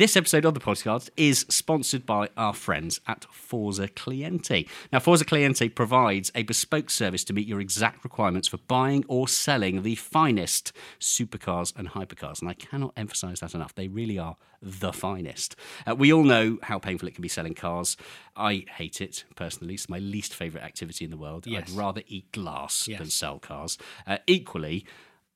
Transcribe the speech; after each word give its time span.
This 0.00 0.16
episode 0.16 0.46
of 0.46 0.54
the 0.54 0.60
podcast 0.60 1.10
is 1.18 1.44
sponsored 1.50 2.06
by 2.06 2.30
our 2.34 2.54
friends 2.54 3.02
at 3.06 3.26
Forza 3.30 3.86
Clienti. 3.86 4.66
Now, 4.90 4.98
Forza 4.98 5.26
Clienti 5.26 5.68
provides 5.74 6.32
a 6.34 6.42
bespoke 6.42 6.88
service 6.88 7.22
to 7.24 7.34
meet 7.34 7.46
your 7.46 7.60
exact 7.60 8.02
requirements 8.02 8.48
for 8.48 8.56
buying 8.56 9.04
or 9.08 9.28
selling 9.28 9.82
the 9.82 9.96
finest 9.96 10.72
supercars 10.98 11.76
and 11.76 11.90
hypercars. 11.90 12.40
And 12.40 12.48
I 12.48 12.54
cannot 12.54 12.94
emphasize 12.96 13.40
that 13.40 13.54
enough. 13.54 13.74
They 13.74 13.88
really 13.88 14.18
are 14.18 14.36
the 14.62 14.90
finest. 14.90 15.54
Uh, 15.86 15.94
we 15.94 16.10
all 16.14 16.24
know 16.24 16.56
how 16.62 16.78
painful 16.78 17.06
it 17.06 17.14
can 17.14 17.20
be 17.20 17.28
selling 17.28 17.52
cars. 17.52 17.98
I 18.34 18.64
hate 18.78 19.02
it 19.02 19.24
personally. 19.36 19.74
It's 19.74 19.90
my 19.90 19.98
least 19.98 20.32
favorite 20.32 20.64
activity 20.64 21.04
in 21.04 21.10
the 21.10 21.18
world. 21.18 21.46
Yes. 21.46 21.68
I'd 21.68 21.76
rather 21.76 22.00
eat 22.06 22.32
glass 22.32 22.88
Yes. 22.88 23.00
than 23.00 23.10
sell 23.10 23.38
cars. 23.38 23.76
Uh, 24.06 24.16
equally, 24.26 24.86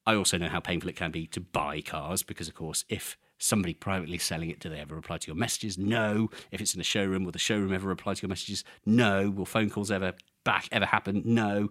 I 0.07 0.15
also 0.15 0.39
know 0.39 0.49
how 0.49 0.61
painful 0.61 0.89
it 0.89 0.97
can 0.97 1.11
be 1.11 1.27
to 1.27 1.41
buy 1.43 1.83
cars 1.83 2.23
because, 2.23 2.49
of 2.49 2.55
course, 2.55 2.87
if 2.89 3.19
somebody 3.45 3.75
privately 3.75 4.19
selling 4.19 4.51
it, 4.51 4.59
do 4.59 4.69
they 4.69 4.81
ever 4.81 4.95
reply 4.95 5.19
to 5.19 5.27
your 5.27 5.37
messages? 5.37 5.77
No. 5.77 6.31
If 6.51 6.61
it's 6.61 6.75
in 6.75 6.81
a 6.81 6.85
showroom, 6.85 7.25
will 7.25 7.33
the 7.33 7.39
showroom 7.39 7.73
ever 7.73 7.89
reply 7.89 8.15
to 8.15 8.23
your 8.23 8.29
messages? 8.29 8.65
No. 8.87 9.31
Will 9.31 9.45
phone 9.45 9.71
calls 9.71 9.91
ever 9.91 10.15
back 10.45 10.69
ever 10.73 10.87
happen? 10.87 11.23
No. 11.25 11.71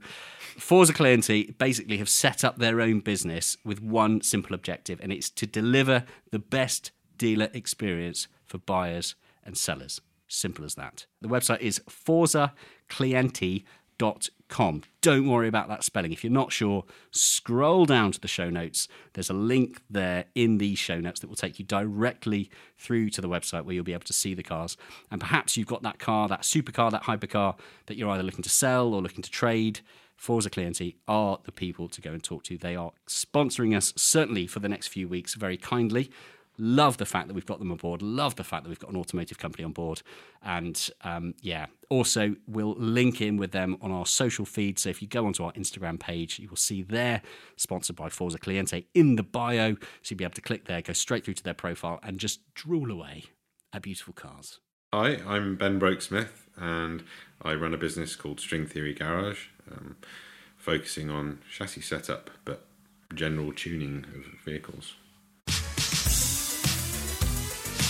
Forza 0.57 0.93
Clienti 0.93 1.57
basically 1.57 1.97
have 1.97 2.09
set 2.09 2.43
up 2.43 2.57
their 2.57 2.79
own 2.79 2.99
business 2.99 3.57
with 3.65 3.81
one 3.81 4.21
simple 4.21 4.53
objective, 4.53 4.99
and 5.01 5.11
it's 5.11 5.29
to 5.31 5.47
deliver 5.47 6.05
the 6.31 6.39
best 6.39 6.91
dealer 7.17 7.49
experience 7.53 8.27
for 8.45 8.59
buyers 8.59 9.15
and 9.43 9.57
sellers. 9.57 9.99
Simple 10.27 10.65
as 10.65 10.75
that. 10.75 11.05
The 11.21 11.27
website 11.27 11.61
is 11.61 11.81
Don't 15.01 15.27
worry 15.27 15.47
about 15.47 15.67
that 15.69 15.83
spelling. 15.83 16.13
If 16.13 16.23
you're 16.23 16.31
not 16.31 16.51
sure, 16.51 16.83
scroll 17.11 17.85
down 17.85 18.11
to 18.11 18.19
the 18.19 18.27
show 18.27 18.49
notes. 18.49 18.87
There's 19.13 19.29
a 19.29 19.33
link 19.33 19.81
there 19.89 20.25
in 20.35 20.59
the 20.59 20.75
show 20.75 20.99
notes 20.99 21.19
that 21.21 21.27
will 21.27 21.35
take 21.35 21.57
you 21.57 21.65
directly 21.65 22.51
through 22.77 23.09
to 23.11 23.21
the 23.21 23.29
website 23.29 23.63
where 23.63 23.73
you'll 23.73 23.83
be 23.83 23.93
able 23.93 24.03
to 24.03 24.13
see 24.13 24.33
the 24.33 24.43
cars. 24.43 24.77
And 25.09 25.19
perhaps 25.19 25.57
you've 25.57 25.67
got 25.67 25.81
that 25.83 25.97
car, 25.97 26.27
that 26.27 26.41
supercar, 26.43 26.91
that 26.91 27.03
hypercar 27.03 27.57
that 27.87 27.97
you're 27.97 28.09
either 28.11 28.23
looking 28.23 28.43
to 28.43 28.49
sell 28.49 28.93
or 28.93 29.01
looking 29.01 29.23
to 29.23 29.31
trade. 29.31 29.81
Forza 30.15 30.49
Clienti 30.49 30.95
are 31.07 31.39
the 31.43 31.51
people 31.51 31.89
to 31.89 31.99
go 31.99 32.11
and 32.11 32.23
talk 32.23 32.43
to. 32.43 32.57
They 32.57 32.75
are 32.75 32.91
sponsoring 33.07 33.75
us 33.75 33.91
certainly 33.95 34.47
for 34.47 34.59
the 34.59 34.69
next 34.69 34.87
few 34.87 35.07
weeks 35.07 35.33
very 35.33 35.57
kindly. 35.57 36.11
Love 36.57 36.97
the 36.97 37.05
fact 37.05 37.27
that 37.27 37.33
we've 37.33 37.45
got 37.45 37.59
them 37.59 37.71
on 37.71 37.77
board. 37.77 38.01
Love 38.01 38.35
the 38.35 38.43
fact 38.43 38.63
that 38.63 38.69
we've 38.69 38.79
got 38.79 38.91
an 38.91 38.95
automotive 38.95 39.37
company 39.37 39.63
on 39.63 39.71
board. 39.71 40.01
And 40.41 40.89
um, 41.01 41.33
yeah, 41.41 41.67
also 41.89 42.35
we'll 42.47 42.75
link 42.75 43.21
in 43.21 43.37
with 43.37 43.51
them 43.51 43.77
on 43.81 43.91
our 43.91 44.05
social 44.05 44.45
feed. 44.45 44.77
So 44.77 44.89
if 44.89 45.01
you 45.01 45.07
go 45.07 45.25
onto 45.25 45.43
our 45.43 45.51
Instagram 45.53 45.99
page, 45.99 46.39
you 46.39 46.49
will 46.49 46.55
see 46.55 46.83
they're 46.83 47.21
sponsored 47.55 47.95
by 47.95 48.09
Forza 48.09 48.37
Clienti 48.37 48.85
in 48.93 49.15
the 49.15 49.23
bio. 49.23 49.73
So 49.73 50.11
you'll 50.11 50.17
be 50.17 50.23
able 50.25 50.35
to 50.35 50.41
click 50.41 50.65
there, 50.65 50.81
go 50.81 50.93
straight 50.93 51.25
through 51.25 51.35
to 51.35 51.43
their 51.43 51.53
profile, 51.53 51.99
and 52.03 52.19
just 52.19 52.41
drool 52.53 52.91
away 52.91 53.25
at 53.73 53.81
beautiful 53.81 54.13
cars. 54.13 54.59
Hi, 54.93 55.19
I'm 55.25 55.55
Ben 55.55 55.79
Broke-Smith, 55.79 56.47
and 56.55 57.03
I 57.41 57.55
run 57.55 57.73
a 57.73 57.77
business 57.77 58.15
called 58.15 58.39
String 58.39 58.67
Theory 58.67 58.93
Garage, 58.93 59.47
um, 59.71 59.95
focusing 60.55 61.09
on 61.09 61.39
chassis 61.51 61.81
setup 61.81 62.29
but 62.45 62.67
general 63.15 63.53
tuning 63.53 64.05
of 64.15 64.39
vehicles. 64.45 64.93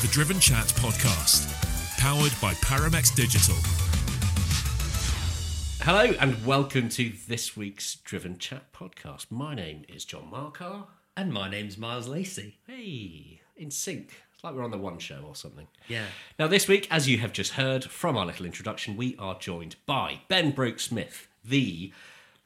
The 0.04 0.10
Driven 0.10 0.38
Chat 0.38 0.66
podcast, 0.66 1.48
powered 1.98 2.34
by 2.42 2.54
Paramex 2.56 3.16
Digital. 3.16 3.56
Hello 5.80 6.14
and 6.20 6.46
welcome 6.46 6.90
to 6.90 7.14
this 7.30 7.56
week's 7.56 7.96
Driven 7.96 8.38
Chat 8.38 8.74
podcast. 8.74 9.28
My 9.32 9.56
name 9.56 9.86
is 9.88 10.04
John 10.04 10.30
Marcar. 10.30 10.88
And 11.16 11.32
my 11.32 11.50
name's 11.50 11.78
Miles 11.78 12.10
Lacey. 12.10 12.58
Hey, 12.68 13.40
in 13.56 13.72
sync. 13.72 14.22
It's 14.34 14.44
like 14.44 14.54
we're 14.56 14.66
on 14.66 14.72
the 14.72 14.78
one 14.78 15.00
show 15.00 15.24
or 15.26 15.38
something. 15.38 15.68
Yeah. 15.88 16.08
Now, 16.38 16.48
this 16.48 16.68
week, 16.68 16.86
as 16.92 17.08
you 17.08 17.20
have 17.20 17.32
just 17.32 17.54
heard 17.54 17.86
from 17.86 18.18
our 18.18 18.26
little 18.26 18.46
introduction, 18.46 18.98
we 18.98 19.16
are 19.18 19.40
joined 19.40 19.78
by 19.86 20.20
Ben 20.28 20.52
Broke-Smith, 20.52 21.30
the 21.46 21.94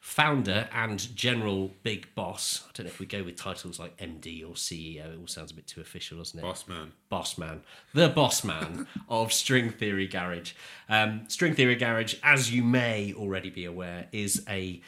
founder 0.00 0.68
and 0.72 1.14
general 1.16 1.72
big 1.82 2.14
boss. 2.14 2.64
I 2.68 2.70
don't 2.74 2.86
know 2.86 2.90
if 2.90 3.00
we 3.00 3.06
go 3.06 3.22
with 3.24 3.36
titles 3.36 3.78
like 3.78 3.96
MD 3.98 4.42
or 4.42 4.54
CEO. 4.54 5.12
It 5.12 5.18
all 5.18 5.26
sounds 5.26 5.50
a 5.50 5.54
bit 5.54 5.66
too 5.66 5.80
official, 5.80 6.18
doesn't 6.18 6.38
it? 6.38 6.42
Boss 6.42 6.68
man. 6.68 6.92
boss 7.08 7.38
man, 7.38 7.62
the 7.94 8.08
boss 8.08 8.44
man 8.44 8.86
of 9.08 9.32
String 9.32 9.70
Theory 9.70 10.06
Garage. 10.06 10.52
Um, 10.88 11.22
String 11.28 11.54
Theory 11.54 11.76
Garage, 11.76 12.14
as 12.22 12.52
you 12.52 12.62
may 12.62 13.12
already 13.14 13.50
be 13.50 13.64
aware, 13.64 14.08
is 14.12 14.44
a 14.48 14.80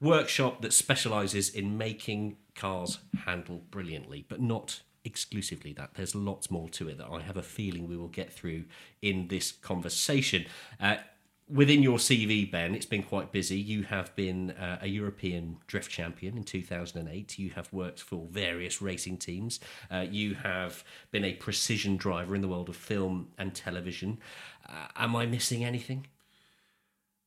workshop 0.00 0.62
that 0.62 0.72
specialises 0.72 1.50
in 1.50 1.76
making 1.78 2.36
cars 2.54 2.98
handle 3.24 3.62
brilliantly, 3.70 4.24
but 4.28 4.40
not 4.40 4.80
exclusively 5.04 5.72
that. 5.74 5.90
There's 5.94 6.14
lots 6.14 6.50
more 6.50 6.68
to 6.70 6.88
it 6.88 6.98
that 6.98 7.08
I 7.10 7.20
have 7.20 7.36
a 7.36 7.42
feeling 7.42 7.86
we 7.86 7.96
will 7.96 8.08
get 8.08 8.32
through 8.32 8.64
in 9.02 9.28
this 9.28 9.52
conversation. 9.52 10.46
Uh, 10.80 10.96
within 11.48 11.82
your 11.82 11.98
CV, 11.98 12.50
Ben, 12.50 12.74
it's 12.74 12.86
been 12.86 13.02
quite 13.02 13.32
busy. 13.32 13.56
You 13.56 13.82
have 13.84 14.14
been 14.16 14.50
uh, 14.52 14.78
a 14.80 14.86
European 14.86 15.58
drift 15.66 15.90
champion 15.90 16.36
in 16.36 16.44
2008. 16.44 17.38
You 17.38 17.50
have 17.50 17.72
worked 17.72 18.00
for 18.00 18.26
various 18.30 18.80
racing 18.80 19.18
teams. 19.18 19.60
Uh, 19.90 20.06
you 20.10 20.34
have 20.34 20.84
been 21.10 21.24
a 21.24 21.34
precision 21.34 21.96
driver 21.96 22.34
in 22.34 22.40
the 22.40 22.48
world 22.48 22.68
of 22.68 22.76
film 22.76 23.28
and 23.38 23.54
television. 23.54 24.18
Uh, 24.68 24.86
am 24.96 25.14
I 25.16 25.26
missing 25.26 25.64
anything? 25.64 26.06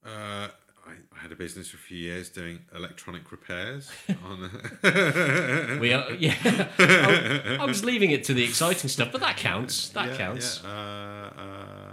Uh, 0.05 0.47
I, 0.87 0.91
I 1.15 1.19
had 1.19 1.31
a 1.31 1.35
business 1.35 1.69
for 1.69 1.75
a 1.77 1.79
few 1.79 1.97
years 1.97 2.29
doing 2.29 2.59
electronic 2.73 3.31
repairs. 3.31 3.91
on 4.25 4.49
We 5.79 5.93
are, 5.93 6.11
yeah. 6.19 6.35
I, 6.79 7.57
I 7.59 7.65
was 7.65 7.83
leaving 7.83 8.11
it 8.11 8.23
to 8.25 8.33
the 8.33 8.43
exciting 8.43 8.89
stuff, 8.89 9.09
but 9.11 9.21
that 9.21 9.37
counts. 9.37 9.89
That 9.89 10.07
Yeah, 10.07 10.17
counts. 10.17 10.61
yeah, 10.63 10.69
uh, 10.69 11.41
uh, 11.41 11.86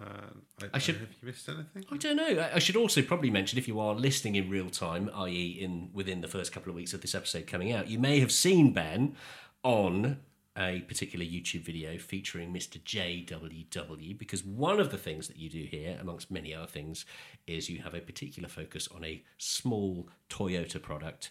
I, 0.72 0.78
should- 0.78 0.96
Have 0.96 1.08
you 1.20 1.26
missed 1.26 1.48
anything? 1.48 1.84
I 1.90 1.96
don't 1.96 2.16
know. 2.16 2.40
I- 2.42 2.56
I 2.56 2.58
should 2.58 2.76
also 2.76 3.02
probably 3.02 3.30
mention 3.30 3.58
if 3.58 3.68
you 3.68 3.78
are 3.80 3.94
listening 3.94 4.36
in 4.36 4.48
real 4.48 4.70
time, 4.70 5.10
i.e., 5.14 5.58
in 5.60 5.90
within 5.92 6.20
the 6.20 6.28
first 6.28 6.52
couple 6.52 6.70
of 6.70 6.76
weeks 6.76 6.92
of 6.94 7.00
this 7.02 7.14
episode 7.14 7.46
coming 7.46 7.72
out, 7.72 7.88
you 7.88 7.98
may 7.98 8.20
have 8.20 8.32
seen 8.32 8.72
Ben 8.72 9.16
on 9.62 10.20
a 10.56 10.80
particular 10.82 11.24
YouTube 11.24 11.62
video 11.64 11.98
featuring 11.98 12.52
Mr. 12.54 12.78
JWW 12.80 14.16
because 14.18 14.44
one 14.44 14.78
of 14.80 14.90
the 14.90 14.96
things 14.98 15.26
that 15.28 15.36
you 15.36 15.50
do 15.50 15.62
here, 15.62 15.98
amongst 16.00 16.30
many 16.30 16.54
other 16.54 16.66
things, 16.66 17.04
is 17.46 17.68
you 17.68 17.82
have 17.82 17.94
a 17.94 18.00
particular 18.00 18.48
focus 18.48 18.88
on 18.94 19.04
a 19.04 19.22
small 19.38 20.08
Toyota 20.30 20.80
product. 20.80 21.30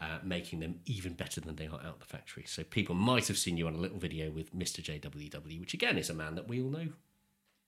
Uh, 0.00 0.20
making 0.22 0.60
them 0.60 0.76
even 0.86 1.12
better 1.12 1.40
than 1.40 1.56
they 1.56 1.66
are 1.66 1.80
out 1.84 1.98
the 1.98 2.06
factory. 2.06 2.44
So 2.46 2.62
people 2.62 2.94
might 2.94 3.26
have 3.26 3.36
seen 3.36 3.56
you 3.56 3.66
on 3.66 3.74
a 3.74 3.78
little 3.78 3.98
video 3.98 4.30
with 4.30 4.54
Mr. 4.56 4.80
JWW, 4.80 5.58
which 5.58 5.74
again 5.74 5.98
is 5.98 6.08
a 6.08 6.14
man 6.14 6.36
that 6.36 6.46
we 6.46 6.62
all 6.62 6.70
know 6.70 6.86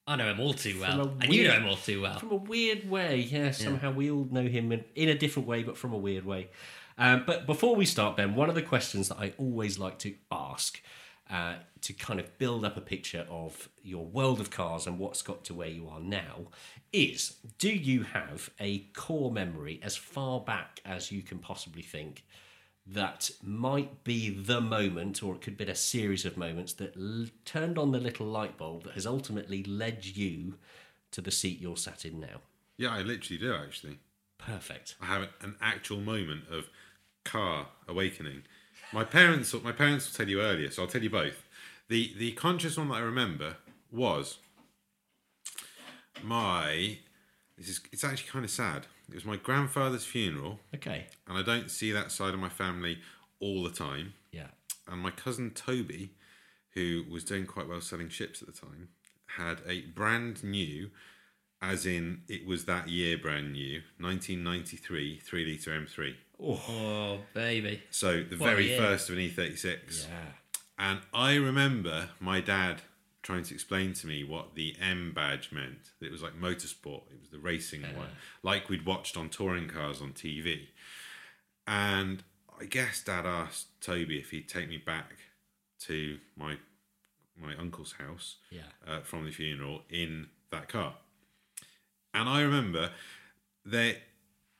I 0.06 0.16
know 0.16 0.28
him 0.28 0.40
all 0.40 0.54
too 0.54 0.80
well, 0.80 1.14
and 1.20 1.32
you 1.32 1.46
know 1.46 1.54
him 1.54 1.66
all 1.66 1.76
too 1.76 2.02
well. 2.02 2.18
from 2.18 2.32
a 2.32 2.36
weird 2.36 2.88
way. 2.90 3.18
Yeah, 3.18 3.52
somehow 3.52 3.92
we 3.92 4.10
all 4.10 4.26
know 4.30 4.46
him 4.46 4.72
in, 4.72 4.84
in 4.94 5.08
a 5.08 5.14
different 5.14 5.46
way, 5.46 5.62
but 5.62 5.76
from 5.76 5.92
a 5.92 5.98
weird 5.98 6.24
way. 6.24 6.48
Um, 6.98 7.24
but 7.26 7.46
before 7.46 7.76
we 7.76 7.86
start, 7.86 8.16
Ben, 8.16 8.34
one 8.34 8.48
of 8.48 8.54
the 8.54 8.62
questions 8.62 9.08
that 9.08 9.18
I 9.18 9.32
always 9.38 9.78
like 9.78 9.98
to 10.00 10.14
ask 10.30 10.80
uh, 11.30 11.54
to 11.82 11.92
kind 11.92 12.18
of 12.18 12.36
build 12.38 12.64
up 12.64 12.76
a 12.76 12.80
picture 12.80 13.26
of 13.30 13.68
your 13.82 14.04
world 14.04 14.40
of 14.40 14.50
cars 14.50 14.86
and 14.86 14.98
what's 14.98 15.22
got 15.22 15.44
to 15.44 15.54
where 15.54 15.68
you 15.68 15.88
are 15.88 16.00
now 16.00 16.48
is 16.92 17.36
do 17.58 17.70
you 17.70 18.02
have 18.02 18.50
a 18.58 18.80
core 18.94 19.30
memory 19.30 19.78
as 19.82 19.96
far 19.96 20.40
back 20.40 20.80
as 20.84 21.12
you 21.12 21.22
can 21.22 21.38
possibly 21.38 21.82
think 21.82 22.24
that 22.92 23.30
might 23.42 24.02
be 24.04 24.30
the 24.30 24.60
moment, 24.60 25.22
or 25.22 25.34
it 25.34 25.40
could 25.40 25.56
be 25.56 25.64
a 25.64 25.74
series 25.74 26.24
of 26.24 26.36
moments 26.36 26.72
that 26.74 26.96
l- 26.96 27.26
turned 27.44 27.78
on 27.78 27.92
the 27.92 28.00
little 28.00 28.26
light 28.26 28.56
bulb 28.56 28.84
that 28.84 28.94
has 28.94 29.06
ultimately 29.06 29.62
led 29.62 30.04
you 30.04 30.54
to 31.12 31.20
the 31.20 31.30
seat 31.30 31.60
you're 31.60 31.76
sat 31.76 32.04
in 32.04 32.20
now. 32.20 32.40
Yeah, 32.76 32.90
I 32.90 33.02
literally 33.02 33.38
do 33.38 33.54
actually. 33.54 33.98
Perfect. 34.38 34.96
I 35.00 35.06
have 35.06 35.28
an 35.42 35.56
actual 35.60 36.00
moment 36.00 36.44
of 36.50 36.68
car 37.24 37.68
awakening. 37.86 38.42
My 38.92 39.04
parents, 39.04 39.54
my 39.62 39.72
parents 39.72 40.06
will 40.10 40.16
tell 40.16 40.28
you 40.28 40.40
earlier, 40.40 40.70
so 40.70 40.82
I'll 40.82 40.88
tell 40.88 41.02
you 41.02 41.10
both. 41.10 41.44
The 41.88 42.12
the 42.16 42.32
conscious 42.32 42.76
one 42.76 42.88
that 42.88 42.94
I 42.94 43.00
remember 43.00 43.56
was 43.92 44.38
my. 46.22 46.98
This 47.56 47.68
is 47.68 47.80
it's 47.92 48.04
actually 48.04 48.30
kind 48.30 48.44
of 48.44 48.50
sad. 48.50 48.86
It 49.10 49.14
was 49.14 49.24
my 49.24 49.36
grandfather's 49.36 50.04
funeral, 50.04 50.60
Okay. 50.74 51.06
and 51.26 51.36
I 51.36 51.42
don't 51.42 51.70
see 51.70 51.92
that 51.92 52.10
side 52.12 52.32
of 52.34 52.40
my 52.40 52.48
family 52.48 53.00
all 53.40 53.62
the 53.64 53.70
time. 53.70 54.14
Yeah. 54.32 54.48
And 54.88 55.00
my 55.00 55.10
cousin 55.10 55.50
Toby, 55.50 56.10
who 56.74 57.04
was 57.10 57.24
doing 57.24 57.46
quite 57.46 57.66
well 57.68 57.80
selling 57.80 58.08
ships 58.08 58.40
at 58.42 58.48
the 58.48 58.58
time, 58.58 58.88
had 59.36 59.60
a 59.66 59.82
brand 59.82 60.42
new, 60.44 60.90
as 61.62 61.86
in 61.86 62.22
it 62.28 62.46
was 62.46 62.64
that 62.66 62.88
year 62.88 63.18
brand 63.18 63.52
new, 63.52 63.82
1993 63.98 65.18
three 65.20 65.44
litre 65.44 65.70
M3. 65.72 66.14
Oh, 66.42 67.20
baby. 67.34 67.82
So 67.90 68.22
the 68.22 68.36
What 68.36 68.46
a 68.48 68.50
very 68.52 68.68
year. 68.68 68.78
first 68.78 69.10
of 69.10 69.16
an 69.18 69.22
E36. 69.28 70.06
Yeah. 70.08 70.32
And 70.78 71.00
I 71.12 71.34
remember 71.34 72.10
my 72.18 72.40
dad 72.40 72.80
trying 73.22 73.42
to 73.44 73.54
explain 73.54 73.92
to 73.94 74.06
me 74.06 74.24
what 74.24 74.54
the 74.54 74.74
M 74.80 75.12
badge 75.14 75.50
meant. 75.52 75.90
It 76.00 76.10
was 76.10 76.22
like 76.22 76.34
motorsport, 76.40 77.02
it 77.12 77.20
was 77.20 77.30
the 77.30 77.38
racing 77.38 77.82
one, 77.96 78.08
like 78.42 78.68
we'd 78.68 78.86
watched 78.86 79.16
on 79.16 79.28
touring 79.28 79.68
cars 79.68 80.00
on 80.00 80.12
TV. 80.12 80.68
And 81.66 82.22
I 82.60 82.64
guess 82.64 83.02
dad 83.02 83.26
asked 83.26 83.80
Toby 83.80 84.18
if 84.18 84.30
he'd 84.30 84.48
take 84.48 84.68
me 84.68 84.78
back 84.78 85.12
to 85.80 86.18
my 86.36 86.56
my 87.40 87.56
uncle's 87.56 87.92
house 87.92 88.36
Yeah. 88.50 88.62
uh, 88.86 89.00
from 89.00 89.24
the 89.24 89.30
funeral 89.30 89.82
in 89.88 90.28
that 90.50 90.68
car. 90.68 90.94
And 92.12 92.28
I 92.28 92.42
remember 92.42 92.90
that, 93.64 93.96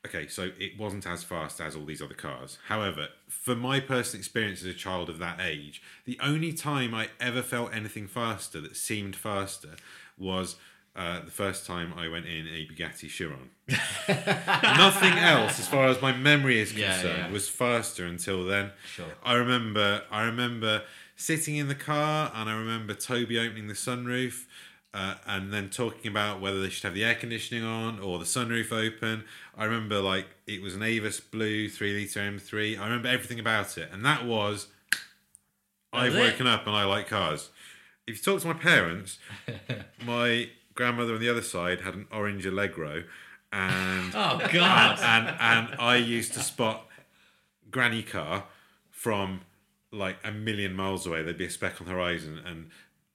okay, 0.06 0.26
so 0.28 0.50
it 0.58 0.78
wasn't 0.78 1.06
as 1.06 1.22
fast 1.24 1.60
as 1.60 1.76
all 1.76 1.84
these 1.84 2.02
other 2.02 2.14
cars. 2.14 2.58
However, 2.68 3.08
for 3.28 3.54
my 3.54 3.80
personal 3.80 4.20
experience 4.20 4.60
as 4.60 4.66
a 4.66 4.74
child 4.74 5.08
of 5.08 5.18
that 5.18 5.40
age, 5.40 5.82
the 6.04 6.18
only 6.22 6.52
time 6.52 6.94
I 6.94 7.08
ever 7.20 7.42
felt 7.42 7.74
anything 7.74 8.06
faster 8.08 8.60
that 8.60 8.76
seemed 8.76 9.14
faster 9.16 9.76
was 10.18 10.56
uh, 10.96 11.20
the 11.24 11.30
first 11.30 11.66
time 11.66 11.94
I 11.96 12.08
went 12.08 12.26
in 12.26 12.46
a 12.48 12.66
Bugatti 12.66 13.08
Chiron. 13.08 13.50
Nothing 14.08 15.12
else, 15.18 15.58
as 15.58 15.68
far 15.68 15.86
as 15.86 16.00
my 16.02 16.12
memory 16.12 16.60
is 16.60 16.72
Yeah, 16.76 16.92
concerned, 16.94 17.18
yeah. 17.26 17.30
was 17.30 17.48
faster 17.48 18.04
until 18.04 18.44
then. 18.44 18.70
Sure. 18.94 19.06
I 19.24 19.34
remember 19.34 20.02
I 20.10 20.22
remember 20.24 20.82
sitting 21.16 21.56
in 21.56 21.68
the 21.68 21.74
car 21.74 22.32
and 22.34 22.48
I 22.48 22.54
remember 22.56 22.94
Toby 22.94 23.38
opening 23.38 23.68
the 23.68 23.74
sunroof 23.74 24.46
uh, 24.92 25.14
and 25.26 25.52
then 25.52 25.70
talking 25.70 26.10
about 26.10 26.40
whether 26.40 26.60
they 26.60 26.68
should 26.68 26.82
have 26.84 26.94
the 26.94 27.04
air 27.04 27.14
conditioning 27.14 27.64
on 27.64 28.00
or 28.00 28.18
the 28.18 28.24
sunroof 28.24 28.72
open. 28.72 29.24
I 29.56 29.64
remember 29.64 30.00
like 30.00 30.26
it 30.46 30.60
was 30.62 30.74
an 30.74 30.82
Avus 30.82 31.20
Blue 31.20 31.68
3 31.68 32.00
litre 32.00 32.20
M3. 32.20 32.78
I 32.78 32.84
remember 32.84 33.08
everything 33.08 33.38
about 33.38 33.78
it. 33.78 33.88
And 33.92 34.04
that 34.04 34.24
was 34.26 34.66
I've 35.92 36.14
it? 36.14 36.18
woken 36.18 36.46
up 36.46 36.66
and 36.66 36.74
I 36.74 36.84
like 36.84 37.08
cars. 37.08 37.50
If 38.06 38.16
you 38.16 38.22
talk 38.22 38.40
to 38.42 38.48
my 38.48 38.54
parents, 38.54 39.18
my 40.04 40.48
grandmother 40.74 41.14
on 41.14 41.20
the 41.20 41.28
other 41.28 41.42
side 41.42 41.82
had 41.82 41.94
an 41.94 42.06
orange 42.12 42.46
Allegro 42.46 43.04
and 43.52 44.12
Oh, 44.14 44.40
God. 44.52 44.98
and 45.00 45.28
and 45.40 45.80
I 45.80 45.96
used 45.96 46.32
to 46.34 46.40
spot 46.40 46.86
granny 47.70 48.02
car 48.02 48.44
from 48.90 49.42
like 49.92 50.16
a 50.24 50.30
million 50.32 50.74
miles 50.74 51.06
away. 51.06 51.22
There'd 51.22 51.38
be 51.38 51.46
a 51.46 51.50
speck 51.50 51.80
on 51.80 51.86
the 51.86 51.92
horizon, 51.92 52.40
and 52.46 52.70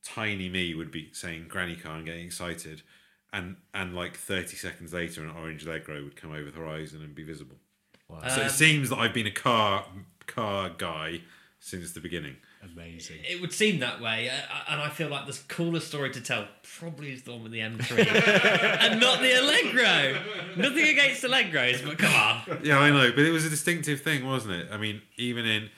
tiny 0.06 0.48
me 0.48 0.74
would 0.75 0.92
be 0.92 1.10
saying 1.12 1.48
granny 1.50 1.75
car 1.75 1.98
and 1.98 2.06
getting 2.06 2.25
excited, 2.25 2.81
and 3.34 3.57
and 3.74 3.94
like 3.94 4.16
thirty 4.16 4.56
seconds 4.56 4.94
later, 4.94 5.24
an 5.24 5.31
orange 5.31 5.66
Allegro 5.66 6.04
would 6.04 6.16
come 6.16 6.31
over 6.31 6.50
the 6.50 6.57
horizon 6.57 7.02
and 7.02 7.13
be 7.13 7.24
visible. 7.24 7.57
Wow. 8.07 8.22
So 8.28 8.42
Um, 8.42 8.48
it 8.48 8.52
seems 8.52 8.90
that 8.90 9.00
I've 9.00 9.13
been 9.13 9.28
a 9.28 9.31
car 9.31 9.86
car 10.28 10.69
guy 10.69 11.22
since 11.60 11.92
the 11.92 12.00
beginning. 12.00 12.36
Amazing. 12.63 13.18
It 13.28 13.42
would 13.42 13.54
seem 13.54 13.80
that 13.80 14.02
way, 14.02 14.30
uh, 14.30 14.57
and 14.69 14.81
I 14.81 14.90
feel 14.90 15.07
like 15.10 15.28
the 15.28 15.38
coolest 15.48 15.88
story 15.88 16.12
to 16.12 16.22
tell 16.22 16.48
probably 16.80 17.12
is 17.12 17.22
the 17.24 17.32
one 17.32 17.44
with 17.44 17.51
the 17.51 17.60
M3 17.60 18.08
and 18.82 19.00
not 19.00 19.20
the 19.20 19.34
Allegro. 19.39 20.20
Nothing 20.58 20.88
against 20.88 21.24
Allegros, 21.24 21.86
but 21.86 21.98
come 22.00 22.13
on. 22.13 22.60
Yeah, 22.63 22.79
I 22.79 22.89
know, 22.89 23.12
but 23.12 23.20
it 23.24 23.32
was 23.32 23.46
a 23.46 23.50
distinctive 23.50 24.01
thing, 24.01 24.25
wasn't 24.25 24.56
it? 24.56 24.68
I 24.72 24.77
mean, 24.77 25.01
even 25.18 25.46
in, 25.46 25.70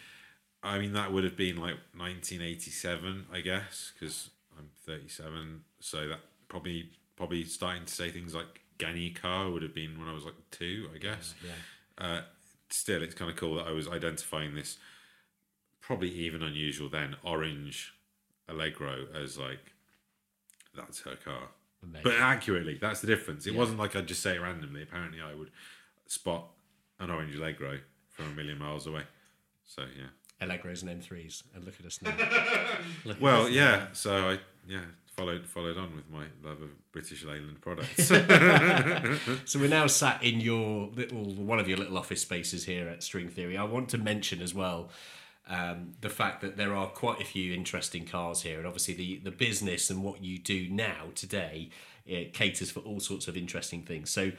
I 0.68 0.80
mean, 0.80 0.94
that 0.94 1.12
would 1.12 1.24
have 1.24 1.38
been 1.38 1.58
like 1.58 1.78
1987, 1.96 3.26
I 3.32 3.42
guess, 3.42 3.92
because 3.94 4.30
I'm 4.58 4.70
37, 4.86 5.62
so 5.80 6.08
that 6.10 6.20
probably 6.48 6.90
probably 7.16 7.44
starting 7.44 7.86
to 7.86 7.94
say 7.94 8.12
things 8.12 8.36
like 8.36 8.62
Gani 8.78 9.10
car 9.10 9.50
would 9.50 9.64
have 9.64 9.74
been 9.74 9.98
when 10.00 10.08
I 10.08 10.14
was 10.14 10.26
like 10.26 10.36
two, 10.52 10.90
I 10.94 10.98
guess. 10.98 11.34
Yeah. 11.44 12.06
Uh, 12.06 12.22
still, 12.70 13.02
it's 13.02 13.16
kind 13.16 13.32
of 13.32 13.38
cool 13.38 13.56
that 13.56 13.68
I 13.68 13.72
was 13.72 13.88
identifying 13.88 14.56
this, 14.56 14.78
probably 15.82 16.10
even 16.10 16.44
unusual 16.44 16.90
then, 16.90 17.16
orange 17.24 17.94
Allegro 18.48 19.08
as 19.14 19.38
like 19.38 19.74
that's 20.76 21.02
her 21.02 21.16
car. 21.16 21.50
Amazing. 21.84 22.04
But 22.04 22.16
accurately, 22.16 22.78
that's 22.80 23.02
the 23.02 23.08
difference. 23.08 23.48
It 23.48 23.56
wasn't 23.56 23.80
like 23.80 23.96
I'd 23.96 24.08
just 24.08 24.22
say 24.22 24.36
it 24.36 24.42
randomly. 24.42 24.84
Apparently, 24.84 25.20
I 25.22 25.34
would 25.34 25.52
spot 26.08 26.46
an 27.00 27.10
orange 27.10 27.36
Allegro 27.36 27.80
from 28.10 28.26
a 28.26 28.36
million 28.36 28.60
miles 28.60 28.88
away. 28.88 29.04
So 29.66 29.84
yeah. 29.98 30.08
Allegros 30.41 30.84
and 30.84 31.01
M3s, 31.01 31.44
and 31.56 31.63
look 31.65 31.75
at 31.79 31.86
us 31.86 32.00
now. 32.01 32.12
At 33.12 33.20
Well, 33.22 33.46
this. 33.46 33.53
yeah. 33.56 33.88
So 33.94 34.29
I 34.29 34.39
yeah 34.67 34.82
followed 35.15 35.46
followed 35.48 35.77
on 35.77 35.96
with 35.96 36.10
my 36.12 36.25
love 36.48 36.62
of 36.62 36.70
British 36.91 37.24
Leyland 37.24 37.60
products. 37.62 38.12
So 39.46 39.60
we're 39.60 39.70
now 39.70 39.88
sat 39.88 40.24
in 40.24 40.39
your 40.41 40.89
little 40.94 41.24
one 41.34 41.60
of 41.60 41.67
your 41.67 41.77
little 41.77 41.98
office 41.98 42.22
spaces 42.22 42.65
here 42.65 42.88
at 42.88 43.01
String 43.03 43.29
Theory. 43.29 43.58
I 43.58 43.63
want 43.63 43.89
to 43.89 43.98
mention 43.98 44.41
as 44.41 44.53
well 44.53 44.89
um, 45.50 45.94
the 46.01 46.10
fact 46.10 46.41
that 46.41 46.58
there 46.58 46.75
are 46.75 46.88
quite 46.88 47.22
a 47.22 47.25
few 47.25 47.53
interesting 47.53 48.06
cars 48.06 48.41
here, 48.44 48.58
and 48.60 48.67
obviously 48.67 48.94
the 48.94 49.17
the 49.24 49.32
business 49.32 49.89
and 49.89 50.03
what 50.03 50.24
you 50.24 50.38
do 50.38 50.67
now 50.70 51.06
today 51.15 51.70
it 52.06 52.34
caters 52.34 52.72
for 52.72 52.79
all 52.82 53.00
sorts 53.01 53.27
of 53.27 53.36
interesting 53.36 53.82
things. 53.82 54.10
So 54.10 54.32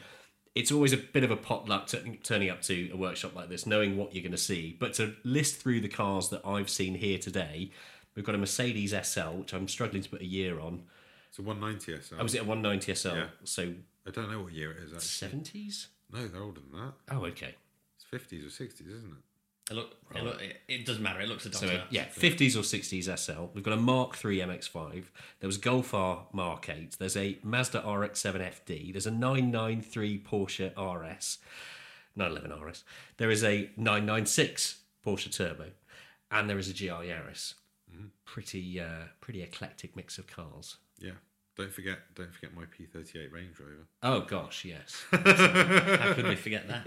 it's 0.58 0.72
always 0.72 0.92
a 0.92 0.96
bit 0.96 1.22
of 1.24 1.30
a 1.30 1.36
potluck 1.36 1.86
t- 1.86 2.18
turning 2.22 2.50
up 2.50 2.62
to 2.62 2.90
a 2.92 2.96
workshop 2.96 3.34
like 3.34 3.48
this, 3.48 3.66
knowing 3.66 3.96
what 3.96 4.12
you're 4.14 4.22
going 4.22 4.32
to 4.32 4.38
see. 4.38 4.76
But 4.78 4.92
to 4.94 5.14
list 5.24 5.56
through 5.60 5.80
the 5.80 5.88
cars 5.88 6.28
that 6.30 6.44
I've 6.44 6.68
seen 6.68 6.94
here 6.96 7.18
today, 7.18 7.70
we've 8.14 8.24
got 8.24 8.34
a 8.34 8.38
Mercedes 8.38 8.94
SL, 9.02 9.30
which 9.40 9.52
I'm 9.54 9.68
struggling 9.68 10.02
to 10.02 10.08
put 10.10 10.20
a 10.20 10.26
year 10.26 10.58
on. 10.60 10.82
so 11.30 11.42
190 11.42 12.02
SL. 12.02 12.14
Oh, 12.18 12.22
was 12.22 12.34
it 12.34 12.42
a 12.42 12.44
190 12.44 12.94
SL? 12.94 13.08
Yeah. 13.08 13.26
So 13.44 13.72
I 14.06 14.10
don't 14.10 14.30
know 14.30 14.42
what 14.42 14.52
year 14.52 14.72
it 14.72 14.78
is 14.78 14.92
actually. 14.92 15.00
Seventies. 15.00 15.88
No, 16.12 16.26
they're 16.26 16.42
older 16.42 16.60
than 16.60 16.80
that. 16.80 16.92
Oh, 17.14 17.24
okay. 17.26 17.54
It's 17.96 18.04
fifties 18.04 18.44
or 18.44 18.50
sixties, 18.50 18.88
isn't 18.88 19.10
it? 19.12 19.22
It, 19.70 19.74
look, 19.74 19.96
it, 20.14 20.24
look, 20.24 20.40
it, 20.40 20.56
it 20.66 20.86
doesn't 20.86 21.02
matter. 21.02 21.20
It 21.20 21.28
looks 21.28 21.44
a 21.44 21.50
doctor. 21.50 21.66
uh, 21.66 21.84
yeah, 21.90 22.04
fifties 22.04 22.56
or 22.56 22.62
sixties 22.62 23.08
SL. 23.14 23.46
We've 23.52 23.62
got 23.64 23.74
a 23.74 23.76
Mark 23.76 24.16
III 24.24 24.38
MX5. 24.38 25.04
There 25.40 25.46
was 25.46 25.58
Golf 25.58 25.92
R 25.92 26.26
Mark 26.32 26.68
8. 26.68 26.96
There's 26.98 27.16
a 27.16 27.38
Mazda 27.42 27.78
RX-7 27.80 28.40
FD. 28.66 28.92
There's 28.92 29.06
a 29.06 29.10
993 29.10 30.22
Porsche 30.22 30.70
RS, 30.76 31.38
911 32.16 32.66
RS. 32.66 32.84
There 33.18 33.30
is 33.30 33.44
a 33.44 33.70
996 33.76 34.78
Porsche 35.04 35.30
Turbo, 35.34 35.66
and 36.30 36.48
there 36.48 36.58
is 36.58 36.68
a 36.70 36.72
GR 36.72 37.02
Yaris. 37.04 37.54
Pretty, 38.24 38.80
uh, 38.80 39.08
pretty 39.20 39.42
eclectic 39.42 39.96
mix 39.96 40.18
of 40.18 40.26
cars. 40.26 40.76
Yeah. 40.98 41.12
Don't 41.58 41.72
forget, 41.72 41.98
don't 42.14 42.32
forget 42.32 42.54
my 42.54 42.62
P38 42.62 43.32
Range 43.32 43.58
Rover. 43.58 43.88
Oh 44.04 44.20
gosh, 44.20 44.64
yes. 44.64 45.04
How 45.10 46.14
could 46.14 46.28
we 46.28 46.36
forget 46.36 46.68
that? 46.68 46.86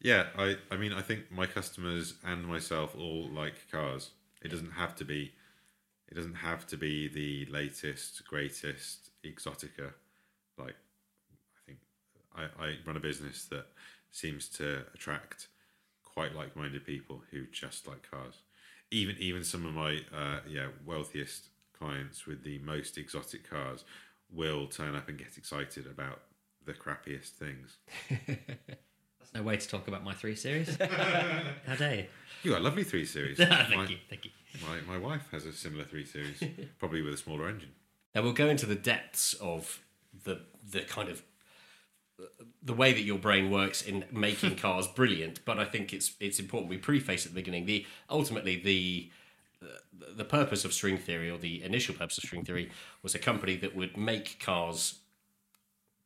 Yeah, 0.00 0.26
I, 0.38 0.56
I 0.70 0.76
mean, 0.78 0.94
I 0.94 1.02
think 1.02 1.30
my 1.30 1.44
customers 1.46 2.14
and 2.24 2.46
myself 2.46 2.94
all 2.94 3.28
like 3.30 3.70
cars. 3.70 4.10
It 4.42 4.48
doesn't 4.48 4.72
have 4.72 4.94
to 4.96 5.04
be, 5.04 5.32
it 6.08 6.14
doesn't 6.14 6.34
have 6.34 6.66
to 6.68 6.78
be 6.78 7.08
the 7.08 7.50
latest, 7.52 8.26
greatest 8.26 9.10
exotica. 9.22 9.92
Like, 10.58 10.76
I 11.30 11.60
think 11.66 11.78
I, 12.34 12.42
I 12.62 12.74
run 12.86 12.96
a 12.96 13.00
business 13.00 13.44
that 13.46 13.66
seems 14.10 14.48
to 14.50 14.84
attract 14.94 15.48
quite 16.02 16.34
like-minded 16.34 16.86
people 16.86 17.22
who 17.30 17.46
just 17.52 17.86
like 17.86 18.10
cars. 18.10 18.42
Even 18.90 19.16
even 19.18 19.44
some 19.44 19.66
of 19.66 19.74
my 19.74 20.00
uh, 20.14 20.40
yeah 20.48 20.68
wealthiest 20.86 21.48
clients 21.84 22.26
with 22.26 22.42
the 22.44 22.58
most 22.60 22.96
exotic 22.96 23.48
cars 23.48 23.84
will 24.32 24.66
turn 24.66 24.94
up 24.94 25.08
and 25.08 25.18
get 25.18 25.36
excited 25.36 25.86
about 25.86 26.22
the 26.64 26.72
crappiest 26.72 27.30
things. 27.30 27.76
That's 28.26 29.34
no 29.34 29.42
way 29.42 29.56
to 29.56 29.68
talk 29.68 29.86
about 29.86 30.02
my 30.02 30.14
three 30.14 30.34
series. 30.34 30.76
How 31.66 31.74
dare 31.76 31.94
you? 31.94 32.06
You 32.42 32.50
got 32.52 32.60
a 32.60 32.64
lovely 32.64 32.84
three 32.84 33.04
series. 33.04 33.36
thank 33.38 33.76
my, 33.76 33.86
you, 33.86 33.98
thank 34.08 34.24
you. 34.24 34.30
My, 34.66 34.96
my 34.96 34.98
wife 34.98 35.28
has 35.30 35.44
a 35.44 35.52
similar 35.52 35.84
three 35.84 36.06
series, 36.06 36.42
probably 36.78 37.02
with 37.02 37.14
a 37.14 37.18
smaller 37.18 37.48
engine. 37.48 37.72
Now 38.14 38.22
we'll 38.22 38.32
go 38.32 38.48
into 38.48 38.66
the 38.66 38.76
depths 38.76 39.34
of 39.34 39.80
the 40.24 40.40
the 40.70 40.82
kind 40.82 41.08
of 41.08 41.22
the 42.62 42.72
way 42.72 42.92
that 42.92 43.02
your 43.02 43.18
brain 43.18 43.50
works 43.50 43.82
in 43.82 44.04
making 44.12 44.56
cars 44.56 44.86
brilliant. 44.86 45.44
But 45.44 45.58
I 45.58 45.64
think 45.64 45.92
it's 45.92 46.14
it's 46.20 46.38
important 46.38 46.70
we 46.70 46.78
preface 46.78 47.26
at 47.26 47.32
the 47.32 47.40
beginning 47.40 47.66
the 47.66 47.84
ultimately 48.08 48.56
the 48.56 49.10
the 50.16 50.24
purpose 50.24 50.64
of 50.64 50.72
string 50.72 50.98
theory 50.98 51.30
or 51.30 51.38
the 51.38 51.62
initial 51.62 51.94
purpose 51.94 52.18
of 52.18 52.24
string 52.24 52.44
theory 52.44 52.70
was 53.02 53.14
a 53.14 53.18
company 53.18 53.56
that 53.56 53.74
would 53.74 53.96
make 53.96 54.38
cars 54.40 55.00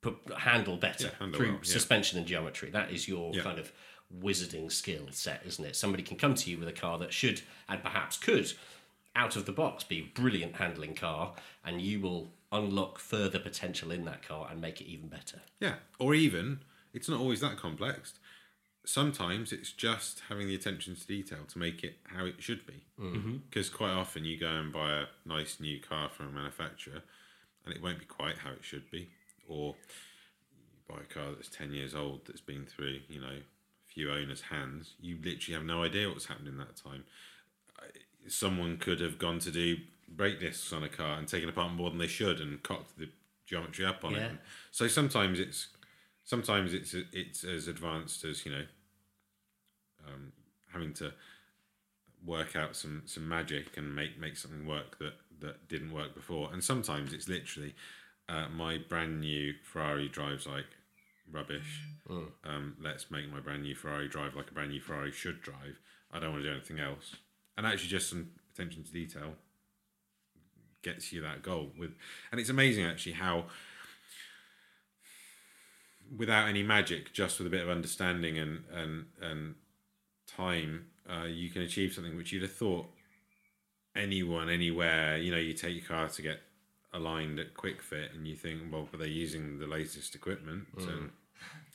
put, 0.00 0.16
handle 0.38 0.76
better 0.76 1.06
Yeah, 1.08 1.14
handle 1.18 1.38
through 1.38 1.48
well, 1.52 1.60
yeah. 1.62 1.72
suspension 1.72 2.18
and 2.18 2.26
geometry. 2.26 2.70
That 2.70 2.90
is 2.90 3.08
your 3.08 3.34
Yeah. 3.34 3.42
kind 3.42 3.58
of 3.58 3.72
wizarding 4.14 4.70
skill 4.72 5.08
set, 5.10 5.42
isn't 5.44 5.64
it? 5.64 5.76
Somebody 5.76 6.02
can 6.02 6.16
come 6.16 6.34
to 6.34 6.50
you 6.50 6.58
with 6.58 6.68
a 6.68 6.72
car 6.72 6.98
that 6.98 7.12
should 7.12 7.42
and 7.68 7.82
perhaps 7.82 8.16
could, 8.16 8.52
out 9.14 9.36
of 9.36 9.44
the 9.46 9.52
box, 9.52 9.84
be 9.84 9.98
a 10.00 10.02
brilliant 10.20 10.56
handling 10.56 10.94
car, 10.94 11.34
and 11.64 11.82
you 11.82 12.00
will 12.00 12.32
unlock 12.52 12.98
further 12.98 13.38
potential 13.38 13.90
in 13.90 14.04
that 14.06 14.22
car 14.22 14.48
and 14.50 14.60
make 14.60 14.80
it 14.80 14.86
even 14.86 15.08
better. 15.08 15.40
Yeah, 15.60 15.76
or 15.98 16.14
even 16.14 16.60
it's 16.94 17.08
not 17.08 17.20
always 17.20 17.40
that 17.40 17.56
complex. 17.58 18.14
Sometimes 18.88 19.52
it's 19.52 19.70
just 19.70 20.22
having 20.30 20.48
the 20.48 20.54
attention 20.54 20.96
to 20.96 21.06
detail 21.06 21.40
to 21.48 21.58
make 21.58 21.84
it 21.84 21.98
how 22.04 22.24
it 22.24 22.36
should 22.38 22.66
be. 22.66 22.84
Mm-hmm. 22.98 23.36
Because 23.50 23.68
quite 23.68 23.90
often 23.90 24.24
you 24.24 24.38
go 24.38 24.48
and 24.48 24.72
buy 24.72 24.90
a 24.92 25.04
nice 25.26 25.60
new 25.60 25.78
car 25.78 26.08
from 26.08 26.28
a 26.28 26.30
manufacturer, 26.30 27.02
and 27.66 27.74
it 27.74 27.82
won't 27.82 27.98
be 27.98 28.06
quite 28.06 28.38
how 28.38 28.50
it 28.52 28.62
should 28.64 28.90
be. 28.90 29.10
Or 29.46 29.74
you 30.50 30.78
buy 30.88 31.02
a 31.02 31.04
car 31.14 31.32
that's 31.32 31.50
ten 31.50 31.70
years 31.70 31.94
old 31.94 32.22
that's 32.26 32.40
been 32.40 32.64
through 32.64 33.00
you 33.10 33.20
know 33.20 33.26
a 33.28 33.92
few 33.92 34.10
owners' 34.10 34.40
hands. 34.40 34.94
You 34.98 35.18
literally 35.22 35.54
have 35.58 35.66
no 35.66 35.82
idea 35.82 36.08
what's 36.08 36.24
happened 36.24 36.48
in 36.48 36.56
that 36.56 36.76
time. 36.76 37.04
someone 38.26 38.78
could 38.78 39.00
have 39.00 39.18
gone 39.18 39.38
to 39.40 39.50
do 39.50 39.76
brake 40.08 40.40
discs 40.40 40.72
on 40.72 40.82
a 40.82 40.88
car 40.88 41.18
and 41.18 41.28
taken 41.28 41.50
apart 41.50 41.72
more 41.72 41.90
than 41.90 41.98
they 41.98 42.06
should 42.06 42.40
and 42.40 42.62
cocked 42.62 42.96
the 42.98 43.10
geometry 43.44 43.84
up 43.84 44.02
on 44.02 44.12
Yeah. 44.12 44.28
it. 44.28 44.32
So 44.70 44.88
sometimes 44.88 45.38
it's 45.38 45.68
sometimes 46.24 46.72
it's 46.72 46.94
it's 47.12 47.44
as 47.44 47.68
advanced 47.68 48.24
as 48.24 48.46
you 48.46 48.52
know 48.52 48.64
um, 50.12 50.32
having 50.72 50.92
to 50.94 51.12
work 52.26 52.56
out 52.56 52.74
some 52.74 53.02
some 53.06 53.28
magic 53.28 53.76
and 53.76 53.94
make 53.94 54.18
make 54.18 54.36
something 54.36 54.66
work 54.66 54.98
that 54.98 55.14
that 55.40 55.68
didn't 55.68 55.92
work 55.92 56.14
before. 56.14 56.50
And 56.52 56.62
sometimes 56.62 57.12
it's 57.12 57.28
literally 57.28 57.74
uh, 58.28 58.48
my 58.48 58.78
brand 58.78 59.20
new 59.20 59.54
Ferrari 59.62 60.08
drives 60.08 60.46
like 60.46 60.66
rubbish. 61.30 61.82
Um, 62.44 62.76
let's 62.80 63.10
make 63.10 63.30
my 63.30 63.40
brand 63.40 63.62
new 63.62 63.74
Ferrari 63.74 64.08
drive 64.08 64.34
like 64.34 64.50
a 64.50 64.54
brand 64.54 64.70
new 64.70 64.80
Ferrari 64.80 65.12
should 65.12 65.42
drive. 65.42 65.78
I 66.12 66.18
don't 66.18 66.32
want 66.32 66.42
to 66.42 66.48
do 66.48 66.54
anything 66.54 66.80
else. 66.80 67.16
And 67.56 67.66
actually, 67.66 67.88
just 67.88 68.08
some 68.08 68.30
attention 68.54 68.84
to 68.84 68.92
detail 68.92 69.34
gets 70.82 71.12
you 71.12 71.20
that 71.22 71.42
goal. 71.42 71.70
With, 71.78 71.92
and 72.30 72.40
it's 72.40 72.50
amazing 72.50 72.84
actually 72.84 73.12
how, 73.12 73.46
without 76.16 76.48
any 76.48 76.62
magic, 76.62 77.12
just 77.12 77.38
with 77.38 77.46
a 77.46 77.50
bit 77.50 77.62
of 77.62 77.68
understanding 77.68 78.38
and 78.38 78.64
and 78.72 79.06
and 79.20 79.54
time, 80.38 80.86
uh, 81.10 81.26
you 81.26 81.50
can 81.50 81.62
achieve 81.62 81.92
something 81.92 82.16
which 82.16 82.32
you'd 82.32 82.42
have 82.42 82.52
thought 82.52 82.86
anyone 83.94 84.48
anywhere. 84.48 85.16
You 85.16 85.32
know, 85.32 85.38
you 85.38 85.52
take 85.52 85.74
your 85.76 85.84
car 85.84 86.08
to 86.08 86.22
get 86.22 86.40
aligned 86.92 87.38
at 87.38 87.54
Kwik 87.54 87.82
Fit, 87.82 88.12
and 88.14 88.26
you 88.26 88.36
think, 88.36 88.60
well, 88.72 88.88
but 88.90 89.00
they're 89.00 89.08
using 89.08 89.58
the 89.58 89.66
latest 89.66 90.14
equipment 90.14 90.66
and. 90.76 91.10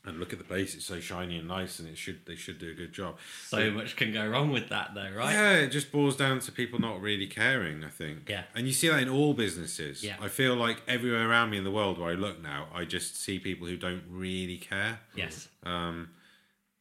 And 0.06 0.20
look 0.20 0.34
at 0.34 0.38
the 0.38 0.44
place; 0.44 0.76
it's 0.76 0.84
so 0.84 1.00
shiny 1.00 1.38
and 1.38 1.48
nice, 1.48 1.80
and 1.80 1.88
it 1.88 1.98
should 1.98 2.26
they 2.26 2.36
should 2.36 2.60
do 2.60 2.72
a 2.72 2.74
good 2.74 2.92
job. 2.92 3.16
So 3.48 3.72
much 3.72 3.96
can 3.96 4.12
go 4.12 4.28
wrong 4.28 4.52
with 4.52 4.68
that, 4.68 4.92
though, 4.94 5.10
right? 5.16 5.32
Yeah, 5.32 5.54
it 5.54 5.70
just 5.70 5.94
boils 5.94 6.18
down 6.18 6.42
to 6.42 6.52
people 6.52 6.78
not 6.78 7.00
really 7.00 7.26
caring, 7.26 7.86
I 7.86 7.90
think. 7.90 8.28
Yeah. 8.28 8.44
And 8.54 8.68
you 8.68 8.74
see 8.74 8.90
that 8.90 9.02
in 9.02 9.08
all 9.08 9.34
businesses. 9.34 10.04
Yeah. 10.04 10.18
I 10.20 10.28
feel 10.28 10.56
like 10.56 10.82
everywhere 10.90 11.30
around 11.30 11.52
me 11.52 11.58
in 11.58 11.64
the 11.64 11.72
world 11.72 12.00
where 12.00 12.10
I 12.10 12.16
look 12.16 12.44
now, 12.44 12.68
I 12.76 12.84
just 12.84 13.16
see 13.16 13.40
people 13.40 13.66
who 13.66 13.78
don't 13.78 14.04
really 14.10 14.58
care. 14.58 15.00
Yes. 15.16 15.48
Um, 15.66 16.10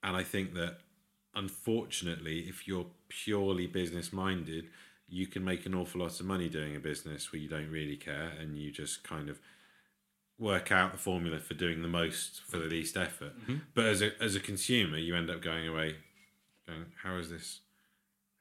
and 0.02 0.16
I 0.16 0.24
think 0.24 0.54
that 0.54 0.78
unfortunately, 1.34 2.40
if 2.40 2.66
you're 2.66 2.86
purely 3.08 3.66
business 3.66 4.12
minded, 4.12 4.66
you 5.08 5.26
can 5.26 5.44
make 5.44 5.66
an 5.66 5.74
awful 5.74 6.00
lot 6.00 6.18
of 6.18 6.26
money 6.26 6.48
doing 6.48 6.74
a 6.74 6.80
business 6.80 7.32
where 7.32 7.40
you 7.40 7.48
don't 7.48 7.70
really 7.70 7.96
care 7.96 8.32
and 8.40 8.58
you 8.58 8.70
just 8.70 9.04
kind 9.04 9.28
of 9.28 9.38
work 10.38 10.72
out 10.72 10.92
the 10.92 10.98
formula 10.98 11.38
for 11.38 11.54
doing 11.54 11.82
the 11.82 11.88
most 11.88 12.42
for 12.42 12.58
the 12.58 12.66
least 12.66 12.96
effort. 12.96 13.32
But 13.74 13.86
as 13.86 14.02
a 14.02 14.10
as 14.22 14.34
a 14.34 14.40
consumer, 14.40 14.96
you 14.98 15.14
end 15.14 15.30
up 15.30 15.42
going 15.42 15.68
away 15.68 15.96
going, 16.66 16.86
How 17.02 17.16
is 17.16 17.30
this 17.30 17.60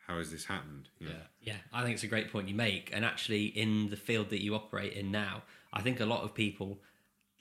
how 0.07 0.17
has 0.17 0.31
this 0.31 0.45
happened? 0.45 0.89
You 0.99 1.09
know? 1.09 1.15
Yeah, 1.41 1.55
I 1.71 1.83
think 1.83 1.93
it's 1.93 2.03
a 2.03 2.07
great 2.07 2.31
point 2.31 2.49
you 2.49 2.55
make. 2.55 2.89
And 2.93 3.05
actually, 3.05 3.45
in 3.45 3.89
the 3.89 3.95
field 3.95 4.29
that 4.29 4.43
you 4.43 4.55
operate 4.55 4.93
in 4.93 5.11
now, 5.11 5.43
I 5.71 5.81
think 5.81 5.99
a 5.99 6.05
lot 6.05 6.23
of 6.23 6.33
people 6.33 6.79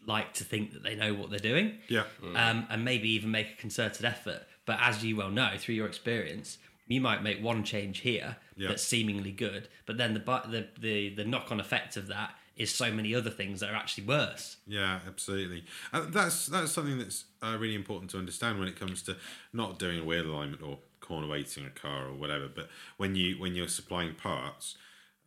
like 0.07 0.33
to 0.35 0.45
think 0.45 0.73
that 0.73 0.83
they 0.83 0.95
know 0.95 1.14
what 1.14 1.30
they're 1.30 1.38
doing. 1.38 1.78
Yeah. 1.88 2.04
um, 2.23 2.66
and 2.71 2.85
maybe 2.85 3.11
even 3.11 3.30
make 3.30 3.52
a 3.52 3.57
concerted 3.57 4.04
effort. 4.04 4.42
But 4.70 4.78
as 4.82 5.04
you 5.04 5.16
well 5.16 5.30
know 5.30 5.50
through 5.58 5.74
your 5.74 5.88
experience, 5.88 6.58
you 6.86 7.00
might 7.00 7.24
make 7.24 7.42
one 7.42 7.64
change 7.64 7.98
here 7.98 8.36
Yeah. 8.54 8.68
that's 8.68 8.84
seemingly 8.84 9.32
good, 9.32 9.66
but 9.84 9.96
then 9.96 10.14
the 10.14 10.20
the 10.20 10.68
the, 10.78 11.14
the 11.16 11.24
knock 11.24 11.50
on 11.50 11.58
effect 11.58 11.96
of 11.96 12.06
that 12.06 12.36
is 12.54 12.72
so 12.72 12.92
many 12.92 13.12
other 13.12 13.30
things 13.30 13.58
that 13.58 13.70
are 13.70 13.74
actually 13.74 14.04
worse. 14.04 14.58
Yeah, 14.68 15.00
absolutely. 15.08 15.64
Uh, 15.92 16.06
that's 16.08 16.46
that's 16.46 16.70
something 16.70 16.98
that's 16.98 17.24
uh, 17.42 17.56
really 17.58 17.74
important 17.74 18.12
to 18.12 18.18
understand 18.18 18.60
when 18.60 18.68
it 18.68 18.78
comes 18.78 19.02
to 19.02 19.16
not 19.52 19.80
doing 19.80 19.98
a 19.98 20.04
wheel 20.04 20.24
alignment 20.24 20.62
or 20.62 20.78
corner 21.00 21.26
weighting 21.26 21.66
a 21.66 21.70
car 21.70 22.06
or 22.06 22.14
whatever. 22.14 22.46
But 22.46 22.68
when 22.96 23.16
you 23.16 23.40
when 23.40 23.56
you're 23.56 23.66
supplying 23.66 24.14
parts, 24.14 24.76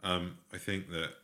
um, 0.04 0.38
I 0.54 0.58
think 0.58 0.90
that 0.92 1.16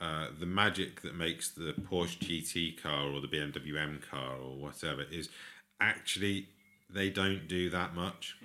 uh, 0.00 0.28
the 0.38 0.46
magic 0.46 1.02
that 1.02 1.16
makes 1.16 1.50
the 1.50 1.72
Porsche 1.90 2.20
GT 2.20 2.80
car 2.80 3.08
or 3.10 3.20
the 3.20 3.26
BMW 3.26 3.76
M 3.76 4.00
car 4.08 4.36
or 4.36 4.54
whatever 4.54 5.02
is 5.10 5.28
actually 5.80 6.48
they 6.94 7.10
don't 7.10 7.48
do 7.48 7.68
that 7.70 7.94
much. 7.94 8.36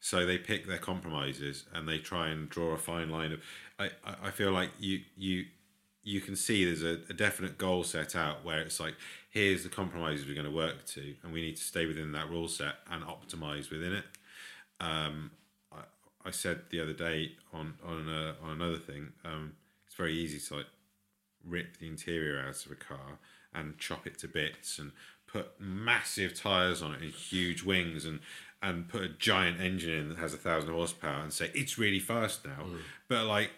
So 0.00 0.24
they 0.24 0.38
pick 0.38 0.66
their 0.66 0.78
compromises 0.78 1.64
and 1.74 1.88
they 1.88 1.98
try 1.98 2.28
and 2.28 2.48
draw 2.48 2.72
a 2.72 2.78
fine 2.78 3.10
line 3.10 3.32
of. 3.32 3.40
I, 3.78 3.90
I- 4.24 4.30
feel 4.30 4.52
like 4.52 4.70
you 4.78 5.00
you 5.16 5.44
you 6.02 6.20
can 6.20 6.36
see 6.36 6.64
there's 6.64 6.82
a, 6.84 7.00
a 7.10 7.14
definite 7.14 7.58
goal 7.58 7.82
set 7.82 8.14
out 8.14 8.44
where 8.44 8.60
it's 8.60 8.78
like 8.78 8.94
here's 9.30 9.64
the 9.64 9.68
compromises 9.68 10.26
we're 10.26 10.34
going 10.34 10.46
to 10.46 10.52
work 10.54 10.84
to 10.86 11.14
and 11.22 11.32
we 11.32 11.40
need 11.42 11.56
to 11.56 11.62
stay 11.62 11.84
within 11.86 12.12
that 12.12 12.30
rule 12.30 12.48
set 12.48 12.76
and 12.90 13.02
optimize 13.02 13.70
within 13.70 13.92
it. 13.92 14.04
Um, 14.80 15.30
I, 15.72 15.80
I 16.24 16.30
said 16.30 16.60
the 16.70 16.80
other 16.80 16.92
day 16.92 17.32
on 17.52 17.74
on 17.84 18.08
uh, 18.08 18.34
on 18.42 18.50
another 18.52 18.78
thing, 18.78 19.12
um, 19.24 19.52
it's 19.86 19.96
very 19.96 20.14
easy 20.14 20.38
to 20.48 20.56
like 20.58 20.66
rip 21.44 21.78
the 21.78 21.86
interior 21.88 22.40
out 22.40 22.64
of 22.64 22.70
a 22.72 22.76
car 22.76 23.18
and 23.54 23.78
chop 23.78 24.06
it 24.06 24.18
to 24.18 24.28
bits 24.28 24.78
and 24.78 24.92
put 25.26 25.60
massive 25.60 26.34
tires 26.34 26.82
on 26.82 26.94
it 26.94 27.02
and 27.02 27.12
huge 27.12 27.62
wings 27.62 28.04
and 28.04 28.20
and 28.62 28.88
put 28.88 29.02
a 29.02 29.08
giant 29.08 29.60
engine 29.60 29.92
in 29.92 30.08
that 30.08 30.18
has 30.18 30.32
a 30.34 30.38
thousand 30.38 30.72
horsepower 30.72 31.20
and 31.22 31.32
say 31.32 31.50
it's 31.54 31.78
really 31.78 31.98
fast 32.00 32.44
now. 32.44 32.66
But 33.08 33.26
like 33.26 33.50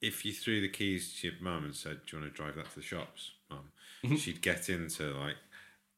if 0.00 0.24
you 0.24 0.32
threw 0.32 0.60
the 0.60 0.68
keys 0.68 1.14
to 1.20 1.28
your 1.28 1.36
mum 1.40 1.64
and 1.64 1.74
said, 1.74 2.00
"Do 2.06 2.16
you 2.16 2.22
want 2.22 2.34
to 2.34 2.36
drive 2.36 2.56
that 2.56 2.70
to 2.70 2.76
the 2.76 2.82
shops, 2.82 3.32
mum?" 3.50 4.16
She'd 4.16 4.42
get 4.42 4.68
into 4.68 5.12
like 5.14 5.36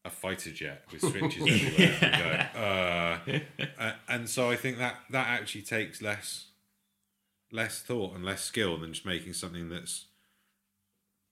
a 0.05 0.11
fighter 0.11 0.51
jet 0.51 0.85
with 0.91 1.01
switches 1.11 1.43
everywhere 1.43 1.99
and 2.01 2.53
go, 2.55 2.61
uh, 2.61 3.63
uh, 3.83 3.93
and 4.09 4.29
so 4.29 4.51
I 4.51 4.57
think 4.57 4.79
that 4.79 4.97
that 5.11 5.27
actually 5.27 5.63
takes 5.63 6.01
less 6.01 6.47
less 7.53 7.81
thought 7.81 8.15
and 8.15 8.25
less 8.25 8.43
skill 8.43 8.79
than 8.79 8.93
just 8.93 9.07
making 9.07 9.33
something 9.33 9.69
that's 9.69 10.07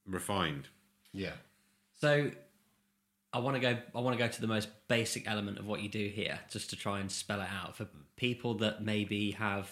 refined. 0.06 0.68
Yeah. 1.12 1.34
So 2.00 2.30
I 3.34 3.38
want 3.38 3.56
to 3.56 3.60
go. 3.60 3.76
I 3.94 4.00
want 4.00 4.16
to 4.16 4.24
go 4.24 4.30
to 4.30 4.40
the 4.40 4.46
most 4.46 4.68
basic 4.86 5.28
element 5.28 5.58
of 5.58 5.66
what 5.66 5.80
you 5.82 5.88
do 5.88 6.06
here, 6.06 6.38
just 6.48 6.70
to 6.70 6.76
try 6.76 7.00
and 7.00 7.10
spell 7.10 7.40
it 7.40 7.48
out 7.50 7.76
for 7.76 7.88
people 8.14 8.54
that 8.58 8.84
maybe 8.84 9.32
have, 9.32 9.68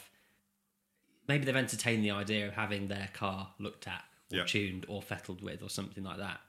maybe 1.29 1.45
they've 1.45 1.55
entertained 1.55 2.05
the 2.05 2.11
idea 2.11 2.49
of 2.49 2.55
having 2.55 2.89
their 2.89 3.09
car 3.15 3.55
looked 3.61 3.87
at, 3.87 4.03
or 4.33 4.39
Yeah. 4.39 4.45
tuned, 4.47 4.85
or 4.89 5.01
fettled 5.01 5.43
with, 5.43 5.63
or 5.63 5.71
something 5.71 6.03
like 6.03 6.19
that. 6.19 6.41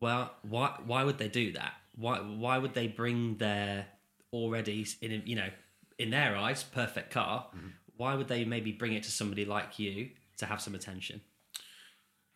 Well, 0.00 0.34
why 0.42 0.76
why 0.84 1.04
would 1.04 1.18
they 1.18 1.28
do 1.28 1.52
that? 1.52 1.74
Why 1.94 2.18
why 2.18 2.58
would 2.58 2.74
they 2.74 2.88
bring 2.88 3.36
their 3.36 3.86
already 4.32 4.86
in 5.00 5.22
you 5.24 5.36
know 5.36 5.50
in 5.98 6.10
their 6.10 6.36
eyes 6.36 6.64
perfect 6.64 7.12
car? 7.12 7.48
Why 7.96 8.16
would 8.16 8.26
they 8.28 8.44
maybe 8.44 8.72
bring 8.72 8.92
it 8.92 9.04
to 9.04 9.10
somebody 9.10 9.44
like 9.44 9.78
you 9.78 10.10
to 10.38 10.46
have 10.46 10.60
some 10.60 10.74
attention? 10.74 11.22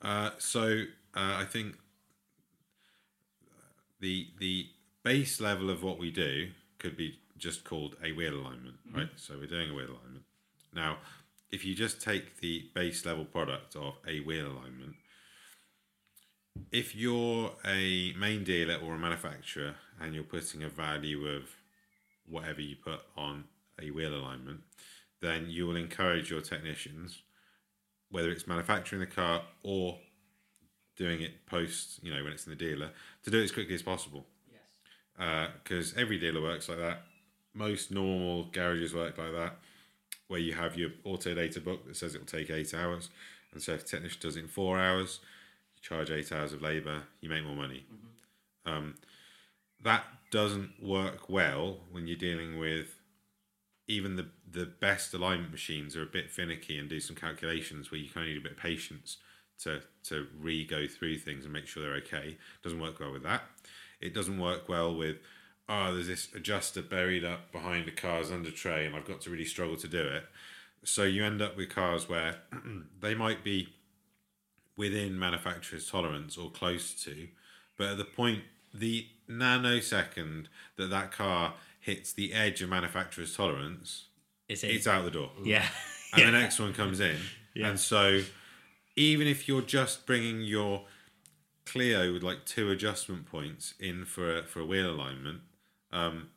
Uh, 0.00 0.30
so 0.38 0.84
uh, 1.14 1.34
I 1.36 1.44
think 1.44 1.76
the 4.00 4.28
the 4.38 4.66
base 5.02 5.40
level 5.40 5.70
of 5.70 5.82
what 5.82 5.98
we 5.98 6.10
do 6.10 6.48
could 6.78 6.96
be 6.96 7.18
just 7.38 7.64
called 7.64 7.96
a 8.04 8.12
wheel 8.12 8.34
alignment, 8.34 8.76
mm-hmm. 8.86 8.98
right? 8.98 9.08
So 9.16 9.34
we're 9.38 9.46
doing 9.46 9.70
a 9.70 9.74
wheel 9.74 9.86
alignment. 9.86 10.24
Now, 10.74 10.98
if 11.50 11.64
you 11.64 11.74
just 11.74 12.00
take 12.00 12.40
the 12.40 12.68
base 12.74 13.04
level 13.04 13.24
product 13.24 13.76
of 13.76 13.94
a 14.06 14.20
wheel 14.20 14.46
alignment, 14.46 14.94
if 16.70 16.94
you're 16.94 17.52
a 17.64 18.12
main 18.18 18.44
dealer 18.44 18.76
or 18.76 18.94
a 18.94 18.98
manufacturer 18.98 19.74
and 20.00 20.14
you're 20.14 20.24
putting 20.24 20.62
a 20.62 20.68
value 20.68 21.26
of 21.26 21.44
whatever 22.28 22.60
you 22.60 22.76
put 22.76 23.00
on 23.16 23.44
a 23.80 23.90
wheel 23.90 24.14
alignment, 24.14 24.60
then 25.20 25.46
you 25.48 25.66
will 25.66 25.76
encourage 25.76 26.30
your 26.30 26.40
technicians 26.40 27.22
whether 28.10 28.30
it's 28.30 28.46
manufacturing 28.46 29.00
the 29.00 29.06
car 29.06 29.42
or 29.62 29.98
doing 31.00 31.22
it 31.22 31.46
post, 31.46 31.98
you 32.02 32.14
know, 32.14 32.22
when 32.22 32.30
it's 32.30 32.44
in 32.46 32.50
the 32.50 32.56
dealer, 32.56 32.90
to 33.24 33.30
do 33.30 33.40
it 33.40 33.44
as 33.44 33.52
quickly 33.52 33.74
as 33.74 33.80
possible. 33.80 34.26
Yes. 34.52 35.48
Because 35.64 35.96
every 35.96 36.18
dealer 36.18 36.42
works 36.42 36.68
like 36.68 36.78
that. 36.78 37.04
Most 37.54 37.90
normal 37.90 38.44
garages 38.52 38.94
work 38.94 39.16
like 39.16 39.32
that, 39.32 39.56
where 40.28 40.38
you 40.38 40.52
have 40.52 40.76
your 40.76 40.90
auto 41.04 41.34
data 41.34 41.58
book 41.58 41.86
that 41.86 41.96
says 41.96 42.14
it 42.14 42.18
will 42.18 42.26
take 42.26 42.50
eight 42.50 42.74
hours. 42.74 43.08
And 43.52 43.62
so 43.62 43.72
if 43.72 43.82
a 43.82 43.86
technician 43.86 44.18
does 44.20 44.36
it 44.36 44.40
in 44.40 44.48
four 44.48 44.78
hours, 44.78 45.20
you 45.74 45.80
charge 45.82 46.10
eight 46.10 46.30
hours 46.32 46.52
of 46.52 46.60
labour, 46.60 47.04
you 47.22 47.30
make 47.30 47.44
more 47.44 47.56
money. 47.56 47.86
Um, 48.66 48.96
that 49.82 50.04
doesn't 50.30 50.82
work 50.82 51.30
well 51.30 51.78
when 51.90 52.06
you're 52.06 52.18
dealing 52.18 52.58
with 52.58 52.98
even 53.88 54.16
the 54.16 54.26
the 54.48 54.66
best 54.66 55.14
alignment 55.14 55.50
machines 55.50 55.96
are 55.96 56.02
a 56.02 56.06
bit 56.06 56.30
finicky 56.30 56.78
and 56.78 56.90
do 56.90 57.00
some 57.00 57.16
calculations 57.16 57.90
where 57.90 57.98
you 57.98 58.10
kind 58.10 58.26
of 58.26 58.34
need 58.34 58.38
a 58.38 58.42
bit 58.42 58.52
of 58.52 58.58
patience 58.58 59.16
to 59.62 59.82
to 60.04 60.26
re 60.38 60.64
go 60.64 60.86
through 60.86 61.18
things 61.18 61.44
and 61.44 61.52
make 61.52 61.66
sure 61.66 61.82
they're 61.82 61.96
okay. 61.96 62.36
Doesn't 62.62 62.80
work 62.80 63.00
well 63.00 63.12
with 63.12 63.22
that. 63.24 63.42
It 64.00 64.14
doesn't 64.14 64.38
work 64.38 64.68
well 64.68 64.94
with 64.94 65.16
oh, 65.68 65.94
there's 65.94 66.08
this 66.08 66.28
adjuster 66.34 66.82
buried 66.82 67.24
up 67.24 67.52
behind 67.52 67.86
the 67.86 67.92
car's 67.92 68.32
under 68.32 68.50
tray 68.50 68.84
and 68.84 68.96
I've 68.96 69.06
got 69.06 69.20
to 69.22 69.30
really 69.30 69.44
struggle 69.44 69.76
to 69.76 69.86
do 69.88 70.02
it. 70.02 70.24
So 70.82 71.04
you 71.04 71.24
end 71.24 71.40
up 71.40 71.56
with 71.56 71.68
cars 71.70 72.08
where 72.08 72.38
they 73.00 73.14
might 73.14 73.44
be 73.44 73.68
within 74.76 75.18
manufacturer's 75.18 75.88
tolerance 75.88 76.36
or 76.36 76.50
close 76.50 76.92
to, 77.04 77.28
but 77.76 77.88
at 77.90 77.98
the 77.98 78.04
point, 78.04 78.40
the 78.74 79.06
nanosecond 79.28 80.46
that 80.76 80.90
that 80.90 81.12
car 81.12 81.54
hits 81.80 82.12
the 82.12 82.32
edge 82.32 82.62
of 82.62 82.68
manufacturer's 82.68 83.36
tolerance, 83.36 84.06
it's 84.48 84.86
out 84.86 85.04
the 85.04 85.10
door. 85.10 85.30
yeah. 85.44 85.66
And 86.14 86.22
the 86.26 86.32
next 86.40 86.58
one 86.58 86.72
comes 86.72 86.98
in. 86.98 87.16
And 87.68 87.78
so, 87.78 88.22
even 88.96 89.26
if 89.26 89.48
you're 89.48 89.62
just 89.62 90.06
bringing 90.06 90.40
your 90.42 90.84
Clio 91.66 92.12
with 92.12 92.22
like 92.22 92.44
two 92.44 92.70
adjustment 92.70 93.26
points 93.26 93.74
in 93.78 94.04
for 94.04 94.38
a, 94.38 94.42
for 94.44 94.60
a 94.60 94.66
wheel 94.66 94.90
alignment, 94.90 95.40
um, 95.92 96.30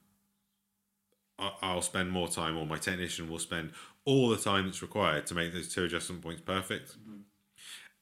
I- 1.40 1.56
I'll 1.62 1.82
spend 1.82 2.12
more 2.12 2.28
time, 2.28 2.58
or 2.58 2.66
my 2.66 2.78
technician 2.78 3.30
will 3.30 3.40
spend 3.40 3.72
all 4.06 4.30
the 4.30 4.38
time 4.38 4.66
that's 4.66 4.82
required 4.82 5.26
to 5.28 5.36
make 5.36 5.54
those 5.54 5.74
two 5.74 5.84
adjustment 5.86 6.22
points 6.22 6.42
perfect. 6.42 6.96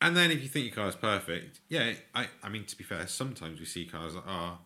And 0.01 0.17
then 0.17 0.31
if 0.31 0.41
you 0.41 0.47
think 0.49 0.65
your 0.65 0.75
car 0.75 0.87
is 0.87 0.95
perfect, 0.95 1.59
yeah, 1.69 1.93
I, 2.15 2.27
I 2.41 2.49
mean, 2.49 2.65
to 2.65 2.75
be 2.75 2.83
fair, 2.83 3.05
sometimes 3.07 3.59
we 3.59 3.65
see 3.65 3.85
cars 3.85 4.15
that 4.15 4.23
are 4.25 4.59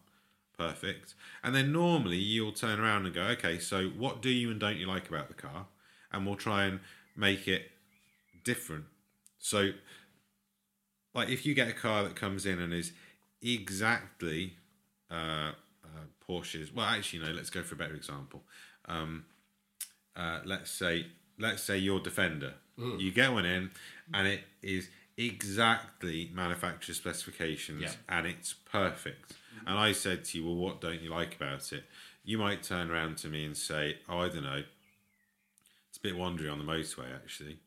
perfect. 0.57 1.13
And 1.43 1.53
then 1.53 1.71
normally 1.73 2.17
you'll 2.17 2.53
turn 2.53 2.79
around 2.79 3.05
and 3.05 3.13
go, 3.13 3.23
okay, 3.23 3.59
so 3.59 3.89
what 3.89 4.21
do 4.21 4.29
you 4.29 4.49
and 4.49 4.59
don't 4.59 4.77
you 4.77 4.87
like 4.87 5.09
about 5.09 5.27
the 5.27 5.33
car? 5.33 5.67
And 6.11 6.25
we'll 6.25 6.35
try 6.35 6.65
and 6.65 6.79
make 7.17 7.47
it 7.47 7.69
different. 8.45 8.85
So, 9.45 9.73
like, 11.13 11.29
if 11.29 11.45
you 11.45 11.53
get 11.53 11.67
a 11.67 11.73
car 11.73 12.01
that 12.01 12.15
comes 12.15 12.47
in 12.47 12.59
and 12.59 12.73
is 12.73 12.93
exactly 13.43 14.55
uh, 15.11 15.51
uh, 15.83 16.05
Porsche's, 16.27 16.73
well, 16.73 16.87
actually, 16.87 17.19
no, 17.27 17.31
let's 17.31 17.51
go 17.51 17.61
for 17.61 17.75
a 17.75 17.77
better 17.77 17.93
example. 17.93 18.41
Um, 18.87 19.25
uh, 20.15 20.39
let's 20.45 20.71
say, 20.71 21.05
let's 21.37 21.61
say 21.61 21.77
your 21.77 21.99
Defender. 21.99 22.55
You 22.97 23.11
get 23.11 23.31
one 23.33 23.45
in, 23.45 23.69
and 24.15 24.27
it 24.27 24.41
is 24.63 24.89
exactly 25.15 26.31
manufacturer 26.33 26.95
specifications, 26.95 27.83
Yeah. 27.83 27.91
and 28.09 28.25
it's 28.25 28.51
perfect. 28.51 29.33
And 29.67 29.77
I 29.77 29.91
said 29.91 30.25
to 30.25 30.39
you, 30.39 30.45
well, 30.45 30.55
what 30.55 30.81
don't 30.81 31.01
you 31.01 31.11
like 31.11 31.35
about 31.35 31.71
it? 31.71 31.83
You 32.23 32.39
might 32.39 32.63
turn 32.63 32.89
around 32.89 33.17
to 33.19 33.27
me 33.27 33.45
and 33.45 33.55
say, 33.55 33.99
oh, 34.09 34.21
I 34.21 34.29
don't 34.29 34.43
know. 34.43 34.63
It's 35.89 35.97
a 35.99 36.01
bit 36.01 36.15
wandery 36.15 36.51
on 36.51 36.57
the 36.57 36.65
motorway, 36.65 37.13
actually. 37.15 37.59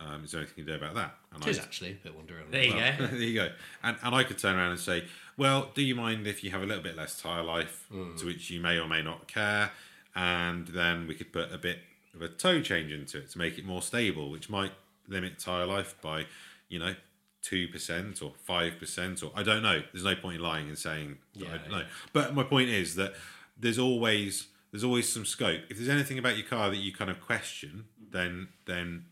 Um, 0.00 0.24
is 0.24 0.30
there 0.30 0.40
anything 0.40 0.58
you 0.58 0.64
can 0.64 0.78
do 0.78 0.84
about 0.84 0.94
that? 0.94 1.14
And 1.32 1.42
It 1.42 1.48
I 1.48 1.50
is 1.50 1.58
actually 1.58 1.90
a 1.90 1.94
bit 1.94 2.14
wondering. 2.14 2.50
There 2.50 2.62
you 2.62 2.74
well, 2.74 2.98
go. 2.98 3.06
there 3.06 3.18
you 3.18 3.34
go. 3.34 3.50
And 3.82 3.96
and 4.02 4.14
I 4.14 4.22
could 4.24 4.38
turn 4.38 4.56
around 4.56 4.70
and 4.70 4.80
say, 4.80 5.04
well, 5.36 5.70
do 5.74 5.82
you 5.82 5.94
mind 5.94 6.26
if 6.26 6.44
you 6.44 6.50
have 6.50 6.62
a 6.62 6.66
little 6.66 6.82
bit 6.82 6.96
less 6.96 7.20
tire 7.20 7.42
life, 7.42 7.86
to 8.18 8.26
which 8.26 8.50
you 8.50 8.60
may 8.60 8.78
or 8.78 8.86
may 8.86 9.02
not 9.02 9.26
care, 9.26 9.72
and 10.14 10.68
then 10.68 11.06
we 11.06 11.14
could 11.14 11.32
put 11.32 11.52
a 11.52 11.58
bit 11.58 11.80
of 12.14 12.22
a 12.22 12.28
toe 12.28 12.60
change 12.60 12.92
into 12.92 13.18
it 13.18 13.30
to 13.30 13.38
make 13.38 13.58
it 13.58 13.64
more 13.64 13.82
stable, 13.82 14.30
which 14.30 14.48
might 14.48 14.72
limit 15.08 15.38
tire 15.38 15.66
life 15.66 15.94
by, 16.00 16.26
you 16.68 16.78
know. 16.78 16.94
Two 17.40 17.68
percent 17.68 18.20
or 18.20 18.32
five 18.44 18.78
percent 18.80 19.22
or 19.22 19.30
I 19.34 19.44
don't 19.44 19.62
know. 19.62 19.80
There's 19.92 20.04
no 20.04 20.16
point 20.16 20.36
in 20.36 20.42
lying 20.42 20.68
and 20.68 20.76
saying 20.76 21.18
that 21.36 21.46
I 21.48 21.56
don't 21.58 21.70
know. 21.70 21.84
But 22.12 22.34
my 22.34 22.42
point 22.42 22.68
is 22.68 22.96
that 22.96 23.14
there's 23.58 23.78
always 23.78 24.48
there's 24.70 24.84
always 24.84 25.10
some 25.10 25.24
scope. 25.24 25.60
If 25.70 25.76
there's 25.78 25.88
anything 25.88 26.18
about 26.18 26.36
your 26.36 26.46
car 26.46 26.68
that 26.68 26.76
you 26.76 26.92
kind 26.92 27.10
of 27.10 27.20
question, 27.20 27.84
then 28.10 28.48
then 28.66 29.04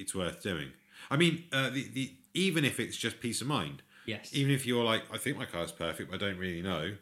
it's 0.00 0.14
worth 0.14 0.42
doing. 0.42 0.72
I 1.10 1.16
mean, 1.16 1.44
uh, 1.52 1.70
the, 1.70 1.88
the 1.92 2.12
even 2.34 2.64
if 2.64 2.80
it's 2.80 2.96
just 2.96 3.20
peace 3.20 3.40
of 3.40 3.46
mind. 3.46 3.82
Yes. 4.06 4.30
Even 4.32 4.52
if 4.52 4.66
you're 4.66 4.84
like, 4.84 5.02
I 5.12 5.18
think 5.18 5.36
my 5.36 5.44
car's 5.44 5.72
perfect, 5.72 6.10
but 6.10 6.22
I 6.22 6.26
don't 6.26 6.38
really 6.38 6.62
know. 6.62 6.96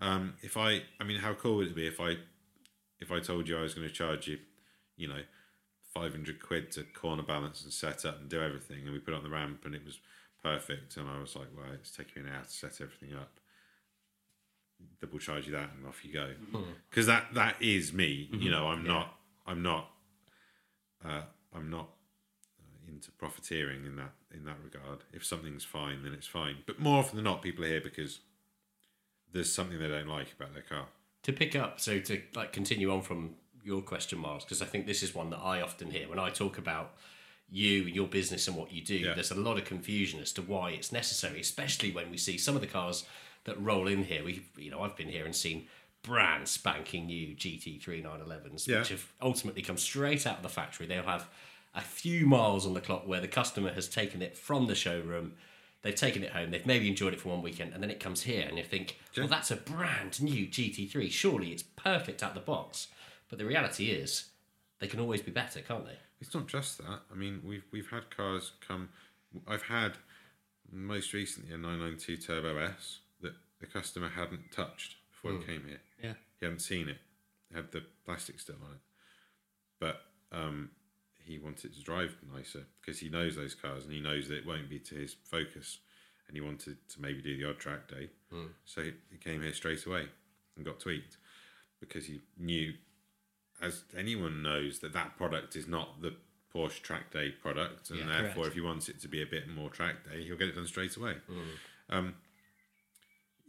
Um, 0.00 0.34
if 0.42 0.56
I, 0.56 0.82
I 1.00 1.04
mean, 1.04 1.20
how 1.20 1.34
cool 1.34 1.56
would 1.56 1.68
it 1.68 1.76
be 1.76 1.86
if 1.86 2.00
I, 2.00 2.16
if 3.00 3.12
I 3.12 3.20
told 3.20 3.48
you 3.48 3.56
I 3.56 3.62
was 3.62 3.74
going 3.74 3.86
to 3.86 3.94
charge 3.94 4.26
you, 4.28 4.38
you 4.96 5.08
know, 5.08 5.20
five 5.94 6.12
hundred 6.12 6.42
quid 6.42 6.72
to 6.72 6.82
corner 6.82 7.22
balance 7.22 7.62
and 7.62 7.72
set 7.72 8.04
up 8.04 8.20
and 8.20 8.28
do 8.28 8.42
everything, 8.42 8.84
and 8.84 8.92
we 8.92 8.98
put 8.98 9.14
it 9.14 9.16
on 9.18 9.22
the 9.22 9.30
ramp 9.30 9.62
and 9.64 9.74
it 9.74 9.84
was 9.84 10.00
perfect, 10.42 10.96
and 10.96 11.08
I 11.08 11.20
was 11.20 11.36
like, 11.36 11.48
well, 11.56 11.72
it's 11.72 11.90
taking 11.90 12.22
me 12.22 12.28
an 12.28 12.34
hour 12.34 12.44
to 12.44 12.50
set 12.50 12.80
everything 12.80 13.16
up. 13.16 13.30
Double 15.00 15.20
charge 15.20 15.46
you 15.46 15.52
that, 15.52 15.70
and 15.76 15.86
off 15.86 16.04
you 16.04 16.12
go. 16.12 16.30
Because 16.90 17.06
that 17.06 17.34
that 17.34 17.56
is 17.60 17.92
me. 17.92 18.28
You 18.32 18.50
know, 18.50 18.66
I'm 18.66 18.84
not. 18.84 19.14
I'm 19.46 19.62
not. 19.62 19.88
Uh, 21.04 21.22
I'm 21.54 21.70
not 21.70 21.88
into 22.88 23.10
profiteering 23.12 23.84
in 23.84 23.96
that 23.96 24.12
in 24.34 24.44
that 24.44 24.56
regard. 24.62 25.00
If 25.12 25.24
something's 25.24 25.64
fine, 25.64 26.02
then 26.02 26.12
it's 26.12 26.26
fine. 26.26 26.56
But 26.66 26.78
more 26.78 26.98
often 26.98 27.16
than 27.16 27.24
not, 27.24 27.42
people 27.42 27.64
are 27.64 27.68
here 27.68 27.80
because 27.80 28.20
there's 29.32 29.52
something 29.52 29.78
they 29.78 29.88
don't 29.88 30.08
like 30.08 30.32
about 30.32 30.52
their 30.54 30.62
car. 30.62 30.86
to 31.22 31.32
pick 31.32 31.54
up 31.56 31.80
so 31.80 31.98
to 32.00 32.20
like 32.34 32.52
continue 32.52 32.92
on 32.92 33.00
from 33.02 33.34
your 33.64 33.80
question 33.80 34.18
miles 34.18 34.44
because 34.44 34.60
i 34.60 34.64
think 34.66 34.86
this 34.86 35.02
is 35.02 35.14
one 35.14 35.30
that 35.30 35.38
i 35.38 35.60
often 35.62 35.90
hear 35.90 36.08
when 36.08 36.18
i 36.18 36.28
talk 36.28 36.58
about 36.58 36.94
you 37.48 37.84
and 37.86 37.94
your 37.94 38.08
business 38.08 38.48
and 38.48 38.56
what 38.56 38.72
you 38.72 38.82
do 38.82 38.96
Yeah. 38.96 39.14
there's 39.14 39.30
a 39.30 39.36
lot 39.36 39.56
of 39.56 39.64
confusion 39.64 40.20
as 40.20 40.32
to 40.32 40.42
why 40.42 40.70
it's 40.72 40.90
necessary 40.92 41.40
especially 41.40 41.90
when 41.92 42.10
we 42.10 42.18
see 42.18 42.36
some 42.38 42.54
of 42.56 42.60
the 42.60 42.66
cars 42.66 43.04
that 43.44 43.58
roll 43.62 43.86
in 43.88 44.02
here 44.04 44.24
we 44.24 44.42
you 44.56 44.70
know 44.70 44.82
i've 44.82 44.96
been 44.96 45.08
here 45.08 45.24
and 45.24 45.34
seen 45.36 45.66
brand 46.02 46.48
spanking 46.48 47.06
new 47.06 47.36
gt3 47.36 48.04
911s 48.04 48.66
Yeah. 48.66 48.80
which 48.80 48.88
have 48.88 49.06
ultimately 49.22 49.62
come 49.62 49.78
straight 49.78 50.26
out 50.26 50.38
of 50.38 50.42
the 50.42 50.48
factory 50.48 50.86
they'll 50.86 51.04
have 51.04 51.28
a 51.74 51.80
few 51.80 52.26
miles 52.26 52.66
on 52.66 52.74
the 52.74 52.80
clock 52.80 53.06
where 53.06 53.20
the 53.20 53.28
customer 53.28 53.72
has 53.72 53.88
taken 53.88 54.22
it 54.22 54.36
from 54.36 54.66
the 54.66 54.74
showroom 54.74 55.34
They've 55.82 55.94
taken 55.94 56.22
it 56.22 56.30
home. 56.30 56.52
They've 56.52 56.64
maybe 56.64 56.88
enjoyed 56.88 57.12
it 57.12 57.20
for 57.20 57.30
one 57.30 57.42
weekend, 57.42 57.74
and 57.74 57.82
then 57.82 57.90
it 57.90 57.98
comes 57.98 58.22
here, 58.22 58.46
and 58.46 58.56
you 58.56 58.62
think, 58.62 59.00
"Well, 59.16 59.26
that's 59.26 59.50
a 59.50 59.56
brand 59.56 60.22
new 60.22 60.46
GT3. 60.46 61.10
Surely 61.10 61.50
it's 61.50 61.64
perfect 61.64 62.22
out 62.22 62.34
the 62.34 62.40
box." 62.40 62.86
But 63.28 63.38
the 63.38 63.44
reality 63.44 63.90
is, 63.90 64.30
they 64.78 64.86
can 64.86 65.00
always 65.00 65.22
be 65.22 65.32
better, 65.32 65.60
can't 65.60 65.84
they? 65.84 65.98
It's 66.20 66.34
not 66.34 66.46
just 66.46 66.78
that. 66.78 67.02
I 67.10 67.14
mean, 67.14 67.42
we've 67.44 67.64
we've 67.72 67.90
had 67.90 68.16
cars 68.16 68.52
come. 68.60 68.90
I've 69.46 69.62
had 69.62 69.98
most 70.70 71.12
recently 71.12 71.52
a 71.52 71.58
992 71.58 72.16
Turbo 72.16 72.56
S 72.58 73.00
that 73.20 73.34
the 73.58 73.66
customer 73.66 74.08
hadn't 74.08 74.52
touched 74.52 74.96
before 75.10 75.32
he 75.32 75.44
came 75.44 75.64
here. 75.66 75.80
Yeah. 76.00 76.14
He 76.38 76.46
hadn't 76.46 76.60
seen 76.60 76.88
it. 76.88 76.98
It 77.50 77.56
had 77.56 77.72
the 77.72 77.82
plastic 78.04 78.38
still 78.38 78.56
on 78.64 78.74
it, 78.74 78.80
but 79.80 80.02
um, 80.30 80.70
he 81.24 81.38
wanted 81.38 81.74
to 81.74 81.82
drive 81.82 82.16
nicer 82.34 82.64
because 82.80 82.98
he 83.00 83.08
knows 83.08 83.36
those 83.36 83.54
cars 83.54 83.84
and 83.84 83.92
he 83.92 84.00
knows 84.00 84.28
that 84.28 84.38
it 84.38 84.46
won't 84.46 84.68
be 84.68 84.78
to 84.80 84.94
his 84.94 85.14
focus, 85.24 85.78
and 86.26 86.36
he 86.36 86.40
wanted 86.40 86.76
to 86.88 87.00
maybe 87.00 87.22
do 87.22 87.36
the 87.36 87.48
odd 87.48 87.58
track 87.58 87.88
day. 87.88 88.10
So 88.64 88.82
he, 88.82 88.92
came 89.18 89.42
here 89.42 89.52
straight 89.52 89.84
away 89.86 90.06
and 90.56 90.64
got 90.64 90.80
tweaked 90.80 91.16
because 91.80 92.06
he 92.06 92.20
knew, 92.38 92.74
as 93.60 93.84
anyone 93.96 94.42
knows, 94.42 94.78
that 94.80 94.92
that 94.94 95.16
product 95.16 95.54
is 95.56 95.66
not 95.68 96.00
the 96.00 96.14
Porsche 96.54 96.82
track 96.82 97.10
day 97.12 97.30
product, 97.30 97.90
and 97.90 98.00
Yeah, 98.00 98.06
therefore, 98.06 98.34
correct. 98.34 98.46
if 98.48 98.54
he 98.54 98.60
wants 98.60 98.88
it 98.88 99.00
to 99.00 99.08
be 99.08 99.22
a 99.22 99.26
bit 99.26 99.48
more 99.48 99.70
track 99.70 100.04
day, 100.10 100.22
he'll 100.24 100.36
get 100.36 100.48
it 100.48 100.54
done 100.54 100.66
straight 100.66 100.96
away. 100.96 101.16
Um, 101.88 102.14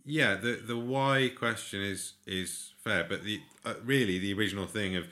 yeah, 0.05 0.35
the 0.35 0.55
the 0.65 0.77
why 0.77 1.29
question 1.37 1.81
is 1.81 2.13
is 2.25 2.73
fair, 2.83 3.05
but 3.07 3.23
the 3.23 3.41
uh, 3.65 3.75
really 3.83 4.19
the 4.19 4.33
original 4.33 4.67
thing 4.67 4.95
of 4.95 5.07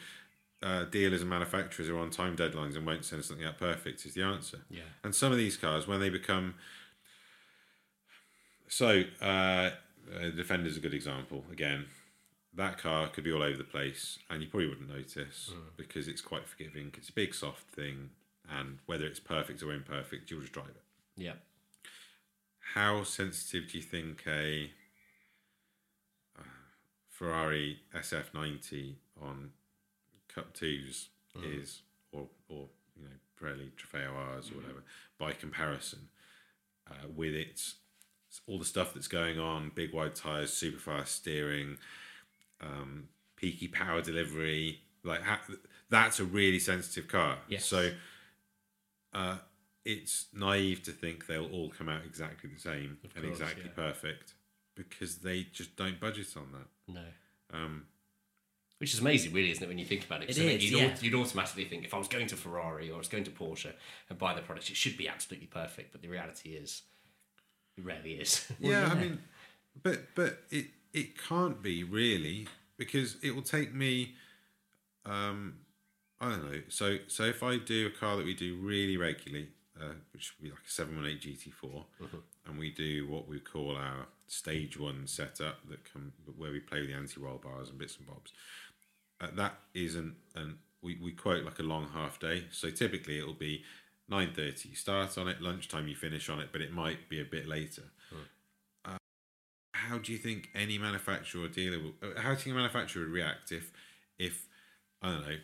uh, 0.64 0.84
dealers 0.86 1.22
and 1.22 1.30
manufacturers 1.30 1.90
are 1.90 1.98
on 1.98 2.10
time 2.12 2.36
deadlines 2.36 2.76
and 2.76 2.86
won't 2.86 3.04
send 3.06 3.24
something 3.26 3.46
out 3.46 3.58
perfect 3.58 4.06
is 4.06 4.14
the 4.14 4.22
answer. 4.24 4.60
Yeah. 4.70 4.82
And 5.04 5.14
some 5.16 5.32
of 5.32 5.38
these 5.38 5.58
cars, 5.58 5.88
when 5.88 6.00
they 6.00 6.10
become 6.10 6.56
so, 8.68 9.04
uh, 9.22 9.26
uh, 9.26 9.72
Defender's 10.36 10.78
a 10.78 10.80
good 10.80 10.94
example. 10.94 11.44
Again, 11.52 11.86
that 12.54 12.78
car 12.78 13.08
could 13.08 13.24
be 13.24 13.32
all 13.32 13.44
over 13.44 13.58
the 13.58 13.64
place, 13.64 14.20
and 14.30 14.42
you 14.42 14.48
probably 14.48 14.68
wouldn't 14.70 14.90
notice 14.90 15.52
because 15.78 16.08
it's 16.08 16.22
quite 16.22 16.48
forgiving. 16.48 16.92
It's 16.98 17.10
a 17.10 17.14
big, 17.14 17.34
soft 17.34 17.68
thing, 17.70 18.12
and 18.50 18.78
whether 18.86 19.06
it's 19.06 19.20
perfect 19.20 19.62
or 19.64 19.74
imperfect, 19.74 20.30
you'll 20.32 20.42
just 20.42 20.54
drive 20.54 20.68
it 20.70 20.84
Yeah. 21.22 21.34
how 22.76 23.04
sensitive 23.04 23.70
do 23.72 23.78
you 23.78 23.84
think 23.84 24.24
a 24.28 24.72
uh, 26.40 26.44
Ferrari 27.10 27.80
SF90 27.96 28.96
on 29.22 29.52
Cup 30.34 30.54
Twos 30.54 31.10
is, 31.44 31.82
or 32.12 32.28
or 32.50 32.68
you 32.96 33.04
know 33.04 33.10
Pirelli 33.40 33.72
Trofeo 33.74 34.14
R's 34.14 34.52
or 34.52 34.56
whatever, 34.56 34.84
by 35.18 35.32
comparison, 35.34 36.10
uh, 36.90 37.08
with 37.16 37.34
its 37.34 37.76
all 38.48 38.60
the 38.60 38.66
stuff 38.66 38.94
that's 38.94 39.08
going 39.08 39.40
on, 39.40 39.72
big 39.76 39.94
wide 39.94 40.16
tires, 40.16 40.54
super 40.54 40.80
fast 40.80 41.16
steering, 41.16 41.78
um, 42.62 43.10
peaky 43.36 43.68
power 43.68 44.02
delivery, 44.02 44.82
like 45.04 45.22
ha- 45.24 45.42
that's 45.90 46.20
a 46.20 46.26
really 46.26 46.60
sensitive 46.60 47.08
car. 47.08 47.38
Yes. 47.50 47.66
So 47.66 47.92
uh, 49.14 49.38
it's 49.84 50.28
naive 50.34 50.84
to 50.84 50.92
think 50.92 51.28
they'll 51.28 51.52
all 51.52 51.70
come 51.70 51.90
out 51.90 52.02
exactly 52.06 52.50
the 52.54 52.60
same 52.60 52.98
and 53.16 53.26
exactly 53.26 53.64
yeah. 53.66 53.72
perfect 53.76 54.34
because 54.76 55.18
they 55.18 55.44
just 55.52 55.76
don't 55.76 56.00
budget 56.00 56.36
on 56.38 56.48
that. 56.54 56.94
No. 56.94 57.02
Um, 57.54 57.86
Which 58.82 58.96
is 58.96 59.00
amazing, 59.00 59.32
really, 59.32 59.52
isn't 59.52 59.64
it, 59.64 59.68
when 59.68 59.78
you 59.78 59.86
think 59.86 60.06
about 60.06 60.24
it? 60.24 60.24
It 60.24 60.28
'Cause 60.30 60.40
I 60.40 60.48
think 60.48 60.64
is, 60.64 60.72
you'd, 60.72 60.80
yeah. 60.80 60.98
you'd 61.02 61.14
automatically 61.14 61.66
think 61.66 61.86
if 61.86 61.94
I 61.94 62.00
was 62.00 62.08
going 62.08 62.26
to 62.26 62.36
Ferrari 62.36 62.90
or 62.90 62.96
I 62.96 62.98
was 62.98 63.08
going 63.08 63.24
to 63.26 63.30
Porsche 63.30 63.74
and 64.10 64.18
buy 64.18 64.34
the 64.34 64.42
product, 64.42 64.72
it 64.72 64.76
should 64.76 64.98
be 64.98 65.08
absolutely 65.08 65.46
perfect. 65.46 65.92
But 65.92 66.02
the 66.02 66.08
reality 66.08 66.54
is, 66.54 66.82
it 67.78 67.86
rarely 67.86 68.14
is. 68.14 68.52
yeah, 68.60 68.90
I 68.92 68.96
mean, 68.96 69.20
but 69.84 70.16
but 70.16 70.40
it 70.50 70.66
it 70.94 71.16
can't 71.16 71.62
be 71.62 71.84
really 71.84 72.48
because 72.76 73.18
it 73.22 73.36
will 73.36 73.44
take 73.44 73.72
me. 73.72 74.16
Um, 75.06 75.60
I 76.20 76.30
don't 76.30 76.52
know. 76.52 76.62
So 76.70 76.98
so 77.06 77.26
if 77.26 77.44
I 77.44 77.58
do 77.58 77.86
a 77.86 77.92
car 77.92 78.18
that 78.18 78.26
we 78.26 78.34
do 78.34 78.56
really 78.56 78.98
regularly, 78.98 79.50
uh, 79.80 79.94
which 80.12 80.34
would 80.40 80.44
be 80.44 80.50
like 80.50 80.66
a 80.68 80.72
seven 80.72 80.96
one 80.96 81.06
eight 81.06 81.22
GT 81.22 81.54
4 81.54 81.86
and 82.48 82.58
we 82.58 82.72
do 82.72 83.08
what 83.08 83.28
we 83.28 83.40
call 83.40 83.76
our 83.76 84.08
stage 84.28 84.80
one 84.80 85.06
setup 85.08 85.58
that 85.70 85.84
come 85.92 86.14
where 86.38 86.52
we 86.52 86.60
play 86.60 86.80
with 86.82 86.90
the 86.90 86.96
anti 86.96 87.20
roll 87.22 87.38
bars 87.38 87.70
and 87.70 87.78
bits 87.78 87.98
and 87.98 88.08
bobs. 88.08 88.32
Uh, 89.22 89.28
that 89.36 89.54
isn't 89.74 90.16
an 90.36 90.58
we, 90.82 90.98
we 91.02 91.12
quote 91.12 91.46
like 91.46 91.60
a 91.60 91.64
long 91.64 91.90
half 91.94 92.20
day. 92.20 92.46
So 92.52 92.70
typically 92.72 93.20
it'll 93.20 93.34
be 93.34 93.64
nine 94.10 94.34
thirty. 94.34 94.70
You 94.70 94.76
start 94.76 95.18
on 95.18 95.28
it, 95.28 95.42
lunchtime 95.42 95.88
you 95.88 95.96
finish 95.96 96.28
on 96.30 96.40
it, 96.40 96.50
but 96.52 96.62
it 96.62 96.74
might 96.74 97.08
be 97.08 97.22
a 97.22 97.26
bit 97.26 97.48
later 97.48 97.84
how 99.74 99.98
do 99.98 100.12
you 100.12 100.18
think 100.18 100.50
any 100.56 100.78
manufacturer 100.78 101.44
or 101.44 101.48
dealer 101.48 101.80
will, 101.80 101.94
uh, 102.02 102.20
how 102.20 102.30
do 102.30 102.36
you 102.36 102.44
think 102.44 102.54
a 102.54 102.58
manufacturer 102.58 103.04
would 103.04 103.12
react 103.12 103.52
if 103.52 103.72
if 104.20 104.48
I 105.02 105.10
don't 105.10 105.22
know 105.28 105.36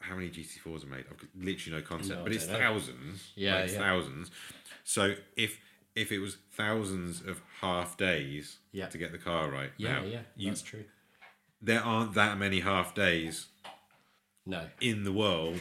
how 0.00 0.16
many 0.16 0.28
GT4s 0.30 0.84
are 0.84 0.88
made? 0.88 1.04
I've 1.10 1.28
literally 1.36 1.78
no 1.80 1.86
concept, 1.86 2.18
No, 2.18 2.24
but 2.24 2.32
it's 2.32 2.48
know. 2.48 2.58
thousands. 2.58 3.30
Yeah, 3.36 3.54
like, 3.56 3.64
it's 3.64 3.74
yeah. 3.74 3.78
thousands. 3.78 4.30
So 4.84 5.14
if 5.36 5.58
if 5.94 6.12
it 6.12 6.18
was 6.18 6.38
thousands 6.52 7.22
of 7.22 7.40
half 7.60 7.96
days 7.96 8.58
Yeah. 8.72 8.86
to 8.86 8.98
get 8.98 9.12
the 9.12 9.18
car 9.18 9.50
right, 9.50 9.70
yeah, 9.76 9.92
now, 9.92 10.04
yeah, 10.04 10.20
you, 10.36 10.50
that's 10.50 10.62
true. 10.62 10.84
There 11.60 11.82
aren't 11.82 12.14
that 12.14 12.38
many 12.38 12.60
half 12.60 12.94
days 12.94 13.46
No, 14.46 14.66
in 14.80 15.04
the 15.04 15.12
world 15.12 15.60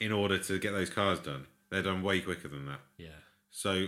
in 0.00 0.12
order 0.12 0.38
to 0.38 0.58
get 0.58 0.72
those 0.72 0.90
cars 0.90 1.18
done. 1.20 1.46
They're 1.70 1.82
done 1.82 2.02
way 2.02 2.20
quicker 2.20 2.48
than 2.48 2.66
that. 2.66 2.80
yeah, 2.96 3.08
So 3.50 3.86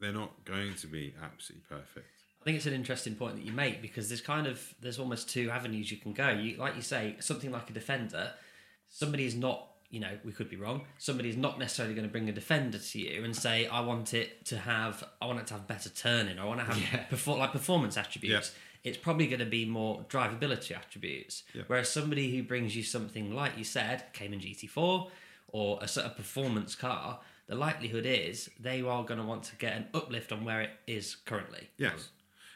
they're 0.00 0.12
not 0.12 0.44
going 0.44 0.74
to 0.76 0.86
be 0.86 1.14
absolutely 1.22 1.64
perfect. 1.68 2.06
I 2.40 2.44
think 2.44 2.56
it's 2.56 2.66
an 2.66 2.72
interesting 2.74 3.14
point 3.14 3.36
that 3.36 3.44
you 3.44 3.52
make 3.52 3.82
because 3.82 4.08
there's 4.08 4.20
kind 4.20 4.46
of 4.46 4.74
there's 4.80 4.98
almost 4.98 5.28
two 5.28 5.50
avenues 5.50 5.90
you 5.90 5.96
can 5.98 6.12
go. 6.12 6.28
You 6.30 6.56
like 6.56 6.76
you 6.76 6.82
say 6.82 7.16
something 7.20 7.50
like 7.50 7.68
a 7.68 7.72
defender. 7.72 8.32
Somebody 8.88 9.26
is 9.26 9.34
not, 9.34 9.68
you 9.90 10.00
know, 10.00 10.16
we 10.24 10.32
could 10.32 10.48
be 10.48 10.56
wrong. 10.56 10.82
Somebody 10.98 11.28
is 11.28 11.36
not 11.36 11.58
necessarily 11.58 11.94
going 11.94 12.06
to 12.06 12.12
bring 12.12 12.28
a 12.28 12.32
defender 12.32 12.78
to 12.78 12.98
you 12.98 13.24
and 13.24 13.34
say, 13.36 13.66
"I 13.66 13.80
want 13.80 14.14
it 14.14 14.46
to 14.46 14.56
have, 14.58 15.04
I 15.20 15.26
want 15.26 15.40
it 15.40 15.46
to 15.48 15.54
have 15.54 15.66
better 15.66 15.90
turning. 15.90 16.38
I 16.38 16.44
want 16.44 16.60
to 16.60 16.64
have 16.66 16.78
Yeah. 16.80 17.04
perfor- 17.10 17.38
like 17.38 17.52
performance 17.52 17.96
attributes." 17.98 18.54
It's 18.84 18.96
probably 18.96 19.26
going 19.26 19.40
to 19.40 19.46
be 19.46 19.64
more 19.64 20.04
drivability 20.08 20.76
attributes. 20.76 21.42
Yeah. 21.54 21.62
Whereas 21.66 21.90
somebody 21.90 22.34
who 22.36 22.42
brings 22.42 22.76
you 22.76 22.82
something 22.82 23.34
like 23.34 23.58
you 23.58 23.64
said, 23.64 24.04
Cayman 24.12 24.40
GT4 24.40 25.10
or 25.48 25.78
a 25.80 25.88
sort 25.88 26.06
of 26.06 26.16
performance 26.16 26.74
car, 26.74 27.20
the 27.46 27.54
likelihood 27.54 28.06
is 28.06 28.50
they 28.60 28.82
are 28.82 29.04
going 29.04 29.18
to 29.18 29.26
want 29.26 29.42
to 29.44 29.56
get 29.56 29.76
an 29.76 29.86
uplift 29.94 30.32
on 30.32 30.44
where 30.44 30.60
it 30.60 30.70
is 30.86 31.16
currently. 31.16 31.68
Yes. 31.78 32.10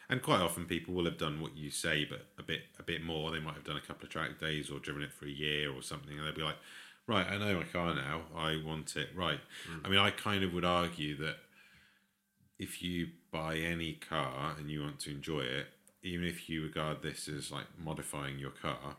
And 0.09 0.21
quite 0.21 0.41
often 0.41 0.67
people 0.67 0.93
will 0.93 1.07
have 1.07 1.17
done 1.17 1.41
what 1.41 1.57
you 1.57 1.71
say, 1.71 2.05
but 2.05 2.27
a 2.39 2.43
bit 2.43 2.61
a 2.79 2.83
bit 2.83 3.03
more. 3.03 3.31
They 3.31 3.41
might 3.41 3.55
have 3.55 3.65
done 3.65 3.79
a 3.79 3.81
couple 3.81 4.05
of 4.05 4.11
track 4.11 4.39
days 4.39 4.71
or 4.71 4.79
driven 4.79 5.03
it 5.03 5.13
for 5.13 5.25
a 5.25 5.31
year 5.31 5.73
or 5.73 5.81
something, 5.81 6.19
and 6.19 6.27
they'll 6.27 6.35
be 6.35 6.43
like, 6.43 6.59
"Right, 7.07 7.27
I 7.27 7.39
know 7.39 7.57
my 7.57 7.65
car 7.65 7.95
now. 7.95 8.23
I 8.37 8.61
want 8.63 8.95
it 8.97 9.09
right." 9.15 9.41
Mm. 9.71 9.87
I 9.87 9.89
mean, 9.89 9.99
I 9.99 10.11
kind 10.11 10.45
of 10.45 10.53
would 10.53 10.67
argue 10.67 11.17
that 11.17 11.37
if 12.59 12.83
you 12.83 13.09
buy 13.31 13.57
any 13.57 13.95
car 13.95 14.55
and 14.59 14.71
you 14.71 14.83
want 14.83 15.01
to 15.01 15.11
enjoy 15.11 15.41
it, 15.41 15.69
even 16.03 16.27
if 16.27 16.49
you 16.49 16.63
regard 16.63 17.03
this 17.03 17.29
as 17.29 17.51
like 17.51 17.67
modifying 17.79 18.39
your 18.39 18.51
car, 18.51 18.97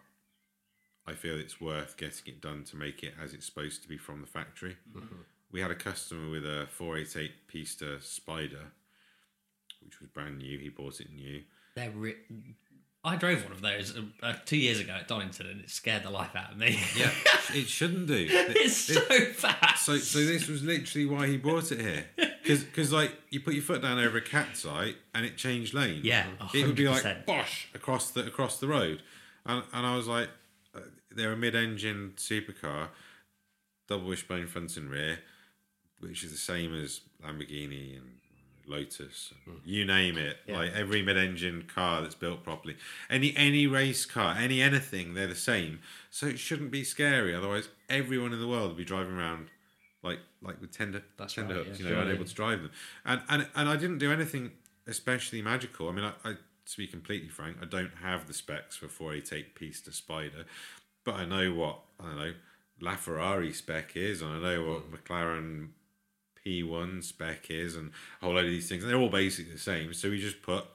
I 1.06 1.14
feel 1.14 1.38
it's 1.38 1.60
worth 1.60 1.98
getting 1.98 2.34
it 2.34 2.42
done 2.42 2.64
to 2.66 2.76
make 2.78 3.04
it 3.04 3.14
as 3.22 3.34
it's 3.34 3.46
supposed 3.46 3.82
to 3.84 3.90
be 3.90 3.98
from 3.98 4.22
the 4.22 4.28
factory. 4.28 4.78
We 5.52 5.60
had 5.62 5.70
a 5.72 5.76
customer 5.76 6.30
with 6.32 6.46
a 6.46 6.66
488 6.72 7.48
Pista 7.48 8.02
Spider, 8.02 8.72
which 9.84 10.00
was 10.00 10.10
brand 10.10 10.38
new. 10.40 10.58
He 10.58 10.70
bought 10.70 11.02
it 11.02 11.12
new. 11.14 11.44
They're 11.76 11.92
re- 11.92 12.16
I 13.04 13.18
drove 13.18 13.44
one 13.44 13.52
of 13.52 13.62
those 13.62 13.98
uh, 13.98 14.02
uh, 14.26 14.34
two 14.46 14.56
years 14.58 14.80
ago 14.80 14.94
at 14.94 15.10
Donington, 15.10 15.46
and 15.48 15.60
it 15.60 15.70
scared 15.70 16.04
the 16.04 16.10
life 16.10 16.36
out 16.38 16.54
of 16.54 16.58
me. 16.58 16.80
Yeah, 16.98 17.12
it 17.54 17.68
shouldn't 17.68 18.08
do. 18.08 18.28
it's 18.30 18.90
It- 18.90 18.94
so 18.94 19.26
fast. 19.34 19.86
so, 19.86 19.98
so 19.98 20.20
this 20.20 20.48
was 20.48 20.64
literally 20.64 21.06
why 21.06 21.28
he 21.28 21.36
brought 21.38 21.72
it 21.74 21.82
here, 21.82 22.06
because 22.44 22.92
like 22.92 23.12
you 23.30 23.40
put 23.40 23.54
your 23.54 23.64
foot 23.64 23.82
down 23.82 24.00
over 24.00 24.18
a 24.18 24.22
cat's 24.22 24.66
eye 24.66 24.96
and 25.14 25.26
it 25.26 25.38
changed 25.38 25.74
lane. 25.74 26.02
Yeah, 26.04 26.28
it 26.54 26.66
would 26.66 26.76
be 26.76 26.88
like 26.88 27.04
100%. 27.04 27.26
bosh 27.26 27.70
across 27.74 28.12
the 28.12 28.26
across 28.26 28.60
the 28.60 28.68
road, 28.68 29.02
and 29.46 29.64
and 29.74 29.86
I 29.86 29.96
was 29.96 30.08
like, 30.08 30.30
uh, 30.76 30.82
they're 31.12 31.34
a 31.34 31.38
mid-engine 31.38 32.14
supercar, 32.18 32.90
double 33.88 34.08
wishbone 34.08 34.48
front 34.48 34.78
and 34.78 34.90
rear, 34.90 35.20
which 36.00 36.24
is 36.24 36.32
the 36.32 36.38
same 36.38 36.74
as 36.74 37.02
Lamborghini 37.24 37.98
and 37.98 38.18
Lotus, 38.66 39.34
and 39.46 39.60
you 39.66 39.86
name 39.86 40.18
it. 40.18 40.38
Like 40.48 40.74
every 40.74 41.02
mid-engine 41.02 41.64
car 41.74 42.02
that's 42.02 42.16
built 42.16 42.44
properly, 42.44 42.78
any 43.10 43.36
any 43.36 43.68
race 43.68 44.06
car, 44.06 44.36
any 44.38 44.62
anything, 44.62 45.14
they're 45.14 45.28
the 45.28 45.36
same. 45.36 45.80
So 46.10 46.28
it 46.28 46.40
shouldn't 46.40 46.72
be 46.72 46.84
scary. 46.84 47.36
Otherwise, 47.36 47.70
everyone 47.90 48.34
in 48.34 48.40
the 48.40 48.48
world 48.48 48.70
would 48.70 48.78
be 48.78 48.86
driving 48.86 49.18
around 49.18 49.50
like 50.04 50.20
like 50.42 50.60
with 50.62 50.72
tender 50.72 51.04
That's 51.18 51.34
tender 51.34 51.56
right, 51.56 51.66
hooks, 51.66 51.80
yeah. 51.80 51.86
you 51.86 51.92
know, 51.92 51.96
Surely. 51.98 52.12
unable 52.12 52.26
to 52.26 52.34
drive 52.34 52.62
them. 52.62 52.72
And 53.06 53.22
and 53.30 53.48
and 53.56 53.70
I 53.70 53.76
didn't 53.76 53.98
do 53.98 54.12
anything 54.12 54.52
especially 54.88 55.42
magical. 55.42 55.90
I 55.90 55.92
mean, 55.94 56.06
I, 56.06 56.30
I 56.30 56.34
to 56.66 56.78
be 56.78 56.88
completely 56.88 57.30
frank, 57.30 57.58
I 57.62 57.66
don't 57.66 57.92
have 58.02 58.28
the 58.28 58.34
specs 58.34 58.76
for 58.76 58.88
488 58.88 59.56
Pista 59.56 59.92
Spider, 59.92 60.46
but 61.04 61.16
I 61.16 61.26
know 61.26 61.54
what 61.54 61.80
I 62.00 62.06
don't 62.06 62.18
know 62.18 62.34
LaFerrari 62.82 63.54
spec 63.54 63.96
is, 63.96 64.22
and 64.22 64.32
I 64.32 64.40
know 64.40 64.64
what 64.64 64.92
mm. 64.92 64.98
McLaren 64.98 65.70
P1 66.46 67.04
spec 67.04 67.50
is, 67.50 67.76
and 67.76 67.92
a 68.22 68.26
whole 68.26 68.36
load 68.36 68.46
of 68.46 68.52
these 68.52 68.68
things. 68.68 68.84
And 68.84 68.92
they're 68.92 69.00
all 69.00 69.10
basically 69.10 69.54
the 69.54 69.60
same. 69.60 69.94
So 69.94 70.10
we 70.10 70.20
just 70.20 70.42
put 70.42 70.66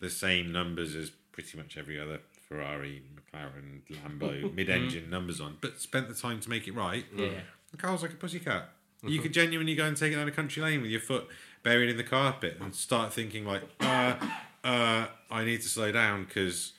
the 0.00 0.10
same 0.10 0.52
numbers 0.52 0.94
as 0.94 1.10
pretty 1.32 1.56
much 1.56 1.76
every 1.76 2.00
other 2.00 2.20
Ferrari, 2.48 3.02
McLaren, 3.14 3.82
Lambo, 3.90 4.54
mid-engine 4.54 5.04
mm. 5.04 5.10
numbers 5.10 5.40
on, 5.40 5.58
but 5.60 5.80
spent 5.80 6.08
the 6.08 6.14
time 6.14 6.40
to 6.40 6.50
make 6.50 6.66
it 6.66 6.74
right. 6.74 7.04
Yeah. 7.14 7.40
The 7.72 7.78
car's 7.78 8.02
like 8.02 8.12
a 8.12 8.16
pussycat. 8.16 8.68
You 9.04 9.18
could 9.18 9.32
genuinely 9.32 9.74
go 9.74 9.84
and 9.84 9.96
take 9.96 10.12
it 10.12 10.16
down 10.16 10.28
a 10.28 10.32
country 10.32 10.62
lane 10.62 10.80
with 10.80 10.90
your 10.90 11.00
foot 11.00 11.28
buried 11.62 11.90
in 11.90 11.96
the 11.96 12.04
carpet 12.04 12.58
and 12.60 12.74
start 12.74 13.12
thinking 13.12 13.44
like, 13.44 13.62
uh, 13.80 14.14
uh, 14.62 15.06
I 15.30 15.44
need 15.44 15.60
to 15.62 15.68
slow 15.68 15.90
down 15.90 16.24
because 16.24 16.72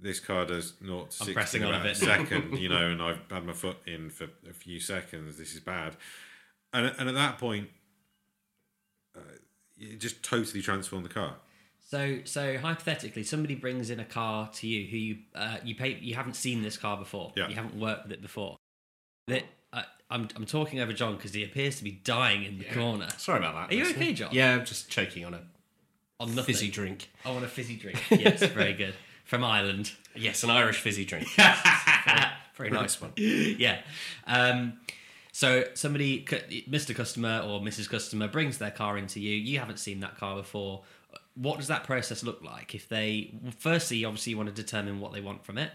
this 0.00 0.20
car 0.20 0.46
does 0.46 0.74
not 0.80 1.10
to 1.12 1.28
I'm 1.28 1.34
pressing 1.34 1.64
on 1.64 1.74
a 1.74 1.82
bit. 1.82 1.96
second, 1.96 2.58
you 2.58 2.68
know, 2.68 2.86
and 2.90 3.02
I've 3.02 3.20
had 3.30 3.44
my 3.44 3.52
foot 3.52 3.76
in 3.86 4.10
for 4.10 4.28
a 4.48 4.54
few 4.54 4.80
seconds. 4.80 5.36
This 5.36 5.54
is 5.54 5.60
bad. 5.60 5.96
And, 6.72 6.94
and 6.98 7.08
at 7.08 7.14
that 7.14 7.38
point, 7.38 7.68
uh, 9.16 9.20
you 9.76 9.96
just 9.96 10.22
totally 10.22 10.62
transform 10.62 11.02
the 11.02 11.08
car. 11.08 11.34
So, 11.90 12.20
so 12.24 12.56
hypothetically, 12.56 13.24
somebody 13.24 13.56
brings 13.56 13.90
in 13.90 13.98
a 13.98 14.04
car 14.04 14.48
to 14.54 14.66
you 14.66 14.86
who 14.86 14.96
you 14.96 15.18
uh, 15.34 15.56
you 15.64 15.74
pay 15.74 15.98
you 16.00 16.14
haven't 16.14 16.34
seen 16.34 16.62
this 16.62 16.76
car 16.76 16.96
before. 16.96 17.32
Yeah. 17.34 17.48
You 17.48 17.56
haven't 17.56 17.74
worked 17.74 18.04
with 18.04 18.12
it 18.12 18.22
before. 18.22 18.56
That 19.26 19.42
I'm 20.10 20.28
I'm 20.36 20.46
talking 20.46 20.80
over 20.80 20.92
John 20.92 21.16
because 21.16 21.32
he 21.32 21.44
appears 21.44 21.76
to 21.78 21.84
be 21.84 21.92
dying 21.92 22.44
in 22.44 22.58
the 22.58 22.64
corner. 22.64 23.08
Sorry 23.16 23.38
about 23.38 23.54
that. 23.54 23.74
Are 23.74 23.78
you 23.78 23.88
okay, 23.90 24.12
John? 24.12 24.30
Yeah, 24.32 24.54
I'm 24.56 24.64
just 24.64 24.90
choking 24.90 25.24
on 25.24 25.34
a 25.34 25.40
On 26.18 26.28
nothing. 26.34 26.44
fizzy 26.54 26.70
drink. 26.70 27.10
I 27.24 27.30
want 27.30 27.44
a 27.44 27.48
fizzy 27.48 27.76
drink. 27.76 28.02
Yes, 28.10 28.42
very 28.42 28.72
good. 28.74 28.94
From 29.24 29.44
Ireland. 29.44 29.92
Yes, 30.16 30.42
an 30.42 30.50
Irish 30.50 30.80
fizzy 30.80 31.04
drink. 31.04 31.28
Very 32.56 32.70
nice 32.70 33.00
one. 33.00 33.12
yeah. 33.16 33.80
Um, 34.26 34.74
so 35.32 35.64
somebody, 35.74 36.24
Mr. 36.24 36.94
Customer 36.94 37.40
or 37.44 37.60
Mrs. 37.60 37.88
Customer, 37.88 38.26
brings 38.28 38.58
their 38.58 38.72
car 38.72 38.98
into 38.98 39.20
you. 39.20 39.30
You 39.36 39.60
haven't 39.60 39.78
seen 39.78 40.00
that 40.00 40.18
car 40.18 40.36
before. 40.36 40.82
What 41.36 41.58
does 41.58 41.68
that 41.68 41.84
process 41.84 42.22
look 42.24 42.42
like? 42.42 42.74
If 42.74 42.88
they, 42.88 43.32
firstly, 43.58 44.04
obviously, 44.04 44.32
you 44.32 44.36
want 44.36 44.54
to 44.54 44.54
determine 44.54 45.00
what 45.00 45.12
they 45.12 45.20
want 45.20 45.44
from 45.44 45.56
it. 45.56 45.70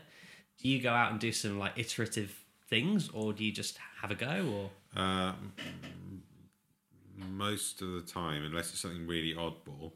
Do 0.61 0.69
you 0.69 0.81
go 0.81 0.91
out 0.91 1.11
and 1.11 1.19
do 1.19 1.31
some 1.31 1.57
like 1.57 1.73
iterative 1.77 2.44
things, 2.69 3.10
or 3.10 3.34
do 3.34 3.43
you 3.43 3.51
just 3.51 3.78
have 4.01 4.12
a 4.12 4.15
go? 4.15 4.69
Or 4.95 5.01
Um, 5.01 5.54
most 7.17 7.82
of 7.82 7.91
the 7.93 8.01
time, 8.01 8.43
unless 8.43 8.71
it's 8.71 8.80
something 8.80 9.08
really 9.08 9.34
oddball, 9.34 9.93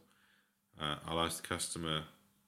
uh, 0.80 0.98
I'll 1.06 1.20
ask 1.20 1.42
the 1.42 1.48
customer 1.48 2.04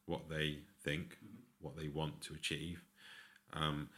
what 0.05 0.29
they 0.29 0.59
think, 0.83 1.17
what 1.59 1.77
they 1.77 1.87
want 1.87 2.21
to 2.21 2.33
achieve, 2.33 2.83
um, 3.53 3.89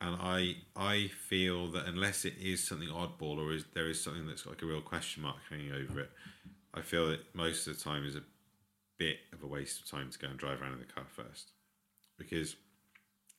and 0.00 0.16
I 0.20 0.56
I 0.74 1.08
feel 1.08 1.70
that 1.72 1.86
unless 1.86 2.24
it 2.24 2.34
is 2.40 2.66
something 2.66 2.88
oddball 2.88 3.38
or 3.38 3.52
is 3.52 3.64
there 3.74 3.88
is 3.88 4.02
something 4.02 4.26
that's 4.26 4.42
got 4.42 4.50
like 4.50 4.62
a 4.62 4.66
real 4.66 4.80
question 4.80 5.22
mark 5.22 5.36
hanging 5.48 5.72
over 5.72 6.00
it, 6.00 6.10
I 6.74 6.80
feel 6.82 7.08
that 7.10 7.34
most 7.34 7.66
of 7.66 7.76
the 7.76 7.82
time 7.82 8.04
is 8.04 8.16
a 8.16 8.22
bit 8.98 9.18
of 9.32 9.42
a 9.42 9.46
waste 9.46 9.80
of 9.80 9.90
time 9.90 10.10
to 10.10 10.18
go 10.18 10.28
and 10.28 10.38
drive 10.38 10.60
around 10.60 10.72
in 10.72 10.78
the 10.80 10.92
car 10.92 11.06
first, 11.08 11.52
because 12.18 12.56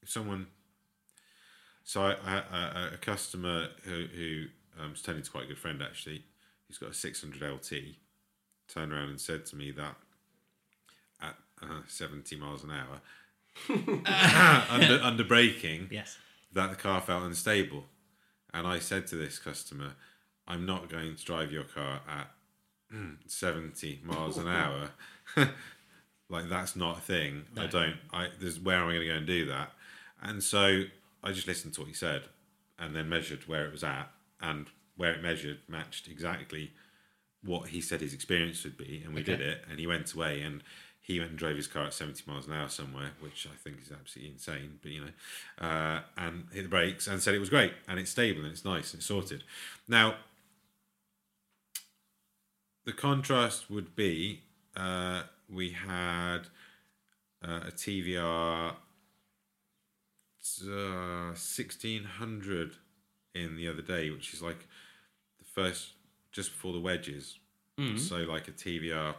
if 0.02 0.10
someone 0.10 0.48
so 1.84 2.02
I, 2.04 2.13
I, 2.26 2.38
I, 2.52 2.89
a 2.93 2.98
customer 2.98 3.67
who, 3.84 4.06
who 4.06 4.46
um, 4.82 4.93
is 4.93 5.02
turning 5.02 5.19
into 5.19 5.32
quite 5.32 5.46
a 5.46 5.48
good 5.48 5.58
friend 5.58 5.82
actually, 5.82 6.24
who's 6.67 6.78
got 6.78 6.91
a 6.91 6.93
600 6.93 7.41
LT, 7.41 7.72
turned 8.67 8.93
around 8.93 9.10
and 9.10 9.22
said 9.22 9.46
to 9.48 9.56
me 9.56 9.72
that 9.72 9.96
at 11.22 11.36
uh, 11.62 11.82
70 11.88 12.36
miles 12.38 12.63
an 12.63 12.72
hour, 12.72 13.02
under, 14.69 15.04
under 15.04 15.24
braking, 15.24 15.88
yes, 15.91 16.17
that 16.54 16.69
the 16.69 16.76
car 16.76 17.02
felt 17.02 17.24
unstable. 17.24 17.86
And 18.54 18.67
I 18.67 18.80
said 18.80 19.08
to 19.08 19.15
this 19.15 19.39
customer, 19.39 19.93
I'm 20.48 20.65
not 20.65 20.89
going 20.89 21.15
to 21.15 21.26
drive 21.26 21.52
your 21.52 21.63
car 21.63 22.02
at 22.08 22.30
70 23.28 24.02
miles 24.04 24.38
an 24.38 24.48
hour. 24.48 24.89
like 26.30 26.50
that's 26.50 26.76
not 26.76 26.98
a 26.98 27.02
thing. 27.02 27.46
I 27.58 27.67
don't 27.67 27.96
I 28.12 28.28
there's 28.39 28.60
where 28.60 28.78
am 28.78 28.89
I 28.89 28.93
going 28.93 29.02
to 29.02 29.08
go 29.08 29.15
and 29.15 29.28
do 29.28 29.46
that? 29.48 29.72
And 30.22 30.43
so 30.43 30.84
I 31.24 31.32
just 31.32 31.48
listened 31.48 31.74
to 31.76 31.82
what 31.82 31.88
he 31.88 31.94
said 31.94 32.24
and 32.78 32.96
then 32.96 33.10
measured 33.10 33.48
where 33.48 33.66
it 33.66 33.72
was 33.72 33.84
at 33.84 34.10
and 34.42 34.68
where 34.96 35.14
it 35.14 35.24
measured 35.24 35.60
matched 35.68 36.08
exactly 36.08 36.72
what 37.44 37.70
he 37.70 37.82
said 37.82 38.02
his 38.02 38.14
experience 38.14 38.64
would 38.64 38.78
be 38.78 39.02
and 39.04 39.14
we 39.14 39.24
did 39.24 39.42
it 39.42 39.64
and 39.70 39.80
he 39.80 39.88
went 39.88 40.14
away 40.14 40.42
and 40.42 40.64
he 41.02 41.20
went 41.20 41.32
and 41.32 41.40
drove 41.40 41.58
his 41.58 41.68
car 41.68 41.86
at 41.86 41.94
70 41.94 42.24
miles 42.26 42.48
an 42.48 42.54
hour 42.54 42.70
somewhere 42.70 43.12
which 43.20 43.48
i 43.52 43.56
think 43.58 43.78
is 43.82 43.92
absolutely 43.92 44.32
insane 44.32 44.80
but 44.82 44.92
you 44.92 45.02
know 45.02 45.68
uh, 45.68 46.02
and 46.18 46.46
hit 46.54 46.64
the 46.64 46.70
brakes 46.70 47.08
and 47.08 47.22
said 47.22 47.34
it 47.34 47.40
was 47.40 47.50
great 47.50 47.74
and 47.88 48.00
it's 48.00 48.12
stable 48.12 48.44
and 48.44 48.52
it's 48.52 48.66
nice 48.66 48.94
and 48.94 49.00
it's 49.00 49.08
sorted. 49.08 49.44
Now 49.88 50.16
the 52.86 52.94
contrast 52.94 53.70
would 53.70 53.96
be 53.96 54.44
uh, 54.76 55.24
we 55.50 55.72
had 55.72 56.48
uh, 57.46 57.68
a 57.68 57.72
tvr 57.72 58.76
uh, 60.66 61.34
1600 61.36 62.76
in 63.36 63.56
the 63.56 63.68
other 63.68 63.82
day 63.82 64.10
which 64.10 64.34
is 64.34 64.42
like 64.42 64.68
the 65.40 65.46
first 65.46 65.90
just 66.32 66.52
before 66.52 66.74
the 66.74 66.80
wedges 66.80 67.38
so 67.98 68.18
like 68.18 68.48
a 68.48 68.52
tvr 68.52 69.16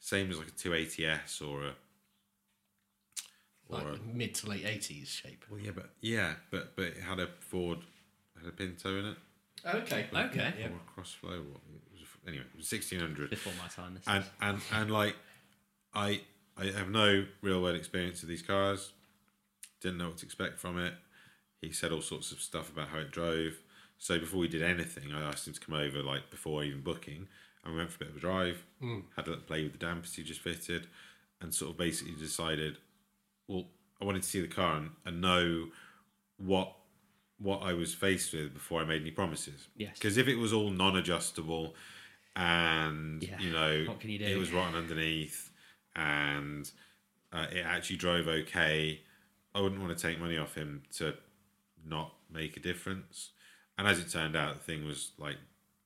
same 0.00 0.30
as 0.30 0.36
like 0.38 0.48
a 0.48 0.50
280s 0.50 1.40
or 1.40 1.64
a 1.66 1.74
or 3.68 3.78
Like 3.78 3.98
a 4.00 4.02
mid 4.02 4.34
to 4.34 4.48
late 4.48 4.64
80s 4.64 5.06
shape. 5.06 5.44
well, 5.48 5.60
yeah, 5.60 5.70
but 5.74 5.90
yeah, 6.00 6.32
but 6.50 6.74
but 6.76 6.84
it 6.86 6.96
had 6.98 7.20
a 7.20 7.28
Ford, 7.38 7.78
had 8.38 8.48
a 8.48 8.52
Pinto 8.52 8.98
in 8.98 9.06
it, 9.06 9.16
Okay. 9.64 10.08
Okay. 10.12 10.54
Yeah. 10.58 10.66
a 10.66 11.00
Crossflow. 11.00 11.38
Or 11.38 11.60
it 11.76 11.92
was 11.92 12.02
a, 12.02 12.28
anyway, 12.28 12.44
it 12.52 12.56
was 12.56 12.66
sixteen 12.68 12.98
hundred, 13.00 13.30
before 13.30 13.52
my 13.62 13.68
time. 13.68 13.94
This 13.94 14.02
and 14.06 14.24
and 14.40 14.60
and 14.72 14.90
like, 14.90 15.16
I 15.94 16.20
I 16.58 16.66
have 16.66 16.90
no 16.90 17.24
real 17.40 17.62
world 17.62 17.76
experience 17.76 18.22
of 18.22 18.28
these 18.28 18.42
cars. 18.42 18.92
Didn't 19.82 19.98
know 19.98 20.08
what 20.08 20.18
to 20.18 20.24
expect 20.26 20.58
from 20.60 20.78
it. 20.78 20.94
He 21.60 21.72
said 21.72 21.92
all 21.92 22.00
sorts 22.02 22.30
of 22.32 22.40
stuff 22.40 22.70
about 22.70 22.88
how 22.88 22.98
it 22.98 23.10
drove. 23.10 23.54
So 23.98 24.18
before 24.18 24.40
we 24.40 24.48
did 24.48 24.62
anything, 24.62 25.12
I 25.12 25.22
asked 25.28 25.46
him 25.46 25.54
to 25.54 25.60
come 25.60 25.74
over, 25.74 26.02
like 26.02 26.30
before 26.30 26.64
even 26.64 26.80
booking, 26.82 27.28
and 27.64 27.72
we 27.74 27.78
went 27.78 27.90
for 27.90 27.96
a 27.96 28.06
bit 28.06 28.08
of 28.10 28.16
a 28.16 28.20
drive. 28.20 28.64
Had 28.80 29.26
a 29.26 29.30
little 29.30 29.44
play 29.44 29.62
with 29.64 29.72
the 29.72 29.78
dampers 29.78 30.14
he 30.14 30.22
just 30.22 30.40
fitted, 30.40 30.86
and 31.40 31.52
sort 31.54 31.72
of 31.72 31.76
basically 31.76 32.14
decided, 32.14 32.78
well, 33.48 33.66
I 34.00 34.04
wanted 34.04 34.22
to 34.22 34.28
see 34.28 34.40
the 34.40 34.48
car 34.48 34.76
and, 34.76 34.90
and 35.04 35.20
know 35.20 35.66
what 36.38 36.74
what 37.38 37.58
I 37.62 37.72
was 37.72 37.92
faced 37.92 38.32
with 38.32 38.54
before 38.54 38.80
I 38.80 38.84
made 38.84 39.00
any 39.02 39.10
promises. 39.10 39.66
Yes. 39.76 39.94
Because 39.94 40.16
if 40.16 40.28
it 40.28 40.36
was 40.36 40.52
all 40.52 40.70
non-adjustable, 40.70 41.74
and 42.36 43.20
Yeah. 43.22 43.38
you 43.40 43.50
know, 43.50 43.84
What 43.88 43.98
can 44.00 44.10
you 44.10 44.18
do? 44.20 44.24
it 44.26 44.36
was 44.38 44.52
rotten 44.52 44.76
underneath, 44.76 45.50
and 45.96 46.70
uh, 47.32 47.46
it 47.50 47.64
actually 47.66 47.96
drove 47.96 48.28
okay. 48.28 49.00
I 49.54 49.60
wouldn't 49.60 49.80
want 49.80 49.96
to 49.96 50.02
take 50.08 50.20
money 50.20 50.38
off 50.38 50.54
him 50.54 50.82
to 50.96 51.14
not 51.84 52.14
make 52.30 52.56
a 52.56 52.60
difference. 52.60 53.30
And 53.78 53.86
as 53.86 53.98
it 53.98 54.10
turned 54.10 54.36
out, 54.36 54.58
the 54.58 54.64
thing 54.64 54.84
was 54.84 55.12
like 55.18 55.36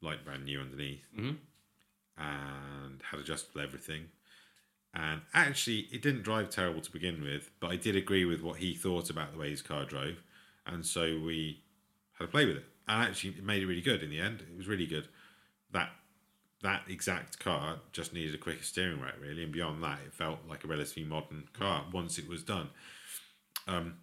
like 0.02 0.24
brand 0.24 0.44
new 0.44 0.60
underneath, 0.60 1.06
mm-hmm. 1.16 1.36
and 2.18 3.02
had 3.10 3.20
adjustable 3.20 3.62
everything. 3.62 4.04
And 4.94 5.20
actually, 5.34 5.88
it 5.92 6.02
didn't 6.02 6.22
drive 6.22 6.50
terrible 6.50 6.80
to 6.80 6.90
begin 6.90 7.22
with, 7.22 7.50
but 7.60 7.70
I 7.70 7.76
did 7.76 7.96
agree 7.96 8.24
with 8.24 8.40
what 8.40 8.58
he 8.58 8.74
thought 8.74 9.10
about 9.10 9.32
the 9.32 9.38
way 9.38 9.50
his 9.50 9.62
car 9.62 9.84
drove, 9.84 10.22
and 10.66 10.84
so 10.84 11.20
we 11.24 11.62
had 12.18 12.28
a 12.28 12.30
play 12.30 12.46
with 12.46 12.56
it. 12.56 12.64
And 12.88 13.02
actually, 13.02 13.30
it 13.30 13.44
made 13.44 13.62
it 13.62 13.66
really 13.66 13.82
good 13.82 14.02
in 14.02 14.10
the 14.10 14.20
end. 14.20 14.40
It 14.40 14.56
was 14.56 14.68
really 14.68 14.86
good. 14.86 15.08
That 15.72 15.90
that 16.62 16.82
exact 16.88 17.38
car 17.38 17.80
just 17.92 18.14
needed 18.14 18.34
a 18.34 18.38
quicker 18.38 18.62
steering 18.62 19.00
rack, 19.00 19.14
really, 19.20 19.42
and 19.42 19.52
beyond 19.52 19.82
that, 19.82 19.98
it 20.06 20.14
felt 20.14 20.38
like 20.48 20.64
a 20.64 20.68
relatively 20.68 21.04
modern 21.04 21.44
car 21.52 21.84
once 21.92 22.18
it 22.18 22.28
was 22.28 22.42
done. 22.42 22.70
Um, 23.66 23.94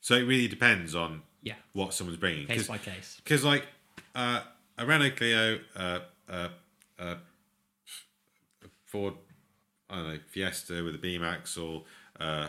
so 0.00 0.14
it 0.14 0.22
really 0.22 0.48
depends 0.48 0.94
on 0.94 1.22
Yeah. 1.42 1.54
what 1.72 1.94
someone's 1.94 2.18
bringing. 2.18 2.46
case 2.46 2.66
by 2.68 2.78
case. 2.78 3.20
because 3.22 3.44
like 3.44 3.66
uh, 4.14 4.42
a 4.78 4.86
Renault 4.86 5.16
Clio, 5.16 5.60
uh, 5.76 6.00
uh, 6.28 6.48
uh, 6.98 7.14
Ford, 8.86 9.14
I 9.90 9.96
don't 9.96 10.08
know, 10.14 10.18
Fiesta 10.30 10.82
with 10.84 10.94
a 10.94 10.98
beam 10.98 11.22
axle, 11.24 11.86
uh, 12.20 12.48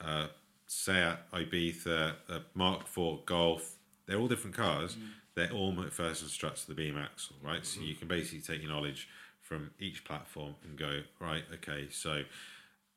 uh, 0.00 0.28
Seat 0.66 1.16
Ibiza, 1.32 2.14
a 2.28 2.40
Mark 2.54 2.82
IV 2.96 3.26
Golf. 3.26 3.76
They're 4.06 4.18
all 4.18 4.28
different 4.28 4.56
cars. 4.56 4.96
They're 5.34 5.50
all 5.50 5.72
MacPherson 5.72 6.28
struts 6.28 6.66
with 6.66 6.76
the 6.76 6.82
beam 6.82 6.98
axle, 6.98 7.36
right? 7.42 7.64
So 7.64 7.80
you 7.80 7.94
can 7.94 8.08
basically 8.08 8.40
take 8.40 8.62
your 8.62 8.70
knowledge 8.70 9.08
from 9.40 9.70
each 9.78 10.04
platform 10.04 10.54
and 10.64 10.76
go 10.76 11.02
right. 11.20 11.44
Okay, 11.54 11.88
so 11.90 12.22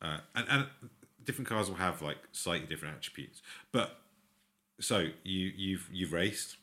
uh, 0.02 0.18
and 0.36 0.46
and 0.50 0.66
different 1.26 1.48
cars 1.48 1.70
will 1.70 1.78
have 1.78 2.02
like 2.02 2.18
slightly 2.32 2.68
different 2.68 2.96
attributes, 2.96 3.42
but 3.72 4.00
so 4.80 5.10
you 5.24 5.52
you've 5.56 5.90
you've 5.92 6.14
raced. 6.14 6.58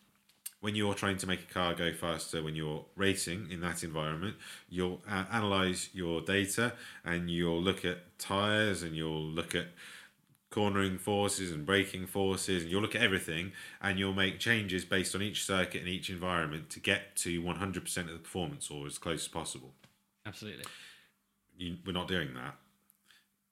When 0.60 0.76
you're 0.76 0.94
trying 0.94 1.16
to 1.16 1.26
make 1.26 1.40
a 1.40 1.52
car 1.52 1.74
go 1.74 1.92
faster 1.92 2.40
when 2.40 2.54
you're 2.54 2.84
racing 2.94 3.48
in 3.50 3.60
that 3.62 3.82
environment 3.82 4.36
you'll 4.68 5.02
uh, 5.10 5.24
analyze 5.32 5.90
your 5.92 6.20
data 6.20 6.74
and 7.04 7.28
you'll 7.28 7.60
look 7.60 7.84
at 7.84 8.16
tires 8.16 8.84
and 8.84 8.94
you'll 8.94 9.24
look 9.24 9.56
at 9.56 9.66
cornering 10.52 10.98
forces 10.98 11.50
and 11.50 11.66
braking 11.66 12.06
forces 12.06 12.62
and 12.62 12.70
you'll 12.70 12.82
look 12.82 12.94
at 12.94 13.02
everything 13.02 13.50
and 13.80 13.98
you'll 13.98 14.12
make 14.12 14.38
changes 14.38 14.84
based 14.84 15.16
on 15.16 15.22
each 15.22 15.44
circuit 15.44 15.80
and 15.80 15.88
each 15.88 16.08
environment 16.10 16.70
to 16.70 16.78
get 16.78 17.16
to 17.16 17.42
100% 17.42 17.96
of 17.96 18.06
the 18.12 18.18
performance 18.18 18.70
or 18.70 18.86
as 18.86 18.98
close 18.98 19.22
as 19.22 19.28
possible. 19.28 19.72
Absolutely. 20.24 20.64
you, 21.56 21.76
we're 21.84 21.90
not 21.90 22.06
doing 22.06 22.34
that 22.34 22.54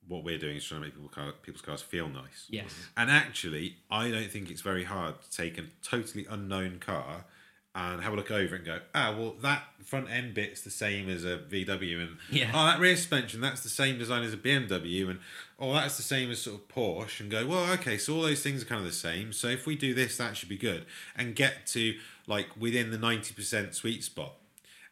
what 0.09 0.25
we're 0.25 0.39
doing 0.39 0.57
is 0.57 0.65
trying 0.65 0.81
to 0.81 0.87
make 0.87 0.95
people 0.95 1.09
car, 1.09 1.33
people's 1.43 1.63
cars 1.63 1.83
feel 1.83 2.09
nice. 2.09 2.47
Yes. 2.49 2.75
And 2.97 3.11
actually, 3.11 3.77
I 3.91 4.11
don't 4.11 4.31
think 4.31 4.51
it's 4.51 4.63
very 4.63 4.85
hard 4.85 5.23
to 5.23 5.31
take 5.31 5.59
a 5.59 5.63
totally 5.83 6.27
unknown 6.29 6.79
car 6.81 7.25
and 7.73 8.03
have 8.03 8.13
a 8.13 8.17
look 8.17 8.33
over 8.33 8.57
it 8.57 8.59
and 8.59 8.65
go, 8.67 8.81
ah, 8.97 9.15
well, 9.17 9.37
that 9.43 9.63
front 9.85 10.11
end 10.11 10.35
bit's 10.35 10.63
the 10.63 10.71
same 10.71 11.09
as 11.09 11.25
a 11.25 11.39
VW, 11.39 12.01
and 12.01 12.17
Yeah. 12.29 12.51
oh, 12.53 12.67
that 12.67 12.81
rear 12.81 12.97
suspension, 12.97 13.41
that's 13.41 13.63
the 13.63 13.69
same 13.69 13.97
design 13.97 14.25
as 14.25 14.33
a 14.33 14.37
BMW, 14.37 15.09
and 15.09 15.21
oh, 15.57 15.73
that's 15.75 15.97
the 15.97 16.03
same 16.03 16.33
as 16.33 16.43
sort 16.43 16.61
of 16.61 16.67
Porsche, 16.67 17.21
and 17.21 17.31
go, 17.31 17.47
well, 17.47 17.73
okay, 17.75 17.97
so 17.97 18.17
all 18.17 18.23
those 18.23 18.43
things 18.43 18.63
are 18.63 18.67
kind 18.67 18.81
of 18.81 18.87
the 18.89 18.93
same. 18.93 19.33
So 19.33 19.47
if 19.47 19.67
we 19.67 19.77
do 19.77 19.95
this, 19.95 20.17
that 20.17 20.37
should 20.37 20.49
be 20.49 20.59
good, 20.59 20.85
and 21.15 21.37
get 21.37 21.69
to 21.69 21.95
like 22.27 22.49
within 22.59 22.91
the 22.91 22.99
ninety 22.99 23.33
percent 23.35 23.77
sweet 23.77 24.03
spot, 24.03 24.35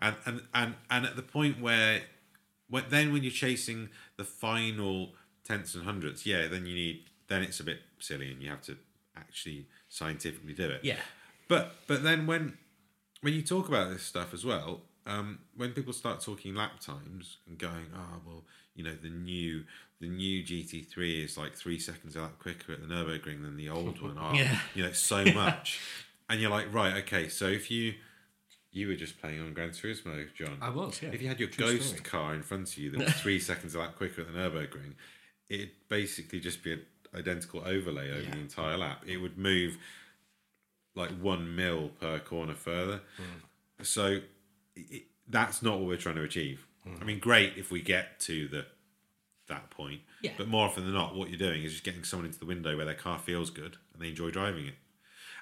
and 0.00 0.14
and 0.24 0.42
and 0.54 0.74
and 0.88 1.04
at 1.04 1.16
the 1.16 1.22
point 1.22 1.60
where, 1.60 2.02
when 2.70 2.84
then 2.90 3.12
when 3.12 3.24
you're 3.24 3.32
chasing 3.32 3.88
the 4.18 4.24
final 4.24 5.14
tenths 5.44 5.74
and 5.74 5.84
hundredths, 5.84 6.26
yeah, 6.26 6.46
then 6.48 6.66
you 6.66 6.74
need 6.74 7.04
then 7.28 7.42
it's 7.42 7.60
a 7.60 7.64
bit 7.64 7.80
silly, 7.98 8.30
and 8.30 8.42
you 8.42 8.50
have 8.50 8.62
to 8.62 8.76
actually 9.16 9.66
scientifically 9.88 10.52
do 10.52 10.68
it. 10.68 10.80
Yeah. 10.84 10.96
But 11.48 11.72
but 11.86 12.02
then 12.02 12.26
when 12.26 12.58
when 13.22 13.32
you 13.32 13.42
talk 13.42 13.68
about 13.68 13.90
this 13.90 14.02
stuff 14.02 14.34
as 14.34 14.44
well, 14.44 14.82
um, 15.06 15.38
when 15.56 15.72
people 15.72 15.92
start 15.92 16.20
talking 16.20 16.54
lap 16.54 16.80
times 16.80 17.38
and 17.46 17.58
going, 17.58 17.86
oh 17.96 18.20
well, 18.26 18.44
you 18.74 18.84
know 18.84 18.94
the 19.00 19.08
new 19.10 19.64
the 20.00 20.08
new 20.08 20.44
GT3 20.44 21.24
is 21.24 21.36
like 21.36 21.54
three 21.56 21.78
seconds 21.78 22.14
a 22.14 22.20
lap 22.22 22.38
quicker 22.38 22.72
at 22.72 22.80
the 22.80 22.86
Nurburgring 22.86 23.42
than 23.42 23.56
the 23.56 23.68
old 23.68 24.00
one. 24.00 24.16
Oh, 24.20 24.32
Yeah. 24.34 24.58
you 24.74 24.84
know 24.84 24.92
so 24.92 25.24
much, 25.34 25.80
and 26.28 26.40
you're 26.40 26.50
like, 26.50 26.72
right, 26.72 26.94
okay. 27.04 27.28
So 27.28 27.46
if 27.46 27.70
you 27.70 27.94
you 28.70 28.88
were 28.88 28.94
just 28.94 29.20
playing 29.20 29.40
on 29.40 29.54
Gran 29.54 29.70
Turismo, 29.70 30.26
John. 30.34 30.58
I 30.60 30.70
was, 30.70 31.00
yeah. 31.02 31.10
If 31.10 31.22
you 31.22 31.28
had 31.28 31.40
your 31.40 31.48
True 31.48 31.66
ghost 31.78 31.88
story. 31.88 32.00
car 32.00 32.34
in 32.34 32.42
front 32.42 32.68
of 32.70 32.78
you 32.78 32.90
that 32.90 32.98
was 33.04 33.14
three 33.14 33.38
seconds 33.40 33.74
a 33.74 33.78
lap 33.78 33.96
quicker 33.96 34.22
than 34.24 34.34
the 34.34 34.40
Nurburgring, 34.40 34.94
it'd 35.48 35.70
basically 35.88 36.40
just 36.40 36.62
be 36.62 36.72
an 36.74 36.82
identical 37.14 37.62
overlay 37.64 38.10
over 38.10 38.30
the 38.30 38.38
entire 38.38 38.76
lap. 38.76 39.02
It 39.06 39.16
would 39.18 39.38
move 39.38 39.78
like 40.94 41.10
one 41.20 41.54
mil 41.56 41.88
per 42.00 42.18
corner 42.18 42.54
further. 42.54 43.00
Hmm. 43.16 43.82
So 43.82 44.20
it, 44.76 45.04
that's 45.28 45.62
not 45.62 45.78
what 45.78 45.86
we're 45.88 45.96
trying 45.96 46.16
to 46.16 46.22
achieve. 46.24 46.66
Hmm. 46.84 46.94
I 47.00 47.04
mean, 47.04 47.18
great 47.20 47.54
if 47.56 47.70
we 47.70 47.80
get 47.82 48.18
to 48.20 48.48
the 48.48 48.66
that 49.48 49.70
point, 49.70 50.02
Yeah. 50.20 50.32
but 50.36 50.46
more 50.46 50.66
often 50.66 50.84
than 50.84 50.92
not, 50.92 51.14
what 51.14 51.30
you're 51.30 51.38
doing 51.38 51.62
is 51.62 51.72
just 51.72 51.84
getting 51.84 52.04
someone 52.04 52.26
into 52.26 52.38
the 52.38 52.44
window 52.44 52.76
where 52.76 52.84
their 52.84 52.94
car 52.94 53.18
feels 53.18 53.48
good 53.48 53.78
and 53.94 54.02
they 54.02 54.08
enjoy 54.08 54.30
driving 54.30 54.66
it. 54.66 54.74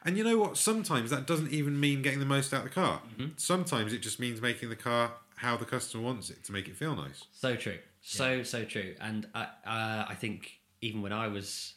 And 0.07 0.16
you 0.16 0.25
know 0.25 0.38
what? 0.38 0.57
Sometimes 0.57 1.11
that 1.11 1.27
doesn't 1.27 1.53
even 1.53 1.79
mean 1.79 2.01
getting 2.01 2.21
the 2.21 2.27
most 2.27 2.55
out 2.55 2.59
of 2.59 2.64
the 2.64 2.71
car. 2.75 3.01
Mm-hmm. 3.19 3.33
Sometimes 3.37 3.92
it 3.92 3.99
just 3.99 4.21
means 4.21 4.40
making 4.40 4.69
the 4.71 4.77
car 4.77 5.12
how 5.37 5.57
the 5.57 5.64
customer 5.66 6.03
wants 6.03 6.31
it 6.31 6.45
to 6.45 6.53
make 6.53 6.69
it 6.69 6.77
feel 6.77 6.95
nice. 6.97 7.25
So 7.33 7.57
true. 7.57 7.79
So 8.01 8.42
so 8.45 8.64
true. 8.64 8.95
And 9.01 9.27
I 9.35 9.42
uh, 9.66 10.07
I 10.09 10.14
think 10.14 10.61
even 10.81 11.03
when 11.03 11.12
I 11.12 11.27
was 11.29 11.75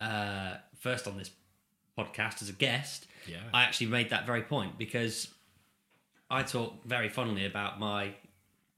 uh, 0.00 0.54
first 0.80 1.06
on 1.06 1.18
this 1.18 1.30
podcast 1.98 2.42
as 2.42 2.48
a 2.48 2.52
guest, 2.52 3.06
Yeah. 3.28 3.36
I 3.52 3.62
actually 3.62 3.86
made 3.88 4.10
that 4.10 4.26
very 4.26 4.42
point 4.42 4.78
because 4.78 5.28
I 6.30 6.42
talk 6.42 6.84
very 6.84 7.08
fondly 7.08 7.44
about 7.46 7.78
my 7.78 8.14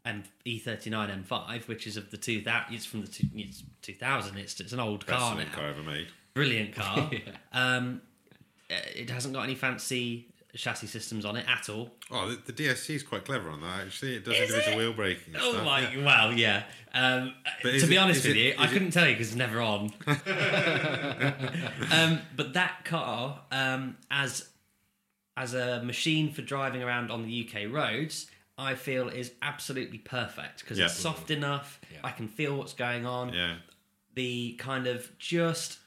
M- 0.04 0.24
E39 0.44 1.24
M5, 1.26 1.68
which 1.68 1.86
is 1.86 1.96
of 1.96 2.10
the 2.10 2.16
two 2.16 2.42
that 2.42 2.66
It's 2.70 2.84
from 2.84 3.00
the 3.02 3.06
two, 3.08 3.26
it's 3.34 3.62
2000. 3.82 4.36
It's 4.38 4.60
it's 4.60 4.72
an 4.72 4.80
old 4.80 5.06
Best 5.06 5.18
car 5.18 5.34
now. 5.36 5.44
car 5.54 5.68
ever 5.68 5.82
made. 5.82 6.08
Brilliant 6.34 6.74
car. 6.74 7.10
um, 7.52 8.02
uh, 8.04 8.12
it 8.70 9.10
hasn't 9.10 9.34
got 9.34 9.42
any 9.42 9.54
fancy 9.54 10.26
chassis 10.54 10.86
systems 10.86 11.24
on 11.26 11.36
it 11.36 11.44
at 11.48 11.68
all. 11.68 11.90
Oh, 12.10 12.30
the, 12.30 12.50
the 12.50 12.64
DSC 12.64 12.94
is 12.96 13.02
quite 13.02 13.24
clever 13.26 13.50
on 13.50 13.60
that. 13.60 13.84
Actually, 13.86 14.16
it 14.16 14.24
does 14.24 14.34
Is 14.34 14.40
individual 14.50 14.78
it? 14.80 14.82
wheel 14.84 14.92
braking. 14.94 15.34
And 15.34 15.42
Oh 15.44 15.52
stuff. 15.52 15.64
my! 15.64 15.80
yeah. 15.92 16.04
Wow, 16.04 16.30
yeah. 16.30 16.62
Um, 16.94 17.34
to 17.62 17.86
be 17.86 17.94
it- 17.94 17.98
honest 17.98 18.24
with 18.26 18.36
it- 18.36 18.38
you, 18.38 18.54
I 18.58 18.64
it- 18.64 18.70
couldn't 18.70 18.90
tell 18.92 19.06
you 19.06 19.12
because 19.12 19.28
it's 19.28 19.36
never 19.36 19.60
on. 19.60 19.92
um, 21.92 22.20
but 22.34 22.54
that 22.54 22.84
car, 22.84 23.40
um, 23.50 23.96
as 24.10 24.48
as 25.36 25.52
a 25.52 25.82
machine 25.82 26.32
for 26.32 26.40
driving 26.40 26.82
around 26.82 27.10
on 27.10 27.22
the 27.26 27.46
UK 27.46 27.70
roads, 27.70 28.26
I 28.56 28.74
feel 28.74 29.08
is 29.08 29.32
absolutely 29.42 29.98
perfect 29.98 30.60
because 30.60 30.78
Yeah. 30.78 30.86
it's 30.86 30.94
soft 30.94 31.30
enough. 31.30 31.78
I 32.02 32.10
can 32.10 32.28
feel 32.28 32.56
what's 32.56 32.72
going 32.72 33.04
on. 33.04 33.34
Yeah. 33.34 33.56
The 34.14 34.54
kind 34.54 34.86
of 34.86 35.10
just 35.18 35.78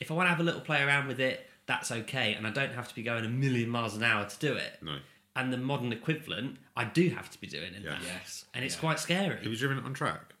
if 0.00 0.10
I 0.10 0.14
want 0.14 0.26
to 0.26 0.30
have 0.30 0.40
a 0.40 0.44
little 0.44 0.62
play 0.62 0.82
around 0.82 1.08
with 1.08 1.20
it, 1.20 1.44
that's 1.68 1.92
okay, 1.92 2.34
and 2.34 2.44
I 2.46 2.50
don't 2.50 2.72
have 2.74 2.88
to 2.88 2.94
be 2.96 3.04
going 3.04 3.24
a 3.24 3.28
million 3.28 3.68
miles 3.68 3.94
an 3.94 4.02
hour 4.02 4.24
to 4.24 4.38
do 4.40 4.54
it. 4.54 4.78
No. 4.82 4.96
And 5.36 5.52
the 5.52 5.56
modern 5.58 5.92
equivalent, 5.92 6.56
I 6.76 6.82
do 6.84 7.10
have 7.10 7.30
to 7.30 7.40
be 7.40 7.46
doing 7.46 7.72
it. 7.74 7.82
Yeah. 7.84 7.98
Yes. 8.04 8.44
And 8.54 8.64
it's 8.64 8.74
quite 8.74 8.98
scary. 8.98 9.36
Have 9.36 9.44
you 9.46 9.54
driven 9.56 9.78
it 9.78 9.84
on 9.84 9.94
track? 9.94 10.34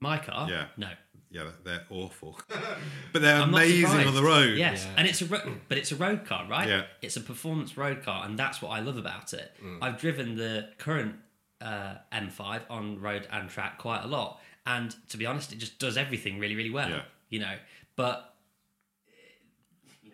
My 0.00 0.18
car? 0.18 0.50
Yeah. 0.50 0.66
No. 0.76 0.90
Yeah, 1.30 1.44
they're- 1.44 1.54
they're 1.64 1.86
awful, 1.90 2.38
but 3.12 3.22
they're 3.22 3.34
I'm 3.36 3.50
not 3.50 3.60
amazing 3.62 3.84
on 3.86 3.90
surprised. 3.98 4.16
the 4.16 4.22
road. 4.22 4.56
Yes, 4.58 4.86
and 4.96 5.06
it's 5.06 5.20
a 5.22 5.26
ro- 5.26 5.56
but 5.68 5.76
it's 5.78 5.92
a 5.92 5.96
road 5.96 6.24
car, 6.24 6.46
right? 6.48 6.68
Yeah. 6.68 6.84
It's 7.02 7.16
a 7.16 7.20
performance 7.20 7.76
road 7.76 8.02
car, 8.02 8.24
and 8.24 8.38
that's 8.38 8.60
what 8.62 8.70
I 8.70 8.80
love 8.80 8.96
about 8.96 9.32
it. 9.34 9.52
Mm. 9.62 9.78
I've 9.82 9.98
driven 10.00 10.36
the 10.36 10.70
current 10.78 11.16
uh, 11.60 11.96
M5 12.12 12.62
on 12.70 13.00
road 13.00 13.28
and 13.30 13.48
track 13.50 13.76
quite 13.78 14.04
a 14.04 14.06
lot, 14.06 14.40
and 14.66 14.94
to 15.10 15.16
be 15.18 15.26
honest, 15.26 15.52
it 15.52 15.56
just 15.58 15.78
does 15.78 15.96
everything 15.98 16.38
really, 16.38 16.54
really 16.56 16.70
well. 16.70 16.88
Yeah. 16.88 17.02
You 17.28 17.40
know, 17.40 17.54
but 17.96 18.14
you 18.14 18.24
know, 18.24 18.28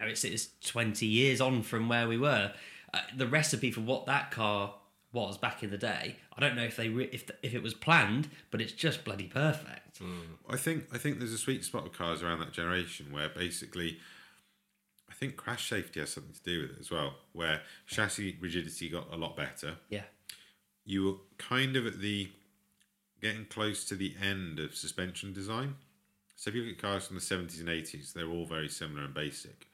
it's 0.08 0.24
it's 0.24 0.48
twenty 0.64 1.06
years 1.06 1.40
on 1.40 1.62
from 1.62 1.88
where 1.88 2.08
we 2.08 2.18
were. 2.18 2.52
Uh, 2.92 3.00
the 3.16 3.26
recipe 3.26 3.70
for 3.70 3.80
what 3.80 4.06
that 4.06 4.30
car 4.30 4.74
was 5.12 5.38
back 5.38 5.62
in 5.62 5.70
the 5.70 5.78
day, 5.78 6.16
I 6.36 6.40
don't 6.40 6.56
know 6.56 6.64
if 6.64 6.76
they 6.76 6.88
re- 6.88 7.08
if 7.12 7.30
if 7.42 7.54
it 7.54 7.62
was 7.62 7.74
planned, 7.74 8.28
but 8.50 8.60
it's 8.60 8.72
just 8.72 9.04
bloody 9.04 9.26
perfect. 9.26 10.00
I 10.48 10.56
think 10.56 10.86
I 10.92 10.98
think 10.98 11.18
there's 11.18 11.32
a 11.32 11.38
sweet 11.38 11.64
spot 11.64 11.86
of 11.86 11.92
cars 11.92 12.22
around 12.22 12.40
that 12.40 12.52
generation 12.52 13.12
where 13.12 13.28
basically, 13.28 13.98
I 15.08 15.14
think 15.14 15.36
crash 15.36 15.68
safety 15.68 16.00
has 16.00 16.10
something 16.10 16.34
to 16.34 16.42
do 16.42 16.62
with 16.62 16.72
it 16.72 16.76
as 16.80 16.90
well. 16.90 17.14
Where 17.32 17.62
chassis 17.86 18.36
rigidity 18.40 18.88
got 18.88 19.12
a 19.12 19.16
lot 19.16 19.36
better. 19.36 19.76
Yeah. 19.88 20.02
You 20.84 21.04
were 21.04 21.14
kind 21.38 21.76
of 21.76 21.86
at 21.86 22.00
the 22.00 22.30
getting 23.22 23.46
close 23.46 23.84
to 23.86 23.94
the 23.94 24.14
end 24.20 24.58
of 24.58 24.74
suspension 24.74 25.32
design. 25.32 25.76
So 26.36 26.50
if 26.50 26.56
you 26.56 26.62
look 26.62 26.72
at 26.72 26.82
cars 26.82 27.06
from 27.06 27.16
the 27.16 27.22
70s 27.22 27.60
and 27.60 27.68
80s, 27.68 28.12
they're 28.12 28.28
all 28.28 28.44
very 28.44 28.68
similar 28.68 29.04
and 29.04 29.14
basic. 29.14 29.68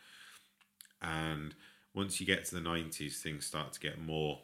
And 1.03 1.55
once 1.95 2.21
you 2.21 2.27
get 2.27 2.45
to 2.47 2.55
the 2.55 2.61
90s, 2.61 3.19
things 3.19 3.47
start 3.47 3.73
to 3.73 3.81
get 3.81 4.01
more 4.01 4.41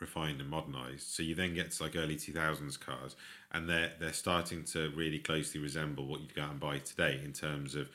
refined 0.00 0.40
and 0.40 0.48
modernized. 0.48 1.08
So 1.08 1.22
you 1.22 1.34
then 1.34 1.54
get 1.54 1.72
to 1.72 1.82
like 1.82 1.96
early 1.96 2.16
2000s 2.16 2.78
cars, 2.78 3.16
and 3.52 3.68
they're 3.68 3.92
they're 3.98 4.12
starting 4.12 4.64
to 4.64 4.90
really 4.90 5.18
closely 5.18 5.60
resemble 5.60 6.06
what 6.06 6.20
you'd 6.20 6.34
go 6.34 6.42
out 6.42 6.50
and 6.52 6.60
buy 6.60 6.78
today 6.78 7.20
in 7.24 7.32
terms 7.32 7.74
of 7.74 7.88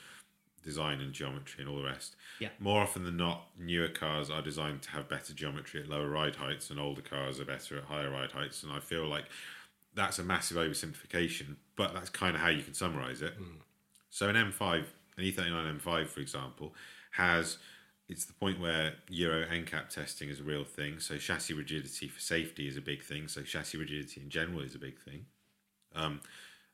design 0.64 1.02
and 1.02 1.14
geometry 1.14 1.64
and 1.64 1.70
all 1.70 1.78
the 1.78 1.84
rest. 1.84 2.16
Yeah. 2.40 2.50
More 2.60 2.82
often 2.82 3.04
than 3.04 3.18
not, 3.18 3.48
newer 3.60 3.90
cars 3.90 4.30
are 4.30 4.42
designed 4.42 4.82
to 4.84 4.92
have 4.92 5.10
better 5.10 5.34
geometry 5.34 5.82
at 5.82 5.90
lower 5.90 6.10
ride 6.10 6.38
heights, 6.38 6.70
and 6.70 6.80
older 6.80 7.02
cars 7.02 7.40
are 7.40 7.46
better 7.46 7.78
at 7.78 7.84
higher 7.84 8.10
ride 8.10 8.32
heights. 8.32 8.64
And 8.64 8.72
I 8.72 8.80
feel 8.80 9.06
like 9.08 9.26
that's 9.94 10.20
a 10.20 10.24
massive 10.24 10.58
oversimplification, 10.58 11.56
but 11.76 11.94
that's 11.94 12.10
kind 12.10 12.36
of 12.36 12.42
how 12.42 12.50
you 12.50 12.64
can 12.64 12.74
summarize 12.74 13.22
it. 13.22 13.40
Mm. 13.40 13.58
So 14.10 14.30
an 14.30 14.36
M5, 14.36 14.86
an 15.18 15.24
E39 15.24 15.82
M5, 15.82 16.08
for 16.08 16.20
example, 16.20 16.74
has 17.14 17.58
it's 18.10 18.26
the 18.26 18.34
point 18.34 18.60
where 18.60 18.96
Euro 19.10 19.46
NCAP 19.46 19.90
testing 19.90 20.30
is 20.30 20.40
a 20.40 20.44
real 20.44 20.66
thing. 20.66 21.00
So 21.00 21.18
chassis 21.18 21.54
rigidity 21.54 22.08
for 22.08 22.20
safety 22.20 22.68
is 22.68 22.78
a 22.78 22.82
big 22.82 23.02
thing. 23.02 23.28
So 23.28 23.42
chassis 23.42 23.78
rigidity 23.78 24.22
in 24.22 24.30
general 24.30 24.62
is 24.62 24.76
a 24.76 24.80
big 24.80 25.00
thing. 25.00 25.26
Um, 25.96 26.22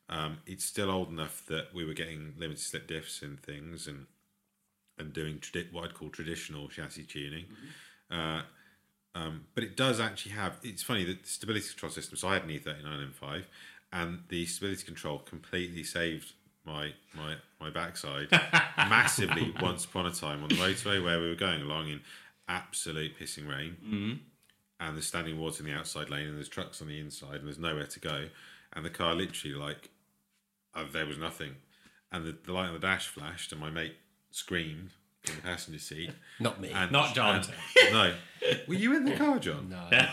um, 0.08 0.38
it's 0.44 0.64
still 0.64 0.90
old 0.90 1.08
enough 1.08 1.46
that 1.46 1.68
we 1.72 1.84
were 1.84 1.94
getting 1.94 2.34
limited 2.36 2.60
slip 2.60 2.88
diffs 2.88 3.22
and 3.22 3.40
things, 3.40 3.86
and 3.86 4.06
and 4.98 5.12
doing 5.12 5.38
tradi- 5.38 5.72
what 5.72 5.84
I'd 5.84 5.94
call 5.94 6.08
traditional 6.10 6.68
chassis 6.68 7.04
tuning. 7.04 7.46
Uh, 8.10 8.42
um, 9.14 9.46
but 9.54 9.62
it 9.62 9.76
does 9.76 10.00
actually 10.00 10.32
have. 10.32 10.58
It's 10.62 10.82
funny 10.82 11.04
that 11.04 11.22
the 11.22 11.28
stability 11.28 11.68
control 11.68 11.92
system. 11.92 12.16
So 12.16 12.28
I 12.28 12.34
had 12.34 12.44
an 12.44 12.50
E39 12.50 13.12
M5, 13.12 13.44
and 13.92 14.20
the 14.28 14.46
stability 14.46 14.84
control 14.84 15.18
completely 15.18 15.84
saved 15.84 16.32
my 16.64 16.92
my 17.14 17.34
my 17.60 17.70
backside 17.70 18.28
massively 18.76 19.54
once 19.62 19.84
upon 19.84 20.06
a 20.06 20.10
time 20.10 20.42
on 20.42 20.48
the 20.48 20.54
motorway 20.56 21.02
where 21.02 21.20
we 21.20 21.28
were 21.28 21.34
going 21.34 21.62
along 21.62 21.88
in 21.88 22.00
absolute 22.48 23.18
pissing 23.18 23.48
rain, 23.48 23.76
mm-hmm. 23.84 24.12
and 24.80 24.96
there's 24.96 25.06
standing 25.06 25.38
water 25.38 25.62
in 25.64 25.70
the 25.72 25.76
outside 25.78 26.10
lane, 26.10 26.26
and 26.26 26.36
there's 26.36 26.48
trucks 26.48 26.82
on 26.82 26.88
the 26.88 26.98
inside, 26.98 27.36
and 27.36 27.46
there's 27.46 27.58
nowhere 27.58 27.86
to 27.86 28.00
go, 28.00 28.26
and 28.72 28.84
the 28.84 28.90
car 28.90 29.14
literally 29.14 29.54
like 29.56 29.90
uh, 30.74 30.84
there 30.92 31.06
was 31.06 31.18
nothing, 31.18 31.56
and 32.12 32.24
the, 32.24 32.36
the 32.44 32.52
light 32.52 32.68
on 32.68 32.74
the 32.74 32.78
dash 32.80 33.06
flashed, 33.08 33.52
and 33.52 33.60
my 33.60 33.70
mate 33.70 33.96
screamed 34.30 34.90
in 35.26 35.34
the 35.36 35.42
passenger 35.42 35.80
seat. 35.80 36.10
Not 36.40 36.60
me. 36.60 36.70
And, 36.70 36.90
Not 36.92 37.14
John. 37.14 37.36
and- 37.36 37.92
no, 37.92 38.14
were 38.66 38.74
you 38.74 38.96
in 38.96 39.04
the 39.04 39.16
car, 39.16 39.38
John? 39.38 39.68
No, 39.70 39.88
I, 39.90 40.06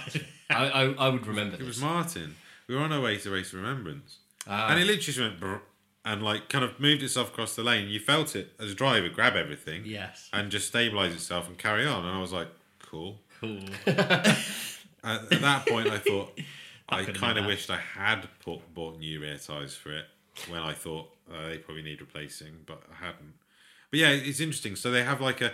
I, 0.50 0.84
I 0.98 1.10
would 1.10 1.26
remember 1.28 1.56
It 1.58 1.66
was. 1.66 1.82
Martin. 1.82 2.36
We 2.68 2.76
were 2.76 2.82
on 2.82 2.92
our 2.92 3.00
way 3.00 3.18
to 3.18 3.30
Race 3.30 3.54
of 3.54 3.60
Remembrance. 3.60 4.18
Ah. 4.50 4.70
and 4.70 4.80
it 4.80 4.84
literally 4.84 5.02
just 5.02 5.20
went 5.20 5.40
brr, 5.42 5.62
and 6.08 6.24
like 6.24 6.50
kind 6.50 6.64
of 6.64 6.80
moved 6.80 7.04
itself 7.04 7.28
across 7.30 7.56
the 7.56 7.64
lane. 7.64 7.88
You 7.90 8.00
felt 8.00 8.36
it 8.36 8.54
as 8.60 8.72
a 8.72 8.76
driver 8.76 9.10
grab 9.10 9.36
everything 9.36 9.84
Yes. 9.86 10.30
and 10.34 10.50
just 10.50 10.68
stabilize 10.68 11.14
itself 11.14 11.48
and 11.48 11.58
carry 11.58 11.86
on. 11.86 12.06
And 12.06 12.18
I 12.18 12.22
was 12.22 12.32
like, 12.34 12.48
cool. 12.80 13.20
Cool. 13.40 13.60
At, 13.86 15.32
at 15.32 15.42
that 15.42 15.66
point, 15.68 15.88
I 15.90 16.00
thought 16.00 16.38
I 16.90 17.04
kind 17.06 17.38
of 17.38 17.46
wished 17.46 17.70
I 17.70 17.78
had 17.78 18.28
put, 18.44 18.74
bought 18.74 19.00
new 19.00 19.22
rear 19.22 19.38
tyres 19.38 19.76
for 19.76 19.92
it 19.96 20.06
when 20.50 20.60
I 20.62 20.74
thought 20.74 21.10
uh, 21.32 21.50
they 21.50 21.58
probably 21.60 21.84
need 21.84 22.02
replacing, 22.02 22.54
but 22.66 22.82
I 22.92 23.06
hadn't. 23.06 23.34
But 23.92 24.00
yeah, 24.00 24.10
it's 24.10 24.40
interesting. 24.40 24.76
So 24.76 24.92
they 24.92 25.04
have 25.04 25.22
like 25.22 25.42
a 25.42 25.52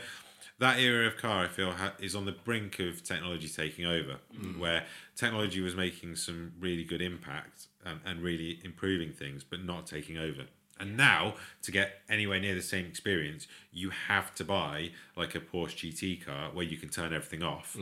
that 0.60 0.80
era 0.80 1.08
of 1.08 1.18
car. 1.18 1.44
I 1.44 1.48
feel 1.48 1.72
ha- 1.72 1.94
is 2.00 2.16
on 2.16 2.26
the 2.26 2.32
brink 2.32 2.80
of 2.80 3.04
technology 3.04 3.48
taking 3.50 3.86
over, 3.86 4.18
where 4.58 4.86
technology 5.16 5.62
was 5.62 5.76
making 5.76 6.16
some 6.16 6.54
really 6.60 6.84
good 6.84 7.02
impact 7.02 7.68
and, 7.86 8.00
and 8.06 8.22
really 8.22 8.60
improving 8.64 9.12
things, 9.12 9.44
but 9.44 9.64
not 9.64 9.88
taking 9.88 10.18
over. 10.18 10.46
And 10.80 10.98
now, 10.98 11.36
to 11.62 11.72
get 11.72 12.02
anywhere 12.10 12.40
near 12.40 12.56
the 12.56 12.62
same 12.62 12.86
experience, 12.86 13.48
you 13.72 13.92
have 14.08 14.34
to 14.36 14.44
buy 14.44 14.92
like 15.16 15.36
a 15.36 15.40
Porsche 15.40 15.92
GT 15.94 16.26
car 16.26 16.50
where 16.52 16.66
you 16.66 16.78
can 16.78 16.90
turn 16.90 17.14
everything 17.14 17.44
off 17.44 17.78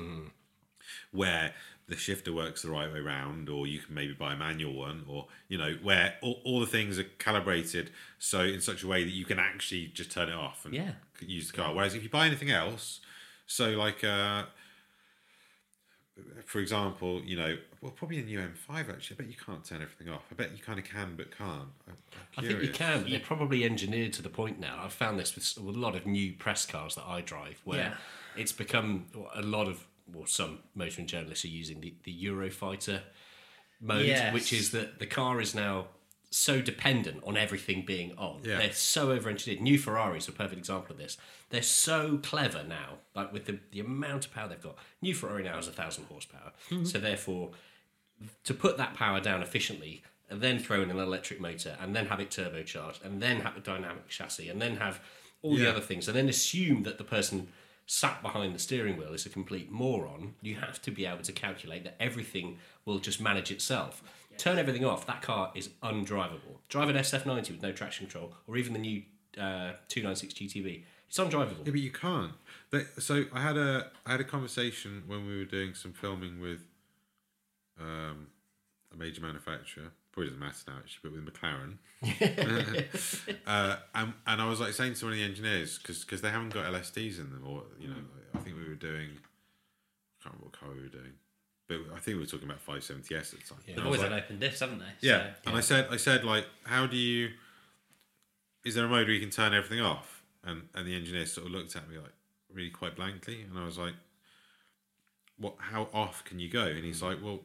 where 1.11 1.53
the 1.87 1.95
shifter 1.97 2.31
works 2.33 2.61
the 2.61 2.69
right 2.69 2.91
way 2.91 2.99
round, 2.99 3.49
or 3.49 3.67
you 3.67 3.79
can 3.79 3.93
maybe 3.93 4.13
buy 4.13 4.33
a 4.33 4.37
manual 4.37 4.73
one, 4.73 5.03
or 5.07 5.27
you 5.47 5.57
know 5.57 5.75
where 5.81 6.15
all, 6.21 6.41
all 6.45 6.59
the 6.59 6.65
things 6.65 6.97
are 6.99 7.03
calibrated 7.19 7.91
so 8.19 8.41
in 8.41 8.61
such 8.61 8.83
a 8.83 8.87
way 8.87 9.03
that 9.03 9.09
you 9.11 9.25
can 9.25 9.39
actually 9.39 9.87
just 9.87 10.11
turn 10.11 10.29
it 10.29 10.35
off 10.35 10.65
and 10.65 10.73
Yeah. 10.73 10.93
use 11.19 11.51
the 11.51 11.57
car. 11.57 11.73
Whereas 11.73 11.93
if 11.95 12.03
you 12.03 12.09
buy 12.09 12.27
anything 12.27 12.51
else, 12.51 13.01
so 13.45 13.71
like 13.71 14.03
uh, 14.03 14.45
for 16.45 16.59
example, 16.59 17.21
you 17.23 17.35
know, 17.37 17.57
well 17.81 17.91
probably 17.91 18.19
a 18.19 18.23
new 18.23 18.39
M5 18.39 18.89
actually, 18.89 19.17
I 19.17 19.21
bet 19.23 19.27
you 19.29 19.37
can't 19.45 19.63
turn 19.63 19.81
everything 19.81 20.09
off. 20.09 20.23
I 20.31 20.35
bet 20.35 20.51
you 20.55 20.61
kind 20.61 20.77
of 20.79 20.85
can 20.85 21.15
but 21.15 21.35
can't. 21.35 21.69
I'm, 21.87 21.93
I'm 22.37 22.45
I 22.45 22.47
think 22.47 22.61
you 22.63 22.69
can. 22.69 23.09
They're 23.09 23.19
probably 23.19 23.63
engineered 23.63 24.13
to 24.13 24.21
the 24.21 24.29
point 24.29 24.59
now. 24.59 24.81
I've 24.83 24.93
found 24.93 25.19
this 25.19 25.35
with, 25.35 25.57
with 25.65 25.75
a 25.75 25.79
lot 25.79 25.95
of 25.95 26.05
new 26.05 26.33
press 26.33 26.65
cars 26.65 26.95
that 26.95 27.05
I 27.07 27.21
drive, 27.21 27.61
where 27.63 27.79
Yeah. 27.79 27.93
it's 28.35 28.51
become 28.51 29.05
a 29.35 29.41
lot 29.41 29.67
of, 29.67 29.85
well, 30.13 30.25
some 30.27 30.59
motoring 30.75 31.07
journalists 31.07 31.45
are 31.45 31.49
using 31.49 31.79
the, 31.81 31.93
the 32.03 32.25
Eurofighter 32.25 33.01
mode, 33.79 34.05
Yes. 34.05 34.33
which 34.33 34.51
is 34.53 34.71
that 34.71 34.99
the 34.99 35.07
car 35.07 35.39
is 35.41 35.55
now 35.55 35.87
so 36.31 36.61
dependent 36.61 37.21
on 37.25 37.35
everything 37.35 37.83
being 37.85 38.13
on. 38.17 38.39
Yeah. 38.43 38.57
They're 38.57 38.71
so 38.71 39.11
over 39.11 39.29
engineered. 39.29 39.61
New 39.61 39.77
Ferraris 39.77 40.29
are 40.29 40.31
a 40.31 40.35
perfect 40.35 40.57
example 40.57 40.93
of 40.93 40.97
this. 40.97 41.17
They're 41.49 41.61
so 41.61 42.19
clever 42.23 42.63
now, 42.63 42.99
like 43.13 43.33
with 43.33 43.45
the, 43.45 43.59
the 43.71 43.81
amount 43.81 44.25
of 44.25 44.33
power 44.33 44.47
they've 44.47 44.61
got. 44.61 44.77
New 45.01 45.13
Ferrari 45.13 45.43
now 45.43 45.57
has 45.57 45.67
a 45.67 45.73
thousand 45.73 46.05
horsepower. 46.05 46.53
Mm-hmm. 46.69 46.85
So 46.85 46.99
therefore, 46.99 47.51
to 48.45 48.53
put 48.53 48.77
that 48.77 48.93
power 48.93 49.19
down 49.19 49.41
efficiently 49.41 50.03
and 50.29 50.39
then 50.39 50.57
throw 50.57 50.81
in 50.81 50.89
an 50.89 50.99
electric 50.99 51.41
motor 51.41 51.75
and 51.81 51.93
then 51.93 52.05
have 52.05 52.21
it 52.21 52.29
turbocharged 52.29 53.03
and 53.03 53.21
then 53.21 53.41
have 53.41 53.57
a 53.57 53.59
dynamic 53.59 54.07
chassis 54.07 54.47
and 54.47 54.61
then 54.61 54.77
have 54.77 55.01
all 55.41 55.55
the 55.55 55.69
other 55.69 55.81
things 55.81 56.07
and 56.07 56.15
then 56.15 56.29
assume 56.29 56.83
that 56.83 56.97
the 56.97 57.03
person 57.03 57.49
sat 57.87 58.21
behind 58.21 58.55
the 58.55 58.59
steering 58.59 58.95
wheel 58.95 59.13
is 59.13 59.25
a 59.25 59.29
complete 59.29 59.71
moron 59.71 60.35
you 60.41 60.55
have 60.55 60.81
to 60.81 60.91
be 60.91 61.05
able 61.05 61.23
to 61.23 61.31
calculate 61.31 61.83
that 61.83 61.95
everything 61.99 62.57
will 62.85 62.99
just 62.99 63.19
manage 63.19 63.51
itself 63.51 64.03
turn 64.37 64.57
everything 64.57 64.85
off 64.85 65.05
that 65.05 65.21
car 65.21 65.51
is 65.55 65.69
undrivable 65.83 66.59
drive 66.69 66.89
an 66.89 66.95
sf90 66.95 67.51
with 67.51 67.61
no 67.61 67.71
traction 67.71 68.05
control 68.05 68.33
or 68.47 68.57
even 68.57 68.73
the 68.73 68.79
new 68.79 69.01
uh, 69.37 69.73
296 69.87 70.33
gtb 70.33 70.83
it's 71.11 71.19
undrivable 71.19 71.65
Yeah, 71.65 71.71
but 71.71 71.81
you 71.81 71.91
can't. 71.91 72.31
They, 72.69 72.85
so 72.97 73.25
I 73.33 73.41
had 73.41 73.57
a 73.57 73.91
I 74.05 74.11
had 74.11 74.21
a 74.21 74.23
conversation 74.23 75.03
when 75.07 75.27
we 75.27 75.37
were 75.37 75.43
doing 75.43 75.73
some 75.73 75.91
filming 75.91 76.39
with 76.39 76.61
um, 77.77 78.27
a 78.93 78.95
major 78.95 79.21
manufacturer. 79.21 79.91
Probably 80.13 80.29
doesn't 80.29 80.39
matter 80.39 80.63
now, 80.69 80.75
actually, 80.77 81.09
but 81.09 81.11
with 81.11 81.33
McLaren. 81.33 81.77
uh, 83.45 83.75
and, 83.93 84.13
and 84.25 84.41
I 84.41 84.49
was 84.49 84.61
like 84.61 84.71
saying 84.71 84.93
to 84.95 85.05
one 85.05 85.13
of 85.13 85.19
the 85.19 85.25
engineers 85.25 85.79
because 85.79 86.21
they 86.21 86.29
haven't 86.29 86.53
got 86.53 86.65
LSDs 86.65 87.19
in 87.19 87.29
them, 87.29 87.43
or 87.45 87.63
you 87.77 87.89
know, 87.89 87.95
I 88.33 88.37
think 88.37 88.55
we 88.55 88.69
were 88.69 88.75
doing. 88.75 89.09
I 89.09 90.23
can't 90.23 90.35
remember 90.35 90.45
what 90.45 90.53
car 90.53 90.69
we 90.69 90.81
were 90.81 90.87
doing, 90.87 91.11
but 91.77 91.95
I 91.95 91.99
think 91.99 92.15
we 92.15 92.23
were 92.23 92.25
talking 92.25 92.47
about 92.47 92.65
570s 92.65 92.93
at 92.93 93.31
the 93.31 93.37
time. 93.37 93.57
And 93.67 93.77
They've 93.77 93.85
always 93.85 94.01
like- 94.01 94.11
had 94.11 94.23
open 94.23 94.39
diffs, 94.39 94.59
haven't 94.59 94.79
they? 94.79 95.07
yeah, 95.07 95.33
So, 95.33 95.39
and 95.47 95.57
I 95.57 95.61
said, 95.61 95.87
I 95.91 95.97
said, 95.97 96.23
like, 96.23 96.45
how 96.63 96.87
do 96.87 96.97
you? 96.97 97.31
Is 98.63 98.75
there 98.75 98.85
a 98.85 98.89
mode 98.89 99.07
where 99.07 99.15
you 99.15 99.19
can 99.19 99.31
turn 99.31 99.53
everything 99.53 99.81
off? 99.81 100.23
And 100.43 100.63
and 100.73 100.87
the 100.87 100.95
engineer 100.95 101.25
sort 101.25 101.47
of 101.47 101.53
looked 101.53 101.75
at 101.75 101.87
me 101.89 101.97
like 101.97 102.13
really 102.53 102.69
quite 102.69 102.95
blankly, 102.95 103.41
and 103.41 103.57
I 103.57 103.65
was 103.65 103.77
like, 103.77 103.93
what? 105.37 105.55
How 105.59 105.87
off 105.93 106.23
can 106.23 106.39
you 106.39 106.49
go? 106.49 106.65
And 106.65 106.83
he's 106.83 107.01
mm. 107.01 107.09
like, 107.09 107.23
well, 107.23 107.41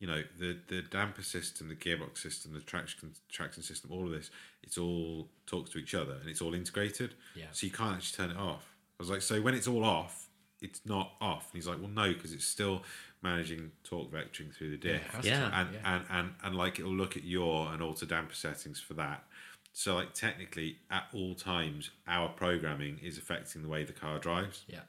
you 0.00 0.06
know, 0.06 0.22
the 0.38 0.56
the 0.68 0.82
damper 0.82 1.22
system, 1.22 1.68
the 1.68 1.74
gearbox 1.74 2.18
system, 2.18 2.52
the 2.52 2.60
traction 2.60 3.12
traction 3.28 3.62
system, 3.62 3.90
all 3.92 4.04
of 4.04 4.10
this, 4.10 4.30
it's 4.62 4.78
all 4.78 5.28
talks 5.46 5.70
to 5.70 5.78
each 5.78 5.94
other 5.94 6.14
and 6.20 6.28
it's 6.28 6.40
all 6.40 6.54
integrated. 6.54 7.14
Yeah. 7.34 7.46
So 7.52 7.66
you 7.66 7.72
can't 7.72 7.96
actually 7.96 8.26
turn 8.28 8.36
it 8.36 8.40
off. 8.40 8.74
I 8.98 9.02
was 9.02 9.10
like, 9.10 9.22
so 9.22 9.40
when 9.40 9.54
it's 9.54 9.66
all 9.66 9.84
off, 9.84 10.28
it's 10.60 10.80
not 10.84 11.12
off. 11.20 11.50
And 11.52 11.58
he's 11.58 11.68
like, 11.68 11.78
well, 11.78 11.90
no, 11.90 12.12
because 12.12 12.32
it's 12.32 12.46
still 12.46 12.82
managing 13.22 13.72
torque 13.84 14.10
vectoring 14.12 14.54
through 14.54 14.70
the 14.70 14.76
diff. 14.76 15.02
has 15.14 15.24
to, 15.24 15.30
Yeah. 15.30 15.60
And, 15.60 15.68
and 15.84 16.04
and 16.10 16.30
and 16.42 16.56
like 16.56 16.78
it'll 16.78 16.92
look 16.92 17.16
at 17.16 17.24
your 17.24 17.72
and 17.72 17.82
alter 17.82 18.06
damper 18.06 18.34
settings 18.34 18.80
for 18.80 18.94
that. 18.94 19.24
So 19.72 19.94
like 19.94 20.12
technically, 20.14 20.78
at 20.90 21.04
all 21.12 21.34
times, 21.34 21.90
our 22.06 22.28
programming 22.28 22.98
is 23.02 23.18
affecting 23.18 23.62
the 23.62 23.68
way 23.68 23.84
the 23.84 23.92
car 23.92 24.18
drives. 24.18 24.64
yeah 24.66 24.80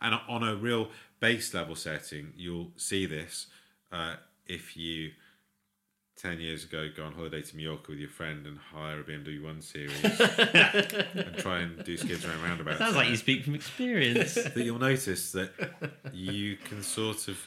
And 0.00 0.14
on 0.28 0.42
a 0.42 0.54
real 0.56 0.90
base 1.20 1.52
level 1.54 1.74
setting, 1.74 2.32
you'll 2.36 2.70
see 2.76 3.06
this 3.06 3.46
uh, 3.92 4.14
if 4.46 4.76
you, 4.76 5.10
10 6.16 6.38
years 6.40 6.64
ago, 6.64 6.88
go 6.94 7.04
on 7.04 7.12
holiday 7.14 7.40
to 7.42 7.56
Mallorca 7.56 7.90
with 7.90 7.98
your 7.98 8.08
friend 8.10 8.46
and 8.46 8.58
hire 8.58 9.00
a 9.00 9.04
BMW 9.04 9.42
1 9.42 9.62
Series 9.62 10.04
and 10.04 11.36
try 11.38 11.60
and 11.60 11.82
do 11.84 11.96
skids 11.96 12.24
around 12.24 12.42
roundabouts. 12.42 12.78
Sounds 12.78 12.94
like 12.96 13.08
you 13.08 13.16
speak 13.16 13.44
from 13.44 13.54
experience. 13.54 14.34
That 14.34 14.56
you'll 14.56 14.78
notice 14.78 15.32
that 15.32 15.52
you 16.12 16.56
can 16.56 16.82
sort 16.82 17.26
of 17.28 17.38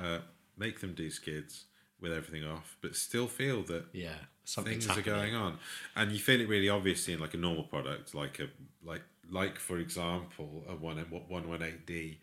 uh, 0.00 0.18
make 0.56 0.80
them 0.80 0.94
do 0.94 1.10
skids 1.10 1.64
with 2.00 2.12
everything 2.12 2.44
off, 2.48 2.76
but 2.80 2.94
still 2.96 3.26
feel 3.26 3.62
that 3.64 3.84
yeah 3.92 4.14
something's 4.44 4.86
things 4.86 4.98
are 4.98 5.02
going 5.02 5.34
on, 5.34 5.58
and 5.96 6.12
you 6.12 6.18
feel 6.18 6.40
it 6.40 6.48
really 6.48 6.68
obviously 6.68 7.14
in 7.14 7.20
like 7.20 7.34
a 7.34 7.38
normal 7.38 7.64
product, 7.64 8.14
like 8.14 8.40
a 8.40 8.48
like 8.86 9.02
like 9.30 9.58
for 9.58 9.78
example 9.78 10.64
a 10.68 10.74
one 10.74 10.98
one 11.28 11.48
one 11.48 11.62
eight 11.62 11.86
D 11.86 12.18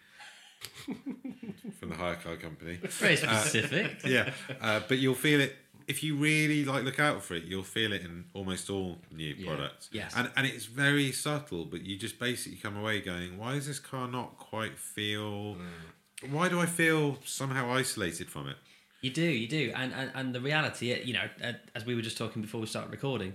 from 1.80 1.89
the 1.89 1.95
hire 1.95 2.15
car 2.15 2.36
company. 2.38 2.76
Very 2.76 3.15
specific. 3.15 4.01
Yeah, 4.05 4.32
uh, 4.61 4.82
but 4.88 4.99
you'll 4.99 5.15
feel 5.15 5.41
it 5.41 5.55
if 5.88 6.03
you 6.03 6.15
really 6.15 6.63
like 6.63 6.84
look 6.84 6.99
out 6.99 7.24
for 7.24 7.36
it. 7.36 7.43
You'll 7.45 7.63
feel 7.63 7.93
it 7.93 8.01
in 8.01 8.26
almost 8.34 8.69
all 8.69 8.99
new 9.11 9.36
products. 9.45 9.89
Yes. 9.91 10.13
and 10.15 10.30
and 10.36 10.45
it's 10.45 10.65
very 10.65 11.11
subtle, 11.11 11.65
but 11.65 11.82
you 11.82 11.97
just 11.97 12.19
basically 12.19 12.57
come 12.59 12.78
away 12.78 13.01
going, 13.01 13.38
why 13.38 13.55
does 13.55 13.67
this 13.67 13.80
car 13.80 14.07
not 14.07 14.38
quite 14.38 14.78
feel? 14.78 15.57
Why 16.30 16.49
do 16.49 16.59
I 16.59 16.65
feel 16.65 17.17
somehow 17.26 17.72
isolated 17.72 18.30
from 18.30 18.47
it? 18.47 18.57
You 19.01 19.09
do, 19.09 19.24
you 19.24 19.47
do, 19.47 19.72
and 19.76 19.93
and, 19.93 20.11
and 20.13 20.36
the 20.36 20.41
reality, 20.41 21.01
you 21.03 21.13
know, 21.13 21.28
uh, 21.43 21.53
as 21.74 21.86
we 21.86 21.95
were 21.95 22.01
just 22.01 22.17
talking 22.17 22.41
before 22.41 22.61
we 22.61 22.67
started 22.67 22.91
recording, 22.91 23.34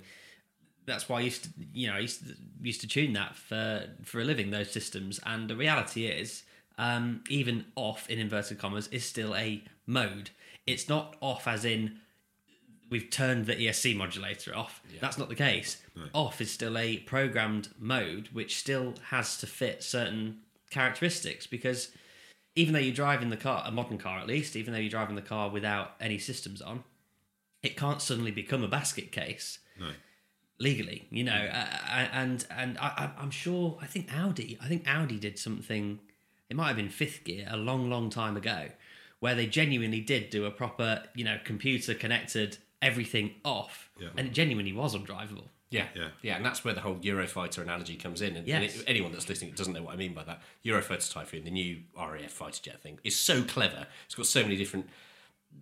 that's 0.84 1.08
why 1.08 1.18
I 1.18 1.22
used 1.22 1.44
to, 1.44 1.50
you 1.72 1.88
know, 1.88 1.94
I 1.94 2.00
used 2.00 2.26
to, 2.26 2.34
used 2.62 2.80
to 2.82 2.86
tune 2.86 3.12
that 3.14 3.34
for 3.34 3.88
for 4.04 4.20
a 4.20 4.24
living 4.24 4.50
those 4.50 4.70
systems, 4.70 5.18
and 5.26 5.50
the 5.50 5.56
reality 5.56 6.06
is, 6.06 6.44
um, 6.78 7.24
even 7.28 7.64
off 7.74 8.08
in 8.08 8.20
inverted 8.20 8.58
commas 8.58 8.86
is 8.88 9.04
still 9.04 9.34
a 9.34 9.64
mode. 9.86 10.30
It's 10.66 10.88
not 10.88 11.16
off 11.20 11.48
as 11.48 11.64
in 11.64 11.98
we've 12.88 13.10
turned 13.10 13.46
the 13.46 13.54
ESC 13.56 13.96
modulator 13.96 14.56
off. 14.56 14.80
That's 15.00 15.18
not 15.18 15.28
the 15.28 15.34
case. 15.34 15.82
Off 16.14 16.40
is 16.40 16.50
still 16.52 16.78
a 16.78 16.98
programmed 16.98 17.68
mode 17.78 18.28
which 18.32 18.58
still 18.58 18.94
has 19.10 19.36
to 19.38 19.46
fit 19.46 19.82
certain 19.82 20.38
characteristics 20.70 21.46
because 21.46 21.90
even 22.56 22.72
though 22.74 22.80
you're 22.80 22.94
driving 22.94 23.30
the 23.30 23.36
car, 23.36 23.62
a 23.66 23.70
modern 23.70 23.98
car 23.98 24.18
at 24.18 24.26
least, 24.26 24.56
even 24.56 24.72
though 24.72 24.80
you're 24.80 24.90
driving 24.90 25.14
the 25.14 25.22
car 25.22 25.48
without 25.50 25.92
any 26.00 26.18
systems 26.18 26.60
on, 26.62 26.82
it 27.62 27.76
can't 27.76 28.02
suddenly 28.02 28.30
become 28.30 28.64
a 28.64 28.68
basket 28.68 29.12
case 29.12 29.58
No. 29.78 29.90
legally, 30.58 31.06
you 31.10 31.22
know. 31.24 31.32
Uh, 31.52 31.66
and 32.12 32.46
and 32.50 32.78
I, 32.78 33.12
I- 33.16 33.22
I'm 33.22 33.30
sure, 33.30 33.78
I 33.80 33.86
think 33.86 34.12
Audi, 34.12 34.58
I 34.60 34.68
think 34.68 34.88
Audi 34.88 35.18
did 35.18 35.38
something. 35.38 36.00
It 36.48 36.56
might 36.56 36.68
have 36.68 36.76
been 36.76 36.88
fifth 36.88 37.24
gear 37.24 37.46
a 37.50 37.56
long, 37.56 37.90
long 37.90 38.08
time 38.10 38.36
ago, 38.36 38.68
where 39.20 39.34
they 39.34 39.46
genuinely 39.46 40.00
did 40.00 40.30
do 40.30 40.44
a 40.46 40.50
proper, 40.50 41.02
you 41.14 41.24
know, 41.24 41.38
computer 41.44 41.92
connected 41.94 42.58
everything 42.80 43.34
off, 43.44 43.90
Yeah. 44.00 44.08
and 44.16 44.28
it 44.28 44.32
genuinely 44.32 44.72
was 44.72 44.94
undrivable. 44.94 45.48
Yeah, 45.76 45.88
Yeah. 45.94 46.08
yeah, 46.22 46.36
and 46.36 46.44
that's 46.44 46.64
where 46.64 46.74
the 46.74 46.80
whole 46.80 46.96
Eurofighter 46.96 47.58
analogy 47.62 47.96
comes 47.96 48.22
in. 48.22 48.36
And, 48.36 48.48
and 48.48 48.64
it- 48.64 48.84
anyone 48.86 49.12
that's 49.12 49.28
listening 49.28 49.52
doesn't 49.52 49.72
know 49.72 49.82
what 49.82 49.94
I 49.94 49.96
mean 49.96 50.14
by 50.14 50.24
that. 50.24 50.42
Eurofighter 50.64 51.10
Typhoon, 51.12 51.44
the 51.44 51.50
new 51.50 51.82
RAF 51.96 52.30
fighter 52.32 52.60
jet 52.62 52.80
thing, 52.80 52.98
is 53.04 53.16
so 53.16 53.42
clever. 53.44 53.86
It's 54.06 54.14
got 54.14 54.26
so 54.26 54.42
many 54.42 54.56
different 54.56 54.88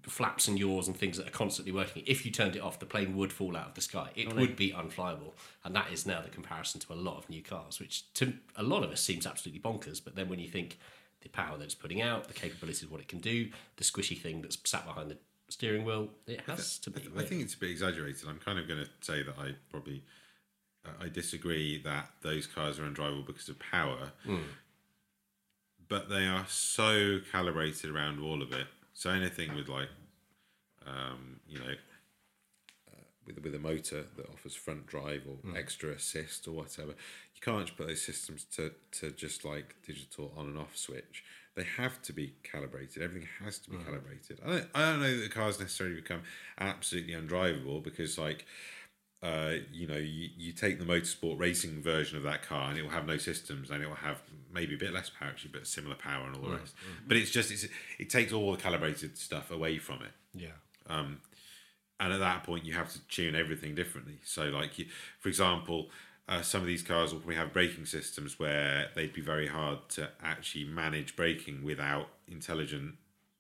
flaps 0.09 0.49
and 0.49 0.59
yaws 0.59 0.89
and 0.89 0.97
things 0.97 1.17
that 1.19 1.27
are 1.29 1.31
constantly 1.31 1.71
working. 1.73 2.03
If 2.07 2.25
you 2.27 2.33
turned 2.33 2.57
it 2.57 2.63
off, 2.63 2.81
the 2.81 2.87
plane 2.87 3.17
would 3.17 3.33
fall 3.33 3.57
out 3.57 3.69
of 3.69 3.75
the 3.75 3.81
sky. 3.81 4.11
It 4.17 4.33
would 4.35 4.57
be 4.57 4.73
unflyable, 4.73 5.33
and 5.65 5.75
that 5.77 5.93
is 5.93 6.05
now 6.07 6.21
the 6.21 6.31
comparison 6.31 6.81
to 6.81 6.93
a 6.93 6.95
lot 6.97 7.17
of 7.19 7.31
new 7.31 7.43
cars, 7.43 7.79
which 7.79 8.13
to 8.15 8.35
a 8.57 8.63
lot 8.63 8.83
of 8.83 8.91
us 8.91 9.01
seems 9.01 9.27
absolutely 9.27 9.61
bonkers. 9.61 10.03
But 10.03 10.17
then 10.17 10.29
when 10.29 10.41
you 10.41 10.49
think 10.49 10.79
the 11.21 11.29
power 11.29 11.57
that 11.57 11.65
it's 11.65 11.75
putting 11.77 12.03
out, 12.03 12.27
the 12.27 12.35
capabilities 12.35 12.83
of 12.83 12.91
what 12.91 13.01
it 13.01 13.09
can 13.09 13.21
do, 13.21 13.51
the 13.77 13.85
squishy 13.85 14.19
thing 14.21 14.43
that's 14.43 14.59
sat 14.65 14.85
behind 14.85 15.11
the 15.11 15.17
steering 15.55 15.85
wheel, 15.85 16.09
it 16.27 16.41
has 16.47 16.79
to 16.81 16.91
be. 16.91 17.01
I 17.01 17.05
really. 17.15 17.27
think 17.27 17.43
it's 17.43 17.55
a 17.55 17.59
bit 17.59 17.71
exaggerated. 17.71 18.29
I'm 18.29 18.41
kind 18.41 18.59
of 18.59 18.67
going 18.67 18.85
to 18.85 18.91
say 19.01 19.23
that 19.23 19.35
I 19.39 19.55
probably 19.71 20.03
uh, 20.85 21.05
I 21.05 21.09
disagree 21.09 21.81
that 21.83 22.11
those 22.23 22.47
cars 22.47 22.79
are 22.79 22.83
undrivable 22.83 23.25
because 23.27 23.49
of 23.49 23.59
power, 23.59 24.13
but 25.89 26.09
they 26.09 26.27
are 26.27 26.45
so 26.49 27.21
calibrated 27.31 27.91
around 27.91 28.21
all 28.21 28.43
of 28.43 28.53
it. 28.53 28.67
So 28.95 29.11
anything 29.11 29.55
with 29.55 29.69
like, 29.69 29.89
um, 30.87 31.41
you 31.49 31.61
know, 31.61 31.75
uh, 32.93 33.05
with 33.25 33.39
with 33.43 33.55
a 33.55 33.61
motor 33.61 34.07
that 34.17 34.29
offers 34.33 34.57
front 34.57 34.87
drive 34.87 35.23
or 35.29 35.57
extra 35.57 35.91
assist 35.91 36.49
or 36.49 36.53
whatever. 36.53 36.91
You 37.35 37.41
can't 37.41 37.65
just 37.67 37.79
put 37.79 37.87
those 37.87 38.03
systems 38.03 38.45
to 38.57 38.73
to 38.99 39.13
just 39.13 39.45
like 39.45 39.77
digital 39.87 40.33
on 40.37 40.47
and 40.47 40.59
off 40.59 40.77
switch. 40.77 41.23
They 41.57 41.65
have 41.77 42.03
to 42.03 42.13
be 42.13 42.35
calibrated. 42.43 43.03
Everything 43.03 43.29
has 43.45 43.59
to 43.61 43.71
be 43.71 43.77
calibrated. 43.77 44.41
I 44.45 44.51
don't, 44.51 44.69
I 44.75 44.81
don't 44.91 45.01
know 45.01 45.17
that 45.17 45.23
the 45.23 45.29
cars 45.29 45.61
necessarily 45.61 45.95
become 45.95 46.23
absolutely 46.59 47.15
undrivable 47.15 47.83
because 47.83 48.19
like 48.19 48.45
uh, 49.25 49.55
you 49.73 49.87
know, 49.87 49.97
you, 49.97 50.29
you 50.37 50.53
take 50.53 50.79
the 50.79 50.85
motorsport 50.85 51.39
racing 51.39 51.81
version 51.81 52.19
of 52.19 52.25
that 52.25 52.43
car 52.43 52.69
and 52.69 52.79
it 52.79 52.83
will 52.83 52.91
have 52.91 53.07
no 53.07 53.17
systems 53.17 53.71
and 53.71 53.83
it 53.83 53.89
will 53.89 53.95
have 53.95 54.21
maybe 54.53 54.75
a 54.75 54.79
bit 54.79 54.93
less 54.93 55.09
power 55.09 55.29
actually, 55.29 55.51
but 55.51 55.67
similar 55.67 55.95
power 55.95 56.27
and 56.27 56.37
all 56.37 56.43
the 56.43 56.57
rest. 56.57 56.75
But 57.09 57.17
it's 57.17 57.31
just 57.31 57.51
it's, 57.51 57.67
it 57.99 58.11
takes 58.11 58.35
all 58.35 58.53
the 58.53 58.59
calibrated 58.59 59.17
stuff 59.17 59.51
away 59.51 59.79
from 59.79 60.03
it. 60.03 60.11
Yeah. 60.35 60.49
Um, 60.89 61.23
and 61.99 62.13
at 62.13 62.19
that 62.19 62.45
point, 62.45 62.67
you 62.67 62.75
have 62.75 62.93
to 62.93 62.99
tune 63.09 63.35
everything 63.35 63.75
differently. 63.75 64.19
So, 64.25 64.51
like, 64.51 64.79
you, 64.79 64.87
for 65.21 65.31
example, 65.31 65.89
uh, 66.29 66.43
some 66.43 66.61
of 66.61 66.67
these 66.67 66.83
cars 66.83 67.13
will 67.13 67.21
probably 67.21 67.37
have 67.37 67.53
braking 67.53 67.87
systems 67.87 68.39
where 68.39 68.89
they'd 68.95 69.13
be 69.13 69.21
very 69.21 69.47
hard 69.47 69.79
to 69.91 70.09
actually 70.23 70.65
manage 70.65 71.17
braking 71.17 71.63
without 71.63 72.09
intelligent 72.27 72.95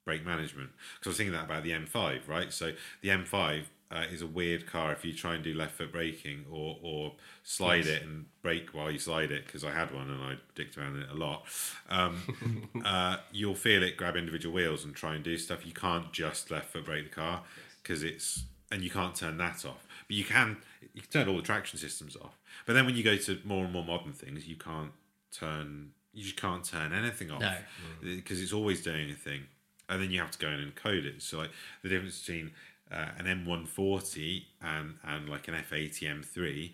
brake 0.05 0.24
management. 0.24 0.70
Because 0.95 1.07
I 1.07 1.11
was 1.11 1.16
thinking 1.16 1.32
that 1.32 1.45
about 1.45 1.64
the 1.64 1.70
M5, 1.70 2.28
right? 2.28 2.53
So 2.53 2.72
the 3.01 3.09
M5 3.09 3.64
uh, 3.91 4.05
is 4.11 4.22
a 4.22 4.26
weird 4.26 4.66
car 4.66 4.93
if 4.93 5.05
you 5.05 5.12
try 5.12 5.35
and 5.35 5.45
do 5.45 5.55
left 5.55 5.76
foot 5.76 5.93
braking 5.93 6.45
or 6.51 6.78
or 6.82 7.12
slide 7.43 7.87
it 7.87 8.03
and 8.03 8.26
brake 8.43 8.70
while 8.72 8.91
you 8.91 8.99
slide 8.99 9.30
it. 9.30 9.47
Because 9.47 9.64
I 9.64 9.70
had 9.70 9.95
one 9.95 10.11
and 10.11 10.22
I 10.22 10.35
dicked 10.55 10.76
around 10.76 10.97
in 10.97 11.03
it 11.03 11.11
a 11.11 11.14
lot. 11.14 11.45
Um, 11.89 12.68
uh, 12.85 13.18
you'll 13.32 13.55
feel 13.55 13.82
it 13.82 13.97
grab 13.97 14.16
individual 14.16 14.55
wheels 14.55 14.85
and 14.85 14.95
try 14.95 15.14
and 15.14 15.24
do 15.24 15.39
stuff. 15.39 15.64
You 15.64 15.72
can't 15.72 16.12
just 16.12 16.51
left 16.51 16.72
foot 16.72 16.85
brake 16.85 17.05
the 17.05 17.14
car 17.14 17.43
because 17.82 18.03
it's 18.03 18.45
and 18.72 18.82
you 18.82 18.91
can't 18.91 19.14
turn 19.14 19.39
that 19.39 19.64
off. 19.64 19.87
But 20.09 20.16
you 20.16 20.24
can 20.24 20.59
you 20.93 21.01
can 21.03 21.11
turn 21.11 21.28
all 21.28 21.37
the 21.37 21.43
traction 21.43 21.78
systems 21.78 22.16
off. 22.16 22.39
But 22.66 22.74
then 22.74 22.85
when 22.87 22.95
you 22.97 23.03
go 23.03 23.16
to 23.16 23.39
more 23.45 23.64
and 23.64 23.72
more 23.72 23.85
modern 23.85 24.12
things, 24.12 24.47
you 24.47 24.57
can't 24.57 24.93
turn 25.32 25.91
you 26.12 26.22
just 26.22 26.37
can't 26.37 26.64
turn 26.64 26.93
anything 26.93 27.30
off 27.32 27.41
No. 27.41 27.55
because 28.03 28.41
it's 28.41 28.53
always 28.53 28.82
doing 28.82 29.11
a 29.11 29.14
thing, 29.14 29.43
and 29.89 30.01
then 30.01 30.11
you 30.12 30.20
have 30.20 30.30
to 30.30 30.39
go 30.39 30.49
in 30.49 30.61
and 30.61 30.74
code 30.74 31.05
it. 31.05 31.22
So 31.22 31.39
like 31.39 31.51
the 31.82 31.89
difference 31.89 32.20
between 32.20 32.53
uh, 32.93 33.09
an 33.18 33.26
M140 33.26 34.45
and 34.62 34.95
and 35.05 35.28
like 35.28 35.49
an 35.49 35.55
F80 35.55 36.24
M3. 36.24 36.72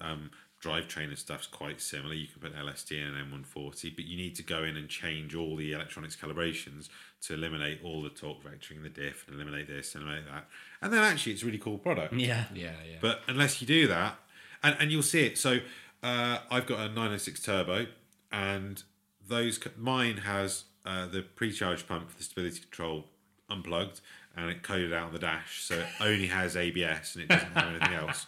Um, 0.00 0.30
drivetrain 0.62 1.08
and 1.08 1.18
stuff's 1.18 1.46
quite 1.46 1.80
similar. 1.80 2.14
You 2.14 2.28
can 2.28 2.40
put 2.40 2.56
LSD 2.56 2.92
in 2.92 3.14
an 3.14 3.26
M140, 3.30 3.96
but 3.96 4.04
you 4.04 4.16
need 4.16 4.36
to 4.36 4.42
go 4.42 4.62
in 4.62 4.76
and 4.76 4.88
change 4.88 5.34
all 5.34 5.56
the 5.56 5.72
electronics 5.72 6.16
calibrations 6.16 6.88
to 7.22 7.34
eliminate 7.34 7.80
all 7.82 8.02
the 8.02 8.10
torque 8.10 8.42
vectoring, 8.44 8.82
the 8.82 8.88
diff, 8.88 9.24
and 9.26 9.36
eliminate 9.36 9.66
this, 9.66 9.94
and 9.94 10.04
eliminate 10.04 10.26
that. 10.32 10.46
And 10.80 10.92
then 10.92 11.02
actually, 11.02 11.32
it's 11.32 11.42
a 11.42 11.46
really 11.46 11.58
cool 11.58 11.78
product. 11.78 12.14
Yeah. 12.14 12.44
Yeah, 12.54 12.72
yeah. 12.88 12.98
But 13.00 13.20
unless 13.26 13.60
you 13.60 13.66
do 13.66 13.88
that, 13.88 14.16
and, 14.62 14.76
and 14.78 14.92
you'll 14.92 15.02
see 15.02 15.26
it. 15.26 15.36
So 15.36 15.58
uh, 16.02 16.38
I've 16.50 16.66
got 16.66 16.78
a 16.78 16.86
996 16.86 17.42
turbo, 17.42 17.86
and 18.30 18.82
those 19.26 19.58
mine 19.76 20.18
has 20.18 20.64
uh, 20.86 21.06
the 21.06 21.22
pre-charge 21.22 21.86
pump 21.88 22.10
for 22.10 22.16
the 22.16 22.24
stability 22.24 22.60
control 22.60 23.06
unplugged, 23.50 24.00
and 24.36 24.48
it 24.48 24.62
coded 24.62 24.92
out 24.92 25.08
on 25.08 25.12
the 25.12 25.18
dash, 25.18 25.62
so 25.62 25.74
it 25.74 25.86
only 26.00 26.28
has 26.28 26.56
ABS 26.56 27.16
and 27.16 27.24
it 27.24 27.28
doesn't 27.28 27.52
have 27.52 27.74
anything 27.74 27.94
else. 28.08 28.26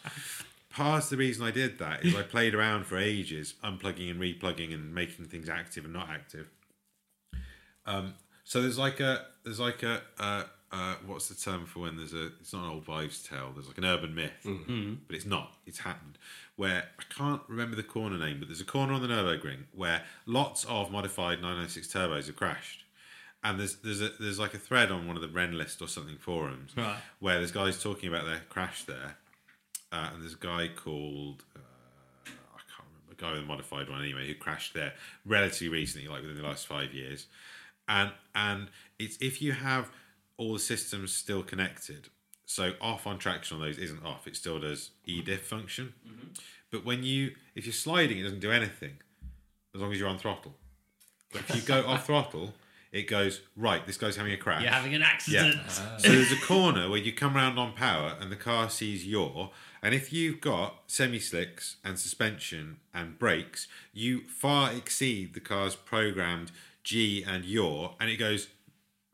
Part 0.75 1.05
of 1.05 1.11
the 1.11 1.17
reason 1.17 1.45
I 1.47 1.51
did 1.51 1.79
that 1.79 2.05
is 2.05 2.15
I 2.17 2.23
played 2.35 2.55
around 2.55 2.87
for 2.87 2.99
ages, 2.99 3.55
unplugging 3.63 4.11
and 4.11 4.21
replugging 4.21 4.75
and 4.75 4.95
making 4.95 5.27
things 5.27 5.49
active 5.49 5.85
and 5.85 5.93
not 5.95 6.09
active. 6.11 6.49
Um, 7.87 8.15
so 8.45 8.61
there's 8.63 8.79
like 8.79 9.01
a 9.01 9.27
there's 9.45 9.61
like 9.61 9.83
a 9.83 10.03
uh, 10.19 10.45
uh, 10.73 10.95
what's 11.07 11.29
the 11.29 11.35
term 11.35 11.67
for 11.67 11.81
when 11.81 11.97
there's 11.97 12.13
a 12.15 12.27
it's 12.41 12.53
not 12.53 12.65
an 12.65 12.71
old 12.71 12.87
wives' 12.89 13.23
tale. 13.23 13.51
There's 13.55 13.69
like 13.69 13.79
an 13.79 13.85
urban 13.85 14.15
myth, 14.15 14.33
but 15.07 15.15
it's 15.17 15.27
not. 15.27 15.53
It's 15.67 15.79
happened 15.79 16.19
where 16.57 16.85
I 16.99 17.03
can't 17.15 17.43
remember 17.49 17.77
the 17.77 17.83
corner 17.83 18.17
name, 18.19 18.39
but 18.39 18.49
there's 18.49 18.61
a 18.61 18.65
corner 18.65 18.93
on 18.93 19.03
the 19.03 19.09
Nurburgring 19.09 19.65
where 19.73 20.03
lots 20.27 20.65
of 20.65 20.91
modified 20.91 21.39
996 21.41 21.89
turbos 21.89 22.27
have 22.27 22.37
crashed. 22.37 22.85
And 23.43 23.61
there's 23.61 23.77
there's 23.77 24.01
a, 24.01 24.11
there's 24.21 24.39
like 24.39 24.55
a 24.55 24.59
thread 24.59 24.91
on 24.91 25.07
one 25.07 25.17
of 25.17 25.23
the 25.23 25.29
Rennlist 25.29 25.83
or 25.83 25.89
something 25.89 26.17
forums 26.17 26.73
Right. 26.77 26.97
where 27.19 27.37
there's 27.39 27.53
guys 27.53 27.83
talking 27.83 28.09
about 28.09 28.25
their 28.25 28.41
crash 28.49 28.85
there, 28.85 29.17
uh, 29.95 30.09
and 30.13 30.23
there's 30.23 30.35
a 30.35 30.37
guy 30.37 30.69
called 30.75 31.45
uh, 31.55 31.61
I 32.27 32.61
can't 32.75 32.89
remember 32.89 33.13
a 33.13 33.15
guy 33.15 33.33
with 33.33 33.43
a 33.43 33.47
modified 33.47 33.89
one 33.89 34.03
anyway 34.03 34.27
who 34.27 34.35
crashed 34.35 34.75
there 34.75 34.95
relatively 35.25 35.69
recently, 35.69 36.09
like 36.09 36.23
within 36.23 36.37
the 36.37 36.43
last 36.43 36.67
five 36.67 36.93
years, 36.93 37.27
and 37.89 38.11
and 38.35 38.69
it's 38.99 39.17
if 39.21 39.41
you 39.41 39.53
have 39.53 39.91
all 40.37 40.53
the 40.53 40.59
systems 40.59 41.15
still 41.15 41.45
connected, 41.45 42.09
so 42.45 42.73
off 42.81 43.07
on 43.07 43.19
traction 43.19 43.57
on 43.57 43.63
those 43.63 43.79
isn't 43.79 44.05
off; 44.05 44.27
it 44.27 44.35
still 44.35 44.59
does 44.59 44.91
EDIF 45.07 45.41
function, 45.41 45.95
but 46.73 46.85
when 46.85 47.05
you 47.05 47.33
if 47.55 47.65
you're 47.65 47.73
sliding, 47.73 48.19
it 48.19 48.25
doesn't 48.25 48.41
do 48.41 48.51
anything 48.51 48.97
as 49.77 49.81
long 49.81 49.93
as 49.93 50.01
you're 50.01 50.09
on 50.09 50.19
throttle. 50.19 50.55
But 51.33 51.43
if 51.43 51.55
you 51.55 51.63
go 51.63 51.87
off 51.87 52.07
throttle, 52.07 52.53
it 52.95 53.09
goes 53.09 53.41
right. 53.57 53.85
This 53.85 53.97
guy's 53.97 54.15
having 54.15 54.33
a 54.33 54.37
crash. 54.37 54.63
You're 54.63 54.71
having 54.71 54.95
an 54.95 55.03
accident. 55.03 55.57
So 55.99 56.09
there's 56.11 56.31
a 56.31 56.37
corner 56.37 56.89
where 56.89 57.01
you 57.01 57.13
come 57.13 57.37
around 57.37 57.59
on 57.59 57.73
power 57.73 58.17
and 58.21 58.31
the 58.31 58.37
car 58.37 58.71
sees 58.71 59.05
your. 59.05 59.51
And 59.83 59.97
if 59.97 60.13
you've 60.13 60.41
got 60.41 60.77
semi 60.87 61.19
slicks 61.19 61.77
and 61.85 61.99
suspension 61.99 62.77
and 62.95 63.19
brakes, 63.19 63.67
you 63.93 64.23
far 64.29 64.73
exceed 64.73 65.35
the 65.35 65.41
car's 65.41 65.75
programmed 65.75 66.53
G 66.85 67.25
and 67.27 67.45
your, 67.45 67.97
And 67.99 68.09
it 68.09 68.17
goes, 68.17 68.47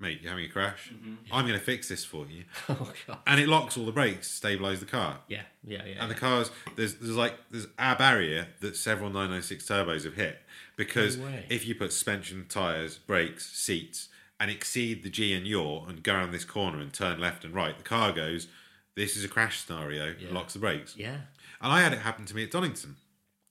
mate, 0.01 0.21
you're 0.23 0.31
having 0.31 0.47
a 0.47 0.49
crash. 0.49 0.93
I'm 1.33 1.47
going 1.47 1.59
to 1.59 1.65
fix 1.65 1.89
this 1.89 2.05
for 2.05 2.27
you. 2.27 2.45
Oh 2.69 2.93
god. 3.07 3.19
And 3.27 3.41
it 3.41 3.49
locks 3.49 3.77
all 3.77 3.85
the 3.85 3.93
brakes 3.93 4.31
stabilize 4.31 4.81
the 4.81 4.87
car. 4.87 5.19
Yeah, 5.29 5.43
yeah, 5.65 5.85
yeah. 5.85 5.97
And 6.03 6.11
the 6.11 6.15
cars, 6.15 6.51
there's 6.77 6.95
there's 6.97 7.17
like 7.17 7.35
there's 7.51 7.67
a 7.79 7.95
barrier 7.97 8.49
that 8.61 8.77
several 8.77 9.09
996 9.11 9.65
turbos 9.67 10.05
have 10.05 10.15
hit 10.15 10.39
because 10.77 11.19
way. 11.19 11.45
if 11.51 11.67
you 11.67 11.75
put 11.75 11.93
suspension, 11.93 12.47
tires, 12.49 12.99
brakes, 12.99 13.51
seats, 13.57 14.09
and 14.39 14.51
exceed 14.51 15.03
the 15.03 15.11
G 15.11 15.33
and 15.35 15.47
yaw 15.47 15.87
and 15.87 16.03
go 16.03 16.15
around 16.15 16.33
this 16.33 16.45
corner 16.45 16.79
and 16.81 16.93
turn 16.93 17.21
left 17.21 17.45
and 17.45 17.55
right, 17.55 17.77
the 17.77 17.85
car 17.85 18.13
goes. 18.13 18.49
This 18.97 19.17
is 19.17 19.25
a 19.25 19.29
crash 19.29 19.65
scenario. 19.65 20.15
Locks 20.31 20.53
the 20.55 20.59
brakes. 20.59 20.97
yeah. 20.97 21.19
And 21.63 21.73
I 21.73 21.81
had 21.83 21.93
it 21.93 22.01
happen 22.01 22.25
to 22.27 22.35
me 22.35 22.45
at 22.45 22.51
Donington. 22.51 22.97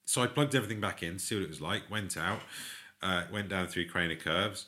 So 0.06 0.22
I 0.24 0.28
plugged 0.28 0.56
everything 0.56 0.82
back 0.82 1.04
in, 1.04 1.20
see 1.20 1.36
what 1.36 1.44
it 1.44 1.50
was 1.50 1.62
like, 1.62 1.84
went 1.90 2.18
out, 2.18 2.42
uh, 3.04 3.24
went 3.32 3.50
down 3.50 3.68
through 3.68 3.88
Craner 3.88 4.20
curves, 4.20 4.66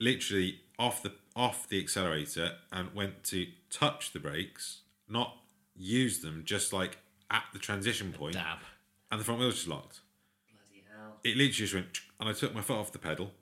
literally 0.00 0.60
off 0.78 1.02
the 1.02 1.12
off 1.34 1.68
the 1.68 1.78
accelerator 1.80 2.52
and 2.72 2.94
went 2.94 3.22
to 3.24 3.46
touch 3.70 4.12
the 4.12 4.18
brakes, 4.20 4.80
not 5.08 5.36
use 5.74 6.20
them, 6.20 6.42
just 6.44 6.72
like 6.72 6.98
at 7.30 7.44
the 7.52 7.58
transition 7.58 8.12
point, 8.12 8.34
Dab. 8.34 8.58
and 9.10 9.20
the 9.20 9.24
front 9.24 9.40
wheel 9.40 9.48
was 9.48 9.56
just 9.56 9.68
locked. 9.68 10.00
Bloody 10.50 10.84
hell. 10.90 11.16
It 11.24 11.30
literally 11.36 11.50
just 11.52 11.74
went, 11.74 11.86
and 12.20 12.28
I 12.28 12.32
took 12.32 12.54
my 12.54 12.60
foot 12.62 12.76
off 12.78 12.92
the 12.92 12.98
pedal, 12.98 13.32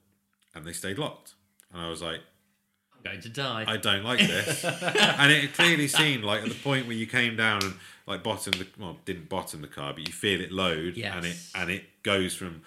and 0.55 0.65
they 0.65 0.73
stayed 0.73 0.99
locked. 0.99 1.35
And 1.73 1.81
I 1.83 1.89
was 1.89 2.03
like, 2.03 2.21
I'm 2.95 3.03
going 3.03 3.21
to 3.21 3.29
die. 3.29 3.65
I 3.67 3.77
don't 3.77 4.05
like 4.05 4.19
this. 4.21 4.65
and 4.65 5.31
it 5.33 5.55
clearly 5.55 5.87
seemed 5.89 6.25
like 6.25 6.43
at 6.43 6.49
the 6.49 6.55
point 6.55 6.87
where 6.87 6.97
you 6.97 7.07
came 7.07 7.37
down 7.37 7.63
and 7.65 7.75
like 8.07 8.23
bottom 8.23 8.53
the 8.59 8.67
well 8.79 8.99
didn't 9.05 9.29
bottom 9.29 9.61
the 9.61 9.69
car, 9.69 9.93
but 9.93 10.07
you 10.07 10.13
feel 10.13 10.41
it 10.41 10.51
load 10.53 10.97
and 10.97 11.25
it 11.25 11.29
Yes. 11.29 11.53
and 11.55 11.71
it 11.71 11.85
goes 12.03 12.35
from 12.35 12.63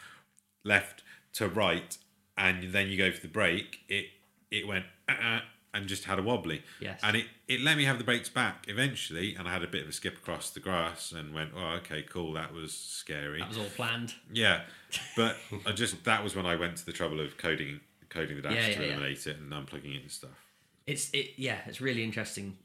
left 0.63 1.03
to 1.33 1.47
right, 1.47 1.97
and 2.37 2.71
then 2.73 2.87
you 2.87 2.97
go 2.97 3.11
for 3.11 3.21
the 3.21 3.27
brake. 3.27 3.79
It 3.89 4.05
it 4.51 4.67
went 4.67 4.85
uh, 5.09 5.39
and 5.73 5.87
just 5.87 6.05
had 6.05 6.19
a 6.19 6.23
wobbly. 6.23 6.63
Yes. 6.79 6.99
And 7.03 7.15
it 7.17 7.25
it 7.47 7.61
let 7.61 7.77
me 7.77 7.85
have 7.85 7.97
the 7.97 8.03
brakes 8.03 8.29
back 8.29 8.65
eventually, 8.67 9.35
and 9.35 9.47
I 9.47 9.53
had 9.53 9.63
a 9.63 9.67
bit 9.67 9.83
of 9.83 9.89
a 9.89 9.93
skip 9.93 10.17
across 10.17 10.49
the 10.49 10.59
grass 10.59 11.11
and 11.11 11.33
went, 11.33 11.51
oh 11.55 11.75
okay, 11.77 12.03
cool, 12.03 12.33
that 12.33 12.53
was 12.53 12.73
scary. 12.73 13.39
that 13.39 13.49
was 13.49 13.57
all 13.57 13.65
planned. 13.75 14.15
Yeah, 14.31 14.61
but 15.15 15.37
I 15.65 15.71
just 15.71 16.03
that 16.05 16.23
was 16.23 16.35
when 16.35 16.45
I 16.45 16.55
went 16.55 16.77
to 16.77 16.85
the 16.85 16.93
trouble 16.93 17.19
of 17.19 17.37
coding 17.37 17.79
coding 18.09 18.37
the 18.37 18.41
dash 18.41 18.53
Yeah, 18.55 18.61
to 18.61 18.71
yeah, 18.71 18.79
yeah. 18.79 18.85
eliminate 18.93 19.27
it 19.27 19.37
and 19.37 19.51
unplugging 19.51 19.95
it 19.95 20.01
and 20.03 20.11
stuff. 20.11 20.45
It's 20.85 21.09
it 21.11 21.31
yeah, 21.37 21.57
it's 21.65 21.81
really 21.81 22.03
interesting. 22.03 22.57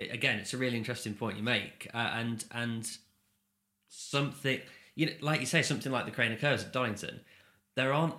Again, 0.00 0.38
it's 0.38 0.54
a 0.54 0.56
really 0.56 0.76
interesting 0.76 1.14
point 1.14 1.36
you 1.36 1.42
make, 1.42 1.88
uh, 1.92 1.96
and 2.14 2.44
and 2.52 2.88
something 3.88 4.60
you 4.94 5.06
know, 5.06 5.12
like 5.20 5.40
you 5.40 5.46
say, 5.46 5.62
something 5.62 5.92
like 5.92 6.04
the 6.04 6.10
Craner 6.10 6.38
Curves 6.38 6.64
at 6.64 6.72
Donington. 6.72 7.20
There 7.76 7.92
aren't. 7.92 8.14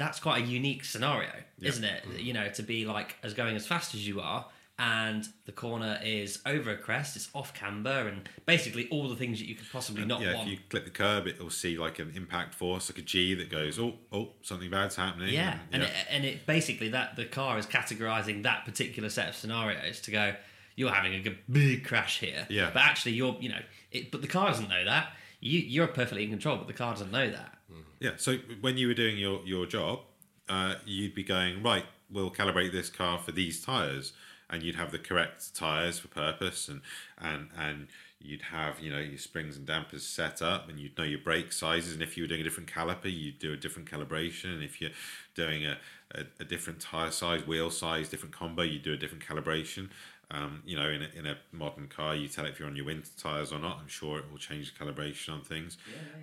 That's 0.00 0.18
quite 0.18 0.42
a 0.42 0.46
unique 0.46 0.86
scenario, 0.86 1.28
isn't 1.60 1.84
it? 1.84 2.04
Mm. 2.08 2.24
You 2.24 2.32
know, 2.32 2.48
to 2.48 2.62
be 2.62 2.86
like 2.86 3.16
as 3.22 3.34
going 3.34 3.54
as 3.54 3.66
fast 3.66 3.94
as 3.94 4.08
you 4.08 4.22
are, 4.22 4.46
and 4.78 5.28
the 5.44 5.52
corner 5.52 6.00
is 6.02 6.40
over 6.46 6.70
a 6.70 6.76
crest, 6.78 7.16
it's 7.16 7.28
off 7.34 7.52
camber, 7.52 8.08
and 8.08 8.26
basically 8.46 8.88
all 8.88 9.10
the 9.10 9.14
things 9.14 9.38
that 9.38 9.46
you 9.46 9.54
could 9.54 9.70
possibly 9.70 10.06
not 10.06 10.22
yeah, 10.22 10.36
want. 10.36 10.48
if 10.48 10.54
you 10.54 10.58
click 10.70 10.84
the 10.84 10.90
curb, 10.90 11.26
it'll 11.26 11.50
see 11.50 11.76
like 11.76 11.98
an 11.98 12.14
impact 12.16 12.54
force, 12.54 12.90
like 12.90 12.98
a 12.98 13.02
G 13.02 13.34
that 13.34 13.50
goes, 13.50 13.78
oh, 13.78 13.92
oh, 14.10 14.30
something 14.40 14.70
bad's 14.70 14.96
happening. 14.96 15.34
Yeah, 15.34 15.58
and 15.70 15.82
yeah. 15.82 15.88
it, 15.90 15.94
and 16.08 16.24
it 16.24 16.46
basically 16.46 16.88
that 16.88 17.16
the 17.16 17.26
car 17.26 17.58
is 17.58 17.66
categorizing 17.66 18.42
that 18.44 18.64
particular 18.64 19.10
set 19.10 19.28
of 19.28 19.34
scenarios 19.36 20.00
to 20.00 20.10
go. 20.10 20.34
You're 20.76 20.92
having 20.92 21.12
a 21.26 21.36
big 21.52 21.84
crash 21.84 22.20
here. 22.20 22.46
Yeah. 22.48 22.70
But 22.72 22.80
actually, 22.80 23.12
you're 23.12 23.36
you 23.38 23.50
know, 23.50 23.60
it, 23.92 24.10
but 24.10 24.22
the 24.22 24.28
car 24.28 24.46
doesn't 24.46 24.70
know 24.70 24.86
that. 24.86 25.12
You 25.40 25.60
you're 25.60 25.88
perfectly 25.88 26.24
in 26.24 26.30
control, 26.30 26.56
but 26.56 26.68
the 26.68 26.72
car 26.72 26.94
doesn't 26.94 27.12
know 27.12 27.30
that. 27.30 27.58
Yeah. 28.00 28.12
So 28.16 28.38
when 28.60 28.78
you 28.78 28.88
were 28.88 28.94
doing 28.94 29.18
your 29.18 29.42
your 29.44 29.66
job, 29.66 30.00
uh, 30.48 30.76
you'd 30.84 31.14
be 31.14 31.22
going 31.22 31.62
right. 31.62 31.84
We'll 32.10 32.30
calibrate 32.30 32.72
this 32.72 32.90
car 32.90 33.18
for 33.18 33.30
these 33.30 33.62
tires, 33.62 34.12
and 34.48 34.62
you'd 34.62 34.74
have 34.74 34.90
the 34.90 34.98
correct 34.98 35.54
tires 35.54 35.98
for 36.00 36.08
purpose, 36.08 36.68
and 36.68 36.80
and 37.18 37.50
and 37.56 37.88
you'd 38.18 38.42
have 38.42 38.80
you 38.80 38.90
know 38.90 38.98
your 38.98 39.18
springs 39.18 39.56
and 39.56 39.66
dampers 39.66 40.04
set 40.04 40.40
up, 40.42 40.68
and 40.68 40.80
you'd 40.80 40.96
know 40.96 41.04
your 41.04 41.20
brake 41.20 41.52
sizes. 41.52 41.92
And 41.92 42.02
if 42.02 42.16
you 42.16 42.24
were 42.24 42.28
doing 42.28 42.40
a 42.40 42.44
different 42.44 42.72
caliper, 42.72 43.12
you'd 43.12 43.38
do 43.38 43.52
a 43.52 43.56
different 43.56 43.90
calibration. 43.90 44.54
And 44.54 44.64
if 44.64 44.80
you're 44.80 44.90
doing 45.34 45.66
a, 45.66 45.78
a, 46.14 46.24
a 46.40 46.44
different 46.44 46.80
tire 46.80 47.10
size, 47.10 47.46
wheel 47.46 47.70
size, 47.70 48.08
different 48.08 48.34
combo, 48.34 48.62
you 48.62 48.78
do 48.78 48.94
a 48.94 48.96
different 48.96 49.24
calibration. 49.24 49.90
Um, 50.32 50.62
you 50.64 50.76
know, 50.76 50.88
in 50.88 51.02
a, 51.02 51.08
in 51.18 51.26
a 51.26 51.38
modern 51.50 51.88
car, 51.88 52.14
you 52.14 52.28
tell 52.28 52.44
it 52.46 52.50
if 52.50 52.60
you're 52.60 52.68
on 52.68 52.76
your 52.76 52.84
winter 52.86 53.10
tires 53.18 53.52
or 53.52 53.58
not. 53.58 53.78
I'm 53.80 53.88
sure 53.88 54.18
it 54.20 54.30
will 54.30 54.38
change 54.38 54.72
the 54.72 54.84
calibration 54.84 55.30
on 55.34 55.40
things. 55.42 55.76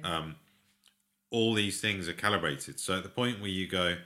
Um, 0.03 0.35
all 1.29 1.53
these 1.53 1.81
things 1.81 2.07
are 2.07 2.13
calibrated. 2.13 2.79
So 2.79 2.97
at 2.97 3.03
the 3.03 3.09
point 3.09 3.39
where 3.41 3.49
you 3.49 3.67
go, 3.67 3.97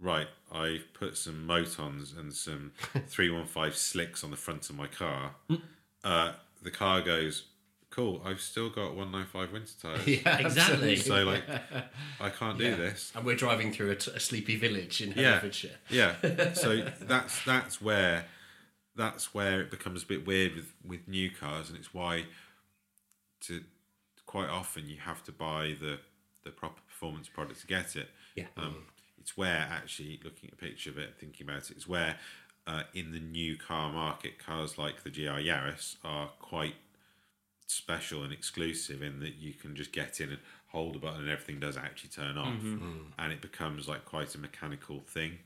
right, 0.00 0.28
I've 0.52 0.92
put 0.94 1.16
some 1.16 1.46
Motons 1.46 2.12
and 2.16 2.32
some 2.32 2.72
315 3.08 3.72
slicks 3.72 4.24
on 4.24 4.30
the 4.30 4.36
front 4.36 4.68
of 4.70 4.76
my 4.76 4.86
car, 4.86 5.34
uh, 6.04 6.32
the 6.62 6.70
car 6.70 7.00
goes, 7.02 7.44
cool, 7.90 8.20
I've 8.24 8.40
still 8.40 8.68
got 8.68 8.94
195 8.94 9.52
winter 9.52 9.72
tires. 9.80 10.06
Yeah, 10.06 10.38
Exactly. 10.38 10.96
So, 10.96 11.24
like, 11.24 11.44
I 12.20 12.30
can't 12.30 12.58
do 12.58 12.74
this. 12.76 13.12
And 13.14 13.24
we're 13.24 13.36
driving 13.36 13.72
through 13.72 13.90
a, 13.90 13.96
t- 13.96 14.10
a 14.14 14.20
sleepy 14.20 14.56
village 14.56 15.00
in 15.00 15.12
Yeah. 15.12 15.32
Herefordshire. 15.32 15.76
Yeah. 15.88 16.14
So 16.54 16.84
that's 17.00 17.44
that's 17.44 17.80
where 17.80 18.24
that's 18.96 19.32
where 19.32 19.60
it 19.60 19.70
becomes 19.70 20.02
a 20.02 20.06
bit 20.06 20.26
weird 20.26 20.54
with 20.56 20.72
with 20.84 21.06
new 21.08 21.30
cars, 21.30 21.68
and 21.68 21.78
it's 21.78 21.94
why 21.94 22.24
to 23.42 23.62
quite 24.26 24.48
often 24.48 24.88
you 24.88 24.96
have 24.98 25.22
to 25.24 25.32
buy 25.32 25.76
the 25.80 25.98
the 26.48 26.52
proper 26.52 26.80
performance 26.88 27.28
product 27.28 27.60
to 27.60 27.66
get 27.66 27.96
it. 27.96 28.08
Yeah. 28.34 28.46
Um, 28.56 28.84
it's 29.20 29.36
where 29.36 29.68
actually 29.70 30.18
looking 30.24 30.48
at 30.48 30.54
a 30.54 30.56
picture 30.56 30.90
of 30.90 30.98
it, 30.98 31.14
thinking 31.20 31.46
about 31.48 31.70
it, 31.70 31.72
it's 31.72 31.88
where 31.88 32.16
uh, 32.66 32.82
in 32.94 33.12
the 33.12 33.20
new 33.20 33.56
car 33.56 33.92
market, 33.92 34.38
cars 34.38 34.78
like 34.78 35.02
the 35.02 35.10
GR 35.10 35.40
Yaris 35.40 35.96
are 36.04 36.28
quite 36.38 36.74
special 37.66 38.22
and 38.22 38.32
exclusive 38.32 39.02
in 39.02 39.20
that 39.20 39.34
you 39.36 39.52
can 39.52 39.76
just 39.76 39.92
get 39.92 40.20
in 40.20 40.30
and 40.30 40.38
hold 40.68 40.96
a 40.96 40.98
button 40.98 41.20
and 41.20 41.30
everything 41.30 41.60
does 41.60 41.76
actually 41.76 42.10
turn 42.10 42.36
off, 42.38 42.62
and 43.18 43.32
it 43.32 43.40
becomes 43.40 43.88
like 43.88 44.04
quite 44.04 44.34
a 44.34 44.38
mechanical 44.38 45.00
thing. 45.06 45.38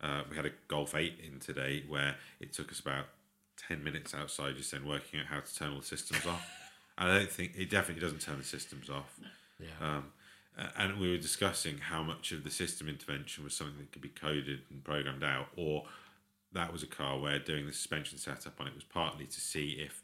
Uh, 0.00 0.22
we 0.28 0.36
had 0.36 0.44
a 0.44 0.50
Golf 0.68 0.94
8 0.94 1.18
in 1.26 1.40
today 1.40 1.84
where 1.88 2.16
it 2.40 2.52
took 2.52 2.70
us 2.70 2.80
about 2.80 3.06
10 3.68 3.82
minutes 3.82 4.14
outside 4.14 4.56
just 4.56 4.70
then 4.72 4.86
working 4.86 5.20
out 5.20 5.26
how 5.26 5.40
to 5.40 5.54
turn 5.54 5.72
all 5.72 5.80
the 5.80 5.86
systems 5.86 6.26
off. 6.26 6.46
And 6.96 7.10
I 7.10 7.18
don't 7.18 7.30
think 7.30 7.54
it 7.56 7.70
definitely 7.70 8.02
doesn't 8.02 8.20
turn 8.20 8.38
the 8.38 8.44
systems 8.44 8.88
off. 8.88 9.18
Yeah. 9.60 9.68
Um, 9.80 10.12
and 10.76 11.00
we 11.00 11.10
were 11.10 11.18
discussing 11.18 11.78
how 11.78 12.02
much 12.02 12.30
of 12.32 12.44
the 12.44 12.50
system 12.50 12.88
intervention 12.88 13.42
was 13.42 13.54
something 13.54 13.78
that 13.78 13.92
could 13.92 14.02
be 14.02 14.08
coded 14.08 14.60
and 14.70 14.84
programmed 14.84 15.24
out, 15.24 15.48
or 15.56 15.84
that 16.52 16.72
was 16.72 16.82
a 16.82 16.86
car 16.86 17.18
where 17.18 17.38
doing 17.38 17.66
the 17.66 17.72
suspension 17.72 18.18
setup 18.18 18.60
on 18.60 18.68
it 18.68 18.74
was 18.74 18.84
partly 18.84 19.26
to 19.26 19.40
see 19.40 19.70
if 19.84 20.02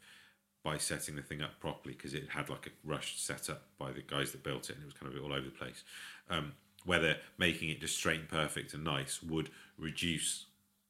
by 0.63 0.77
setting 0.77 1.15
the 1.15 1.21
thing 1.21 1.41
up 1.41 1.59
properly, 1.59 1.95
because 1.95 2.13
it 2.13 2.29
had 2.29 2.49
like 2.49 2.67
a 2.67 2.87
rushed 2.87 3.25
setup 3.25 3.63
by 3.79 3.91
the 3.91 4.01
guys 4.01 4.31
that 4.31 4.43
built 4.43 4.69
it 4.69 4.75
and 4.75 4.83
it 4.83 4.85
was 4.85 4.93
kind 4.93 5.11
of 5.11 5.23
all 5.23 5.33
over 5.33 5.45
the 5.45 5.51
place, 5.51 5.83
um, 6.29 6.51
whether 6.85 7.15
making 7.37 7.69
it 7.69 7.79
just 7.79 7.95
straight 7.95 8.19
and 8.19 8.29
perfect 8.29 8.73
and 8.73 8.83
nice 8.83 9.23
would 9.23 9.49
reduce 9.77 10.45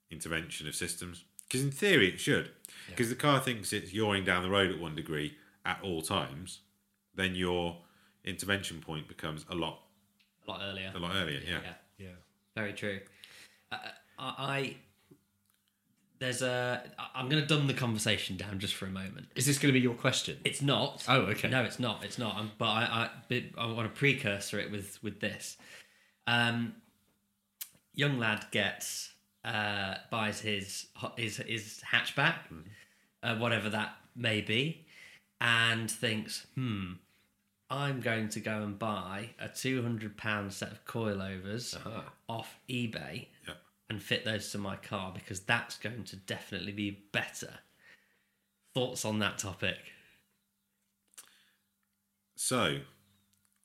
intervention 0.10 0.68
of 0.68 0.76
systems. 0.76 1.24
Because 1.48 1.64
in 1.64 1.72
theory 1.72 2.10
it 2.10 2.20
should. 2.20 2.52
Because 2.88 3.10
the 3.10 3.16
car 3.16 3.40
thinks 3.40 3.72
it's 3.72 3.94
yawing 3.94 4.26
down 4.26 4.44
the 4.44 4.50
road 4.50 4.72
at 4.72 4.80
one 4.80 4.96
degree 4.96 5.38
at 5.66 5.80
all 5.84 6.02
times, 6.02 6.60
then 7.16 7.36
your 7.36 7.78
intervention 8.26 8.82
point 8.82 9.08
becomes 9.08 9.46
a 9.50 9.56
lot 9.56 9.82
a 10.48 10.52
lot 10.52 10.62
earlier. 10.64 10.92
a 10.96 11.00
lot 11.00 11.16
earlier. 11.16 11.40
Yeah. 11.46 11.60
Yeah. 11.64 11.74
Yeah. 11.98 12.08
Very 12.56 12.74
true. 12.74 13.00
Uh, 13.72 13.78
I, 14.20 14.34
I 14.38 14.76
there's 16.20 16.44
a 16.44 16.84
i'm 17.16 17.30
going 17.30 17.42
to 17.42 17.48
dumb 17.48 17.66
the 17.66 17.74
conversation 17.74 18.38
down 18.38 18.60
just 18.60 18.76
for 18.76 18.86
a 18.86 18.92
moment. 18.92 19.28
Is 19.36 19.48
this 19.48 19.58
going 19.58 19.74
to 19.74 19.78
be 19.78 19.84
your 19.84 19.96
question? 19.96 20.38
It's 20.46 20.62
not. 20.62 21.04
Oh, 21.08 21.22
okay. 21.22 21.50
No, 21.50 21.64
it's 21.64 21.80
not. 21.80 22.04
It's 22.06 22.20
not. 22.20 22.38
Um, 22.38 22.52
but 22.60 22.68
I, 22.68 22.82
I, 22.84 23.10
but 23.28 23.44
I 23.58 23.66
want 23.72 23.92
to 23.94 24.00
precursor 24.00 24.60
it 24.60 24.72
with 24.72 25.02
with 25.02 25.20
this. 25.20 25.58
Um, 26.28 26.76
young 27.96 28.20
lad 28.20 28.46
gets 28.52 29.14
uh, 29.44 29.96
buys 30.12 30.40
his 30.40 30.86
ho- 30.96 31.14
his 31.18 31.38
his 31.38 31.82
hatchback, 31.92 32.36
uh, 33.24 33.36
whatever 33.38 33.70
that 33.70 33.96
may 34.16 34.42
be, 34.42 34.86
and 35.40 35.90
thinks, 35.90 36.46
hmm, 36.54 36.94
I'm 37.72 38.02
going 38.02 38.28
to 38.30 38.42
go 38.42 38.64
and 38.64 38.78
buy 38.78 39.30
a 39.40 39.48
two 39.48 39.82
hundred 39.82 40.18
pound 40.18 40.52
set 40.52 40.72
of 40.74 40.84
coilovers 40.86 41.74
uh-huh. 41.76 42.02
off 42.28 42.60
eBay 42.70 43.28
Yeah. 43.48 43.54
and 43.90 44.04
fit 44.04 44.26
those 44.26 44.52
to 44.52 44.58
my 44.58 44.76
car 44.76 45.14
because 45.14 45.40
that's 45.40 45.78
going 45.78 46.04
to 46.04 46.18
definitely 46.18 46.74
be 46.74 47.06
better. 47.14 47.60
Thoughts 48.74 49.06
on 49.06 49.20
that 49.20 49.38
topic? 49.38 49.78
So, 52.36 52.80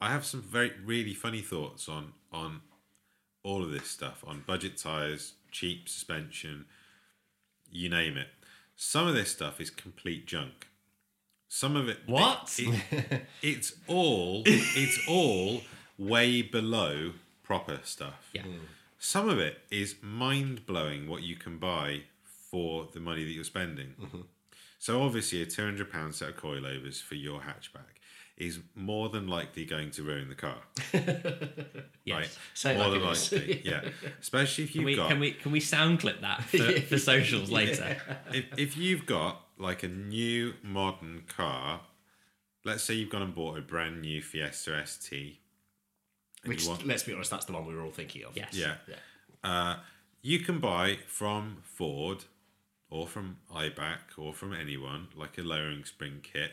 I 0.01 0.13
have 0.13 0.25
some 0.25 0.43
very 0.43 0.73
really 0.85 1.15
funny 1.15 1.41
thoughts 1.41 1.89
on 1.89 2.13
on 2.33 2.61
all 3.43 3.63
of 3.63 3.73
this 3.73 3.89
stuff 3.89 4.23
on 4.25 4.45
budget 4.47 4.77
tires, 4.77 5.35
cheap 5.51 5.89
suspension, 5.89 6.67
you 7.71 7.89
name 7.89 8.17
it. 8.17 8.29
Some 8.77 9.09
of 9.09 9.15
this 9.15 9.33
stuff 9.33 9.61
is 9.61 9.71
complete 9.71 10.27
junk. 10.27 10.69
Some 11.49 11.77
of 11.77 11.89
it 11.89 11.99
What? 12.07 12.55
it- 12.59 13.27
it's 13.43 13.73
all 13.87 14.43
it's 14.47 14.99
all 15.09 15.63
way 15.99 16.43
below 16.43 17.13
proper 17.43 17.81
stuff. 17.85 18.29
Yeah. 18.33 18.43
Hmm. 18.43 18.57
Some 18.99 19.29
of 19.29 19.39
it 19.39 19.61
is 19.71 19.97
mind 20.03 20.67
blowing 20.67 21.09
what 21.09 21.23
you 21.23 21.37
can 21.37 21.59
buy 21.59 22.03
for 22.51 22.89
the 22.93 23.01
money 23.01 23.25
that 23.25 23.31
you're 23.31 23.45
spending. 23.45 23.95
Mm-hmm. 24.01 24.21
So 24.79 25.03
obviously, 25.03 25.43
a 25.43 25.47
two 25.47 25.63
hundred 25.65 25.91
pound 25.93 26.15
set 26.15 26.31
of 26.31 26.37
coilovers 26.37 27.03
for 27.03 27.15
your 27.15 27.41
hatchback 27.41 27.97
is 28.37 28.61
more 28.75 29.09
than 29.09 29.27
likely 29.27 29.65
going 29.65 29.91
to 29.93 30.03
ruin 30.03 30.29
the 30.29 30.35
car. 30.35 30.59
Yes. 32.05 32.17
Right? 32.19 32.39
Say 32.55 32.75
it 32.75 32.79
more 32.79 32.87
like 32.87 33.01
than 33.01 33.09
likely, 33.43 33.63
yeah. 33.65 33.81
Especially 34.21 34.63
if 34.63 34.77
you've 34.77 34.85
we, 34.85 34.95
got 34.95 35.09
can 35.09 35.19
we 35.19 35.33
can 35.33 35.51
we 35.51 35.59
sound 35.59 35.99
clip 35.99 36.21
that 36.21 36.45
for, 36.45 36.59
for 36.83 36.99
socials 36.99 37.51
later? 37.51 37.97
if, 38.33 38.45
if 38.57 38.77
you've 38.77 39.07
got 39.07 39.45
like 39.59 39.83
a 39.83 39.89
new 39.89 40.55
modern 40.63 41.23
car, 41.29 41.81
let's 42.65 42.83
say 42.83 42.95
you've 42.95 43.11
gone 43.11 43.23
and 43.23 43.35
bought 43.35 43.59
a 43.59 43.63
brand 43.63 44.03
new 44.03 44.23
Fiesta 44.23 44.83
ST, 44.87 45.39
Which, 46.45 46.67
want, 46.67 46.87
let's 46.87 47.03
be 47.05 47.13
honest, 47.15 47.31
that's 47.31 47.47
the 47.47 47.53
one 47.53 47.67
we 47.67 47.75
were 47.75 47.83
all 47.83 47.91
thinking 47.91 48.25
of. 48.25 48.37
Yes. 48.37 48.49
yeah, 48.53 48.75
Yeah. 48.87 48.97
Uh, 49.45 49.77
you 50.23 50.41
can 50.41 50.59
buy 50.59 50.99
from 51.07 51.59
Ford 51.63 52.25
or 52.91 53.07
from 53.07 53.39
Eibach 53.55 54.19
or 54.19 54.33
from 54.33 54.53
anyone 54.53 55.09
like 55.15 55.39
a 55.39 55.43
lowering 55.43 55.85
spring 55.85 56.21
kit 56.23 56.53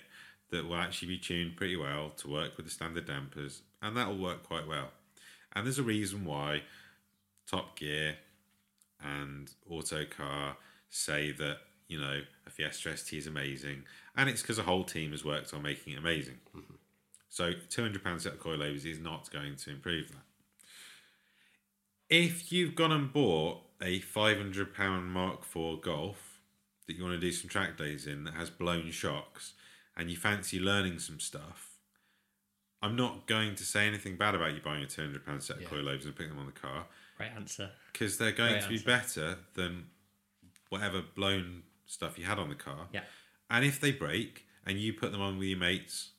that 0.51 0.67
will 0.67 0.75
actually 0.75 1.07
be 1.07 1.17
tuned 1.17 1.55
pretty 1.55 1.75
well 1.75 2.11
to 2.17 2.29
work 2.29 2.55
with 2.55 2.65
the 2.67 2.71
standard 2.71 3.07
dampers, 3.07 3.63
and 3.81 3.97
that 3.97 4.07
will 4.07 4.17
work 4.17 4.43
quite 4.43 4.67
well. 4.67 4.91
And 5.53 5.65
there's 5.65 5.79
a 5.79 5.83
reason 5.83 6.25
why 6.25 6.61
Top 7.49 7.77
Gear 7.77 8.17
and 9.01 9.51
Autocar 9.69 10.57
say 10.89 11.31
that 11.31 11.57
you 11.87 11.99
know 11.99 12.21
a 12.45 12.49
Fiesta 12.49 12.95
ST 12.95 13.17
is 13.19 13.27
amazing, 13.27 13.83
and 14.15 14.29
it's 14.29 14.41
because 14.41 14.59
a 14.59 14.63
whole 14.63 14.83
team 14.83 15.11
has 15.11 15.23
worked 15.25 15.53
on 15.53 15.61
making 15.61 15.93
it 15.93 15.99
amazing. 15.99 16.37
Mm-hmm. 16.55 16.73
So 17.29 17.53
two 17.69 17.81
hundred 17.81 18.03
pound 18.03 18.21
set 18.21 18.33
of 18.33 18.39
coilovers 18.39 18.85
is 18.85 18.99
not 18.99 19.29
going 19.31 19.55
to 19.55 19.69
improve 19.71 20.09
that. 20.09 20.23
If 22.09 22.51
you've 22.51 22.75
gone 22.75 22.91
and 22.91 23.11
bought 23.11 23.61
a 23.81 23.99
five 23.99 24.37
hundred 24.37 24.73
pound 24.73 25.07
Mark 25.11 25.41
IV 25.55 25.81
Golf 25.81 26.39
that 26.87 26.95
you 26.95 27.03
want 27.03 27.15
to 27.15 27.19
do 27.19 27.31
some 27.31 27.49
track 27.49 27.77
days 27.77 28.05
in 28.07 28.23
that 28.25 28.33
has 28.35 28.49
blown 28.49 28.91
shocks, 28.91 29.53
and 29.97 30.09
you 30.11 30.17
fancy 30.17 30.59
learning 30.59 30.99
some 30.99 31.19
stuff, 31.19 31.71
I'm 32.81 32.95
not 32.95 33.25
going 33.25 33.55
to 33.55 33.63
say 33.63 33.87
anything 33.87 34.15
bad 34.17 34.35
about 34.35 34.53
you 34.53 34.61
buying 34.61 34.83
a 34.83 34.87
two 34.87 35.01
hundred 35.01 35.25
pound 35.25 35.41
set 35.43 35.57
of 35.57 35.63
coilovers 35.63 36.05
and 36.05 36.15
putting 36.15 36.29
them 36.31 36.39
on 36.39 36.45
the 36.45 36.51
car 36.51 36.85
Right 37.19 37.31
answer. 37.35 37.69
because 37.91 38.17
they're 38.17 38.31
going 38.31 38.51
Great 38.53 38.63
to 38.63 38.69
be 38.69 38.75
answer. 38.75 38.85
better 38.85 39.37
than 39.55 39.85
whatever 40.69 41.01
blown 41.15 41.63
stuff 41.93 42.17
you 42.17 42.25
had 42.25 42.39
on 42.39 42.49
the 42.49 42.55
car. 42.55 42.87
Yeah. 42.91 43.01
And 43.49 43.63
if 43.63 43.79
they 43.79 43.91
break 43.91 44.47
and 44.65 44.77
you 44.79 44.93
put 44.93 45.11
them 45.11 45.21
on 45.21 45.37
with 45.37 45.47
your 45.47 45.59
mates 45.59 46.09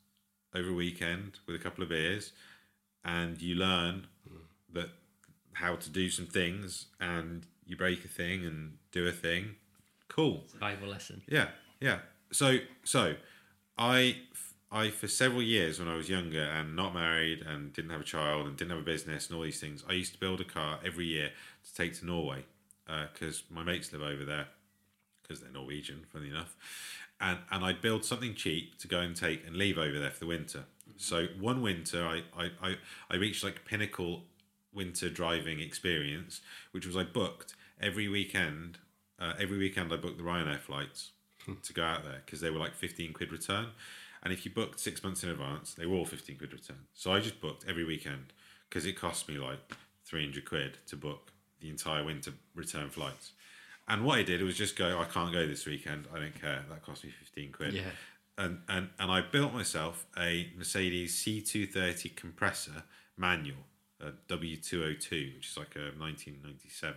over 0.54 0.70
a 0.70 0.74
weekend 0.74 1.40
with 1.46 1.56
a 1.56 1.58
couple 1.58 1.82
of 1.82 1.90
beers 1.90 2.32
and 3.04 3.42
you 3.42 3.56
learn 3.56 4.06
that 4.72 4.90
how 5.54 5.76
to 5.76 5.90
do 5.90 6.08
some 6.10 6.26
things 6.26 6.86
and 7.00 7.46
you 7.66 7.76
break 7.76 8.04
a 8.04 8.08
thing 8.08 8.44
and 8.44 8.78
do 8.92 9.06
a 9.06 9.12
thing, 9.12 9.56
cool. 10.08 10.44
Valuable 10.58 10.88
lesson. 10.88 11.22
Yeah, 11.28 11.48
yeah. 11.80 11.98
So, 12.30 12.58
so 12.84 13.14
I, 13.76 14.18
I 14.70 14.90
for 14.90 15.08
several 15.08 15.42
years 15.42 15.80
when 15.80 15.88
I 15.88 15.96
was 15.96 16.08
younger 16.08 16.42
and 16.42 16.76
not 16.76 16.94
married 16.94 17.42
and 17.42 17.72
didn't 17.72 17.90
have 17.90 18.00
a 18.00 18.04
child 18.04 18.46
and 18.46 18.56
didn't 18.56 18.70
have 18.70 18.80
a 18.80 18.84
business 18.84 19.28
and 19.28 19.36
all 19.36 19.42
these 19.42 19.60
things, 19.60 19.82
I 19.88 19.94
used 19.94 20.12
to 20.12 20.20
build 20.20 20.40
a 20.40 20.44
car 20.44 20.78
every 20.84 21.06
year 21.06 21.30
to 21.64 21.74
take 21.74 21.98
to 21.98 22.06
Norway 22.06 22.44
uh, 22.88 23.06
because 23.12 23.42
my 23.50 23.64
mates 23.64 23.92
live 23.92 24.02
over 24.02 24.24
there 24.24 24.46
because 25.24 25.40
they're 25.40 25.50
Norwegian, 25.50 26.04
funny 26.12 26.28
enough. 26.28 26.56
And 27.20 27.38
and 27.50 27.64
I'd 27.64 27.80
build 27.80 28.04
something 28.04 28.34
cheap 28.34 28.78
to 28.78 28.88
go 28.88 29.00
and 29.00 29.16
take 29.16 29.46
and 29.46 29.56
leave 29.56 29.78
over 29.78 29.98
there 29.98 30.10
for 30.10 30.20
the 30.20 30.26
winter. 30.26 30.64
So 30.96 31.26
one 31.40 31.62
winter, 31.62 32.04
I 32.06 32.22
I, 32.36 32.50
I, 32.62 32.76
I 33.10 33.16
reached 33.16 33.42
like 33.42 33.64
pinnacle 33.64 34.24
winter 34.72 35.08
driving 35.08 35.60
experience, 35.60 36.40
which 36.72 36.86
was 36.86 36.96
I 36.96 37.04
booked 37.04 37.54
every 37.80 38.08
weekend. 38.08 38.78
Uh, 39.18 39.32
every 39.38 39.58
weekend, 39.58 39.92
I 39.92 39.96
booked 39.96 40.18
the 40.18 40.24
Ryanair 40.24 40.58
flights 40.58 41.12
to 41.62 41.72
go 41.72 41.84
out 41.84 42.04
there 42.04 42.20
because 42.24 42.40
they 42.40 42.50
were 42.50 42.58
like 42.58 42.74
15 42.74 43.12
quid 43.12 43.32
return. 43.32 43.66
And 44.22 44.32
if 44.32 44.44
you 44.44 44.50
booked 44.50 44.80
six 44.80 45.02
months 45.04 45.22
in 45.22 45.28
advance, 45.30 45.74
they 45.74 45.86
were 45.86 45.96
all 45.96 46.04
15 46.04 46.36
quid 46.36 46.52
return. 46.52 46.78
So 46.94 47.12
I 47.12 47.20
just 47.20 47.40
booked 47.40 47.64
every 47.68 47.84
weekend 47.84 48.32
because 48.68 48.86
it 48.86 48.94
cost 48.94 49.28
me 49.28 49.38
like 49.38 49.58
300 50.06 50.44
quid 50.44 50.78
to 50.86 50.96
book 50.96 51.32
the 51.60 51.68
entire 51.68 52.04
winter 52.04 52.32
return 52.54 52.90
flights. 52.90 53.32
And 53.86 54.04
what 54.04 54.18
I 54.18 54.22
did 54.22 54.42
was 54.42 54.56
just 54.56 54.76
go, 54.76 54.98
I 55.00 55.04
can't 55.04 55.32
go 55.32 55.46
this 55.46 55.66
weekend. 55.66 56.06
I 56.14 56.18
don't 56.18 56.40
care. 56.40 56.64
That 56.70 56.82
cost 56.82 57.04
me 57.04 57.10
15 57.10 57.52
quid. 57.52 57.74
Yeah. 57.74 57.82
And, 58.38 58.60
and, 58.68 58.88
and 58.98 59.10
I 59.12 59.20
built 59.20 59.52
myself 59.52 60.06
a 60.18 60.50
Mercedes 60.56 61.14
C230 61.22 62.16
compressor 62.16 62.84
manual, 63.16 63.66
a 64.00 64.12
W202, 64.32 65.36
which 65.36 65.48
is 65.50 65.56
like 65.56 65.76
a 65.76 65.92
1997. 65.98 66.96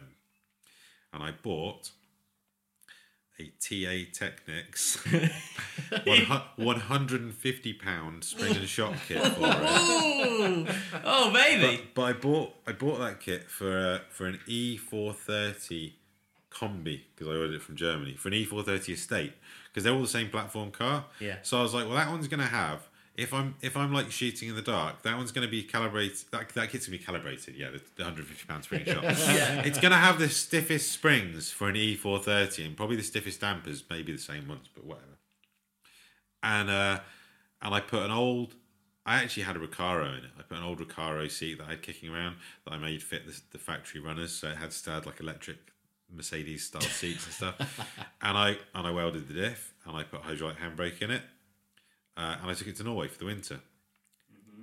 And 1.14 1.24
I 1.24 1.32
bought 1.32 1.92
a 3.40 3.52
TA 3.60 4.10
Technix 4.12 4.98
150 6.58 7.74
pound 7.74 8.24
spring 8.24 8.56
and 8.56 8.68
shock 8.68 8.96
kit 9.08 9.22
for 9.22 9.46
it. 9.46 10.76
Oh, 11.06 11.32
baby. 11.32 11.84
But, 11.94 11.94
but 11.94 12.02
I 12.04 12.14
bought 12.14 12.54
I 12.66 12.72
bought 12.72 13.00
that 13.00 13.20
kit 13.20 13.50
for 13.50 13.78
uh, 13.78 14.00
for 14.10 14.26
an 14.26 14.40
E430 14.48 15.94
combi 16.58 17.01
because 17.14 17.28
I 17.28 17.38
ordered 17.38 17.55
it 17.55 17.62
from 17.62 17.76
Germany 17.76 18.16
for 18.16 18.30
an 18.30 18.34
E430 18.34 18.93
estate 18.93 19.34
because 19.70 19.84
they're 19.84 19.93
all 19.93 20.01
the 20.01 20.08
same 20.08 20.30
platform 20.30 20.72
car. 20.72 21.05
Yeah. 21.20 21.38
So 21.43 21.60
I 21.60 21.64
was 21.64 21.74
like, 21.74 21.86
well, 21.86 21.95
that 21.95 22.10
one's 22.10 22.28
gonna 22.28 22.47
have 22.47 22.88
if 23.18 23.34
I'm 23.34 23.55
if 23.62 23.76
I'm 23.76 23.91
like 23.91 24.12
shooting 24.12 24.49
in 24.49 24.55
the 24.55 24.62
dark, 24.62 25.01
that 25.01 25.18
one's 25.18 25.32
gonna 25.32 25.47
be 25.47 25.64
calibrated. 25.64 26.18
That, 26.32 26.49
that 26.49 26.70
kit's 26.70 26.86
gonna 26.86 26.99
be 26.99 27.03
calibrated. 27.03 27.55
Yeah, 27.55 27.72
the, 27.72 27.82
the 27.95 28.03
150 28.03 28.45
pound 28.47 28.64
spring 28.64 28.86
shot. 28.86 29.03
yeah. 29.03 29.64
It's 29.64 29.80
gonna 29.80 29.97
have 29.97 30.20
the 30.20 30.30
stiffest 30.30 30.91
springs 30.91 31.49
for 31.49 31.68
an 31.68 31.76
E430 31.76 32.68
and 32.68 32.78
probably 32.78 32.95
the 32.95 33.03
stiffest 33.03 33.41
dampers, 33.41 33.84
maybe 33.89 34.12
the 34.12 34.20
same 34.20 34.47
ones, 34.47 34.70
but 34.74 34.86
whatever. 34.86 35.18
And 36.43 36.70
uh, 36.70 36.99
and 37.64 37.74
I 37.74 37.80
put 37.80 38.03
an 38.03 38.12
old. 38.12 38.53
I 39.03 39.24
actually 39.24 39.43
had 39.43 39.55
a 39.55 39.60
Recaro 39.60 40.10
in 40.10 40.26
it. 40.26 40.32
I 40.38 40.43
put 40.43 40.58
an 40.58 40.66
old 40.66 40.80
Recaro 40.80 41.32
seat 41.32 41.58
that 41.58 41.68
I 41.68 41.70
had 41.72 41.82
kicking 41.82 42.14
around 42.14 42.36
that 42.66 42.74
I 42.74 42.78
made 42.78 43.01
fit 43.01 43.26
the, 43.26 43.39
the 43.51 43.58
factory 43.58 44.01
runners, 44.01 44.34
so 44.34 44.49
it 44.49 44.58
had 44.58 44.74
still 44.74 44.93
had 44.93 45.05
like 45.05 45.20
electric 45.20 45.58
Mercedes 46.14 46.66
style 46.66 46.82
seats 46.82 47.26
and 47.26 47.34
stuff. 47.34 47.80
And 48.22 48.38
I 48.38 48.58
and 48.74 48.88
I 48.88 48.91
welded 48.91 49.28
the 49.28 49.34
diff 49.34 49.74
and 49.86 49.95
I 49.95 50.03
put 50.03 50.22
hydraulic 50.22 50.58
handbrake 50.58 51.01
in 51.01 51.12
it, 51.12 51.22
uh, 52.16 52.38
and 52.41 52.51
I 52.51 52.53
took 52.53 52.68
it 52.68 52.76
to 52.78 52.84
Norway 52.84 53.08
for 53.08 53.20
the 53.20 53.26
winter, 53.26 53.60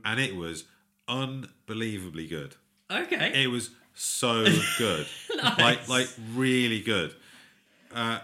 and 0.05 0.21
it 0.21 0.37
was 0.37 0.65
unbelievably 1.09 2.27
good. 2.27 2.57
Okay. 2.91 3.43
It 3.43 3.49
was 3.49 3.71
so 3.95 4.45
good, 4.79 5.07
like 5.59 5.89
like 5.89 6.09
really 6.35 6.81
good. 6.81 7.15
Uh, 7.95 8.19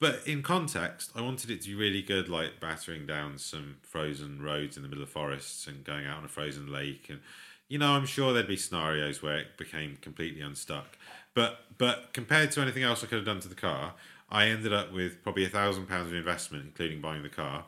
but 0.00 0.20
in 0.26 0.42
context, 0.42 1.10
I 1.14 1.22
wanted 1.22 1.50
it 1.50 1.62
to 1.62 1.68
be 1.68 1.74
really 1.74 2.02
good, 2.02 2.28
like 2.28 2.60
battering 2.60 3.06
down 3.06 3.38
some 3.38 3.76
frozen 3.82 4.42
roads 4.42 4.76
in 4.76 4.82
the 4.82 4.88
middle 4.88 5.02
of 5.02 5.10
forests 5.10 5.66
and 5.66 5.82
going 5.84 6.06
out 6.06 6.18
on 6.18 6.24
a 6.24 6.28
frozen 6.28 6.70
lake, 6.70 7.06
and 7.08 7.20
you 7.68 7.78
know, 7.78 7.92
I'm 7.92 8.06
sure 8.06 8.32
there'd 8.32 8.46
be 8.46 8.56
scenarios 8.56 9.22
where 9.22 9.38
it 9.38 9.56
became 9.56 9.96
completely 10.00 10.40
unstuck. 10.40 10.98
But 11.34 11.60
but 11.76 12.12
compared 12.12 12.52
to 12.52 12.60
anything 12.60 12.82
else 12.84 13.02
I 13.02 13.06
could 13.06 13.16
have 13.16 13.26
done 13.26 13.40
to 13.40 13.48
the 13.48 13.54
car, 13.54 13.94
I 14.30 14.46
ended 14.46 14.72
up 14.72 14.92
with 14.92 15.22
probably 15.22 15.44
a 15.44 15.48
thousand 15.48 15.86
pounds 15.88 16.08
of 16.08 16.14
investment, 16.14 16.64
including 16.64 17.00
buying 17.00 17.22
the 17.22 17.28
car. 17.28 17.64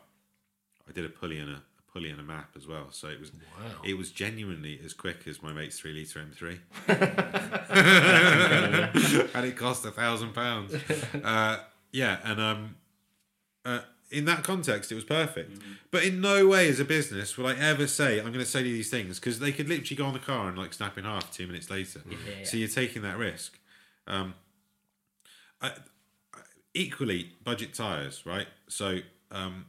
I 0.89 0.93
did 0.93 1.05
a 1.05 1.09
pulley 1.09 1.39
and 1.39 1.51
a, 1.51 1.55
a 1.57 1.93
pulley 1.93 2.11
and 2.11 2.21
a 2.21 2.23
map 2.23 2.51
as 2.57 2.67
well, 2.67 2.87
so 2.91 3.09
it 3.09 3.19
was 3.19 3.33
it 3.85 3.99
was 3.99 4.11
genuinely 4.13 4.81
as 4.85 4.95
quick 4.95 5.27
as 5.27 5.43
my 5.43 5.53
mate's 5.53 5.79
three 5.79 5.93
liter 5.93 6.21
M3, 6.39 6.59
and 9.35 9.45
it 9.45 9.57
cost 9.57 9.85
a 9.85 9.91
thousand 9.91 10.33
pounds. 10.35 10.75
Uh, 11.25 11.59
yeah, 11.93 12.19
and 12.25 12.41
um, 12.41 12.77
uh, 13.65 13.81
in 14.11 14.25
that 14.27 14.45
context, 14.45 14.93
it 14.93 14.95
was 14.95 15.05
perfect. 15.05 15.59
But 15.91 16.05
in 16.05 16.21
no 16.21 16.47
way, 16.47 16.69
as 16.69 16.79
a 16.81 16.85
business, 16.85 17.37
will 17.37 17.47
I 17.49 17.55
ever 17.55 17.87
say 17.87 18.19
I'm 18.19 18.27
going 18.27 18.39
to 18.45 18.47
say 18.47 18.63
these 18.63 18.91
things 18.91 19.19
because 19.19 19.39
they 19.41 19.53
could 19.53 19.69
literally 19.69 19.97
go 19.97 20.07
on 20.07 20.13
the 20.13 20.19
car 20.19 20.49
and 20.49 20.57
like 20.59 20.73
snap 20.75 20.97
in 20.99 21.05
half 21.05 21.33
two 21.33 21.47
minutes 21.47 21.71
later. 21.71 22.03
So 22.45 22.57
you're 22.57 22.69
taking 22.69 23.03
that 23.03 23.17
risk. 23.19 23.59
Um, 24.07 24.35
I, 25.61 25.69
I- 25.69 26.39
equally, 26.75 27.33
budget 27.43 27.75
tires, 27.75 28.25
right? 28.27 28.47
So 28.69 28.99
um, 29.33 29.67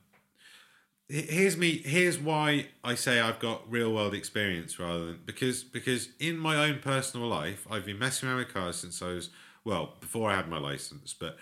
here's 1.09 1.55
me. 1.57 1.77
Here's 1.85 2.17
why 2.19 2.67
I 2.83 2.95
say 2.95 3.19
I've 3.19 3.39
got 3.39 3.69
real 3.71 3.93
world 3.93 4.13
experience 4.13 4.77
rather 4.79 5.05
than 5.05 5.19
because 5.25 5.63
because 5.63 6.09
in 6.19 6.38
my 6.38 6.55
own 6.69 6.79
personal 6.79 7.27
life, 7.27 7.65
I've 7.71 7.85
been 7.85 7.99
messing 7.99 8.27
around 8.29 8.39
with 8.39 8.53
cars 8.53 8.75
since 8.77 9.01
I 9.01 9.07
was 9.07 9.29
well 9.63 9.93
before 9.99 10.29
I 10.31 10.35
had 10.35 10.49
my 10.49 10.59
license, 10.59 11.13
but 11.13 11.38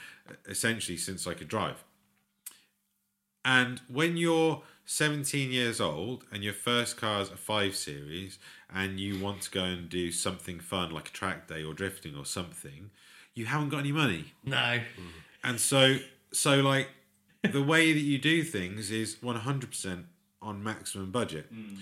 essentially 0.47 0.97
since 0.97 1.25
I 1.27 1.33
could 1.33 1.47
drive. 1.47 1.83
And 3.45 3.79
when 3.87 4.17
you're 4.17 4.63
17 4.85 5.51
years 5.51 5.79
old 5.79 6.23
and 6.31 6.43
your 6.43 6.53
first 6.53 6.97
car 6.97 7.21
is 7.21 7.29
a 7.29 7.37
5 7.37 7.75
Series 7.75 8.39
and 8.73 8.99
you 8.99 9.23
want 9.23 9.43
to 9.43 9.51
go 9.51 9.63
and 9.63 9.87
do 9.87 10.11
something 10.11 10.59
fun 10.59 10.91
like 10.91 11.09
a 11.09 11.11
track 11.11 11.47
day 11.47 11.63
or 11.63 11.73
drifting 11.73 12.15
or 12.15 12.25
something, 12.25 12.89
you 13.35 13.45
haven't 13.45 13.69
got 13.69 13.79
any 13.79 13.91
money. 13.91 14.33
no. 14.43 14.79
And 15.43 15.59
so, 15.59 15.97
so 16.31 16.61
like 16.61 16.89
the 17.43 17.61
way 17.61 17.93
that 17.93 17.99
you 17.99 18.17
do 18.17 18.43
things 18.43 18.89
is 18.89 19.17
100% 19.17 20.03
on 20.41 20.63
maximum 20.63 21.11
budget. 21.11 21.53
Mm. 21.53 21.77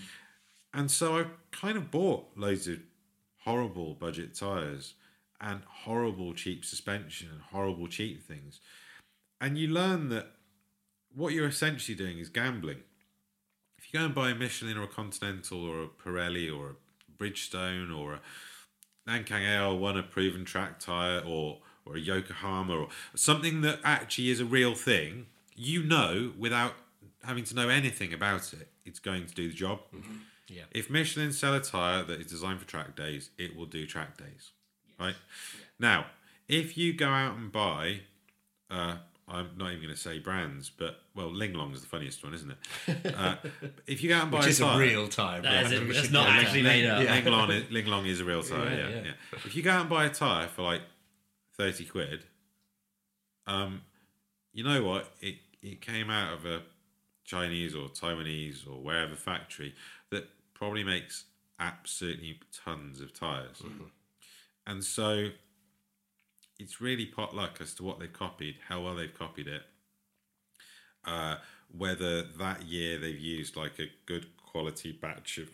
And 0.74 0.92
so 0.92 1.18
I 1.18 1.26
kind 1.52 1.78
of 1.78 1.90
bought 1.90 2.26
loads 2.36 2.68
of 2.68 2.80
horrible 3.40 3.94
budget 3.94 4.36
tires 4.36 4.96
and 5.40 5.62
horrible 5.66 6.34
cheap 6.34 6.66
suspension 6.66 7.30
and 7.32 7.42
horrible 7.52 7.88
cheap 7.88 8.26
things. 8.28 8.60
And 9.40 9.58
you 9.58 9.68
learn 9.70 10.10
that 10.10 10.28
what 11.16 11.34
you're 11.34 11.48
essentially 11.48 11.96
doing 11.96 12.20
is 12.20 12.30
gambling. 12.30 12.80
If 13.78 13.94
you 13.94 14.00
go 14.00 14.06
and 14.06 14.16
buy 14.16 14.32
a 14.32 14.36
Michelin 14.36 14.78
or 14.78 14.84
a 14.84 14.88
Continental 14.88 15.64
or 15.66 15.84
a 15.84 15.88
Pirelli 15.88 16.56
or 16.56 16.72
a 16.72 17.24
Bridgestone 17.24 17.96
or 17.96 18.14
a 18.14 18.20
Nankang 19.08 19.46
AR1, 19.46 20.00
a 20.00 20.04
proven 20.04 20.46
track 20.46 20.80
tire, 20.80 21.20
or 21.20 21.60
or 21.86 21.98
a 21.98 22.00
Yokohama, 22.00 22.74
or 22.74 22.88
something 23.14 23.60
that 23.62 23.80
actually 23.84 24.30
is 24.30 24.40
a 24.40 24.46
real 24.46 24.74
thing, 24.74 25.26
you 25.56 25.84
know 25.84 26.32
without 26.38 26.76
having 27.24 27.44
to 27.44 27.56
know 27.56 27.70
anything 27.70 28.14
about 28.14 28.54
it, 28.54 28.70
it's 28.86 29.00
going 29.00 29.26
to 29.26 29.34
do 29.34 29.50
the 29.50 29.54
job. 29.54 29.80
Yeah. 30.48 30.64
If 30.72 30.90
Michelin 30.90 31.32
sell 31.32 31.54
a 31.54 31.60
tire 31.60 32.04
that 32.04 32.20
is 32.20 32.28
designed 32.28 32.60
for 32.60 32.68
track 32.68 32.96
days, 32.96 33.30
it 33.38 33.56
will 33.56 33.66
do 33.66 33.86
track 33.86 34.18
days, 34.18 34.52
right? 35.00 35.16
Now, 35.80 36.06
if 36.48 36.78
you 36.78 36.94
go 36.94 37.10
out 37.10 37.36
and 37.36 37.52
buy, 37.52 38.02
uh, 38.70 38.98
I'm 39.34 39.50
not 39.58 39.70
even 39.72 39.82
going 39.84 39.94
to 39.96 40.00
say 40.00 40.20
brands, 40.20 40.70
but 40.70 40.98
well, 41.16 41.30
Linglong 41.32 41.74
is 41.74 41.82
the 41.82 41.88
funniest 41.88 42.24
one, 42.24 42.34
isn't 42.34 42.52
it? 42.52 43.16
Uh, 43.16 43.36
if 43.88 44.04
you 44.04 44.10
go 44.10 44.16
out 44.18 44.24
and 44.24 44.32
buy 44.32 44.38
Which 44.40 44.48
a 44.48 44.50
is 44.50 44.60
a 44.62 44.78
real 44.78 45.08
tire. 45.08 45.42
That 45.42 45.64
is 45.66 45.70
brand. 45.72 45.84
a- 45.84 45.88
We 45.88 45.94
not 45.96 46.04
get 46.04 46.12
that. 46.12 46.44
actually 46.44 46.62
made 46.64 46.86
up. 46.86 47.08
Linglong, 47.08 47.50
is, 47.50 47.64
Linglong 47.72 48.08
is 48.08 48.20
a 48.22 48.26
real 48.26 48.44
tire. 48.44 48.70
Yeah, 48.70 48.78
Yeah, 48.78 48.90
yeah. 48.90 49.02
yeah, 49.06 49.12
If 49.46 49.56
you 49.56 49.64
go 49.64 49.72
out 49.72 49.82
and 49.82 49.90
buy 49.90 50.06
a 50.06 50.10
tire 50.10 50.48
for 50.48 50.62
like 50.62 50.82
thirty 51.58 51.86
quid, 51.86 52.24
um, 53.48 53.82
you 54.54 54.64
know 54.64 54.84
what? 54.84 55.12
It 55.22 55.36
it 55.62 55.82
came 55.82 56.10
out 56.10 56.34
of 56.34 56.46
a 56.46 56.62
Chinese 57.26 57.74
or 57.76 57.88
Taiwanese 57.90 58.68
or 58.68 58.82
wherever 58.82 59.16
factory 59.16 59.74
that 60.12 60.28
probably 60.54 60.84
makes 60.84 61.26
absolutely 61.60 62.40
tons 62.66 63.02
of 63.02 63.14
tires, 63.18 63.62
and 64.68 64.84
so 64.84 65.30
it's 66.64 66.82
really 66.82 67.06
potluck 67.06 67.60
as 67.62 67.74
to 67.76 67.84
what 67.84 68.00
they've 68.00 68.12
copied, 68.12 68.56
how 68.70 68.82
well 68.82 68.96
they've 68.96 69.14
copied 69.18 69.48
it, 69.48 69.64
uh, 71.06 71.36
whether 71.76 72.24
that 72.24 72.64
year 72.64 72.98
they've 72.98 73.20
used 73.20 73.56
like 73.56 73.80
a 73.80 73.88
good 74.06 74.28
quality 74.38 74.92
batch 74.92 75.38
of 75.38 75.50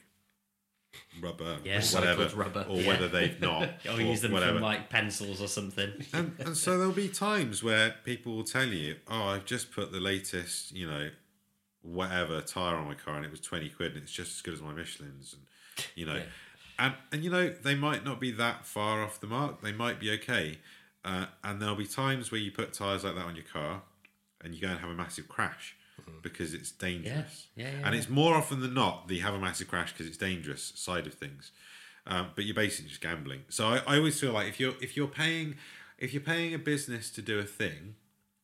rubber, 1.22 1.58
Yeah. 1.64 1.80
or 1.80 1.82
whatever, 2.00 2.28
rubber. 2.36 2.66
or 2.70 2.82
whether 2.84 3.08
they've 3.08 3.40
not, 3.50 3.70
Or 3.90 4.02
use 4.02 4.22
them 4.22 4.32
whatever. 4.32 4.54
from 4.54 4.62
like 4.62 4.90
pencils 4.90 5.42
or 5.42 5.48
something. 5.48 6.06
and, 6.14 6.36
and 6.40 6.58
so 6.64 6.78
there'll 6.78 6.94
be 6.94 7.10
times 7.10 7.64
where 7.64 7.96
people 8.04 8.36
will 8.36 8.44
tell 8.44 8.68
you, 8.68 8.98
"Oh, 9.08 9.24
I've 9.30 9.46
just 9.46 9.72
put 9.72 9.92
the 9.92 10.00
latest, 10.00 10.72
you 10.72 10.88
know, 10.90 11.10
whatever 11.82 12.42
tire 12.42 12.76
on 12.76 12.88
my 12.88 12.96
car, 12.96 13.16
and 13.18 13.26
it 13.26 13.32
was 13.32 13.40
twenty 13.42 13.70
quid, 13.70 13.94
and 13.94 14.04
it's 14.04 14.12
just 14.12 14.36
as 14.38 14.42
good 14.42 14.54
as 14.56 14.62
my 14.62 14.74
Michelin's." 14.74 15.34
And 15.34 15.44
you 15.96 16.06
know, 16.06 16.22
and 16.78 16.94
and 17.12 17.24
you 17.24 17.30
know, 17.30 17.50
they 17.50 17.76
might 17.76 18.04
not 18.04 18.20
be 18.20 18.32
that 18.32 18.66
far 18.66 19.02
off 19.04 19.20
the 19.22 19.28
mark. 19.28 19.62
They 19.62 19.72
might 19.72 20.00
be 20.00 20.12
okay. 20.12 20.58
Uh, 21.04 21.26
and 21.44 21.62
there'll 21.62 21.76
be 21.76 21.86
times 21.86 22.32
where 22.32 22.42
you 22.42 22.52
put 22.52 22.74
tires 22.74 23.04
like 23.04 23.16
that 23.16 23.26
on 23.26 23.36
your 23.36 23.46
car, 23.46 23.84
and 24.44 24.54
you 24.54 24.62
go 24.62 24.68
and 24.68 24.80
have 24.80 24.90
a 24.90 24.94
massive 24.96 25.28
crash 25.28 25.76
because 26.22 26.54
it's 26.54 26.72
dangerous. 26.72 27.48
Yeah, 27.56 27.66
yeah, 27.66 27.80
yeah, 27.80 27.86
and 27.88 27.96
it's 27.96 28.10
more 28.10 28.36
often 28.36 28.62
than 28.62 28.74
not 28.74 29.08
that 29.08 29.16
you 29.16 29.22
have 29.22 29.34
a 29.34 29.40
massive 29.40 29.68
crash 29.68 29.92
because 29.92 30.08
it's 30.08 30.18
dangerous 30.18 30.74
side 30.76 31.08
of 31.08 31.14
things. 31.14 31.52
Um, 32.08 32.30
but 32.36 32.46
you're 32.46 32.56
basically 32.56 32.90
just 32.90 33.02
gambling. 33.02 33.42
So 33.50 33.68
I, 33.68 33.82
I 33.86 33.98
always 33.98 34.20
feel 34.20 34.32
like 34.32 34.48
if 34.48 34.60
you're 34.60 34.74
if 34.82 34.98
you're 34.98 35.08
paying 35.08 35.56
if 35.98 36.14
you're 36.14 36.22
paying 36.22 36.54
a 36.54 36.60
business 36.60 37.10
to 37.12 37.22
do 37.22 37.40
a 37.40 37.44
thing, 37.44 37.96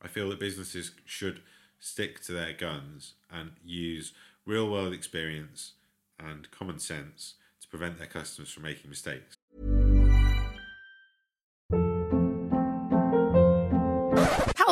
I 0.01 0.07
feel 0.07 0.29
that 0.29 0.39
businesses 0.39 0.91
should 1.05 1.41
stick 1.79 2.21
to 2.23 2.31
their 2.31 2.53
guns 2.53 3.13
and 3.31 3.51
use 3.63 4.13
real 4.45 4.69
world 4.69 4.93
experience 4.93 5.73
and 6.19 6.49
common 6.51 6.79
sense 6.79 7.35
to 7.61 7.67
prevent 7.67 7.97
their 7.97 8.07
customers 8.07 8.51
from 8.51 8.63
making 8.63 8.89
mistakes. 8.89 9.37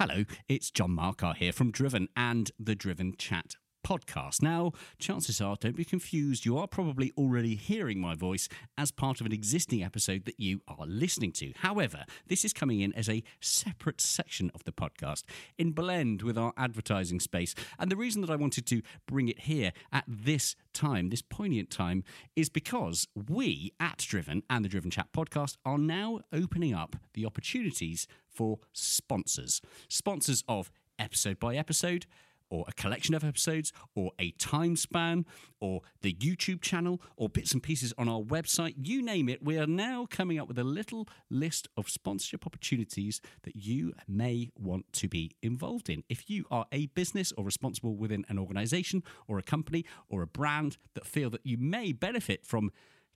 Hello, 0.00 0.22
it's 0.48 0.70
John 0.70 0.92
Marcar 0.92 1.34
here 1.34 1.50
from 1.50 1.72
Driven 1.72 2.06
and 2.16 2.52
the 2.56 2.76
Driven 2.76 3.14
Chat 3.18 3.56
podcast. 3.84 4.42
Now, 4.42 4.72
chances 4.98 5.40
are, 5.40 5.56
don't 5.58 5.76
be 5.76 5.84
confused, 5.84 6.44
you 6.44 6.58
are 6.58 6.66
probably 6.66 7.12
already 7.16 7.54
hearing 7.54 8.00
my 8.00 8.14
voice 8.14 8.48
as 8.76 8.90
part 8.90 9.20
of 9.20 9.26
an 9.26 9.32
existing 9.32 9.82
episode 9.82 10.24
that 10.24 10.38
you 10.38 10.60
are 10.68 10.86
listening 10.86 11.32
to. 11.32 11.52
However, 11.56 12.04
this 12.26 12.44
is 12.44 12.52
coming 12.52 12.80
in 12.80 12.92
as 12.94 13.08
a 13.08 13.22
separate 13.40 14.00
section 14.00 14.50
of 14.54 14.64
the 14.64 14.72
podcast 14.72 15.24
in 15.56 15.72
blend 15.72 16.22
with 16.22 16.38
our 16.38 16.52
advertising 16.56 17.20
space. 17.20 17.54
And 17.78 17.90
the 17.90 17.96
reason 17.96 18.20
that 18.22 18.30
I 18.30 18.36
wanted 18.36 18.66
to 18.66 18.82
bring 19.06 19.28
it 19.28 19.40
here 19.40 19.72
at 19.92 20.04
this 20.06 20.54
time, 20.72 21.10
this 21.10 21.22
poignant 21.22 21.70
time, 21.70 22.04
is 22.36 22.48
because 22.48 23.06
we 23.14 23.72
at 23.80 23.98
Driven 23.98 24.42
and 24.48 24.64
the 24.64 24.68
Driven 24.68 24.90
Chat 24.90 25.08
podcast 25.12 25.56
are 25.64 25.78
now 25.78 26.20
opening 26.32 26.74
up 26.74 26.96
the 27.14 27.26
opportunities 27.26 28.06
for 28.28 28.58
sponsors. 28.72 29.60
Sponsors 29.88 30.44
of 30.48 30.70
episode 30.98 31.38
by 31.38 31.56
episode, 31.56 32.06
or 32.50 32.64
a 32.68 32.72
collection 32.72 33.14
of 33.14 33.24
episodes, 33.24 33.72
or 33.94 34.12
a 34.18 34.30
time 34.32 34.76
span, 34.76 35.24
or 35.60 35.82
the 36.02 36.14
YouTube 36.14 36.60
channel, 36.60 37.00
or 37.16 37.28
bits 37.28 37.52
and 37.52 37.62
pieces 37.62 37.92
on 37.98 38.08
our 38.08 38.20
website, 38.20 38.74
you 38.82 39.02
name 39.02 39.28
it, 39.28 39.42
we 39.42 39.58
are 39.58 39.66
now 39.66 40.06
coming 40.10 40.38
up 40.38 40.48
with 40.48 40.58
a 40.58 40.64
little 40.64 41.08
list 41.30 41.68
of 41.76 41.88
sponsorship 41.88 42.46
opportunities 42.46 43.20
that 43.42 43.56
you 43.56 43.92
may 44.06 44.50
want 44.58 44.92
to 44.92 45.08
be 45.08 45.32
involved 45.42 45.88
in. 45.88 46.02
If 46.08 46.28
you 46.30 46.44
are 46.50 46.66
a 46.72 46.86
business 46.86 47.32
or 47.36 47.44
responsible 47.44 47.96
within 47.96 48.24
an 48.28 48.38
organization 48.38 49.02
or 49.26 49.38
a 49.38 49.42
company 49.42 49.84
or 50.08 50.22
a 50.22 50.26
brand 50.26 50.76
that 50.94 51.06
feel 51.06 51.30
that 51.30 51.44
you 51.44 51.56
may 51.58 51.92
benefit 51.92 52.44
from 52.44 52.70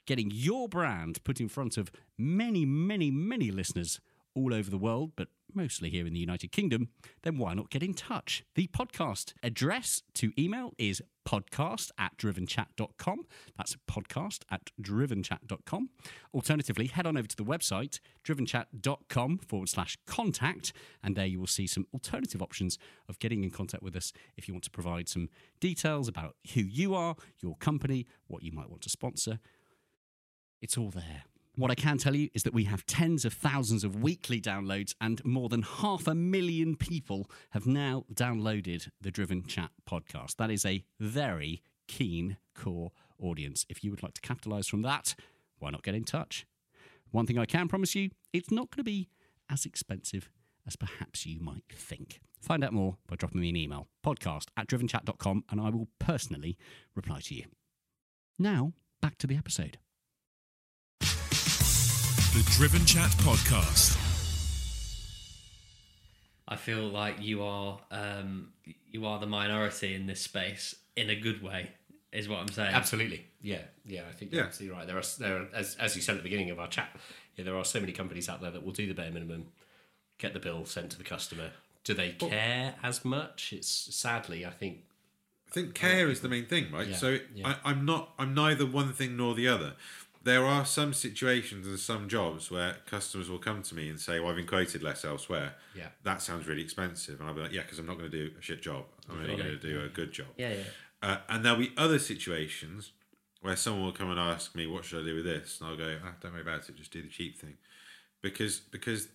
getting 0.07 0.31
your 0.33 0.69
brand 0.69 1.23
put 1.25 1.41
in 1.41 1.49
front 1.49 1.77
of 1.77 1.91
many, 2.19 2.65
many, 2.65 3.11
many 3.11 3.51
listeners 3.51 4.01
all 4.35 4.55
over 4.55 4.71
the 4.71 4.79
world, 4.79 5.13
but 5.17 5.29
mostly 5.55 5.91
here 5.91 6.07
in 6.07 6.13
the 6.13 6.21
United 6.21 6.53
Kingdom, 6.53 6.89
then 7.23 7.39
why 7.39 7.55
not 7.55 7.71
get 7.71 7.83
in 7.83 7.95
touch? 7.95 8.45
The 8.55 8.69
podcast 8.69 9.35
address 9.43 10.03
to 10.15 10.33
email 10.39 10.73
is 10.79 11.03
podcast 11.27 11.91
at 11.99 12.17
drivenchat.com. 12.17 13.27
That's 13.57 13.77
podcast 13.89 14.41
at 14.51 14.71
drivenchat.com. 14.81 15.91
Alternatively, 16.35 16.87
head 16.87 17.07
on 17.07 17.17
over 17.17 17.29
to 17.29 17.37
the 17.37 17.45
website, 17.45 18.01
drivenchat.com 18.25 19.39
forward 19.39 19.69
slash 19.69 19.97
contact, 20.07 20.73
and 21.03 21.17
there 21.17 21.27
you 21.27 21.39
will 21.39 21.47
see 21.47 21.67
some 21.67 21.87
alternative 21.93 22.43
options 22.43 22.79
of 23.09 23.19
getting 23.19 23.45
in 23.45 23.51
contact 23.51 23.83
with 23.83 23.97
us 23.97 24.13
if 24.37 24.49
you 24.49 24.55
want 24.55 24.65
to 24.65 24.71
provide 24.71 25.09
some 25.09 25.29
details 25.61 26.09
about 26.09 26.37
who 26.55 26.61
you 26.61 26.95
are, 26.95 27.15
your 27.41 27.57
company, 27.57 28.07
what 28.27 28.43
you 28.43 28.53
might 28.53 28.71
want 28.71 28.83
to 28.83 28.89
sponsor. 28.89 29.39
It's 30.61 30.79
all 30.79 30.91
there. 30.91 31.25
What 31.55 31.71
I 31.71 31.75
can 31.75 31.99
tell 31.99 32.17
you 32.17 32.31
is 32.33 32.45
that 32.45 32.55
we 32.55 32.65
have 32.65 32.87
tens 32.87 33.27
of 33.27 33.35
thousands 33.35 33.85
of 33.85 34.03
weekly 34.03 34.41
downloads, 34.41 34.95
and 35.03 35.23
more 35.23 35.51
than 35.51 35.61
half 35.61 36.07
a 36.07 36.15
million 36.15 36.77
people 36.77 37.31
have 37.51 37.67
now 37.67 38.07
downloaded 38.15 38.89
the 39.03 39.11
Driven 39.11 39.45
Chat 39.45 39.71
podcast. 39.87 40.37
That 40.37 40.51
is 40.51 40.65
a 40.65 40.83
very 40.99 41.63
keen 41.87 42.39
core 42.55 42.93
audience. 43.19 43.67
If 43.69 43.85
you 43.85 43.91
would 43.91 44.03
like 44.03 44.15
to 44.15 44.23
capitalize 44.23 44.67
from 44.67 44.81
that, 44.83 45.15
why 45.59 45.69
not 45.69 45.83
get 45.83 45.95
in 45.95 46.05
touch? 46.05 46.47
One 47.11 47.27
thing 47.27 47.39
I 47.39 47.45
can 47.45 47.69
promise 47.69 47.95
you, 47.95 48.09
it's 48.33 48.51
not 48.51 48.71
going 48.71 48.79
to 48.79 48.85
be 48.85 49.11
as 49.51 49.67
expensive 49.67 50.31
as 50.67 50.77
perhaps 50.77 51.27
you 51.27 51.39
might 51.39 51.65
think. 51.71 52.21
Find 52.41 52.65
out 52.65 52.73
more 52.73 52.97
by 53.07 53.17
dropping 53.17 53.43
me 53.43 53.51
an 53.51 53.57
email, 53.57 53.89
podcast 54.03 54.47
at 54.57 54.69
drivenchat.com, 54.69 55.45
and 55.51 55.61
I 55.61 55.69
will 55.69 55.89
personally 55.99 56.57
reply 56.95 57.21
to 57.25 57.35
you. 57.35 57.45
Now, 58.39 58.73
back 59.03 59.19
to 59.19 59.27
the 59.27 59.37
episode. 59.37 59.77
The 62.33 62.43
Driven 62.57 62.85
Chat 62.87 63.11
Podcast. 63.19 63.97
I 66.49 66.57
feel 66.57 66.89
like 66.89 67.17
you 67.21 67.43
are 67.43 67.79
um, 67.91 68.49
you 68.91 69.07
are 69.07 69.19
the 69.19 69.27
minority 69.27 69.95
in 69.95 70.07
this 70.07 70.21
space 70.21 70.75
in 70.97 71.11
a 71.11 71.15
good 71.17 71.43
way, 71.43 71.71
is 72.13 72.29
what 72.29 72.39
I'm 72.41 72.49
saying. 72.49 72.75
Absolutely. 72.75 73.27
Yeah. 73.43 73.59
Yeah. 73.87 74.03
I 74.09 74.13
think 74.13 74.33
you're 74.33 74.41
Yeah. 74.43 74.47
absolutely 74.47 74.77
right. 74.79 74.87
There 74.87 74.97
are, 74.99 75.03
there 75.19 75.37
are 75.43 75.47
as, 75.55 75.77
as 75.77 75.95
you 75.97 76.03
said 76.03 76.13
at 76.13 76.19
the 76.19 76.23
beginning 76.23 76.51
of 76.51 76.59
our 76.59 76.69
chat, 76.69 76.89
yeah, 77.37 77.45
there 77.45 77.57
are 77.57 77.65
so 77.65 77.81
many 77.81 77.93
companies 77.93 78.29
out 78.29 78.41
there 78.41 78.51
that 78.51 78.65
will 78.65 78.73
do 78.73 78.87
the 78.87 78.95
bare 78.95 79.11
minimum, 79.11 79.49
get 80.19 80.33
the 80.33 80.41
bill 80.41 80.65
sent 80.65 80.91
to 80.93 80.99
the 80.99 81.05
customer. 81.05 81.51
Do 81.85 81.95
they 81.95 82.11
care 82.13 82.75
as 82.83 83.05
much? 83.05 83.53
It's 83.53 83.69
sadly, 83.69 84.47
I 84.47 84.51
think. 84.51 84.79
I 85.49 85.51
think 85.53 85.75
care 85.75 86.09
is 86.09 86.21
the 86.21 86.29
main 86.31 86.47
thing, 86.47 86.73
right? 86.73 86.89
Yeah, 86.89 86.97
so 86.97 87.19
yeah. 87.35 87.57
I, 87.65 87.71
I'm 87.71 87.85
not. 87.85 88.15
I'm 88.19 88.33
neither 88.35 88.65
one 88.65 88.93
thing 88.95 89.17
nor 89.19 89.35
the 89.35 89.49
other. 89.49 89.75
There 90.25 90.45
are 90.45 90.65
some 90.65 90.93
situations 90.93 91.67
and 91.67 91.79
some 91.79 92.09
jobs 92.09 92.51
where 92.51 92.77
customers 92.87 93.29
will 93.29 93.39
come 93.39 93.63
to 93.65 93.75
me 93.75 93.89
and 93.89 93.99
say, 93.99 94.21
"Well, 94.21 94.31
I've 94.31 94.37
been 94.37 94.47
quoted 94.47 94.83
less 94.83 95.05
elsewhere. 95.05 95.57
Yeah. 95.75 95.89
that 96.05 96.23
sounds 96.23 96.47
really 96.47 96.63
expensive," 96.63 97.19
and 97.21 97.29
I'll 97.29 97.35
be 97.35 97.41
like, 97.43 97.53
"Yeah, 97.53 97.63
because 97.63 97.79
I'm 97.79 97.87
not 97.87 97.99
going 97.99 98.11
to 98.11 98.29
do 98.29 98.35
a 98.39 98.43
shit 98.43 98.63
job. 98.63 98.85
I'm 99.09 99.19
only 99.21 99.37
going 99.37 99.51
to 99.51 99.57
do 99.57 99.83
a 99.83 99.89
good 99.89 100.13
job." 100.13 100.29
Yeah, 100.37 100.53
yeah. 100.53 100.63
Uh, 101.03 101.17
and 101.29 101.45
there'll 101.45 101.59
be 101.59 101.73
other 101.77 101.99
situations 101.99 102.93
where 103.41 103.57
someone 103.57 103.85
will 103.85 103.93
come 103.93 104.11
and 104.11 104.21
ask 104.21 104.55
me, 104.55 104.67
"What 104.67 104.85
should 104.85 105.03
I 105.03 105.07
do 105.07 105.17
with 105.17 105.25
this?" 105.25 105.61
And 105.61 105.71
I'll 105.71 105.77
go, 105.77 105.99
ah, 106.05 106.13
"Don't 106.21 106.33
worry 106.33 106.43
about 106.43 106.69
it. 106.69 106.77
Just 106.77 106.93
do 106.93 107.03
the 107.03 107.09
cheap 107.09 107.39
thing," 107.39 107.57
because 108.21 108.61
because 108.61 109.09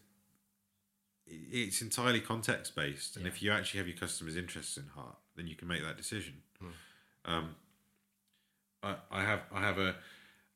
it's 1.26 1.82
entirely 1.82 2.20
context 2.22 2.76
based. 2.76 3.18
And 3.18 3.28
if 3.28 3.42
you 3.42 3.52
actually 3.52 3.80
have 3.80 3.88
your 3.88 3.98
customers' 3.98 4.36
interests 4.36 4.78
in 4.78 4.88
heart, 4.88 5.18
then 5.36 5.48
you 5.48 5.56
can 5.56 5.68
make 5.68 5.84
that 5.84 5.98
decision. 5.98 6.42
Um, 7.26 7.56
I, 8.84 8.96
I 9.12 9.22
have 9.24 9.42
I 9.52 9.62
have 9.62 9.78
a, 9.78 9.96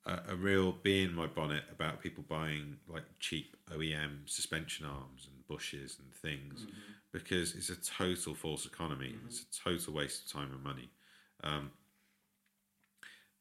a 0.05 0.19
a 0.29 0.35
real 0.35 0.71
bee 0.71 1.03
in 1.03 1.13
my 1.13 1.27
bonnet 1.27 1.63
about 1.71 2.01
people 2.01 2.23
buying 2.27 2.77
like 2.87 3.03
cheap 3.19 3.55
OEM 3.71 4.29
suspension 4.29 4.85
arms 4.85 5.27
and 5.27 5.47
bushes 5.47 5.97
and 5.99 6.13
things 6.13 6.65
because 7.11 7.55
it's 7.55 7.69
a 7.69 7.75
total 7.75 8.33
false 8.33 8.65
economy. 8.65 9.15
It's 9.27 9.41
a 9.41 9.69
total 9.69 9.93
waste 9.93 10.25
of 10.25 10.31
time 10.31 10.51
and 10.51 10.63
money. 10.63 10.89
Um, 11.43 11.71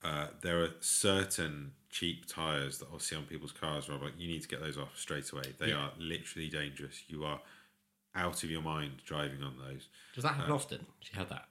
uh, 0.02 0.28
there 0.42 0.62
are 0.62 0.70
certain 0.80 1.72
cheap 1.90 2.26
tires 2.26 2.78
that 2.78 2.88
I'll 2.92 2.98
see 2.98 3.16
on 3.16 3.24
people's 3.24 3.52
cars 3.52 3.88
where 3.88 3.98
I'm 3.98 4.02
like, 4.02 4.14
you 4.18 4.28
need 4.28 4.42
to 4.42 4.48
get 4.48 4.60
those 4.60 4.78
off 4.78 4.96
straight 4.96 5.30
away. 5.30 5.42
They 5.58 5.72
are 5.72 5.92
literally 5.98 6.48
dangerous. 6.48 7.04
You 7.06 7.24
are 7.24 7.40
out 8.14 8.42
of 8.42 8.50
your 8.50 8.62
mind 8.62 9.02
driving 9.04 9.42
on 9.42 9.56
those. 9.58 9.88
Does 10.14 10.24
that 10.24 10.34
happen 10.34 10.52
often? 10.52 10.86
She 11.00 11.14
had 11.14 11.28
that? 11.28 11.49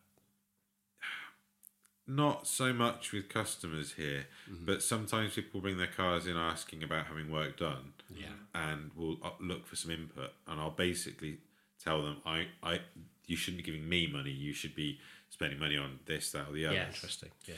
Not 2.09 2.47
so 2.47 2.73
much 2.73 3.11
with 3.11 3.29
customers 3.29 3.93
here, 3.93 4.25
but 4.65 4.81
sometimes 4.81 5.35
people 5.35 5.61
bring 5.61 5.77
their 5.77 5.85
cars 5.85 6.25
in 6.25 6.35
asking 6.35 6.83
about 6.83 7.05
having 7.05 7.31
work 7.31 7.59
done. 7.59 7.93
Yeah. 8.09 8.29
And 8.55 8.89
will 8.95 9.17
uh, 9.23 9.29
look 9.39 9.67
for 9.67 9.75
some 9.75 9.91
input, 9.91 10.31
and 10.47 10.59
I'll 10.59 10.71
basically 10.71 11.37
tell 11.83 12.01
them, 12.01 12.17
I, 12.25 12.47
I, 12.63 12.79
you 13.27 13.37
shouldn't 13.37 13.63
be 13.63 13.71
giving 13.71 13.87
me 13.87 14.07
money. 14.07 14.31
You 14.31 14.53
should 14.53 14.73
be 14.73 14.99
spending 15.29 15.59
money 15.59 15.77
on 15.77 15.99
this, 16.07 16.31
that, 16.31 16.49
or 16.49 16.53
the 16.53 16.65
other. 16.65 16.75
Yes. 16.75 16.95
Interesting. 16.95 17.29
Yeah. 17.45 17.53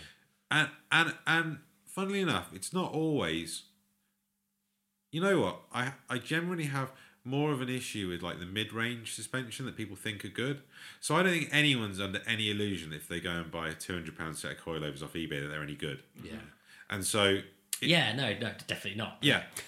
And 0.51 0.69
and 0.91 1.13
and 1.25 1.57
funnily 1.85 2.19
enough, 2.19 2.49
it's 2.53 2.73
not 2.73 2.91
always. 2.91 3.63
You 5.13 5.21
know 5.21 5.39
what? 5.39 5.61
I 5.73 5.93
I 6.09 6.17
generally 6.17 6.65
have 6.65 6.91
more 7.23 7.51
of 7.51 7.61
an 7.61 7.69
issue 7.69 8.09
with 8.09 8.21
like 8.21 8.39
the 8.39 8.45
mid-range 8.45 9.13
suspension 9.13 9.65
that 9.67 9.77
people 9.77 9.95
think 9.95 10.25
are 10.25 10.29
good. 10.29 10.61
So 10.99 11.15
I 11.15 11.23
don't 11.23 11.31
think 11.31 11.49
anyone's 11.51 11.99
under 11.99 12.19
any 12.27 12.49
illusion 12.49 12.93
if 12.93 13.07
they 13.07 13.19
go 13.19 13.31
and 13.31 13.51
buy 13.51 13.69
a 13.69 13.73
two 13.73 13.93
hundred 13.93 14.17
pound 14.17 14.37
set 14.37 14.51
of 14.53 14.57
coilovers 14.57 15.03
off 15.03 15.13
eBay 15.13 15.41
that 15.41 15.47
they're 15.49 15.61
any 15.63 15.75
good. 15.75 16.01
Yeah. 16.23 16.33
And 16.89 17.05
so 17.05 17.39
Yeah, 17.79 18.13
no, 18.15 18.33
no, 18.33 18.51
definitely 18.67 18.95
not. 18.95 19.17
Yeah. 19.21 19.43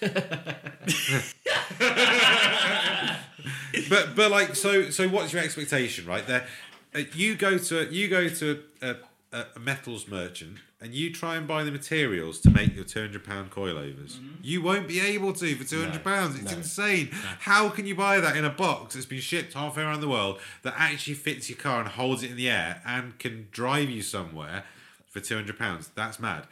but 3.88 4.14
but 4.16 4.30
like 4.30 4.54
so 4.54 4.90
so 4.90 5.08
what's 5.08 5.32
your 5.32 5.42
expectation 5.42 6.06
right 6.06 6.26
there? 6.26 6.46
Uh, 6.94 7.00
you 7.14 7.34
go 7.34 7.58
to 7.58 7.92
you 7.92 8.08
go 8.08 8.28
to 8.28 8.62
a, 8.82 8.96
a, 9.34 9.58
metals 9.58 10.06
merchant 10.08 10.58
and 10.80 10.94
you 10.94 11.12
try 11.12 11.36
and 11.36 11.46
buy 11.46 11.64
the 11.64 11.70
materials 11.70 12.38
to 12.40 12.50
make 12.50 12.74
your 12.74 12.84
two 12.84 13.00
hundred 13.00 13.24
pound 13.24 13.50
coilovers. 13.50 14.12
Mm-hmm. 14.12 14.34
You 14.42 14.62
won't 14.62 14.86
be 14.86 15.00
able 15.00 15.32
to 15.34 15.54
for 15.56 15.64
two 15.64 15.82
hundred 15.82 16.04
pounds. 16.04 16.38
It's 16.38 16.52
insane. 16.52 17.08
How 17.40 17.68
can 17.68 17.86
you 17.86 17.94
buy 17.94 18.20
that 18.20 18.36
in 18.36 18.44
a 18.44 18.50
box 18.50 18.94
that's 18.94 19.06
been 19.06 19.20
shipped 19.20 19.54
halfway 19.54 19.82
around 19.82 20.00
the 20.00 20.08
world 20.08 20.40
that 20.62 20.74
actually 20.76 21.14
fits 21.14 21.48
your 21.48 21.58
car 21.58 21.80
and 21.80 21.88
holds 21.88 22.22
it 22.22 22.30
in 22.30 22.36
the 22.36 22.48
air 22.48 22.82
and 22.86 23.18
can 23.18 23.48
drive 23.50 23.90
you 23.90 24.02
somewhere 24.02 24.64
for 25.08 25.20
two 25.20 25.34
hundred 25.34 25.58
pounds? 25.58 25.90
That's 25.94 26.20
mad 26.20 26.46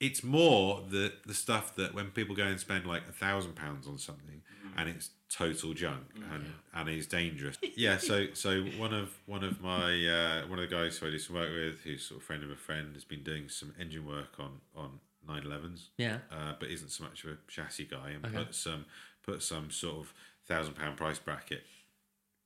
it's 0.00 0.24
more 0.24 0.82
the 0.90 1.12
the 1.24 1.32
stuff 1.32 1.76
that 1.76 1.94
when 1.94 2.10
people 2.10 2.34
go 2.34 2.42
and 2.42 2.58
spend 2.58 2.84
like 2.84 3.02
a 3.08 3.12
thousand 3.12 3.54
pounds 3.54 3.86
on 3.86 3.96
something 3.96 4.42
mm-hmm. 4.66 4.78
and 4.78 4.88
it's 4.88 5.10
total 5.32 5.72
junk 5.74 6.04
and 6.32 6.44
and 6.74 6.88
is 6.88 7.06
dangerous. 7.06 7.56
Yeah, 7.76 7.96
so 7.98 8.26
so 8.34 8.62
one 8.78 8.92
of 8.92 9.10
one 9.26 9.42
of 9.42 9.60
my 9.62 9.92
uh, 10.06 10.46
one 10.46 10.58
of 10.58 10.68
the 10.68 10.74
guys 10.74 10.98
who 10.98 11.06
I 11.06 11.10
do 11.10 11.18
some 11.18 11.36
work 11.36 11.50
with, 11.50 11.80
who's 11.80 12.04
sort 12.04 12.20
of 12.20 12.26
friend 12.26 12.42
of 12.44 12.50
a 12.50 12.56
friend, 12.56 12.94
has 12.94 13.04
been 13.04 13.22
doing 13.22 13.48
some 13.48 13.72
engine 13.80 14.06
work 14.06 14.38
on 14.38 14.60
on 14.76 15.00
911s. 15.28 15.88
Yeah. 15.98 16.18
uh, 16.30 16.52
but 16.58 16.68
isn't 16.68 16.90
so 16.90 17.04
much 17.04 17.24
of 17.24 17.30
a 17.30 17.36
chassis 17.48 17.84
guy, 17.84 18.10
and 18.10 18.22
put 18.34 18.54
some 18.54 18.84
put 19.24 19.42
some 19.42 19.70
sort 19.70 19.96
of 20.00 20.12
thousand 20.46 20.74
pound 20.74 20.96
price 20.96 21.18
bracket 21.18 21.62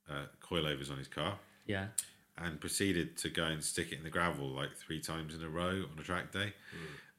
uh, 0.09 0.25
coilovers 0.41 0.89
on 0.91 0.97
his 0.97 1.07
car 1.07 1.39
Yeah. 1.65 1.87
and 2.37 2.61
proceeded 2.61 3.17
to 3.17 3.29
go 3.29 3.45
and 3.45 3.63
stick 3.63 3.91
it 3.91 3.97
in 3.97 4.03
the 4.03 4.09
gravel 4.11 4.47
like 4.49 4.75
three 4.77 4.99
times 5.01 5.33
in 5.35 5.41
a 5.43 5.49
row 5.49 5.83
on 5.91 5.97
a 5.99 6.03
track 6.03 6.31
day. 6.31 6.53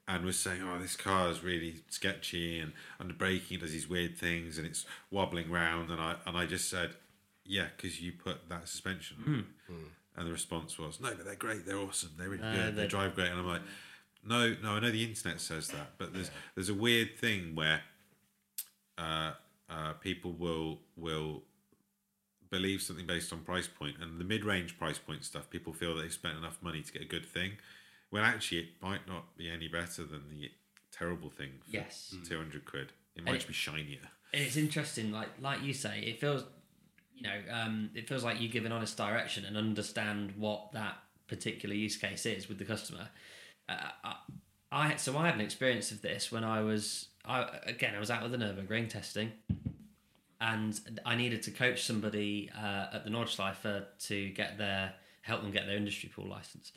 And 0.09 0.25
was 0.25 0.39
saying, 0.39 0.63
"Oh, 0.63 0.79
this 0.79 0.97
car 0.97 1.29
is 1.31 1.45
really 1.45 1.83
sketchy, 1.91 2.59
and 2.59 2.73
under 2.99 3.13
braking 3.13 3.59
it 3.59 3.61
does 3.61 3.73
these 3.73 3.87
weird 3.89 4.17
things, 4.17 4.57
and 4.57 4.67
it's 4.67 4.87
wobbling 5.11 5.51
round." 5.51 5.91
And 5.91 6.01
I 6.01 6.17
and 6.27 6.37
I 6.37 6.47
just 6.47 6.71
said, 6.71 6.97
"Yeah, 7.45 7.67
because 7.77 8.01
you 8.01 8.13
put 8.13 8.49
that 8.49 8.69
suspension." 8.69 9.19
on 9.27 9.35
it." 9.41 9.45
And 10.17 10.27
the 10.27 10.33
response 10.33 10.79
was, 10.79 10.99
"No, 10.99 11.15
but 11.15 11.25
they're 11.27 11.37
great. 11.37 11.67
They're 11.67 11.77
awesome. 11.79 12.13
They're 12.17 12.31
really 12.31 12.43
No, 12.43 12.53
good. 12.53 12.77
They 12.77 12.87
drive 12.87 13.15
great." 13.15 13.29
And 13.31 13.39
I'm 13.39 13.47
like, 13.47 13.63
"No, 14.25 14.57
no, 14.63 14.71
I 14.73 14.81
know 14.81 14.91
the 14.91 15.05
internet 15.05 15.41
says 15.41 15.69
that, 15.69 15.99
but 15.99 16.15
there's 16.15 16.31
there's 16.55 16.71
a 16.71 16.75
weird 16.75 17.19
thing 17.19 17.55
where 17.55 17.83
uh, 18.97 19.33
uh, 19.69 19.93
people 19.95 20.33
will 20.33 20.81
will 20.97 21.43
believe 22.51 22.81
something 22.81 23.07
based 23.07 23.31
on 23.31 23.41
price 23.41 23.69
point 23.69 23.97
and 24.01 24.19
the 24.19 24.25
mid-range 24.25 24.79
price 24.79 24.97
point 24.97 25.23
stuff 25.23 25.51
people 25.51 25.71
feel 25.75 25.95
they've 25.95 26.11
spent 26.15 26.35
enough 26.39 26.57
money 26.63 26.81
to 26.81 26.91
get 26.91 27.03
a 27.03 27.05
good 27.05 27.27
thing 27.27 27.53
when 28.11 28.23
actually 28.25 28.59
it 28.59 28.69
might 28.83 29.07
not 29.07 29.37
be 29.37 29.51
any 29.51 29.69
better 29.69 30.05
than 30.05 30.29
the 30.31 30.51
terrible 30.91 31.31
thing 31.31 31.51
for 31.65 31.71
Yes. 31.71 32.15
200 32.27 32.65
quid 32.65 32.93
it 33.15 33.25
might 33.25 33.31
And 33.31 33.39
just 33.39 33.49
be 33.49 33.55
shinier 33.55 34.01
And 34.33 34.43
it's 34.43 34.57
interesting, 34.57 35.13
like 35.13 35.29
like 35.41 35.63
you 35.63 35.73
say, 35.75 36.01
it 36.01 36.21
feels, 36.21 36.45
you 37.15 37.23
know, 37.23 37.41
um, 37.51 37.91
it 37.95 38.09
feels 38.09 38.23
like 38.25 38.41
you 38.41 38.49
give 38.49 38.65
an 38.65 38.73
honest 38.73 38.97
direction 38.97 39.45
and 39.45 39.57
understand 39.57 40.33
what 40.37 40.73
that 40.73 40.97
particular 41.27 41.75
use 41.75 41.97
case 41.97 42.25
is 42.27 42.49
with 42.49 42.59
the 42.59 42.65
customer. 42.65 43.09
Uh, 43.69 43.77
I, 44.05 44.15
I 44.73 44.97
so 44.97 45.17
I 45.19 45.27
had 45.27 45.35
an 45.35 45.41
experience 45.41 45.91
of 45.91 46.01
this 46.03 46.31
when 46.33 46.45
I 46.45 46.61
was, 46.63 47.09
I 47.25 47.47
again 47.65 47.95
I 47.95 47.99
was 47.99 48.11
out 48.11 48.23
with 48.23 48.33
the 48.33 48.39
Nurburgring 48.39 48.89
testing, 48.89 49.33
and 50.41 50.79
I 51.05 51.17
needed 51.17 51.43
to 51.45 51.51
coach 51.51 51.85
somebody 51.85 52.51
uh, 52.57 52.87
at 52.93 53.05
the 53.05 53.11
Nordschleife 53.11 53.85
to 54.07 54.29
get 54.31 54.59
their 54.59 54.95
help 55.23 55.43
them 55.43 55.51
get 55.51 55.67
their 55.67 55.77
industry 55.77 56.11
pool 56.15 56.27
license, 56.29 56.73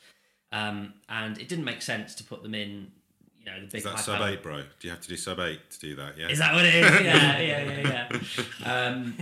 um, 0.52 0.94
and 1.08 1.38
it 1.38 1.48
didn't 1.48 1.64
make 1.64 1.82
sense 1.82 2.14
to 2.16 2.24
put 2.24 2.42
them 2.42 2.54
in, 2.54 2.92
you 3.40 3.46
know, 3.46 3.60
the 3.60 3.66
big 3.66 3.78
is 3.78 3.84
that 3.84 3.98
sub 3.98 4.20
8 4.22 4.42
bro 4.42 4.58
do 4.58 4.86
you 4.86 4.90
have 4.90 5.00
to 5.00 5.08
do 5.08 5.16
sub 5.16 5.40
8 5.40 5.70
to 5.70 5.78
do 5.80 5.96
that 5.96 6.16
yeah 6.16 6.28
is 6.28 6.38
that 6.38 6.54
what 6.54 6.64
it 6.64 6.74
is? 6.74 7.00
Yeah, 7.04 7.38
yeah, 7.40 7.80
yeah, 7.80 8.08
yeah. 8.64 8.72
Um, 8.72 9.16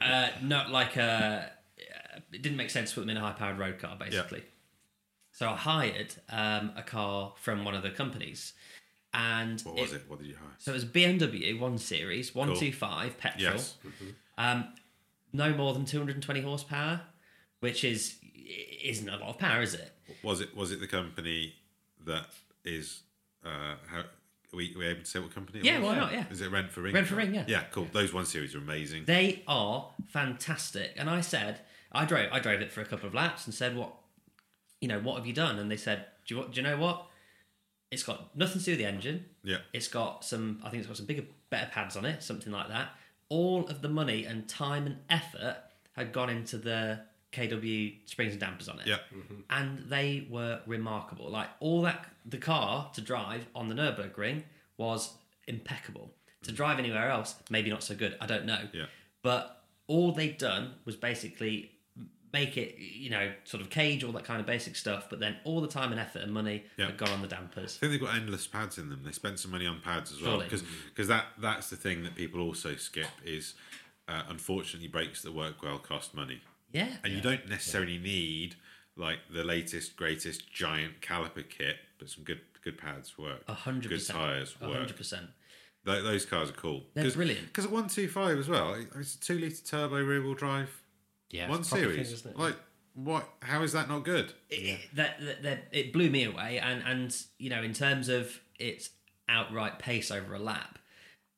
uh, 0.00 0.28
not 0.42 0.70
like 0.70 0.96
a. 0.96 1.52
It 2.32 2.42
didn't 2.42 2.56
make 2.58 2.70
sense 2.70 2.90
to 2.90 2.94
put 2.96 3.00
them 3.02 3.10
in 3.10 3.16
a 3.16 3.20
high-powered 3.20 3.58
road 3.58 3.78
car, 3.78 3.96
basically. 3.98 4.42
So 5.32 5.48
I 5.48 5.56
hired 5.56 6.14
um, 6.28 6.72
a 6.76 6.82
car 6.82 7.32
from 7.40 7.64
one 7.64 7.74
of 7.74 7.82
the 7.82 7.90
companies, 7.90 8.52
and 9.14 9.60
what 9.62 9.76
was 9.76 9.92
it 9.92 10.02
what 10.08 10.18
did 10.20 10.28
you 10.28 10.34
hire 10.36 10.48
So 10.58 10.70
it 10.72 10.74
was 10.74 10.84
BMW 10.84 11.58
One 11.58 11.78
Series, 11.78 12.34
one 12.34 12.54
two 12.56 12.72
five 12.72 13.18
petrol. 13.18 13.54
yes 13.54 13.74
Um, 14.38 14.68
no 15.32 15.52
more 15.54 15.72
than 15.72 15.84
two 15.84 15.98
hundred 15.98 16.16
and 16.16 16.22
twenty 16.22 16.40
horsepower, 16.42 17.00
which 17.60 17.84
is 17.84 18.16
isn't 18.84 19.08
a 19.08 19.16
lot 19.16 19.28
of 19.30 19.38
power, 19.38 19.62
is 19.62 19.74
it? 19.74 19.92
was 20.22 20.40
it 20.40 20.56
was 20.56 20.72
it 20.72 20.80
the 20.80 20.86
company 20.88 21.54
that 22.04 22.26
is 22.64 23.02
uh 23.44 23.76
how 23.86 23.98
are 24.00 24.04
we, 24.52 24.74
are 24.74 24.78
we 24.78 24.86
able 24.86 25.00
to 25.00 25.06
say 25.06 25.18
what 25.20 25.32
company 25.34 25.60
it 25.60 25.64
Yeah, 25.64 25.78
was? 25.78 25.86
why 25.88 25.94
not? 25.96 26.12
Yeah. 26.12 26.24
is 26.30 26.40
it 26.40 26.50
rent 26.50 26.70
for 26.72 26.80
ring 26.82 26.94
Rent 26.94 27.06
for 27.06 27.14
Ring, 27.14 27.32
yeah. 27.34 27.44
yeah 27.46 27.62
cool 27.70 27.86
those 27.92 28.12
one 28.12 28.26
series 28.26 28.54
are 28.54 28.58
amazing 28.58 29.04
They 29.06 29.42
are 29.46 29.90
fantastic. 30.08 30.92
And 30.96 31.08
I 31.08 31.20
said, 31.20 31.60
I 31.92 32.04
drove, 32.04 32.28
I 32.32 32.40
drove 32.40 32.60
it 32.60 32.70
for 32.72 32.80
a 32.80 32.84
couple 32.84 33.06
of 33.06 33.14
laps 33.14 33.46
and 33.46 33.54
said, 33.54 33.76
what, 33.76 33.92
you 34.80 34.88
know, 34.88 34.98
what 35.00 35.16
have 35.16 35.26
you 35.26 35.32
done? 35.32 35.58
And 35.58 35.70
they 35.70 35.76
said, 35.76 36.06
do 36.26 36.36
you, 36.36 36.42
do 36.50 36.60
you 36.60 36.62
know 36.62 36.76
what? 36.76 37.06
It's 37.90 38.02
got 38.02 38.36
nothing 38.36 38.58
to 38.60 38.64
do 38.64 38.72
with 38.72 38.78
the 38.80 38.86
engine. 38.86 39.24
yeah 39.44 39.58
It's 39.72 39.88
got 39.88 40.24
some, 40.24 40.60
I 40.64 40.70
think 40.70 40.80
it's 40.80 40.86
got 40.88 40.96
some 40.96 41.06
bigger, 41.06 41.24
better 41.50 41.70
pads 41.72 41.96
on 41.96 42.04
it, 42.04 42.22
something 42.22 42.52
like 42.52 42.68
that. 42.68 42.88
All 43.28 43.66
of 43.68 43.82
the 43.82 43.88
money 43.88 44.24
and 44.24 44.48
time 44.48 44.86
and 44.86 44.98
effort 45.08 45.56
had 45.96 46.12
gone 46.12 46.30
into 46.30 46.56
the 46.58 47.00
KW 47.32 47.96
springs 48.06 48.32
and 48.32 48.40
dampers 48.40 48.68
on 48.68 48.80
it. 48.80 48.86
yeah 48.86 48.98
And 49.48 49.88
they 49.88 50.26
were 50.30 50.60
remarkable. 50.66 51.30
Like 51.30 51.48
all 51.60 51.82
that, 51.82 52.06
the 52.26 52.38
car 52.38 52.90
to 52.94 53.00
drive 53.00 53.46
on 53.54 53.68
the 53.68 53.74
Nürburgring 53.74 54.42
was 54.76 55.12
impeccable. 55.46 56.12
To 56.44 56.52
drive 56.52 56.78
anywhere 56.78 57.08
else, 57.10 57.34
maybe 57.50 57.68
not 57.70 57.82
so 57.82 57.94
good. 57.94 58.16
I 58.20 58.26
don't 58.26 58.46
know. 58.46 58.60
Yeah. 58.72 58.86
But 59.22 59.62
all 59.86 60.12
they'd 60.12 60.38
done 60.38 60.74
was 60.84 60.96
basically 60.96 61.72
make 62.32 62.56
it, 62.56 62.76
you 62.78 63.10
know, 63.10 63.32
sort 63.44 63.60
of 63.60 63.70
cage 63.70 64.04
all 64.04 64.12
that 64.12 64.24
kind 64.24 64.40
of 64.40 64.46
basic 64.46 64.76
stuff. 64.76 65.08
But 65.10 65.20
then 65.20 65.36
all 65.44 65.60
the 65.60 65.68
time 65.68 65.90
and 65.90 66.00
effort 66.00 66.22
and 66.22 66.32
money 66.32 66.64
Yeah. 66.78 66.86
had 66.86 66.96
gone 66.96 67.10
on 67.10 67.20
the 67.22 67.28
dampers. 67.28 67.76
I 67.76 67.80
think 67.80 67.92
they've 67.92 68.00
got 68.00 68.14
Endless 68.16 68.46
pads 68.46 68.78
in 68.78 68.88
them. 68.88 69.02
They 69.04 69.12
spent 69.12 69.38
some 69.38 69.50
money 69.50 69.66
on 69.66 69.80
pads 69.80 70.12
as 70.12 70.22
well 70.22 70.40
Surely. 70.40 70.62
because 70.94 71.08
that 71.08 71.26
that's 71.38 71.68
the 71.70 71.76
thing 71.76 72.02
that 72.04 72.14
people 72.14 72.40
also 72.40 72.76
skip 72.76 73.08
is 73.24 73.54
uh, 74.08 74.22
unfortunately 74.28 74.88
brakes 74.88 75.22
that 75.22 75.32
work 75.34 75.62
well 75.62 75.78
cost 75.78 76.14
money, 76.14 76.40
Yeah. 76.72 76.88
and 77.04 77.12
you 77.12 77.20
don't 77.20 77.48
necessarily 77.48 77.98
need 77.98 78.56
like 78.96 79.18
the 79.32 79.44
latest 79.44 79.96
greatest 79.96 80.50
giant 80.52 81.00
caliper 81.00 81.48
kit, 81.48 81.76
but 81.98 82.08
some 82.08 82.24
good 82.24 82.40
good 82.62 82.76
pads 82.78 83.16
work. 83.18 83.42
A 83.48 83.54
hundred 83.54 83.88
Good 83.88 83.96
percent. 84.00 84.18
tires 84.18 84.54
A 84.60 84.68
work. 84.68 84.76
hundred 84.78 84.96
percent. 84.96 85.26
Tho- 85.84 86.02
those 86.02 86.26
cars 86.26 86.50
are 86.50 86.54
cool. 86.54 86.84
They're 86.94 87.10
brilliant. 87.10 87.46
Because 87.46 87.64
at 87.64 87.70
one 87.70 87.88
two 87.88 88.08
five 88.08 88.38
as 88.38 88.48
well, 88.48 88.76
it's 88.96 89.14
a 89.14 89.20
two 89.20 89.38
liter 89.38 89.64
turbo 89.64 90.02
rear 90.02 90.22
wheel 90.22 90.34
drive. 90.34 90.70
Yeah, 91.30 91.48
one 91.48 91.60
it's 91.60 91.68
a 91.68 91.72
proper 91.76 91.86
thing, 91.86 91.94
series. 92.04 92.12
isn't 92.12 92.30
it? 92.32 92.38
like 92.38 92.56
what? 92.94 93.26
How 93.42 93.62
is 93.62 93.72
that 93.72 93.88
not 93.88 94.04
good? 94.04 94.32
it, 94.50 94.80
that, 94.94 95.20
that, 95.20 95.42
that 95.44 95.68
it 95.72 95.92
blew 95.92 96.10
me 96.10 96.24
away 96.24 96.58
and 96.58 96.82
and 96.84 97.16
you 97.38 97.48
know 97.48 97.62
in 97.62 97.72
terms 97.72 98.08
of 98.08 98.40
its 98.58 98.90
outright 99.28 99.78
pace 99.78 100.10
over 100.10 100.34
a 100.34 100.38
lap 100.40 100.78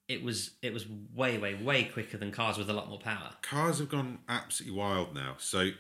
it 0.08 0.22
was 0.22 0.52
it 0.62 0.72
was 0.72 0.86
way 1.14 1.38
way 1.38 1.54
way 1.54 1.84
quicker 1.84 2.16
than 2.16 2.30
cars 2.30 2.58
with 2.58 2.68
a 2.68 2.72
lot 2.72 2.88
more 2.88 2.98
power 2.98 3.30
cars 3.42 3.78
have 3.78 3.88
gone 3.88 4.18
absolutely 4.28 4.76
wild 4.76 5.14
now. 5.14 5.34
So 5.38 5.70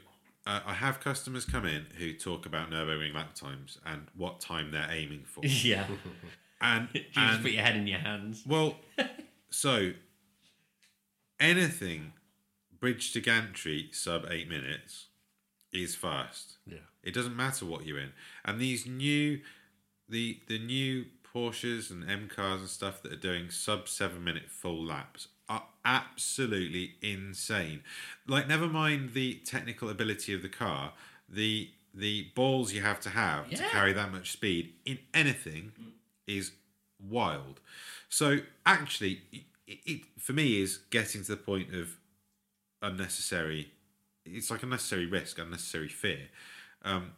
uh, 0.46 0.60
I 0.66 0.74
have 0.74 1.00
customers 1.00 1.44
come 1.44 1.66
in 1.66 1.86
who 1.98 2.12
talk 2.14 2.46
about 2.46 2.70
Nurburgring 2.70 3.14
lap 3.14 3.34
times 3.34 3.78
and 3.86 4.06
what 4.16 4.40
time 4.40 4.70
they're 4.70 4.90
aiming 4.90 5.24
for. 5.24 5.40
yeah 5.44 5.86
And, 6.60 6.88
you 6.92 7.02
just 7.12 7.42
put 7.42 7.50
your 7.50 7.64
head 7.64 7.74
in 7.74 7.88
your 7.88 7.98
hands 7.98 8.44
well, 8.46 8.76
so 9.50 9.94
anything 11.40 12.12
bridge 12.78 13.12
to 13.12 13.20
gantry 13.20 13.88
sub 13.92 14.26
eight 14.30 14.48
minutes 14.48 15.06
is 15.72 15.94
fast. 15.94 16.58
Yeah. 16.66 16.78
It 17.02 17.14
doesn't 17.14 17.36
matter 17.36 17.64
what 17.64 17.86
you're 17.86 17.98
in. 17.98 18.12
And 18.44 18.60
these 18.60 18.86
new, 18.86 19.40
the 20.08 20.40
the 20.48 20.58
new 20.58 21.06
Porsches 21.34 21.90
and 21.90 22.08
M 22.08 22.28
cars 22.28 22.60
and 22.60 22.68
stuff 22.68 23.02
that 23.02 23.12
are 23.12 23.16
doing 23.16 23.50
sub 23.50 23.88
seven 23.88 24.22
minute 24.22 24.50
full 24.50 24.84
laps 24.84 25.28
are 25.48 25.64
absolutely 25.84 26.94
insane. 27.02 27.82
Like, 28.26 28.48
never 28.48 28.66
mind 28.66 29.14
the 29.14 29.34
technical 29.44 29.88
ability 29.88 30.34
of 30.34 30.42
the 30.42 30.48
car, 30.48 30.92
the 31.28 31.70
the 31.94 32.28
balls 32.34 32.72
you 32.72 32.80
have 32.80 33.00
to 33.00 33.10
have 33.10 33.50
to 33.50 33.56
carry 33.68 33.92
that 33.92 34.10
much 34.10 34.32
speed 34.32 34.72
in 34.86 34.98
anything 35.12 35.72
is 36.26 36.52
wild. 37.06 37.60
So 38.08 38.38
actually, 38.64 39.20
it, 39.32 39.42
it 39.66 40.00
for 40.18 40.32
me 40.32 40.60
is 40.60 40.78
getting 40.90 41.22
to 41.24 41.32
the 41.32 41.36
point 41.36 41.74
of 41.74 41.96
unnecessary. 42.80 43.72
It's 44.24 44.50
like 44.50 44.62
unnecessary 44.62 45.06
risk, 45.06 45.38
unnecessary 45.38 45.88
fear. 45.88 46.28
Um, 46.82 47.12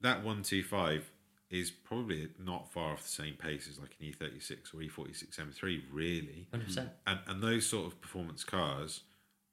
that 0.00 0.22
one 0.22 0.42
two 0.42 0.62
five 0.62 1.10
is 1.50 1.70
probably 1.70 2.28
not 2.38 2.70
far 2.72 2.92
off 2.92 3.02
the 3.02 3.08
same 3.08 3.34
pace 3.34 3.66
as 3.68 3.78
like 3.78 3.96
an 4.00 4.06
E 4.06 4.12
thirty 4.12 4.38
six 4.40 4.72
or 4.74 4.82
E 4.82 4.88
forty 4.88 5.12
six 5.14 5.38
M 5.38 5.50
three, 5.52 5.82
really. 5.92 6.46
100% 6.52 6.90
And 7.06 7.18
and 7.26 7.42
those 7.42 7.66
sort 7.66 7.86
of 7.86 8.00
performance 8.00 8.44
cars 8.44 9.00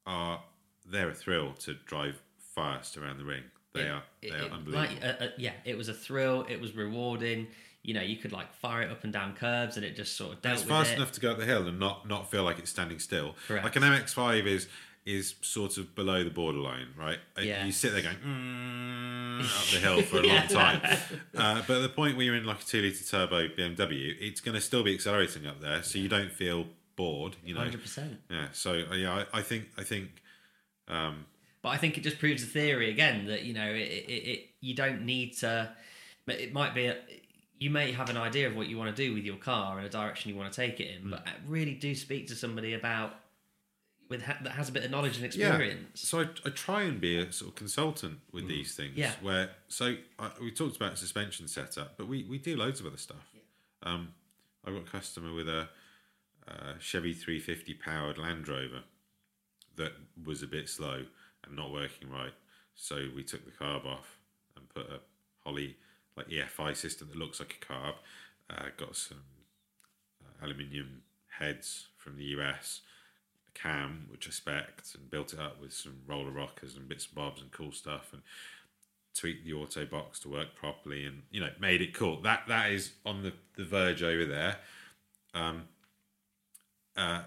are 0.06 0.44
they're 0.86 1.10
a 1.10 1.14
thrill 1.16 1.54
to 1.54 1.74
drive 1.86 2.22
fast 2.38 2.98
around 2.98 3.18
the 3.18 3.26
ring. 3.26 3.44
They 3.74 3.82
It- 3.82 3.90
are 3.92 4.04
they 4.22 4.28
it- 4.30 4.34
are 4.34 4.50
unbelievable. 4.50 4.74
Like, 4.96 5.04
uh, 5.04 5.24
uh, 5.26 5.30
yeah, 5.38 5.54
it 5.66 5.78
was 5.78 5.90
a 5.90 5.94
thrill. 5.94 6.46
It 6.50 6.60
was 6.62 6.74
rewarding. 6.76 7.48
You 7.82 7.94
know, 7.94 8.02
you 8.02 8.18
could 8.18 8.32
like 8.32 8.54
fire 8.56 8.82
it 8.82 8.90
up 8.92 9.04
and 9.04 9.14
down 9.14 9.36
curves, 9.36 9.78
and 9.78 9.86
it 9.86 9.96
just 9.96 10.16
sort 10.18 10.34
of 10.34 10.42
dealt 10.42 10.56
it's 10.60 10.64
fast 10.64 10.92
it. 10.92 10.96
enough 10.96 11.12
to 11.14 11.22
go 11.22 11.32
up 11.32 11.38
the 11.38 11.46
hill 11.46 11.68
and 11.68 11.80
not 11.80 12.08
not 12.08 12.30
feel 12.32 12.44
like 12.44 12.58
it's 12.60 12.72
standing 12.72 13.00
still. 13.00 13.36
Correct. 13.48 13.64
Like 13.64 13.76
an 13.76 13.84
MX-5 13.84 14.46
is 14.48 14.68
is 15.06 15.36
sort 15.42 15.78
of 15.78 15.94
below 15.96 16.24
the 16.24 16.30
borderline, 16.32 16.88
right? 16.98 17.20
Uh, 17.38 17.42
Yeah. 17.42 17.64
You 17.66 17.72
sit 17.72 17.94
there 17.94 18.02
going 18.02 18.16
mm, 18.18 19.40
up 19.44 19.66
the 19.72 19.80
hill 19.80 20.02
for 20.02 20.18
a 20.20 20.24
long 20.24 20.48
time, 20.48 20.82
uh, 21.38 21.62
but 21.68 21.78
at 21.78 21.82
the 21.82 21.90
point 21.90 22.18
where 22.18 22.26
you're 22.26 22.36
in 22.36 22.46
like 22.46 22.62
a 22.62 22.66
two 22.66 22.82
liter 22.82 23.04
turbo 23.06 23.48
BMW, 23.50 24.16
it's 24.20 24.42
going 24.42 24.56
to 24.56 24.62
still 24.62 24.84
be 24.84 24.94
accelerating 24.94 25.46
up 25.46 25.62
there, 25.62 25.84
so 25.84 26.00
you 26.00 26.10
don't 26.10 26.32
feel 26.32 26.66
bored. 26.96 27.36
You 27.46 27.54
know, 27.54 27.60
Hundred 27.62 27.82
percent. 27.82 28.20
yeah. 28.32 28.48
So 28.54 28.84
uh, 28.92 28.96
yeah, 28.96 29.26
I, 29.34 29.40
I 29.40 29.42
think 29.44 29.66
I 29.78 29.84
think 29.84 30.10
um, 30.88 31.26
But 31.62 31.70
I 31.70 31.78
think 31.78 31.98
it 31.98 32.02
just 32.02 32.18
proves 32.20 32.44
the 32.44 32.50
theory 32.50 32.90
again 32.90 33.28
that 33.28 33.44
you 33.44 33.54
know 33.54 33.68
it, 33.68 33.78
it, 34.08 34.12
it 34.12 34.50
you 34.62 34.74
don't 34.74 35.04
need 35.06 35.34
to. 35.38 35.72
It 36.28 36.52
might 36.54 36.74
be 36.74 36.88
a, 36.88 36.98
you 37.60 37.70
may 37.70 37.92
have 37.92 38.10
an 38.10 38.18
idea 38.18 38.48
of 38.48 38.56
what 38.56 38.68
you 38.68 38.78
want 38.80 38.96
to 38.96 39.02
do 39.06 39.14
with 39.14 39.24
your 39.24 39.38
car 39.38 39.78
and 39.78 39.86
a 39.86 39.90
direction 39.90 40.32
you 40.32 40.36
want 40.38 40.52
to 40.52 40.56
take 40.60 40.80
it 40.80 40.90
Mm. 41.00 41.04
in, 41.06 41.10
but 41.12 41.28
really 41.48 41.74
do 41.76 41.94
speak 41.94 42.28
to 42.30 42.36
somebody 42.36 42.74
about 42.74 43.14
with 44.10 44.24
ha- 44.24 44.38
that 44.44 44.54
has 44.54 44.70
a 44.70 44.72
bit 44.72 44.84
of 44.86 44.92
knowledge 44.92 45.18
and 45.18 45.26
experience. 45.26 46.04
Yeah. 46.04 46.08
So 46.08 46.20
I, 46.22 46.48
I 46.48 46.52
try 46.52 46.84
and 46.84 47.02
be 47.02 47.18
a 47.18 47.32
sort 47.32 47.52
of 47.52 47.56
consultant 47.56 48.20
with 48.32 48.48
these 48.48 48.76
things. 48.76 48.94
Yeah. 48.96 49.12
Where 49.22 49.50
so 49.68 49.96
I, 50.20 50.32
we 50.42 50.52
talked 50.52 50.76
about 50.76 50.98
suspension 50.98 51.48
setup, 51.48 51.98
but 51.98 52.08
we, 52.08 52.24
we 52.24 52.38
do 52.38 52.56
loads 52.56 52.80
of 52.80 52.86
other 52.86 52.98
stuff. 52.98 53.32
Um, 53.84 54.10
I 54.66 54.72
got 54.72 54.82
a 54.82 54.90
customer 54.90 55.34
with 55.34 55.48
a, 55.50 55.70
uh 56.48 56.74
Chevy 56.80 57.14
350 57.14 57.74
powered 57.76 58.18
Land 58.18 58.48
Rover 58.48 58.84
that 59.78 59.94
was 60.24 60.42
a 60.44 60.48
bit 60.48 60.70
slow 60.70 61.04
and 61.46 61.56
not 61.56 61.72
working 61.72 62.10
right. 62.10 62.34
So 62.76 63.08
we 63.16 63.24
took 63.24 63.46
the 63.46 63.52
carb 63.52 63.86
off 63.86 64.20
and 64.56 64.68
put 64.70 64.90
a 64.90 65.00
Holley 65.44 65.78
like 66.18 66.30
EFI 66.30 66.76
system 66.76 67.10
that 67.10 67.18
looks 67.18 67.40
like 67.40 67.60
a 67.62 67.66
carb. 67.74 67.96
Uh, 68.50 68.70
got 68.78 68.96
some 68.96 69.22
uh, 70.24 70.46
aluminium 70.46 71.02
heads 71.40 71.88
from 71.98 72.18
the 72.18 72.24
US, 72.38 72.82
a 72.84 72.95
cam 73.56 74.06
which 74.12 74.28
I 74.28 74.32
spec'd 74.32 74.96
and 74.96 75.10
built 75.10 75.34
it 75.34 75.40
up 75.40 75.60
with 75.60 75.74
some 75.74 76.02
roller 76.06 76.30
rockers 76.30 76.76
and 76.76 76.88
bits 76.88 77.06
and 77.08 77.16
bobs 77.16 77.42
and 77.42 77.52
cool 77.52 77.72
stuff 77.72 78.10
and 78.14 78.22
tweaked 79.16 79.46
the 79.46 79.54
auto 79.54 79.86
box 79.86 80.20
to 80.20 80.30
work 80.30 80.56
properly 80.56 81.06
and 81.06 81.24
you 81.32 81.40
know 81.40 81.50
made 81.60 81.82
it 81.82 81.94
cool. 81.94 82.22
That 82.22 82.44
that 82.48 82.72
is 82.72 82.92
on 83.06 83.24
the, 83.24 83.34
the 83.58 83.64
verge 83.64 84.04
over 84.04 84.26
there. 84.26 84.58
Um, 85.34 85.64
uh, 86.96 87.22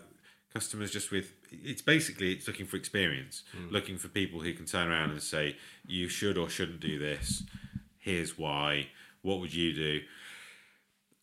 customers 0.53 0.91
just 0.91 1.11
with 1.11 1.33
it's 1.51 1.83
basically 1.83 2.33
it's 2.33 2.47
looking 2.47 2.67
for 2.67 2.77
experience, 2.77 3.43
looking 3.71 3.99
for 3.99 4.09
people 4.09 4.41
who 4.41 4.53
can 4.53 4.67
turn 4.67 4.89
around 4.89 5.11
and 5.11 5.23
say 5.23 5.57
you 5.87 6.09
should 6.09 6.39
or 6.39 6.49
shouldn't 6.49 6.81
do 6.81 6.99
this. 6.99 7.43
Here's 7.99 8.39
why. 8.39 8.89
What 9.23 9.41
would 9.41 9.53
you 9.53 9.73
do? 9.75 10.01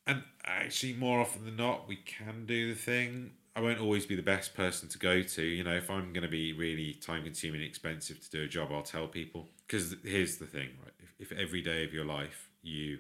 And 0.08 0.24
actually, 0.46 0.94
more 0.94 1.22
often 1.22 1.46
than 1.46 1.56
not, 1.56 1.88
we 1.88 1.96
can 1.96 2.46
do 2.46 2.74
the 2.74 2.80
thing. 2.80 3.32
I 3.56 3.62
won't 3.62 3.80
always 3.80 4.06
be 4.06 4.16
the 4.16 4.22
best 4.22 4.54
person 4.54 4.90
to 4.90 4.98
go 4.98 5.22
to. 5.22 5.42
You 5.42 5.64
know, 5.64 5.76
if 5.76 5.90
I'm 5.90 6.12
going 6.12 6.24
to 6.24 6.30
be 6.30 6.52
really 6.52 6.94
time 6.94 7.24
consuming 7.24 7.62
and 7.62 7.70
expensive 7.70 8.20
to 8.22 8.30
do 8.30 8.44
a 8.44 8.48
job, 8.48 8.70
I'll 8.72 8.82
tell 8.84 9.08
people. 9.08 9.48
Because 9.66 9.96
here's 10.04 10.38
the 10.38 10.46
thing, 10.46 10.70
right? 10.84 10.94
If, 11.20 11.32
if 11.32 11.38
every 11.38 11.62
day 11.62 11.86
of 11.86 11.94
your 11.94 12.06
life 12.06 12.50
you 12.62 13.00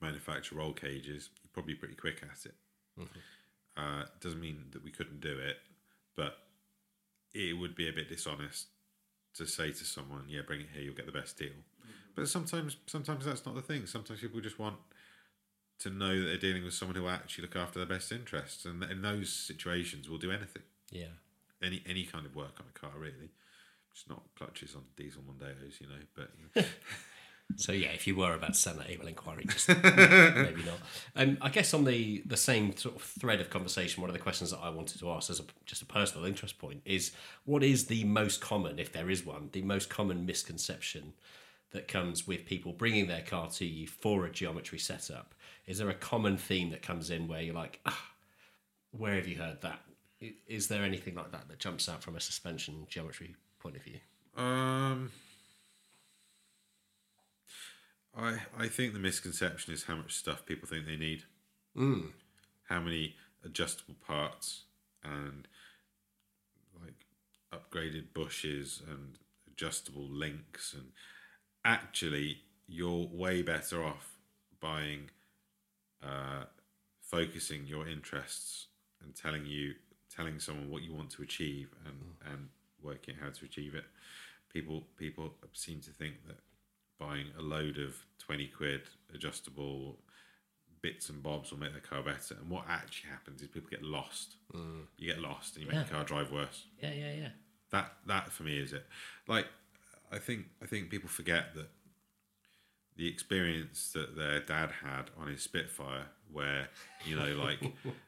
manufacture 0.00 0.54
roll 0.54 0.72
cages, 0.72 1.28
you're 1.42 1.50
probably 1.52 1.74
pretty 1.74 1.94
quick 1.94 2.22
at 2.22 2.46
it. 2.46 2.54
Uh, 3.76 4.04
doesn't 4.20 4.40
mean 4.40 4.64
that 4.72 4.82
we 4.82 4.90
couldn't 4.90 5.20
do 5.20 5.38
it, 5.38 5.56
but 6.16 6.38
it 7.34 7.56
would 7.56 7.74
be 7.74 7.88
a 7.88 7.92
bit 7.92 8.08
dishonest 8.08 8.66
to 9.34 9.46
say 9.46 9.70
to 9.70 9.84
someone, 9.84 10.24
"Yeah, 10.28 10.42
bring 10.46 10.60
it 10.60 10.68
here, 10.74 10.82
you'll 10.82 10.94
get 10.94 11.06
the 11.06 11.12
best 11.12 11.38
deal." 11.38 11.52
But 12.14 12.28
sometimes, 12.28 12.76
sometimes 12.86 13.24
that's 13.24 13.46
not 13.46 13.54
the 13.54 13.62
thing. 13.62 13.86
Sometimes 13.86 14.20
people 14.20 14.40
just 14.40 14.58
want 14.58 14.76
to 15.82 15.90
know 15.90 16.18
that 16.20 16.26
they're 16.26 16.36
dealing 16.38 16.64
with 16.64 16.74
someone 16.74 16.96
who 16.96 17.02
will 17.02 17.10
actually 17.10 17.42
look 17.42 17.56
after 17.56 17.78
their 17.78 17.88
best 17.88 18.10
interests, 18.12 18.64
and 18.64 18.82
in 18.84 19.02
those 19.02 19.30
situations, 19.32 20.08
will 20.08 20.18
do 20.18 20.30
anything, 20.30 20.62
Yeah. 20.90 21.06
any 21.62 21.82
any 21.86 22.04
kind 22.04 22.26
of 22.26 22.34
work 22.34 22.58
on 22.60 22.66
a 22.74 22.78
car, 22.78 22.92
really. 22.98 23.30
Just 23.94 24.08
not 24.08 24.22
clutches 24.36 24.74
on 24.74 24.82
diesel 24.96 25.22
Mondeos, 25.22 25.80
you 25.80 25.86
know. 25.86 26.02
But 26.14 26.30
you 26.38 26.62
know. 26.62 26.68
So 27.56 27.72
yeah, 27.72 27.88
if 27.88 28.06
you 28.06 28.16
were 28.16 28.32
about 28.32 28.54
to 28.54 28.58
send 28.58 28.78
that 28.78 28.88
email 28.88 29.08
inquiry, 29.08 29.44
just 29.46 29.68
maybe 29.84 30.62
not. 30.64 30.78
Um, 31.14 31.36
I 31.42 31.50
guess 31.50 31.74
on 31.74 31.84
the 31.84 32.22
the 32.24 32.36
same 32.36 32.74
sort 32.78 32.96
of 32.96 33.02
thread 33.02 33.40
of 33.42 33.50
conversation, 33.50 34.00
one 34.00 34.08
of 34.08 34.14
the 34.14 34.22
questions 34.22 34.52
that 34.52 34.60
I 34.60 34.70
wanted 34.70 34.98
to 35.00 35.10
ask 35.10 35.28
as 35.28 35.38
a, 35.38 35.42
just 35.66 35.82
a 35.82 35.84
personal 35.84 36.24
interest 36.24 36.56
point 36.58 36.80
is, 36.86 37.12
what 37.44 37.62
is 37.62 37.86
the 37.88 38.04
most 38.04 38.40
common, 38.40 38.78
if 38.78 38.90
there 38.92 39.10
is 39.10 39.26
one, 39.26 39.50
the 39.52 39.60
most 39.60 39.90
common 39.90 40.24
misconception 40.24 41.12
that 41.72 41.88
comes 41.88 42.26
with 42.26 42.46
people 42.46 42.72
bringing 42.72 43.06
their 43.08 43.20
car 43.22 43.50
to 43.50 43.66
you 43.66 43.86
for 43.86 44.24
a 44.24 44.30
geometry 44.30 44.78
setup? 44.78 45.34
Is 45.66 45.78
there 45.78 45.90
a 45.90 45.94
common 45.94 46.36
theme 46.36 46.70
that 46.70 46.82
comes 46.82 47.10
in 47.10 47.28
where 47.28 47.40
you're 47.40 47.54
like, 47.54 47.80
ah, 47.86 48.10
where 48.90 49.14
have 49.14 49.28
you 49.28 49.36
heard 49.36 49.60
that? 49.62 49.80
Is 50.46 50.68
there 50.68 50.82
anything 50.82 51.14
like 51.14 51.32
that 51.32 51.48
that 51.48 51.58
jumps 51.58 51.88
out 51.88 52.02
from 52.02 52.16
a 52.16 52.20
suspension 52.20 52.86
geometry 52.88 53.34
point 53.58 53.76
of 53.76 53.82
view? 53.82 53.98
Um, 54.36 55.10
I 58.16 58.38
I 58.56 58.68
think 58.68 58.92
the 58.92 58.98
misconception 58.98 59.72
is 59.72 59.84
how 59.84 59.96
much 59.96 60.14
stuff 60.14 60.46
people 60.46 60.68
think 60.68 60.86
they 60.86 60.96
need. 60.96 61.24
Mm. 61.76 62.10
How 62.68 62.80
many 62.80 63.16
adjustable 63.44 63.96
parts 64.06 64.64
and 65.02 65.48
like 66.80 67.06
upgraded 67.52 68.12
bushes 68.14 68.82
and 68.88 69.18
adjustable 69.50 70.08
links 70.08 70.74
and 70.74 70.92
actually 71.64 72.42
you're 72.66 73.08
way 73.12 73.42
better 73.42 73.82
off 73.82 74.18
buying 74.60 75.10
uh, 76.02 76.44
focusing 77.00 77.66
your 77.66 77.86
interests 77.88 78.66
and 79.02 79.14
telling 79.14 79.46
you 79.46 79.74
telling 80.14 80.38
someone 80.38 80.68
what 80.70 80.82
you 80.82 80.92
want 80.94 81.10
to 81.10 81.22
achieve 81.22 81.68
and 81.86 81.96
and 82.32 82.48
working 82.82 83.14
out 83.18 83.22
how 83.24 83.30
to 83.30 83.44
achieve 83.44 83.74
it. 83.74 83.84
People 84.52 84.84
people 84.96 85.34
seem 85.52 85.80
to 85.80 85.90
think 85.90 86.14
that 86.26 86.36
buying 86.98 87.26
a 87.38 87.42
load 87.42 87.78
of 87.78 87.96
20 88.18 88.46
quid 88.48 88.82
adjustable 89.14 89.98
bits 90.82 91.08
and 91.08 91.22
bobs 91.22 91.50
will 91.50 91.58
make 91.58 91.72
their 91.72 91.80
car 91.80 92.02
better. 92.02 92.34
And 92.40 92.50
what 92.50 92.64
actually 92.68 93.10
happens 93.10 93.40
is 93.42 93.48
people 93.48 93.70
get 93.70 93.82
lost. 93.82 94.36
You 94.98 95.06
get 95.12 95.20
lost 95.20 95.56
and 95.56 95.64
you 95.64 95.68
make 95.70 95.76
Yeah. 95.78 95.84
the 95.84 95.90
car 95.94 96.04
drive 96.04 96.30
worse. 96.32 96.66
Yeah, 96.82 96.92
yeah, 96.92 97.14
yeah. 97.14 97.28
that 97.70 97.92
that 98.06 98.30
for 98.32 98.42
me 98.42 98.58
is 98.58 98.72
it. 98.72 98.86
Like 99.26 99.46
i 100.10 100.18
think 100.18 100.44
i 100.62 100.66
think 100.66 100.90
people 100.90 101.08
forget 101.08 101.54
that 101.54 101.68
the 102.96 103.08
experience 103.08 103.92
that 103.94 104.16
their 104.16 104.40
dad 104.40 104.70
had 104.84 105.04
on 105.18 105.28
his 105.28 105.42
spitfire 105.42 106.06
where 106.30 106.68
you 107.04 107.16
know 107.16 107.34
like 107.36 107.58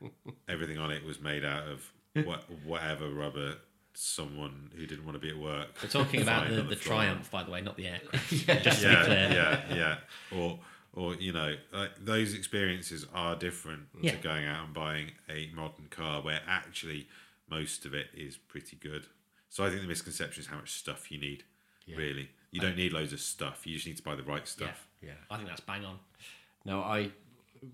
everything 0.49 0.78
on 0.78 0.91
it 0.91 1.05
was 1.05 1.20
made 1.20 1.45
out 1.45 1.66
of 1.68 1.93
what, 2.24 2.45
whatever 2.64 3.09
rubber 3.11 3.57
someone 3.95 4.70
who 4.76 4.87
didn't 4.87 5.05
want 5.05 5.14
to 5.14 5.20
be 5.20 5.30
at 5.30 5.39
work 5.39 5.68
We're 5.82 5.89
talking 5.89 6.20
about 6.22 6.47
find 6.47 6.57
the, 6.59 6.62
the. 6.62 6.76
Triumph, 6.76 7.30
by 7.30 7.43
the 7.45 7.51
way, 7.51 7.61
not 7.61 7.76
the 7.76 7.87
aircraft. 7.89 8.30
Just 8.64 8.80
to 8.82 8.89
be 8.89 8.93
yeah 8.93 9.05
clear. 9.05 9.28
yeah 9.30 9.74
yeah 9.74 9.97
or 10.39 10.59
or 10.93 11.14
you 11.14 11.32
know 11.32 11.55
like 11.72 11.91
those 12.05 12.35
experiences 12.35 13.07
are 13.14 13.37
different 13.37 13.82
Yeah. 14.01 14.12
to 14.12 14.16
going 14.18 14.45
out 14.47 14.64
and 14.66 14.74
buying 14.74 15.12
a 15.28 15.51
modern 15.55 15.87
car 15.91 16.22
where 16.22 16.41
actually 16.49 17.09
most 17.49 17.85
of 17.85 17.95
it 17.95 18.07
is 18.14 18.37
pretty 18.37 18.76
good 18.76 19.07
so 19.49 19.64
i 19.64 19.68
think 19.70 19.82
the 19.82 19.87
misconception 19.89 20.41
is 20.43 20.47
how 20.49 20.57
much 20.57 20.72
stuff 20.72 21.11
you 21.12 21.18
need 21.20 21.45
really 21.87 22.30
you 22.50 22.61
don't 22.61 22.76
need 22.76 22.92
loads 22.92 23.13
of 23.13 23.21
stuff 23.21 23.67
you 23.67 23.75
just 23.75 23.87
need 23.87 23.96
to 23.96 24.03
buy 24.03 24.14
the 24.14 24.22
right 24.22 24.46
stuff 24.46 24.87
Yeah. 25.03 25.13
I 25.30 25.37
think 25.37 25.49
that's 25.49 25.61
bang 25.61 25.84
on. 25.84 25.99
Now, 26.64 26.80
I 26.80 27.11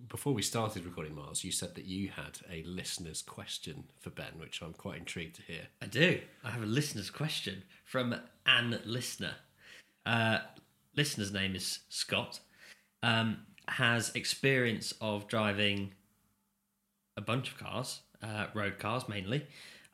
before 0.09 0.33
we 0.33 0.43
started 0.43 0.85
recording, 0.85 1.15
Miles, 1.15 1.45
you 1.45 1.53
said 1.53 1.75
that 1.75 1.85
you 1.85 2.11
had 2.11 2.41
a 2.51 2.63
listener's 2.65 3.23
question 3.23 3.85
for 3.99 4.11
Ben, 4.11 4.33
which 4.37 4.63
I'm 4.63 4.73
quite 4.73 4.99
intrigued 4.99 5.37
to 5.37 5.43
hear. 5.43 5.69
I 5.83 5.87
do. 5.87 6.21
I 6.45 6.51
have 6.51 6.63
a 6.63 6.67
listener's 6.67 7.11
question 7.11 7.65
from 7.85 8.15
Anne 8.47 8.81
Listener. 8.85 9.35
Uh, 10.07 10.39
listener's 10.97 11.33
name 11.33 11.55
is 11.55 11.81
Scott. 11.89 12.41
Um, 13.03 13.39
has 13.69 14.11
experience 14.15 14.95
of 15.01 15.29
driving 15.29 15.93
a 17.17 17.21
bunch 17.21 17.51
of 17.51 17.59
cars, 17.59 18.01
uh, 18.23 18.47
road 18.55 18.79
cars 18.79 19.09
mainly, 19.09 19.47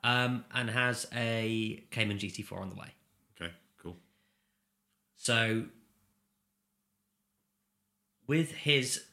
um, 0.05 0.45
and 0.55 0.70
has 0.70 1.07
a 1.15 1.85
Cayman 1.91 2.19
GT4 2.19 2.61
on 2.61 2.70
the 2.70 2.77
way. 2.77 2.89
So, 5.27 5.65
with 8.28 8.53
his 8.53 9.07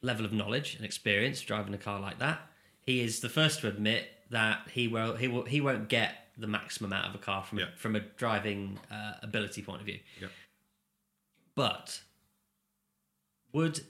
level 0.00 0.24
of 0.24 0.32
knowledge 0.32 0.76
and 0.76 0.84
experience 0.86 1.42
driving 1.42 1.74
a 1.74 1.78
car 1.78 2.00
like 2.00 2.18
that, 2.20 2.40
he 2.80 3.02
is 3.02 3.20
the 3.20 3.28
first 3.28 3.60
to 3.60 3.68
admit 3.68 4.08
that 4.30 4.70
he 4.72 4.88
will 4.88 5.16
he 5.16 5.28
will 5.28 5.44
he 5.44 5.60
won't 5.60 5.90
get 5.90 6.14
the 6.38 6.46
maximum 6.46 6.94
out 6.94 7.10
of 7.10 7.14
a 7.14 7.18
car 7.18 7.44
from 7.44 7.58
Yeah. 7.58 7.66
from 7.76 7.96
a 7.96 8.00
driving 8.00 8.78
uh, 8.90 9.16
ability 9.22 9.60
point 9.60 9.80
of 9.80 9.86
view. 9.86 10.00
Yep. 10.22 10.30
But 11.54 12.00
would 13.52 13.84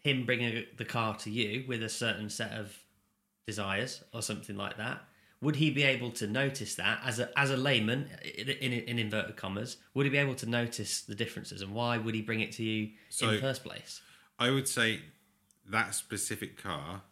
him 0.00 0.26
bringing 0.26 0.66
the 0.76 0.84
car 0.84 1.16
to 1.16 1.30
you 1.30 1.64
with 1.66 1.82
a 1.82 1.88
certain 1.88 2.28
set 2.28 2.52
of 2.52 2.76
desires 3.46 4.04
or 4.12 4.20
something 4.20 4.56
like 4.58 4.76
that, 4.76 5.00
would 5.42 5.56
he 5.56 5.70
be 5.70 5.82
able 5.82 6.10
to 6.12 6.26
notice 6.26 6.76
that 6.76 7.00
as 7.04 7.18
a 7.18 7.28
as 7.38 7.50
a 7.50 7.56
layman 7.56 8.08
in, 8.38 8.48
in, 8.48 8.72
in 8.72 8.98
inverted 8.98 9.36
commas? 9.36 9.76
Would 9.92 10.06
he 10.06 10.10
be 10.10 10.18
able 10.18 10.36
to 10.36 10.46
notice 10.46 11.02
the 11.02 11.14
differences, 11.14 11.60
and 11.60 11.72
why 11.74 11.98
would 11.98 12.14
he 12.14 12.22
bring 12.22 12.40
it 12.40 12.52
to 12.52 12.62
you 12.62 12.90
in 13.20 13.30
the 13.32 13.38
first 13.38 13.62
place? 13.62 14.00
I 14.38 14.50
would 14.50 14.68
say 14.68 15.00
that 15.68 15.94
specific 15.94 16.62
car, 16.62 17.02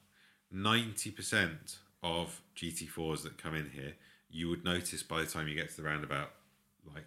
ninety 0.51 1.11
percent 1.11 1.79
of 2.03 2.41
GT4s 2.57 3.23
that 3.25 3.37
come 3.37 3.55
in 3.55 3.71
here, 3.75 3.95
you 4.31 4.49
would 4.49 4.65
notice 4.65 5.03
by 5.03 5.21
the 5.21 5.27
time 5.27 5.49
you 5.49 5.55
get 5.55 5.69
to 5.71 5.77
the 5.77 5.83
roundabout, 5.83 6.31
like 6.95 7.05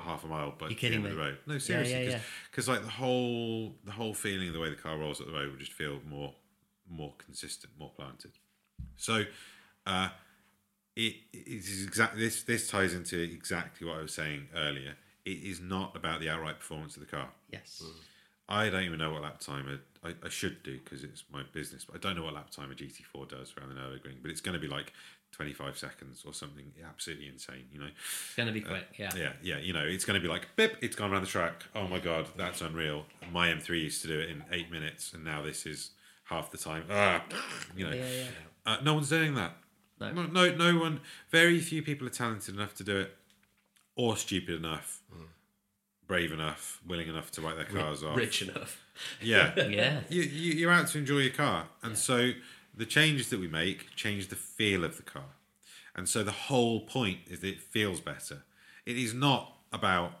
half 0.00 0.24
a 0.24 0.26
mile, 0.26 0.54
but 0.58 0.68
the 0.68 0.98
me. 0.98 1.10
road. 1.12 1.38
No, 1.46 1.54
Yeah, 1.54 1.58
seriously, 1.58 2.06
yeah, 2.10 2.20
because 2.50 2.68
yeah. 2.68 2.74
like 2.74 2.84
the 2.84 2.90
whole 2.90 3.76
the 3.84 3.92
whole 3.92 4.14
feeling 4.14 4.48
of 4.48 4.54
the 4.54 4.60
way 4.60 4.70
the 4.70 4.76
car 4.76 4.98
rolls 4.98 5.20
at 5.20 5.26
the 5.26 5.32
road 5.32 5.50
would 5.50 5.60
just 5.60 5.72
feel 5.72 6.00
more 6.06 6.34
more 6.88 7.14
consistent, 7.18 7.72
more 7.78 7.92
planted. 7.96 8.32
So, 8.96 9.24
uh, 9.86 10.10
it, 11.00 11.16
it 11.32 11.46
is 11.64 11.84
exactly 11.84 12.20
this. 12.20 12.42
This 12.42 12.68
ties 12.68 12.94
into 12.94 13.18
exactly 13.18 13.86
what 13.86 13.98
I 13.98 14.02
was 14.02 14.14
saying 14.14 14.48
earlier. 14.54 14.94
It 15.24 15.44
is 15.44 15.60
not 15.60 15.96
about 15.96 16.20
the 16.20 16.28
outright 16.28 16.58
performance 16.58 16.96
of 16.96 17.00
the 17.00 17.08
car. 17.08 17.28
Yes. 17.50 17.82
I 18.48 18.68
don't 18.68 18.82
even 18.82 18.98
know 18.98 19.12
what 19.12 19.22
lap 19.22 19.38
time 19.38 19.80
I 20.02 20.28
should 20.28 20.62
do 20.64 20.78
because 20.82 21.04
it's 21.04 21.22
my 21.32 21.42
business, 21.52 21.84
but 21.84 21.94
I 21.94 21.98
don't 21.98 22.16
know 22.16 22.24
what 22.24 22.34
lap 22.34 22.50
time 22.50 22.72
a 22.72 22.74
GT4 22.74 23.28
does 23.28 23.54
around 23.56 23.68
the 23.74 23.80
Nurburgring. 23.80 24.16
But 24.20 24.32
it's 24.32 24.40
going 24.40 24.54
to 24.54 24.58
be 24.58 24.66
like 24.66 24.92
25 25.32 25.78
seconds 25.78 26.24
or 26.26 26.34
something 26.34 26.64
absolutely 26.84 27.28
insane, 27.28 27.66
you 27.72 27.78
know? 27.78 27.86
It's 27.86 28.34
going 28.34 28.48
to 28.48 28.52
be 28.52 28.60
quick. 28.60 28.86
Yeah. 28.98 29.10
Yeah, 29.16 29.32
yeah, 29.42 29.58
you 29.58 29.72
know, 29.72 29.84
it's 29.84 30.04
going 30.04 30.20
to 30.20 30.20
be 30.20 30.26
like, 30.28 30.48
bip, 30.56 30.78
it's 30.82 30.96
gone 30.96 31.12
around 31.12 31.22
the 31.22 31.28
track. 31.28 31.64
Oh 31.76 31.86
my 31.86 32.00
God, 32.00 32.26
that's 32.36 32.60
unreal. 32.60 33.04
My 33.32 33.48
M3 33.48 33.68
used 33.82 34.02
to 34.02 34.08
do 34.08 34.18
it 34.18 34.30
in 34.30 34.42
eight 34.50 34.70
minutes, 34.70 35.12
and 35.12 35.24
now 35.24 35.42
this 35.42 35.64
is 35.64 35.90
half 36.24 36.50
the 36.50 36.58
time. 36.58 36.84
Ah, 36.90 37.22
you 37.76 37.86
know, 37.86 37.92
Yeah, 37.92 38.08
yeah. 38.08 38.24
Uh, 38.66 38.78
no 38.82 38.94
one's 38.94 39.08
doing 39.08 39.34
that. 39.34 39.56
No. 40.00 40.12
no, 40.12 40.26
no, 40.26 40.54
no 40.56 40.78
one. 40.80 41.00
Very 41.30 41.60
few 41.60 41.82
people 41.82 42.06
are 42.06 42.10
talented 42.10 42.54
enough 42.54 42.74
to 42.76 42.84
do 42.84 42.96
it, 42.98 43.16
or 43.96 44.16
stupid 44.16 44.54
enough, 44.56 45.00
hmm. 45.12 45.24
brave 46.06 46.32
enough, 46.32 46.80
willing 46.86 47.08
enough 47.08 47.30
to 47.32 47.40
write 47.42 47.56
their 47.56 47.64
cars 47.66 48.02
off. 48.02 48.16
Rich 48.16 48.42
enough. 48.42 48.80
Yeah, 49.22 49.54
Yeah. 49.68 50.00
you, 50.10 50.20
you, 50.22 50.52
you're 50.52 50.70
out 50.70 50.88
to 50.88 50.98
enjoy 50.98 51.20
your 51.20 51.32
car, 51.32 51.68
and 51.82 51.96
so 51.96 52.32
the 52.76 52.84
changes 52.84 53.30
that 53.30 53.40
we 53.40 53.48
make 53.48 53.94
change 53.96 54.28
the 54.28 54.36
feel 54.36 54.84
of 54.84 54.98
the 54.98 55.02
car, 55.02 55.24
and 55.96 56.06
so 56.06 56.22
the 56.22 56.30
whole 56.32 56.80
point 56.80 57.20
is 57.28 57.40
that 57.40 57.48
it 57.48 57.62
feels 57.62 57.98
better. 58.00 58.42
It 58.84 58.98
is 58.98 59.14
not 59.14 59.54
about 59.72 60.12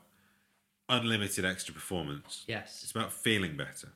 unlimited 0.88 1.44
extra 1.44 1.74
performance. 1.74 2.44
Yes. 2.48 2.80
It's 2.82 2.90
about 2.92 3.12
feeling 3.12 3.56
better. 3.56 3.88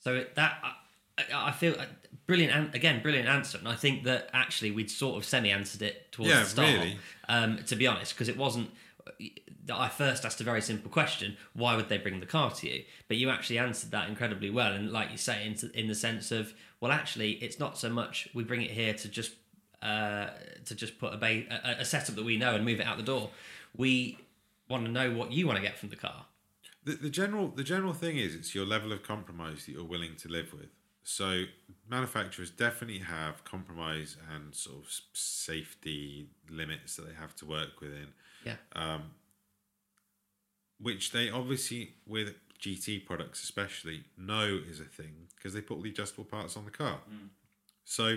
So 0.00 0.14
it- 0.16 0.34
that 0.34 0.58
uh, 0.62 0.70
I, 1.18 1.48
I 1.48 1.52
feel 1.52 1.74
uh, 1.78 1.84
brilliant. 2.26 2.52
an- 2.54 2.70
Again, 2.74 3.02
brilliant 3.02 3.28
answer. 3.28 3.58
And 3.58 3.68
I 3.68 3.74
think 3.74 4.04
that 4.04 4.30
actually 4.32 4.70
we'd 4.70 4.90
sort 4.90 5.16
of 5.16 5.24
semi 5.24 5.50
answered 5.50 5.82
it 5.82 6.12
towards 6.12 6.32
Yeah, 6.32 6.40
the 6.40 6.46
start. 6.48 6.72
really. 6.74 6.98
Um, 7.28 7.58
to 7.64 7.76
be 7.76 7.86
honest, 7.86 8.14
because 8.14 8.28
it 8.28 8.36
wasn't. 8.36 8.70
that 9.66 9.76
I 9.76 9.88
first 9.88 10.24
asked 10.24 10.40
a 10.40 10.44
very 10.44 10.60
simple 10.62 10.90
question: 10.90 11.36
Why 11.54 11.74
would 11.76 11.88
they 11.88 11.98
bring 11.98 12.20
the 12.20 12.26
car 12.26 12.50
to 12.52 12.68
you? 12.68 12.84
But 13.08 13.16
you 13.16 13.30
actually 13.30 13.58
answered 13.58 13.90
that 13.92 14.08
incredibly 14.08 14.50
well, 14.50 14.72
and 14.72 14.90
like 14.92 15.10
you 15.10 15.18
say, 15.18 15.44
in, 15.46 15.70
in 15.74 15.88
the 15.88 15.94
sense 15.94 16.30
of, 16.32 16.52
well, 16.80 16.92
actually, 16.92 17.32
it's 17.32 17.58
not 17.58 17.76
so 17.78 17.88
much 17.88 18.28
we 18.34 18.44
bring 18.44 18.62
it 18.62 18.70
here 18.70 18.94
to 18.94 19.08
just 19.08 19.32
uh, 19.82 20.28
to 20.66 20.74
just 20.74 20.98
put 20.98 21.12
a, 21.14 21.16
ba- 21.16 21.44
a, 21.64 21.80
a 21.80 21.84
setup 21.84 22.14
that 22.16 22.24
we 22.24 22.36
know 22.36 22.54
and 22.54 22.64
move 22.64 22.80
it 22.80 22.86
out 22.86 22.96
the 22.96 23.02
door. 23.02 23.30
We 23.76 24.18
want 24.68 24.84
to 24.84 24.90
know 24.90 25.12
what 25.12 25.32
you 25.32 25.46
want 25.46 25.56
to 25.58 25.62
get 25.62 25.78
from 25.78 25.90
the 25.90 25.96
car. 25.96 26.26
The, 26.84 26.94
the 26.94 27.10
general 27.10 27.48
the 27.48 27.64
general 27.64 27.92
thing 27.92 28.16
is 28.18 28.34
it's 28.34 28.54
your 28.54 28.64
level 28.66 28.92
of 28.92 29.02
compromise 29.02 29.66
that 29.66 29.72
you're 29.72 29.84
willing 29.84 30.14
to 30.16 30.28
live 30.28 30.52
with. 30.52 30.68
So 31.08 31.44
manufacturers 31.88 32.50
definitely 32.50 32.98
have 32.98 33.44
compromise 33.44 34.16
and 34.34 34.52
sort 34.52 34.78
of 34.84 34.90
safety 35.12 36.26
limits 36.50 36.96
that 36.96 37.06
they 37.06 37.14
have 37.14 37.32
to 37.36 37.46
work 37.46 37.80
within, 37.80 38.08
Yeah. 38.44 38.56
which 40.80 41.12
they 41.12 41.30
obviously 41.30 41.94
with 42.08 42.34
GT 42.60 43.06
products 43.06 43.44
especially 43.44 44.02
know 44.18 44.58
is 44.68 44.80
a 44.80 44.84
thing 44.84 45.28
because 45.36 45.54
they 45.54 45.60
put 45.60 45.76
all 45.76 45.82
the 45.82 45.90
adjustable 45.90 46.24
parts 46.24 46.56
on 46.56 46.64
the 46.64 46.72
car. 46.72 46.98
So 47.84 48.16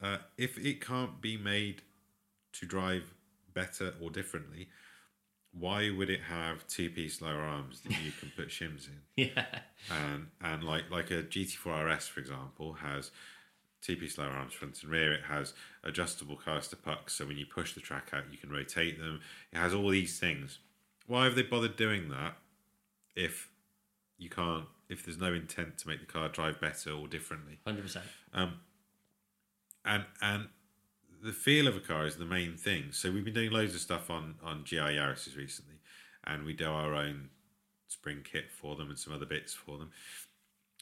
uh, 0.00 0.18
if 0.38 0.56
it 0.56 0.80
can't 0.80 1.20
be 1.20 1.36
made 1.36 1.82
to 2.54 2.64
drive 2.66 3.12
better 3.52 3.92
or 4.00 4.08
differently, 4.08 4.68
why 5.58 5.90
would 5.90 6.10
it 6.10 6.20
have 6.22 6.66
two 6.66 6.90
piece 6.90 7.20
lower 7.20 7.40
arms 7.42 7.80
that 7.80 7.92
you 8.02 8.12
can 8.12 8.30
put 8.36 8.48
shims 8.48 8.86
in? 8.88 9.00
Yeah. 9.34 9.44
and 9.90 10.28
and 10.40 10.62
like 10.64 10.90
like 10.90 11.10
a 11.10 11.22
GT4 11.22 11.96
RS 11.96 12.08
for 12.08 12.20
example 12.20 12.74
has 12.74 13.10
two 13.80 13.96
piece 13.96 14.18
lower 14.18 14.30
arms 14.30 14.52
front 14.54 14.82
and 14.82 14.90
rear. 14.90 15.12
It 15.12 15.24
has 15.28 15.54
adjustable 15.84 16.36
caster 16.36 16.76
pucks, 16.76 17.14
so 17.14 17.26
when 17.26 17.36
you 17.38 17.46
push 17.46 17.74
the 17.74 17.80
track 17.80 18.10
out, 18.12 18.24
you 18.30 18.38
can 18.38 18.50
rotate 18.50 18.98
them. 18.98 19.20
It 19.52 19.58
has 19.58 19.72
all 19.74 19.88
these 19.90 20.18
things. 20.18 20.58
Why 21.06 21.24
have 21.24 21.34
they 21.36 21.42
bothered 21.42 21.76
doing 21.76 22.08
that 22.10 22.36
if 23.16 23.48
you 24.18 24.28
can't? 24.28 24.66
If 24.88 25.04
there's 25.04 25.18
no 25.18 25.32
intent 25.34 25.78
to 25.78 25.88
make 25.88 26.00
the 26.00 26.06
car 26.06 26.28
drive 26.28 26.60
better 26.60 26.92
or 26.92 27.06
differently? 27.08 27.58
Hundred 27.66 27.82
percent. 27.82 28.06
Um 28.32 28.54
and 29.84 30.04
and 30.20 30.48
the 31.22 31.32
feel 31.32 31.66
of 31.66 31.76
a 31.76 31.80
car 31.80 32.06
is 32.06 32.16
the 32.16 32.24
main 32.24 32.56
thing. 32.56 32.92
So 32.92 33.10
we've 33.10 33.24
been 33.24 33.34
doing 33.34 33.50
loads 33.50 33.74
of 33.74 33.80
stuff 33.80 34.10
on 34.10 34.36
on 34.42 34.64
GR 34.68 34.76
Yaris's 34.76 35.36
recently, 35.36 35.76
and 36.24 36.44
we 36.44 36.52
do 36.52 36.66
our 36.66 36.94
own 36.94 37.30
spring 37.88 38.22
kit 38.30 38.50
for 38.50 38.76
them 38.76 38.90
and 38.90 38.98
some 38.98 39.12
other 39.12 39.26
bits 39.26 39.54
for 39.54 39.78
them. 39.78 39.90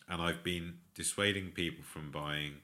And 0.09 0.23
I've 0.23 0.43
been 0.43 0.75
dissuading 0.95 1.51
people 1.51 1.85
from 1.85 2.11
buying 2.11 2.55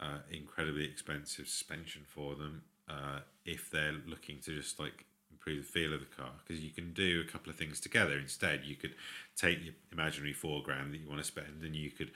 uh, 0.00 0.18
incredibly 0.30 0.84
expensive 0.84 1.48
suspension 1.48 2.02
for 2.08 2.34
them 2.34 2.62
uh, 2.88 3.20
if 3.44 3.70
they're 3.70 3.94
looking 4.06 4.40
to 4.40 4.56
just 4.56 4.78
like 4.80 5.04
improve 5.30 5.66
the 5.66 5.72
feel 5.72 5.92
of 5.92 6.00
the 6.00 6.06
car 6.06 6.30
because 6.44 6.62
you 6.62 6.70
can 6.70 6.92
do 6.92 7.22
a 7.26 7.30
couple 7.30 7.50
of 7.50 7.56
things 7.56 7.80
together 7.80 8.18
instead 8.18 8.60
you 8.64 8.76
could 8.76 8.94
take 9.36 9.64
your 9.64 9.74
imaginary 9.90 10.32
four 10.32 10.62
grand 10.62 10.92
that 10.92 10.98
you 10.98 11.08
want 11.08 11.20
to 11.20 11.26
spend 11.26 11.62
and 11.62 11.74
you 11.74 11.90
could 11.90 12.10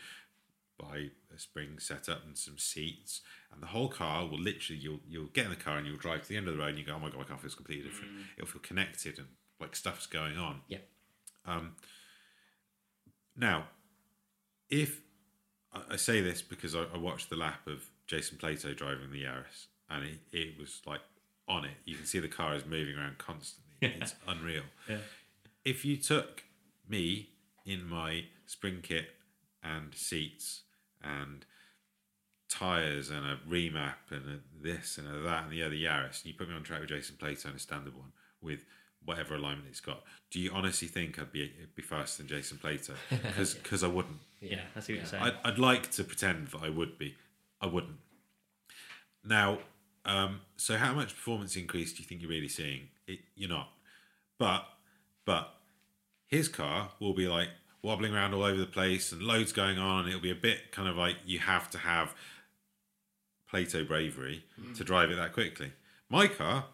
buy 0.78 1.09
a 1.35 1.39
spring 1.39 1.78
setup 1.78 2.24
and 2.27 2.36
some 2.36 2.59
seats 2.59 3.20
and 3.53 3.62
the 3.62 3.66
whole 3.69 3.89
car 3.89 4.27
will 4.27 4.39
literally 4.40 4.81
you'll 4.81 5.01
you'll 5.09 5.27
get 5.27 5.44
in 5.44 5.51
the 5.51 5.57
car 5.57 5.78
and 5.78 5.86
you'll 5.86 5.97
drive 5.97 6.23
to 6.23 6.28
the 6.28 6.36
end 6.36 6.48
of 6.48 6.55
the 6.55 6.61
road 6.61 6.70
and 6.70 6.78
you 6.78 6.85
go 6.85 6.94
oh 6.94 6.98
my 6.98 7.09
god 7.09 7.19
my 7.19 7.24
car 7.24 7.39
feels 7.39 7.55
completely 7.55 7.85
different 7.89 8.12
mm. 8.12 8.23
it'll 8.36 8.47
feel 8.48 8.61
connected 8.62 9.19
and 9.19 9.28
like 9.61 9.74
stuff's 9.74 10.07
going 10.07 10.36
on 10.36 10.61
Yeah. 10.69 10.78
Um, 11.47 11.77
now, 13.36 13.69
if 14.69 15.01
I- 15.73 15.97
say 15.97 16.20
this 16.20 16.43
because 16.43 16.74
I, 16.74 16.85
I 16.94 16.98
watched 16.98 17.31
the 17.31 17.36
lap 17.36 17.66
of 17.66 17.89
Jason 18.07 18.39
Plato 18.39 18.73
driving 18.74 19.11
the 19.12 19.24
Yaris, 19.24 19.66
and 19.90 20.05
it, 20.05 20.20
it 20.32 20.59
was 20.59 20.81
like 20.86 21.01
on 21.48 21.65
it. 21.65 21.77
You 21.85 21.94
can 21.97 22.07
see 22.07 22.19
the 22.19 22.28
car 22.28 22.55
is 22.55 22.65
moving 22.66 22.97
around 22.97 23.19
constantly. 23.19 23.62
It's 23.82 24.15
unreal. 24.27 24.62
If 25.65 25.85
you 25.85 25.97
took 25.98 26.44
me 26.89 27.31
in 27.66 27.86
my 27.86 28.24
spring 28.47 28.81
kit 28.82 29.09
and 29.62 29.94
seats 29.94 30.62
and 31.07 31.45
tires 32.49 33.11
and 33.11 33.27
a 33.27 33.39
remap 33.49 34.11
and 34.11 34.23
a 34.28 34.62
this 34.62 34.99
and 34.99 35.09
a 35.09 35.20
that 35.20 35.45
and 35.45 35.53
the 35.53 35.62
other 35.62 35.74
Yaris, 35.74 36.23
and 36.23 36.27
you 36.27 36.35
put 36.35 36.49
me 36.49 36.55
on 36.55 36.62
track 36.62 36.81
with 36.81 36.89
Jason 36.89 37.16
Plato 37.19 37.49
and 37.49 37.57
a 37.57 37.61
standard 37.61 37.95
one 37.97 38.12
with 38.41 38.65
whatever 39.05 39.37
alignment 39.37 39.69
it's 39.69 39.81
got, 39.81 40.03
do 40.31 40.41
you 40.41 40.51
honestly 40.53 40.89
think 40.89 41.19
I'd 41.19 41.33
be 41.33 41.53
be 41.74 41.83
faster 41.83 42.23
than 42.23 42.28
Jason 42.28 42.59
Plato? 42.59 42.95
Because 43.11 43.55
because 43.55 43.85
I 43.85 43.89
wouldn't. 43.89 44.19
Yeah. 44.41 44.61
That's 44.74 44.89
what 44.89 44.97
you're 44.97 45.07
saying. 45.07 45.23
I'd, 45.23 45.37
I'd 45.45 45.59
like 45.59 45.91
to 45.93 46.05
pretend 46.05 46.49
that 46.49 46.62
I 46.62 46.69
would 46.69 46.99
be. 46.99 47.15
I 47.61 47.66
wouldn't. 47.66 47.99
Now, 49.24 49.59
um, 50.05 50.41
so 50.57 50.77
how 50.77 50.95
much 50.95 51.15
performance 51.15 51.57
increase 51.57 51.93
do 51.93 52.03
you 52.03 52.09
think 52.09 52.20
you're 52.20 52.31
really 52.31 52.49
seeing? 52.49 52.89
It, 53.07 53.20
you're 53.35 53.51
not. 53.51 53.69
But, 54.39 54.65
but 55.24 55.55
his 56.27 56.49
car 56.49 56.91
will 57.01 57.15
be 57.15 57.27
like 57.27 57.49
wobbling 57.87 58.13
around 58.13 58.35
all 58.35 58.43
over 58.43 58.59
the 58.59 58.67
place 58.67 59.13
and 59.13 59.23
loads 59.23 59.53
going 59.53 59.79
on, 59.79 60.01
and 60.01 60.09
it'll 60.09 60.21
be 60.21 60.31
a 60.31 60.35
bit 60.35 60.73
kind 60.73 60.89
of 60.89 60.97
like 60.97 61.17
you 61.25 61.39
have 61.39 61.71
to 61.71 61.79
have 61.79 62.15
Plato 63.49 63.85
bravery 63.85 64.45
mm. 64.61 64.77
to 64.77 64.83
drive 64.83 65.11
it 65.11 65.17
that 65.17 65.33
quickly. 65.33 65.73
My 66.11 66.27
car 66.27 66.65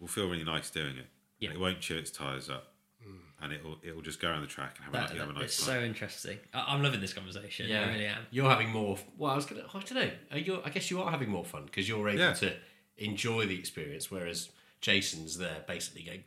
will 0.00 0.08
feel 0.08 0.28
really 0.28 0.42
nice 0.42 0.68
doing 0.68 0.96
it. 0.96 1.06
Yeah. 1.38 1.52
It 1.52 1.60
won't 1.60 1.80
chew 1.80 1.96
its 1.96 2.10
tires 2.10 2.50
up. 2.50 2.72
Mm. 3.06 3.18
And 3.40 3.52
it'll 3.52 3.76
it'll 3.84 4.02
just 4.02 4.20
go 4.20 4.28
around 4.28 4.42
the 4.42 4.48
track 4.48 4.76
and 4.76 4.84
have, 4.84 4.92
That- 4.92 5.16
a, 5.16 5.20
have 5.20 5.30
a 5.30 5.32
nice 5.32 5.44
it's 5.44 5.64
time. 5.64 5.80
so 5.80 5.84
interesting. 5.84 6.38
I, 6.52 6.64
I'm 6.74 6.82
loving 6.82 7.00
this 7.00 7.12
conversation. 7.12 7.68
Yeah, 7.68 7.82
I 7.82 7.92
really 7.92 8.06
am. 8.06 8.26
You're 8.32 8.50
having 8.50 8.70
more. 8.70 8.98
Well, 9.16 9.30
I 9.30 9.36
was 9.36 9.46
gonna. 9.46 9.62
I 9.72 9.78
don't 9.78 9.94
know. 9.94 10.10
Are 10.32 10.38
you? 10.38 10.60
I 10.64 10.70
guess 10.70 10.90
you 10.90 11.00
are 11.00 11.10
having 11.10 11.30
more 11.30 11.44
fun 11.44 11.66
because 11.66 11.88
you're 11.88 12.08
able 12.08 12.18
Yeah. 12.18 12.32
to 12.34 12.52
enjoy 12.96 13.46
the 13.46 13.58
experience, 13.58 14.10
whereas 14.10 14.50
Jason's 14.80 15.38
there 15.38 15.64
basically 15.68 16.02
going, 16.02 16.24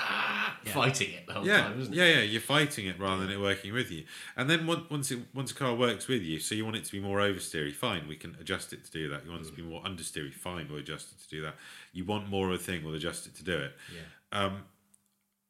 ah, 0.00 0.56
fighting 0.66 1.12
it 1.12 1.26
the 1.26 1.34
whole 1.34 1.46
yeah, 1.46 1.62
time, 1.62 1.80
isn't 1.80 1.92
it? 1.92 1.96
yeah, 1.96 2.04
yeah. 2.06 2.20
You're 2.22 2.40
fighting 2.40 2.86
it 2.86 2.98
rather 2.98 3.22
than 3.22 3.30
it 3.30 3.40
working 3.40 3.72
with 3.72 3.90
you. 3.90 4.04
And 4.36 4.48
then 4.48 4.66
once 4.66 4.88
once 4.90 5.10
it, 5.10 5.20
once 5.34 5.50
a 5.50 5.54
car 5.54 5.74
works 5.74 6.08
with 6.08 6.22
you, 6.22 6.40
so 6.40 6.54
you 6.54 6.64
want 6.64 6.76
it 6.76 6.84
to 6.84 6.92
be 6.92 7.00
more 7.00 7.18
oversteery, 7.18 7.72
fine, 7.72 8.08
we 8.08 8.16
can 8.16 8.36
adjust 8.40 8.72
it 8.72 8.84
to 8.84 8.90
do 8.90 9.08
that. 9.10 9.24
You 9.24 9.30
want 9.30 9.42
it 9.42 9.48
to 9.48 9.56
be 9.56 9.62
more 9.62 9.82
understeery, 9.82 10.32
fine, 10.32 10.68
we'll 10.68 10.80
adjust 10.80 11.12
it 11.12 11.22
to 11.22 11.28
do 11.28 11.42
that. 11.42 11.54
You 11.92 12.04
want 12.04 12.28
more 12.28 12.48
of 12.48 12.54
a 12.54 12.58
thing, 12.58 12.84
we'll 12.84 12.94
adjust 12.94 13.26
it 13.26 13.34
to 13.36 13.44
do 13.44 13.56
it. 13.56 13.72
Yeah. 13.94 14.44
Um, 14.44 14.64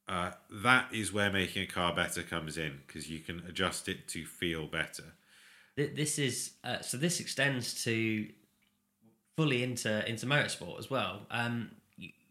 uh, 0.09 0.31
that 0.63 0.93
is 0.93 1.13
where 1.13 1.31
making 1.31 1.63
a 1.63 1.67
car 1.67 1.95
better 1.95 2.23
comes 2.23 2.57
in 2.57 2.81
because 2.87 3.11
you 3.11 3.19
can 3.19 3.43
adjust 3.47 3.89
it 3.89 4.09
to 4.09 4.25
feel 4.25 4.67
better. 4.67 5.05
This 5.77 6.19
is 6.19 6.53
uh, 6.65 6.81
so. 6.81 6.97
This 6.97 7.21
extends 7.21 7.85
to 7.85 8.27
fully 9.37 9.63
into 9.63 10.09
into 10.09 10.27
motorsport 10.27 10.79
as 10.79 10.91
well. 10.91 11.27
Um, 11.31 11.71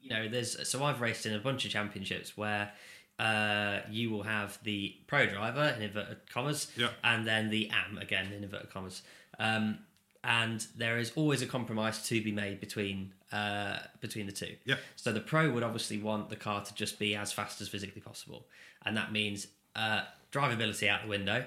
you, 0.10 0.16
know, 0.16 0.28
there's 0.28 0.68
so 0.68 0.84
I've 0.84 1.02
raced 1.02 1.26
in 1.26 1.34
a 1.34 1.40
bunch 1.40 1.66
of 1.66 1.72
championships 1.72 2.38
where 2.38 2.72
uh, 3.20 3.80
you 3.90 4.10
will 4.12 4.24
have 4.24 4.60
the 4.64 4.96
pro 5.08 5.26
driver 5.26 5.74
in 5.76 5.82
inverted 5.84 6.18
commas, 6.30 6.72
Yeah. 6.78 6.90
and 7.04 7.26
then 7.28 7.50
the 7.50 7.70
am 7.72 7.98
again 7.98 8.32
in 8.32 8.44
inverted 8.44 8.70
commas. 8.72 9.02
Um, 9.40 9.80
and 10.24 10.66
there 10.76 10.98
is 10.98 11.12
always 11.16 11.42
a 11.42 11.46
compromise 11.48 12.06
to 12.10 12.22
be 12.22 12.32
made 12.32 12.60
between 12.60 13.14
uh, 13.32 13.80
between 14.02 14.26
the 14.26 14.32
two. 14.32 14.56
Yeah. 14.66 14.76
So 14.96 15.12
the 15.12 15.20
pro 15.20 15.50
would 15.52 15.64
obviously 15.64 15.98
want 16.00 16.30
the 16.30 16.36
car 16.36 16.64
to 16.64 16.74
just 16.74 17.00
be 17.00 17.16
as 17.16 17.32
fast 17.32 17.60
as 17.62 17.68
physically 17.70 18.02
possible, 18.02 18.46
and 18.86 18.96
that 18.98 19.12
means 19.12 19.48
uh, 19.76 20.02
drivability 20.32 20.88
out 20.88 21.04
the 21.04 21.08
window, 21.10 21.46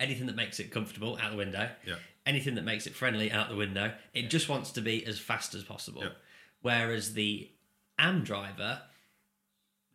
anything 0.00 0.26
that 0.26 0.36
makes 0.36 0.58
it 0.60 0.70
comfortable 0.70 1.18
out 1.20 1.30
the 1.32 1.36
window, 1.36 1.68
Yeah. 1.86 1.96
anything 2.26 2.54
that 2.54 2.64
makes 2.64 2.86
it 2.86 2.94
friendly 2.94 3.30
out 3.30 3.48
the 3.48 3.56
window. 3.56 3.92
It 4.14 4.30
just 4.30 4.48
wants 4.48 4.70
to 4.72 4.80
be 4.80 5.04
as 5.06 5.18
fast 5.18 5.54
as 5.54 5.62
possible. 5.64 6.02
Yeah. 6.02 6.10
Whereas 6.62 7.14
the 7.14 7.50
am 7.98 8.22
driver, 8.24 8.82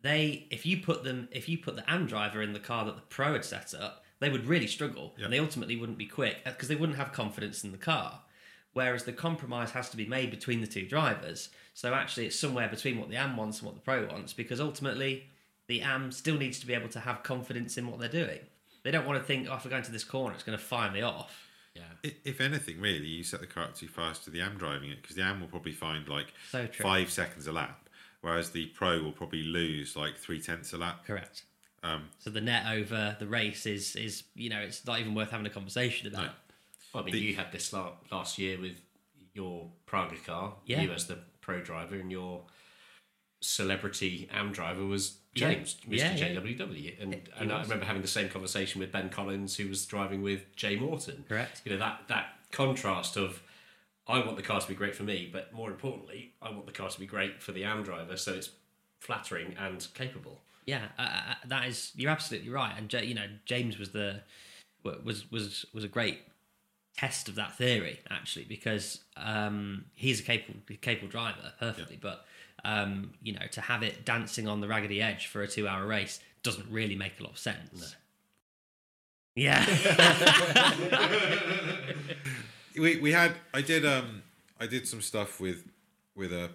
they 0.02 0.46
if 0.50 0.64
you 0.64 0.78
put 0.78 1.04
them 1.04 1.28
if 1.32 1.48
you 1.48 1.58
put 1.58 1.76
the 1.76 1.90
am 1.90 2.06
driver 2.06 2.40
in 2.42 2.52
the 2.52 2.60
car 2.60 2.84
that 2.84 2.96
the 2.96 3.02
pro 3.02 3.32
had 3.32 3.44
set 3.44 3.74
up, 3.74 4.04
they 4.20 4.28
would 4.30 4.46
really 4.46 4.66
struggle 4.66 5.14
Yeah. 5.16 5.24
and 5.24 5.32
they 5.32 5.38
ultimately 5.38 5.76
wouldn't 5.76 5.98
be 5.98 6.06
quick 6.06 6.38
uh, 6.46 6.50
because 6.50 6.68
they 6.68 6.76
wouldn't 6.76 6.98
have 6.98 7.12
confidence 7.12 7.64
in 7.64 7.72
the 7.72 7.78
car. 7.78 8.22
Whereas 8.74 9.04
the 9.04 9.12
compromise 9.12 9.72
has 9.72 9.88
to 9.90 9.96
be 9.96 10.06
made 10.06 10.30
between 10.30 10.60
the 10.60 10.66
two 10.66 10.86
drivers. 10.86 11.48
So 11.74 11.94
actually, 11.94 12.26
it's 12.26 12.38
somewhere 12.38 12.68
between 12.68 12.98
what 13.00 13.08
the 13.08 13.16
AM 13.16 13.36
wants 13.36 13.58
and 13.58 13.66
what 13.66 13.74
the 13.74 13.80
pro 13.80 14.06
wants 14.06 14.32
because 14.32 14.60
ultimately, 14.60 15.24
the 15.66 15.80
AM 15.80 16.12
still 16.12 16.36
needs 16.36 16.60
to 16.60 16.66
be 16.66 16.74
able 16.74 16.88
to 16.90 17.00
have 17.00 17.22
confidence 17.22 17.76
in 17.76 17.88
what 17.88 17.98
they're 17.98 18.08
doing. 18.08 18.40
They 18.84 18.90
don't 18.92 19.06
want 19.06 19.18
to 19.20 19.24
think, 19.26 19.48
oh, 19.50 19.54
if 19.56 19.66
I 19.66 19.70
go 19.70 19.76
into 19.78 19.90
this 19.90 20.04
corner, 20.04 20.34
it's 20.34 20.44
going 20.44 20.56
to 20.56 20.62
fire 20.64 20.90
me 20.92 21.02
off. 21.02 21.46
Yeah. 21.74 22.10
If 22.24 22.40
anything, 22.40 22.80
really, 22.80 23.06
you 23.06 23.22
set 23.24 23.40
the 23.40 23.46
car 23.46 23.64
up 23.64 23.74
too 23.74 23.88
fast 23.88 24.24
to 24.24 24.30
the 24.30 24.40
AM 24.40 24.56
driving 24.58 24.90
it 24.90 25.02
because 25.02 25.16
the 25.16 25.22
AM 25.22 25.40
will 25.40 25.48
probably 25.48 25.72
find 25.72 26.06
like 26.08 26.32
So 26.50 26.66
five 26.80 27.10
seconds 27.10 27.46
a 27.46 27.52
lap, 27.52 27.87
whereas 28.28 28.50
the 28.50 28.66
Pro 28.66 29.02
will 29.02 29.12
probably 29.12 29.42
lose 29.42 29.96
like 29.96 30.16
three 30.16 30.40
tenths 30.40 30.72
a 30.72 30.76
lap. 30.78 31.04
Correct. 31.06 31.44
Um, 31.82 32.04
So 32.18 32.30
the 32.30 32.40
net 32.40 32.66
over 32.72 33.16
the 33.18 33.26
race 33.26 33.64
is 33.66 33.94
is 33.96 34.24
you 34.34 34.50
know 34.50 34.60
it's 34.60 34.84
not 34.86 34.98
even 35.00 35.14
worth 35.14 35.30
having 35.30 35.46
a 35.46 35.50
conversation 35.50 36.06
about. 36.08 36.30
Well, 36.92 37.02
I 37.02 37.06
mean, 37.10 37.22
you 37.22 37.36
had 37.36 37.52
this 37.52 37.72
la- 37.72 37.92
last 38.10 38.38
year 38.38 38.58
with 38.60 38.76
your 39.34 39.70
Praga 39.86 40.16
car. 40.16 40.54
Yeah. 40.64 40.80
You 40.82 40.90
as 40.92 41.06
the 41.06 41.18
pro 41.40 41.60
driver 41.60 41.96
and 41.96 42.10
your 42.10 42.44
celebrity 43.40 44.28
AM 44.34 44.52
driver 44.52 44.84
was 44.84 45.18
Yeah. 45.34 45.52
James, 45.52 45.76
Mr. 45.88 45.96
Yeah, 45.98 46.14
yeah. 46.16 46.34
JWW. 46.40 47.02
And, 47.02 47.28
and 47.38 47.52
I 47.52 47.62
remember 47.62 47.84
having 47.84 48.02
the 48.02 48.08
same 48.08 48.28
conversation 48.28 48.80
with 48.80 48.90
Ben 48.90 49.08
Collins, 49.10 49.56
who 49.56 49.68
was 49.68 49.86
driving 49.86 50.22
with 50.22 50.54
Jay 50.56 50.76
Morton. 50.76 51.24
Correct. 51.28 51.62
You 51.64 51.72
know, 51.72 51.78
that, 51.78 52.02
that 52.08 52.26
contrast 52.50 53.16
of 53.16 53.42
I 54.08 54.24
want 54.24 54.36
the 54.36 54.42
car 54.42 54.60
to 54.60 54.66
be 54.66 54.74
great 54.74 54.96
for 54.96 55.02
me, 55.02 55.28
but 55.30 55.52
more 55.52 55.70
importantly, 55.70 56.32
I 56.40 56.50
want 56.50 56.66
the 56.66 56.72
car 56.72 56.88
to 56.88 56.98
be 56.98 57.06
great 57.06 57.42
for 57.42 57.52
the 57.52 57.64
AM 57.64 57.82
driver 57.82 58.16
so 58.16 58.32
it's 58.32 58.50
flattering 59.00 59.54
and 59.58 59.86
capable. 59.94 60.40
Yeah, 60.64 60.86
uh, 60.98 61.02
uh, 61.02 61.34
that 61.46 61.66
is 61.66 61.92
you're 61.94 62.10
absolutely 62.10 62.50
right. 62.50 62.72
And 62.76 62.92
you 63.06 63.14
know 63.14 63.26
James 63.44 63.78
was 63.78 63.90
the 63.90 64.22
was 64.82 65.30
was 65.30 65.66
was 65.74 65.84
a 65.84 65.88
great 65.88 66.20
test 66.96 67.28
of 67.28 67.36
that 67.36 67.56
theory 67.56 68.00
actually 68.10 68.44
because 68.44 69.04
um, 69.16 69.84
he's 69.94 70.20
a 70.20 70.22
capable 70.22 70.60
capable 70.80 71.08
driver 71.08 71.52
perfectly, 71.60 71.98
but 72.00 72.24
um, 72.64 73.12
you 73.22 73.32
know 73.32 73.46
to 73.52 73.60
have 73.60 73.82
it 73.82 74.04
dancing 74.04 74.48
on 74.48 74.60
the 74.60 74.68
raggedy 74.68 75.02
edge 75.02 75.26
for 75.26 75.42
a 75.42 75.48
two 75.48 75.68
hour 75.68 75.86
race 75.86 76.20
doesn't 76.42 76.66
really 76.70 76.96
make 76.96 77.20
a 77.20 77.22
lot 77.22 77.32
of 77.32 77.38
sense. 77.38 77.94
Yeah. 79.34 79.64
we 82.78 82.96
we 82.98 83.12
had 83.12 83.34
I 83.52 83.62
did 83.62 83.84
um 83.84 84.22
I 84.60 84.66
did 84.66 84.86
some 84.88 85.00
stuff 85.02 85.40
with 85.40 85.64
with 86.14 86.32
a, 86.32 86.50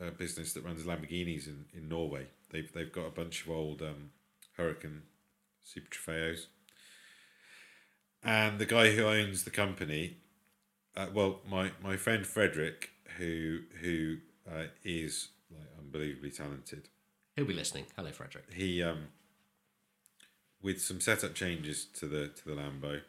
a, 0.00 0.08
a 0.08 0.10
business 0.10 0.52
that 0.52 0.64
runs 0.64 0.84
Lamborghinis 0.84 1.46
in, 1.46 1.64
in 1.74 1.88
Norway. 1.88 2.26
They've 2.50 2.70
they've 2.72 2.92
got 2.92 3.06
a 3.06 3.10
bunch 3.10 3.44
of 3.44 3.50
old 3.50 3.82
um, 3.82 4.10
Huracán 4.58 5.00
Super 5.62 5.88
Trofeos, 5.90 6.46
and 8.22 8.58
the 8.58 8.66
guy 8.66 8.92
who 8.92 9.04
owns 9.04 9.44
the 9.44 9.50
company, 9.50 10.16
uh, 10.96 11.06
well, 11.12 11.40
my 11.48 11.72
my 11.82 11.96
friend 11.96 12.26
Frederick, 12.26 12.90
who 13.18 13.60
who 13.80 14.18
uh, 14.50 14.64
is 14.84 15.28
like 15.50 15.68
unbelievably 15.78 16.30
talented, 16.30 16.88
He'll 17.36 17.44
be 17.46 17.54
listening. 17.54 17.86
Hello, 17.96 18.10
Frederick. 18.12 18.44
he 18.52 18.82
um 18.82 19.08
with 20.60 20.80
some 20.82 21.00
setup 21.00 21.34
changes 21.34 21.84
to 21.94 22.06
the 22.06 22.28
to 22.28 22.44
the 22.48 22.54
Lambo, 22.54 23.00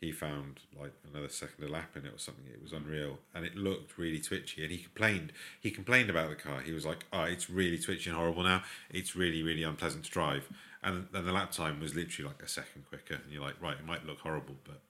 he 0.00 0.12
found 0.12 0.60
like 0.78 0.92
another 1.10 1.28
second 1.28 1.64
a 1.64 1.68
lap 1.68 1.96
in 1.96 2.06
it 2.06 2.14
or 2.14 2.18
something. 2.18 2.44
It 2.52 2.62
was 2.62 2.72
unreal, 2.72 3.18
and 3.34 3.44
it 3.44 3.56
looked 3.56 3.98
really 3.98 4.20
twitchy. 4.20 4.62
And 4.62 4.70
he 4.70 4.78
complained. 4.78 5.32
He 5.60 5.70
complained 5.70 6.08
about 6.08 6.30
the 6.30 6.36
car. 6.36 6.60
He 6.60 6.72
was 6.72 6.86
like, 6.86 7.04
"Oh, 7.12 7.22
it's 7.22 7.50
really 7.50 7.78
twitchy 7.78 8.10
and 8.10 8.18
horrible 8.18 8.44
now. 8.44 8.62
It's 8.90 9.16
really 9.16 9.42
really 9.42 9.64
unpleasant 9.64 10.04
to 10.04 10.10
drive." 10.10 10.48
And 10.82 11.08
then 11.12 11.26
the 11.26 11.32
lap 11.32 11.50
time 11.50 11.80
was 11.80 11.96
literally 11.96 12.28
like 12.28 12.42
a 12.42 12.48
second 12.48 12.86
quicker. 12.88 13.14
And 13.14 13.32
you're 13.32 13.42
like, 13.42 13.60
"Right, 13.60 13.76
it 13.76 13.84
might 13.84 14.06
look 14.06 14.20
horrible, 14.20 14.54
but, 14.64 14.80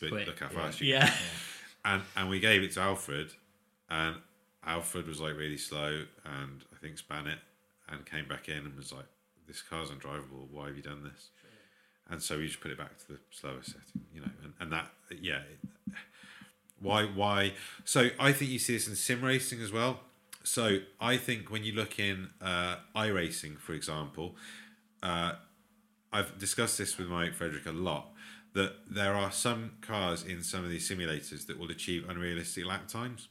but 0.00 0.12
look 0.12 0.38
how 0.38 0.48
fast 0.48 0.80
you 0.80 0.92
yeah. 0.94 1.12
and 1.84 2.02
and 2.16 2.30
we 2.30 2.38
gave 2.38 2.62
it 2.62 2.72
to 2.72 2.80
Alfred, 2.80 3.32
and 3.88 4.16
Alfred 4.64 5.08
was 5.08 5.20
like 5.20 5.36
really 5.36 5.58
slow, 5.58 6.04
and 6.24 6.64
I 6.72 6.76
think 6.80 6.98
span 6.98 7.26
it, 7.26 7.38
and 7.88 8.06
came 8.06 8.28
back 8.28 8.48
in 8.48 8.58
and 8.58 8.76
was 8.76 8.92
like, 8.92 9.06
"This 9.48 9.60
car's 9.60 9.90
undrivable. 9.90 10.48
Why 10.52 10.68
have 10.68 10.76
you 10.76 10.82
done 10.82 11.02
this?" 11.02 11.30
And 12.10 12.22
so 12.22 12.38
we 12.38 12.46
just 12.46 12.60
put 12.60 12.70
it 12.70 12.78
back 12.78 12.98
to 12.98 13.08
the 13.08 13.18
slower 13.30 13.62
setting, 13.62 14.04
you 14.12 14.20
know, 14.20 14.30
and, 14.42 14.52
and 14.60 14.72
that 14.72 14.90
yeah, 15.20 15.40
why 16.80 17.04
why? 17.04 17.52
So 17.84 18.08
I 18.18 18.32
think 18.32 18.50
you 18.50 18.58
see 18.58 18.74
this 18.74 18.88
in 18.88 18.96
sim 18.96 19.22
racing 19.22 19.60
as 19.60 19.72
well. 19.72 20.00
So 20.42 20.78
I 21.00 21.16
think 21.16 21.50
when 21.50 21.64
you 21.64 21.72
look 21.72 21.98
in 21.98 22.30
uh, 22.40 22.76
iRacing, 22.96 23.58
for 23.58 23.74
example, 23.74 24.36
uh, 25.02 25.32
I've 26.12 26.38
discussed 26.38 26.78
this 26.78 26.98
with 26.98 27.08
my 27.08 27.30
Frederick 27.30 27.66
a 27.66 27.72
lot. 27.72 28.08
That 28.52 28.72
there 28.90 29.14
are 29.14 29.30
some 29.30 29.72
cars 29.80 30.24
in 30.24 30.42
some 30.42 30.64
of 30.64 30.70
these 30.70 30.90
simulators 30.90 31.46
that 31.46 31.56
will 31.56 31.70
achieve 31.70 32.08
unrealistic 32.08 32.66
lap 32.66 32.88
times. 32.88 33.28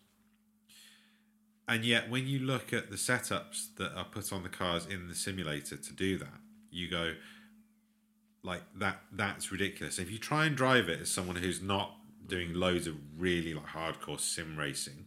And 1.68 1.84
yet, 1.84 2.10
when 2.10 2.26
you 2.26 2.40
look 2.40 2.72
at 2.72 2.90
the 2.90 2.96
setups 2.96 3.76
that 3.76 3.94
are 3.96 4.06
put 4.06 4.32
on 4.32 4.44
the 4.44 4.50
cars 4.50 4.86
in 4.86 5.10
the 5.10 5.16
simulator 5.16 5.76
to 5.76 5.94
do 5.94 6.18
that, 6.20 6.40
you 6.72 6.90
go, 6.90 7.16
like 8.44 8.64
that. 8.76 9.02
That's 9.12 9.52
ridiculous. 9.52 10.00
If 10.00 10.12
you 10.12 10.18
try 10.18 10.46
and 10.46 10.56
drive 10.56 10.90
it 10.90 11.02
as 11.02 11.10
someone 11.10 11.38
who's 11.38 11.62
not 11.62 11.96
doing 12.28 12.54
loads 12.54 12.88
of 12.88 12.96
really 13.18 13.54
like 13.54 13.68
hardcore 13.68 14.20
sim 14.20 14.58
racing, 14.58 15.06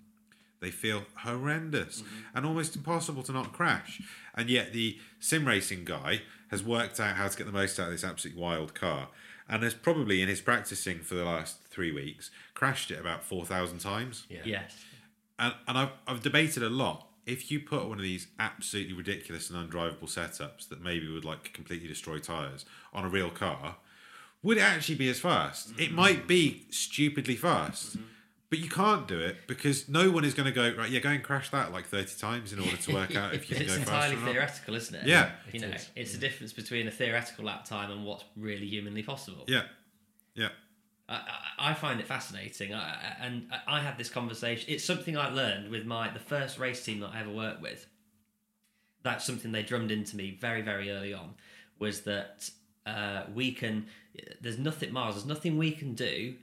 they 0.61 0.71
feel 0.71 1.05
horrendous 1.19 2.03
mm-hmm. 2.03 2.37
and 2.37 2.47
almost 2.47 2.77
impossible 2.77 3.23
to 3.25 3.33
not 3.33 3.53
crash. 3.53 4.01
And 4.35 4.49
yet 4.49 4.73
the 4.73 4.99
sim 5.19 5.47
racing 5.47 5.85
guy 5.85 6.23
has 6.51 6.63
worked 6.63 7.01
out 7.01 7.17
how 7.17 7.29
to 7.29 7.37
get 7.37 7.47
the 7.47 7.53
most 7.53 7.81
out 7.81 7.87
of 7.87 7.93
this 7.93 8.05
absolutely 8.05 8.41
wild 8.41 8.75
car 8.75 9.09
and 9.49 9.63
has 9.63 9.75
probably 9.75 10.23
in 10.23 10.29
his 10.29 10.41
practicing 10.41 11.01
for 11.01 11.15
the 11.15 11.25
last 11.25 11.63
three 11.69 11.93
weeks 11.93 12.31
crashed 12.55 12.91
it 12.91 13.01
about 13.01 13.25
4,000 13.25 13.79
times. 13.79 14.25
Yeah. 14.29 14.41
Yes. 14.45 14.77
And, 15.39 15.55
and 15.67 15.79
I've, 15.79 15.91
I've 16.07 16.23
debated 16.23 16.63
a 16.63 16.69
lot. 16.69 17.09
If 17.25 17.51
you 17.51 17.61
put 17.61 17.89
one 17.89 17.99
of 17.99 18.03
these 18.03 18.27
absolutely 18.39 18.95
ridiculous 18.95 19.49
and 19.49 19.71
undrivable 19.71 20.05
setups 20.05 20.69
that 20.69 20.83
maybe 20.83 21.09
would 21.09 21.25
like 21.25 21.53
completely 21.53 21.89
destroy 21.89 22.19
tyres 22.19 22.65
on 22.93 23.05
a 23.05 23.09
real 23.09 23.31
car, 23.31 23.77
would 24.43 24.57
it 24.57 24.63
actually 24.63 24.97
be 24.97 25.09
as 25.09 25.21
fast? 25.21 25.71
It 25.71 25.87
mm-hmm. 25.87 25.95
might 25.95 26.27
be 26.27 26.67
stupidly 26.71 27.37
fast, 27.37 27.97
mm-hmm. 27.97 28.07
but 28.51 28.59
you 28.59 28.69
can't 28.69 29.07
do 29.07 29.21
it 29.21 29.37
because 29.47 29.89
no 29.89 30.11
one 30.11 30.25
is 30.25 30.35
going 30.35 30.47
to 30.47 30.53
go 30.53 30.75
right. 30.77 30.91
Yeah, 30.91 30.99
go 30.99 31.11
and 31.11 31.23
crash 31.23 31.51
that 31.51 31.73
like 31.73 31.87
thirty 31.87 32.19
times 32.19 32.53
in 32.53 32.59
order 32.59 32.77
to 32.77 32.95
work 32.95 33.15
out 33.17 33.35
if 33.35 33.49
you 33.49 33.57
can 33.57 33.67
it's 33.67 33.77
go 33.77 33.83
faster. 33.85 34.13
entirely 34.15 34.33
theoretical, 34.33 34.75
isn't 34.75 34.95
it? 34.95 35.07
Yeah. 35.07 35.31
you 35.53 35.61
know, 35.61 35.73
it's 35.95 36.13
the 36.13 36.19
difference 36.19 36.53
between 36.53 36.89
a 36.89 36.91
theoretical 36.91 37.45
lap 37.45 37.65
time 37.65 37.91
and 37.93 38.05
what's 38.05 38.25
really 38.37 38.67
humanly 38.67 39.05
possible. 39.05 39.45
Yeah, 39.47 39.63
yeah, 40.35 40.49
I, 41.09 41.21
I 41.59 41.75
find 41.75 42.01
it 42.01 42.07
fascinating, 42.07 42.73
I, 42.75 43.17
and 43.21 43.47
I- 43.67 43.81
had 43.81 43.99
this 43.99 44.09
conversation. 44.09 44.73
It's 44.73 44.85
something 44.85 45.17
I 45.17 45.29
learned 45.31 45.71
with 45.71 45.85
my 45.85 46.11
the 46.11 46.19
first 46.21 46.59
race 46.59 46.85
team 46.85 47.01
that 47.01 47.11
I 47.15 47.21
ever 47.21 47.31
worked 47.31 47.61
with. 47.61 47.87
That's 49.03 49.25
something 49.25 49.53
they 49.53 49.63
drummed 49.63 49.91
into 49.91 50.17
me 50.17 50.37
very, 50.41 50.63
very 50.63 50.91
early 50.91 51.13
on. 51.13 51.35
Was 51.79 52.03
that 52.03 52.49
uh, 52.87 53.25
we 53.35 53.53
can? 53.53 53.87
There's 54.41 54.59
nothing, 54.59 54.93
Miles. 54.93 55.17
There's 55.17 55.27
nothing 55.27 55.59
we 55.59 55.73
can 55.73 55.95
do. 55.95 56.37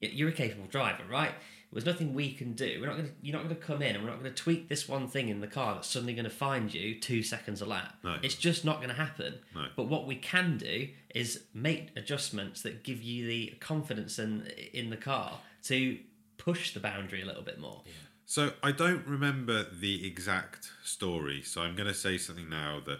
You're 0.00 0.28
a 0.28 0.32
capable 0.32 0.66
driver, 0.68 1.02
right? 1.10 1.32
There's 1.72 1.84
nothing 1.84 2.14
we 2.14 2.32
can 2.32 2.54
do. 2.54 2.78
We're 2.80 2.86
not 2.86 2.96
going 2.96 3.08
to. 3.08 3.14
You're 3.20 3.36
not 3.36 3.44
going 3.44 3.54
to 3.54 3.60
come 3.60 3.82
in 3.82 3.94
and 3.94 4.02
we're 4.02 4.10
not 4.10 4.20
going 4.20 4.32
to 4.32 4.42
tweak 4.42 4.68
this 4.68 4.88
one 4.88 5.06
thing 5.06 5.28
in 5.28 5.40
the 5.40 5.46
car 5.46 5.74
that's 5.74 5.88
suddenly 5.88 6.14
going 6.14 6.24
to 6.24 6.30
find 6.30 6.72
you 6.72 6.98
two 6.98 7.22
seconds 7.22 7.60
a 7.60 7.66
lap. 7.66 7.94
No. 8.02 8.16
It's 8.22 8.34
just 8.34 8.64
not 8.64 8.76
going 8.76 8.88
to 8.88 8.94
happen. 8.94 9.34
No. 9.54 9.66
But 9.76 9.84
what 9.84 10.06
we 10.06 10.16
can 10.16 10.56
do 10.56 10.88
is 11.14 11.44
make 11.52 11.90
adjustments 11.94 12.62
that 12.62 12.84
give 12.84 13.02
you 13.02 13.26
the 13.26 13.54
confidence 13.60 14.18
in 14.18 14.46
in 14.72 14.88
the 14.88 14.96
car 14.96 15.40
to 15.64 15.98
push 16.38 16.72
the 16.72 16.80
boundary 16.80 17.20
a 17.20 17.26
little 17.26 17.42
bit 17.42 17.60
more. 17.60 17.82
So 18.24 18.52
I 18.62 18.72
don't 18.72 19.06
remember 19.06 19.64
the 19.64 20.06
exact 20.06 20.70
story, 20.84 21.42
so 21.42 21.62
I'm 21.62 21.74
going 21.74 21.88
to 21.88 21.94
say 21.94 22.18
something 22.18 22.48
now 22.48 22.80
that 22.86 22.98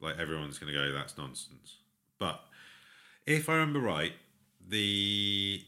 like 0.00 0.18
everyone's 0.18 0.58
going 0.58 0.72
to 0.72 0.78
go, 0.78 0.92
"That's 0.92 1.16
nonsense." 1.16 1.76
But 2.18 2.40
if 3.26 3.48
I 3.48 3.54
remember 3.54 3.80
right, 3.80 4.12
the 4.66 5.64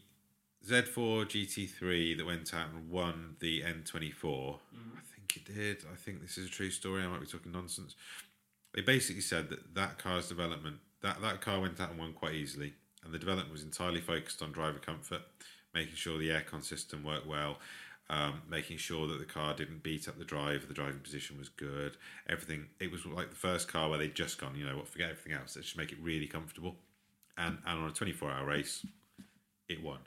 Z4 0.67 1.27
GT3 1.27 2.17
that 2.17 2.27
went 2.27 2.55
out 2.55 2.69
and 2.73 2.89
won 2.89 3.37
the 3.41 3.63
N24. 3.63 4.59
I 4.97 5.01
think 5.15 5.37
it 5.37 5.55
did. 5.55 5.85
I 5.93 5.97
think 5.97 6.21
this 6.21 6.39
is 6.39 6.47
a 6.47 6.51
true 6.51 6.71
story. 6.71 7.03
I 7.03 7.09
might 7.09 7.21
be 7.21 7.27
talking 7.27 7.53
nonsense. 7.53 7.97
They 8.73 8.81
basically 8.81 9.23
said 9.23 9.51
that 9.51 9.75
that 9.75 9.99
car's 9.99 10.29
development, 10.29 10.77
that, 11.03 11.21
that 11.21 11.41
car 11.41 11.61
went 11.61 11.81
out 11.81 11.91
and 11.91 11.99
won 11.99 12.13
quite 12.13 12.35
easily. 12.35 12.75
And 13.05 13.13
the 13.13 13.19
development 13.19 13.51
was 13.51 13.65
entirely 13.65 14.01
focused 14.01 14.41
on 14.43 14.53
driver 14.53 14.79
comfort, 14.79 15.23
making 15.75 15.97
sure 15.97 16.19
the 16.19 16.29
aircon 16.29 16.63
system 16.63 17.03
worked 17.03 17.27
well, 17.27 17.59
um, 18.09 18.43
making 18.49 18.77
sure 18.77 19.09
that 19.09 19.19
the 19.19 19.25
car 19.25 19.55
didn't 19.55 19.83
beat 19.83 20.07
up 20.09 20.19
the 20.19 20.25
drive, 20.25 20.69
the 20.69 20.75
driving 20.75 21.01
position 21.01 21.39
was 21.39 21.49
good, 21.49 21.97
everything. 22.29 22.67
It 22.79 22.93
was 22.93 23.05
like 23.05 23.31
the 23.31 23.37
first 23.37 23.67
car 23.67 23.89
where 23.91 23.99
they'd 23.99 24.15
just 24.15 24.39
gone, 24.41 24.55
you 24.55 24.65
know 24.65 24.77
what, 24.77 24.89
forget 24.89 25.11
everything 25.11 25.33
else, 25.33 25.57
let's 25.57 25.69
just 25.69 25.77
make 25.77 25.91
it 25.91 25.99
really 26.01 26.29
comfortable. 26.29 26.77
And, 27.37 27.59
and 27.67 27.81
on 27.81 27.91
a 27.91 27.93
24 27.93 28.31
hour 28.31 28.47
race, 28.47 28.87
it 29.69 29.83
won. 29.83 29.99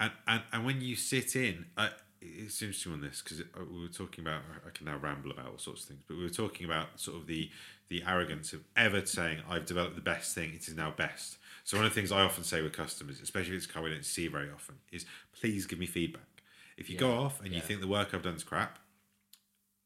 And, 0.00 0.12
and 0.26 0.42
and 0.52 0.64
when 0.64 0.80
you 0.80 0.96
sit 0.96 1.36
in, 1.36 1.66
uh, 1.76 1.90
it's 2.22 2.60
interesting 2.62 2.92
on 2.92 3.02
this 3.02 3.22
because 3.22 3.42
we 3.70 3.80
were 3.80 3.88
talking 3.88 4.24
about. 4.24 4.40
I 4.66 4.70
can 4.70 4.86
now 4.86 4.96
ramble 4.96 5.30
about 5.30 5.46
all 5.46 5.58
sorts 5.58 5.82
of 5.82 5.88
things, 5.88 6.00
but 6.08 6.16
we 6.16 6.22
were 6.22 6.30
talking 6.30 6.64
about 6.64 6.98
sort 6.98 7.18
of 7.18 7.26
the 7.26 7.50
the 7.88 8.02
arrogance 8.06 8.52
of 8.54 8.64
ever 8.76 9.04
saying, 9.04 9.42
"I've 9.48 9.66
developed 9.66 9.94
the 9.94 10.00
best 10.00 10.34
thing; 10.34 10.54
it 10.54 10.66
is 10.66 10.74
now 10.74 10.90
best." 10.90 11.36
So 11.64 11.76
one 11.76 11.84
of 11.84 11.92
the 11.92 12.00
things 12.00 12.10
I 12.10 12.22
often 12.22 12.44
say 12.44 12.62
with 12.62 12.72
customers, 12.72 13.20
especially 13.20 13.56
if 13.56 13.62
it's 13.62 13.70
a 13.70 13.72
car 13.72 13.82
we 13.82 13.90
don't 13.90 14.04
see 14.04 14.26
very 14.26 14.50
often, 14.50 14.76
is 14.90 15.04
please 15.38 15.66
give 15.66 15.78
me 15.78 15.86
feedback. 15.86 16.42
If 16.78 16.88
you 16.88 16.96
go 16.96 17.12
off 17.12 17.40
and 17.44 17.52
you 17.52 17.60
think 17.60 17.82
the 17.82 17.86
work 17.86 18.14
I've 18.14 18.22
done 18.22 18.36
is 18.36 18.42
crap, 18.42 18.78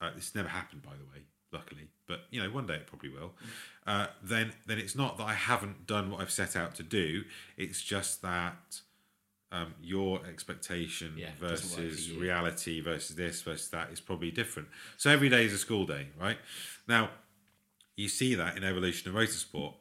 uh, 0.01 0.11
this 0.15 0.32
never 0.35 0.49
happened 0.49 0.82
by 0.82 0.93
the 0.93 1.05
way, 1.05 1.24
luckily, 1.53 1.89
but 2.07 2.27
you 2.31 2.41
know 2.41 2.51
one 2.51 2.66
day 2.66 2.74
it 2.74 2.86
probably 2.86 3.09
will. 3.09 3.32
Uh, 3.85 4.07
then 4.23 4.53
then 4.66 4.78
it's 4.78 4.95
not 4.95 5.19
that 5.19 5.24
I 5.24 5.35
haven't 5.35 5.89
done 5.89 6.11
what 6.11 6.20
I've 6.20 6.31
set 6.31 6.55
out 6.55 6.77
to 6.77 6.85
do. 6.85 7.24
It's 7.57 7.82
just 7.82 8.23
that 8.23 8.81
um, 9.55 9.75
your 9.83 10.21
expectation 10.27 11.15
Yeah, 11.17 11.29
it 11.29 11.41
doesn't 11.41 11.71
work 11.71 11.77
for 11.79 11.83
versus 11.91 12.09
you. 12.11 12.21
reality 12.21 12.81
versus 12.81 13.15
this 13.17 13.43
versus 13.43 13.69
that 13.71 13.91
is 13.93 14.01
probably 14.01 14.31
different. 14.31 14.69
So 14.97 15.11
every 15.11 15.29
day 15.29 15.45
is 15.45 15.53
a 15.53 15.59
school 15.59 15.87
day, 15.87 16.09
right? 16.21 16.39
Now, 16.89 17.11
you 17.97 18.09
see 18.09 18.35
that 18.35 18.57
in 18.57 18.65
evolution 18.65 19.09
of 19.11 19.15
motorsport. 19.17 19.75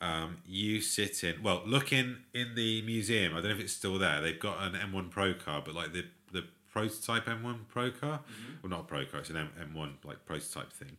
Um, 0.00 0.38
you 0.46 0.82
sit 0.82 1.24
in 1.24 1.42
well, 1.42 1.62
look 1.64 1.92
in 1.92 2.18
in 2.34 2.54
the 2.54 2.82
museum. 2.82 3.32
I 3.32 3.36
don't 3.36 3.44
know 3.50 3.56
if 3.56 3.60
it's 3.60 3.72
still 3.72 3.98
there. 3.98 4.20
They've 4.20 4.38
got 4.38 4.62
an 4.62 4.74
M1 4.74 5.10
Pro 5.10 5.32
car, 5.34 5.62
but 5.64 5.74
like 5.74 5.92
the 5.94 6.04
the 6.32 6.44
prototype 6.70 7.24
M1 7.24 7.60
Pro 7.68 7.90
car, 7.90 8.20
well, 8.62 8.68
not 8.70 8.80
a 8.80 8.84
Pro 8.84 9.06
car. 9.06 9.20
It's 9.20 9.30
an 9.30 9.38
M- 9.38 9.52
M1 9.74 9.92
like 10.04 10.26
prototype 10.26 10.70
thing, 10.74 10.98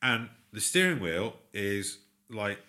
and 0.00 0.30
the 0.54 0.60
steering 0.62 1.00
wheel 1.00 1.36
is 1.52 1.98
like 2.30 2.60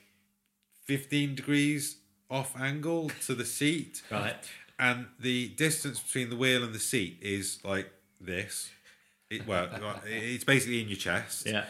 15 0.83 1.35
degrees 1.35 1.97
off 2.29 2.55
angle 2.59 3.11
to 3.25 3.35
the 3.35 3.45
seat 3.45 4.01
Right. 4.11 4.35
And 4.81 5.05
the 5.19 5.49
distance 5.49 5.99
between 5.99 6.31
the 6.31 6.35
wheel 6.35 6.63
and 6.63 6.73
the 6.73 6.79
seat 6.79 7.19
is 7.21 7.59
like 7.63 7.89
this. 8.19 8.71
It, 9.29 9.45
well, 9.47 9.69
it's 10.05 10.43
basically 10.43 10.81
in 10.81 10.87
your 10.89 10.97
chest. 10.97 11.45
Yeah. 11.45 11.65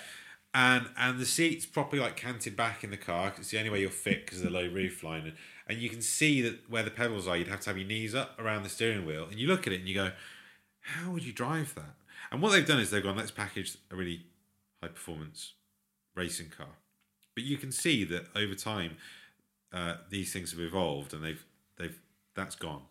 And 0.53 0.89
and 0.97 1.19
the 1.19 1.25
seat's 1.25 1.65
properly 1.65 2.01
like 2.01 2.15
canted 2.15 2.55
back 2.55 2.83
in 2.83 2.89
the 2.89 2.97
car 2.97 3.29
'cause 3.29 3.41
it's 3.41 3.51
the 3.51 3.57
only 3.59 3.69
way 3.69 3.81
you'll 3.81 3.91
fit 3.91 4.25
because 4.25 4.39
of 4.39 4.45
the 4.45 4.49
low 4.49 4.65
roof 4.67 5.03
line. 5.03 5.25
And, 5.27 5.33
and 5.67 5.77
you 5.77 5.89
can 5.89 6.01
see 6.01 6.41
that 6.41 6.69
where 6.69 6.83
the 6.83 6.91
pedals 6.91 7.27
are, 7.27 7.35
you'd 7.35 7.49
have 7.49 7.59
to 7.61 7.69
have 7.69 7.77
your 7.77 7.87
knees 7.87 8.15
up 8.15 8.39
around 8.39 8.63
the 8.63 8.69
steering 8.69 9.05
wheel. 9.05 9.27
And 9.29 9.37
you 9.37 9.47
look 9.47 9.67
at 9.67 9.73
it 9.73 9.79
and 9.81 9.89
you 9.89 9.95
go, 9.95 10.11
how 10.81 11.11
would 11.11 11.23
you 11.23 11.33
drive 11.33 11.75
that? 11.75 11.95
And 12.31 12.41
what 12.41 12.51
they've 12.51 12.65
done 12.65 12.79
is 12.79 12.91
they've 12.91 13.03
gone, 13.03 13.17
let's 13.17 13.31
package 13.31 13.77
a 13.91 13.95
really 13.95 14.25
high 14.81 14.89
performance 14.89 15.53
racing 16.15 16.49
car. 16.49 16.75
But 17.35 17.43
you 17.43 17.57
can 17.57 17.71
see 17.71 18.03
that 18.05 18.27
over 18.35 18.55
time, 18.55 18.97
uh, 19.73 19.95
these 20.09 20.33
things 20.33 20.51
have 20.51 20.59
evolved 20.59 21.13
and 21.13 21.23
they've 21.23 21.45
they've 21.77 21.97
that's 22.35 22.55
gone. 22.55 22.83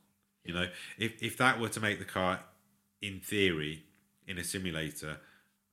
You 0.45 0.55
know, 0.55 0.67
if 0.99 1.23
if 1.23 1.37
that 1.39 1.61
were 1.61 1.69
to 1.69 1.81
make 1.81 1.99
the 1.99 2.05
car, 2.05 2.41
in 3.03 3.21
theory, 3.21 3.85
in 4.27 4.39
a 4.39 4.45
simulator, 4.45 5.19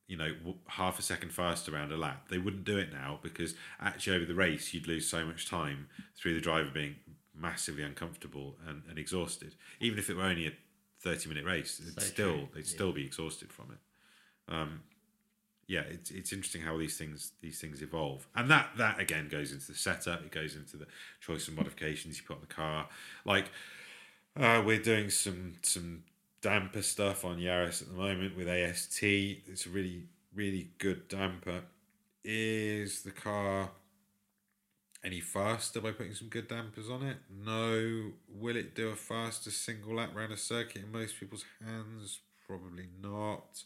you 0.08 0.18
know, 0.18 0.34
half 0.68 1.00
a 1.00 1.02
second 1.02 1.32
faster 1.32 1.74
around 1.74 1.92
a 1.92 1.98
lap, 1.98 2.30
they 2.30 2.38
wouldn't 2.38 2.66
do 2.66 2.78
it 2.78 2.92
now 2.92 3.20
because 3.22 3.56
actually 3.80 4.18
over 4.18 4.26
the 4.26 4.36
race 4.36 4.74
you'd 4.74 4.88
lose 4.88 5.08
so 5.08 5.26
much 5.26 5.50
time 5.50 5.88
through 6.18 6.34
the 6.34 6.42
driver 6.42 6.70
being 6.74 6.96
massively 7.36 7.84
uncomfortable 7.84 8.58
and, 8.68 8.84
and 8.90 8.98
exhausted. 8.98 9.56
Even 9.80 10.00
if 10.00 10.10
it 10.10 10.16
were 10.16 10.24
only 10.24 10.48
a 10.48 10.54
thirty 11.02 11.30
minute 11.30 11.46
race, 11.46 11.80
it'd 11.80 12.02
So 12.02 12.08
still 12.08 12.34
true. 12.34 12.48
they'd 12.56 12.68
still 12.68 12.92
be 12.92 13.06
exhausted 13.06 13.52
from 13.52 13.72
it. 13.72 14.54
Um, 14.54 14.82
yeah, 15.68 15.82
it's 15.82 16.12
it's 16.12 16.32
interesting 16.32 16.62
how 16.62 16.78
these 16.78 16.98
things 16.98 17.34
these 17.42 17.60
things 17.60 17.82
evolve, 17.82 18.26
and 18.36 18.50
that 18.50 18.70
that 18.78 19.00
again 19.00 19.28
goes 19.30 19.52
into 19.52 19.68
the 19.68 19.78
setup. 19.78 20.22
It 20.24 20.32
goes 20.32 20.56
into 20.56 20.78
the 20.78 20.88
choice 21.20 21.48
of 21.50 21.56
modifications 21.56 22.18
you 22.18 22.26
put 22.26 22.36
on 22.38 22.42
the 22.42 22.48
car. 22.48 22.88
Like 23.26 23.52
uh, 24.40 24.62
we're 24.66 24.82
doing 24.82 25.10
some 25.10 25.54
some 25.62 26.04
damper 26.42 26.82
stuff 26.82 27.26
on 27.26 27.38
Yaris 27.38 27.82
at 27.82 27.90
the 27.90 27.96
moment 27.96 28.38
with 28.38 28.48
AST. 28.48 29.04
It's 29.04 29.66
a 29.66 29.70
really 29.70 30.04
really 30.34 30.70
good 30.78 31.08
damper. 31.08 31.62
Is 32.24 33.04
the 33.04 33.12
car 33.12 33.72
any 35.04 35.22
faster 35.22 35.80
by 35.80 35.92
putting 35.92 36.14
some 36.14 36.28
good 36.28 36.48
dampers 36.48 36.90
on 36.90 37.04
it? 37.04 37.18
No. 37.30 38.12
Will 38.28 38.56
it 38.56 38.76
do 38.76 38.90
a 38.90 38.96
faster 38.96 39.52
single 39.52 39.96
lap 39.96 40.16
around 40.16 40.32
a 40.32 40.38
circuit 40.38 40.84
in 40.84 40.92
most 40.92 41.20
people's 41.20 41.46
hands? 41.64 42.20
Probably 42.46 42.88
not. 43.02 43.64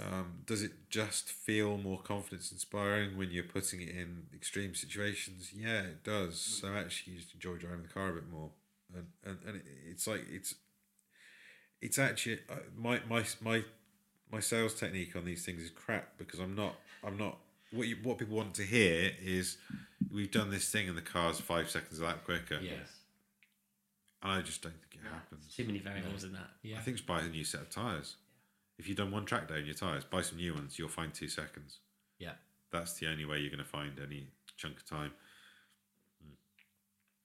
Um, 0.00 0.42
does 0.46 0.62
it 0.62 0.72
just 0.88 1.30
feel 1.30 1.76
more 1.76 2.00
confidence 2.00 2.52
inspiring 2.52 3.18
when 3.18 3.30
you're 3.30 3.44
putting 3.44 3.82
it 3.82 3.90
in 3.90 4.24
extreme 4.34 4.74
situations? 4.74 5.50
Yeah, 5.54 5.82
it 5.82 6.04
does. 6.04 6.40
So 6.40 6.68
actually, 6.74 7.14
you 7.14 7.18
just 7.20 7.34
enjoy 7.34 7.56
driving 7.56 7.82
the 7.82 7.88
car 7.88 8.10
a 8.10 8.14
bit 8.14 8.30
more, 8.30 8.50
and 8.94 9.06
and, 9.24 9.38
and 9.46 9.62
it's 9.88 10.06
like 10.06 10.24
it's 10.30 10.54
it's 11.80 11.98
actually 11.98 12.40
uh, 12.48 12.56
my 12.76 13.00
my 13.08 13.24
my 13.40 13.62
my 14.32 14.40
sales 14.40 14.74
technique 14.74 15.16
on 15.16 15.24
these 15.24 15.44
things 15.44 15.62
is 15.62 15.70
crap 15.70 16.18
because 16.18 16.40
I'm 16.40 16.54
not 16.54 16.76
I'm 17.04 17.16
not 17.16 17.38
what 17.72 17.86
you 17.86 17.96
what 18.02 18.18
people 18.18 18.36
want 18.36 18.54
to 18.54 18.62
hear 18.62 19.12
is 19.22 19.56
we've 20.12 20.30
done 20.30 20.50
this 20.50 20.70
thing 20.70 20.88
and 20.88 20.96
the 20.96 21.02
car's 21.02 21.40
five 21.40 21.70
seconds 21.70 22.00
a 22.00 22.04
lap 22.04 22.24
quicker. 22.24 22.58
Yes. 22.62 22.88
and 24.22 24.32
I 24.32 24.42
just 24.42 24.62
don't 24.62 24.72
think 24.72 25.04
it 25.04 25.08
happens. 25.08 25.54
Too 25.54 25.64
many 25.64 25.78
variables 25.78 26.24
in 26.24 26.32
that. 26.32 26.50
Yeah. 26.62 26.78
I 26.78 26.80
think 26.80 26.96
just 26.96 27.06
buy 27.06 27.20
a 27.20 27.28
new 27.28 27.44
set 27.44 27.60
of 27.62 27.70
tires. 27.70 28.16
If 28.78 28.88
you've 28.88 28.96
done 28.96 29.10
one 29.10 29.24
track 29.26 29.46
day 29.48 29.58
on 29.58 29.66
your 29.66 29.74
tires, 29.74 30.04
buy 30.04 30.22
some 30.22 30.38
new 30.38 30.54
ones. 30.54 30.78
You'll 30.78 30.88
find 30.88 31.12
two 31.12 31.28
seconds. 31.28 31.78
Yeah. 32.18 32.32
That's 32.72 32.94
the 32.94 33.08
only 33.08 33.24
way 33.24 33.38
you're 33.38 33.50
going 33.50 33.58
to 33.58 33.64
find 33.64 33.92
any 34.02 34.28
chunk 34.56 34.78
of 34.78 34.86
time. 34.86 35.12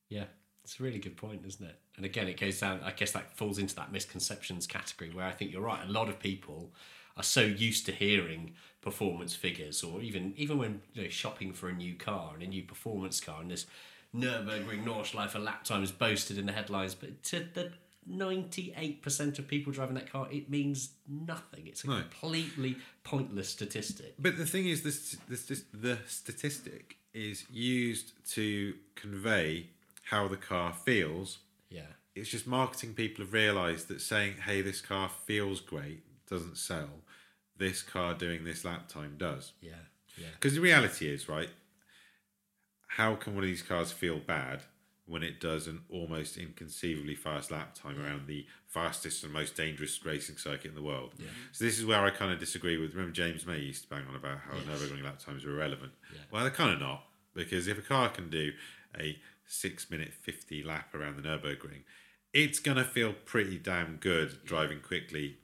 Yeah, 0.09 0.25
it's 0.65 0.79
a 0.79 0.83
really 0.83 0.97
good 0.97 1.15
point, 1.15 1.43
isn't 1.45 1.63
it? 1.65 1.77
And 1.95 2.05
again, 2.05 2.27
it 2.27 2.39
goes 2.39 2.59
down. 2.59 2.79
I 2.83 2.91
guess 2.91 3.11
that 3.11 3.37
falls 3.37 3.59
into 3.59 3.75
that 3.75 3.91
misconceptions 3.91 4.65
category 4.65 5.11
where 5.11 5.25
I 5.25 5.31
think 5.31 5.51
you're 5.51 5.61
right. 5.61 5.87
A 5.87 5.91
lot 5.91 6.09
of 6.09 6.19
people 6.19 6.71
are 7.15 7.23
so 7.23 7.41
used 7.41 7.85
to 7.85 7.91
hearing 7.91 8.55
performance 8.81 9.35
figures, 9.35 9.83
or 9.83 10.01
even 10.01 10.33
even 10.35 10.57
when 10.57 10.81
you 10.93 11.03
know, 11.03 11.07
shopping 11.09 11.53
for 11.53 11.69
a 11.69 11.73
new 11.73 11.93
car 11.93 12.31
and 12.33 12.41
a 12.41 12.47
new 12.47 12.63
performance 12.63 13.19
car, 13.19 13.41
and 13.41 13.51
this 13.51 13.67
Nurburgring 14.15 14.83
Nordschleife 14.83 15.41
lap 15.43 15.63
time 15.65 15.83
is 15.83 15.91
boasted 15.91 16.37
in 16.39 16.47
the 16.47 16.51
headlines, 16.51 16.95
but 16.95 17.21
to 17.25 17.45
the 17.53 17.71
98% 18.09 19.39
of 19.39 19.47
people 19.47 19.71
driving 19.73 19.95
that 19.95 20.11
car, 20.11 20.27
it 20.31 20.49
means 20.49 20.89
nothing. 21.07 21.67
It's 21.67 21.83
a 21.83 21.87
No. 21.87 22.01
completely 22.01 22.77
pointless 23.03 23.49
statistic. 23.49 24.15
But 24.19 24.37
the 24.37 24.45
thing 24.45 24.67
is, 24.67 24.83
this, 24.83 25.17
this, 25.27 25.43
this, 25.45 25.63
the 25.73 25.97
statistic 26.07 26.97
is 27.13 27.45
used 27.51 28.13
to 28.33 28.75
convey 28.95 29.69
how 30.05 30.27
the 30.27 30.37
car 30.37 30.73
feels. 30.73 31.39
Yeah. 31.69 31.81
It's 32.15 32.29
just 32.29 32.47
marketing 32.47 32.93
people 32.93 33.25
have 33.25 33.33
realised 33.33 33.87
that 33.89 34.01
saying, 34.01 34.35
hey, 34.45 34.61
this 34.61 34.81
car 34.81 35.09
feels 35.25 35.59
great 35.59 36.03
doesn't 36.29 36.57
sell. 36.57 36.89
This 37.57 37.81
car 37.81 38.13
doing 38.13 38.43
this 38.43 38.65
lap 38.65 38.87
time 38.87 39.15
does. 39.17 39.53
Yeah. 39.61 39.73
Yeah. 40.17 40.27
Because 40.33 40.55
the 40.55 40.61
reality 40.61 41.09
is, 41.09 41.27
right, 41.27 41.49
how 42.87 43.15
can 43.15 43.35
one 43.35 43.43
of 43.43 43.49
these 43.49 43.61
cars 43.61 43.91
feel 43.91 44.19
bad 44.19 44.61
when 45.07 45.21
it 45.21 45.39
does 45.39 45.67
an 45.67 45.81
almost 45.89 46.37
inconceivably 46.37 47.15
fast 47.15 47.51
lap 47.51 47.75
time 47.75 48.01
around 48.01 48.27
the 48.27 48.45
fastest 48.67 49.23
and 49.23 49.31
most 49.31 49.55
dangerous 49.55 50.03
racing 50.05 50.37
circuit 50.37 50.69
in 50.69 50.75
the 50.75 50.81
world? 50.81 51.11
Yeah. 51.17 51.27
So 51.51 51.65
this 51.65 51.77
is 51.77 51.85
where 51.85 52.03
I 52.03 52.11
kind 52.11 52.31
of 52.31 52.39
disagree 52.39 52.77
with. 52.77 52.93
Remember, 52.93 53.13
James 53.13 53.45
May 53.45 53.59
used 53.59 53.83
to 53.83 53.89
bang 53.89 54.03
on 54.07 54.15
about 54.15 54.39
how 54.39 54.53
Nurburgring 54.53 55.03
lap 55.03 55.19
times 55.19 55.43
are 55.45 55.51
irrelevant. 55.51 55.91
Well, 56.31 56.43
they're 56.43 56.51
kind 56.51 56.73
of 56.73 56.79
not 56.79 57.03
because 57.33 57.67
if 57.67 57.77
a 57.77 57.81
car 57.81 58.09
can 58.09 58.29
do 58.29 58.53
a 58.99 59.17
six 59.47 59.89
minute 59.89 60.13
fifty 60.13 60.63
lap 60.63 60.93
around 60.93 61.17
the 61.17 61.21
Nurburgring, 61.21 61.83
it's 62.33 62.59
gonna 62.59 62.83
feel 62.83 63.13
pretty 63.13 63.57
damn 63.57 63.97
good 63.97 64.43
driving 64.45 64.79
quickly 64.81 65.37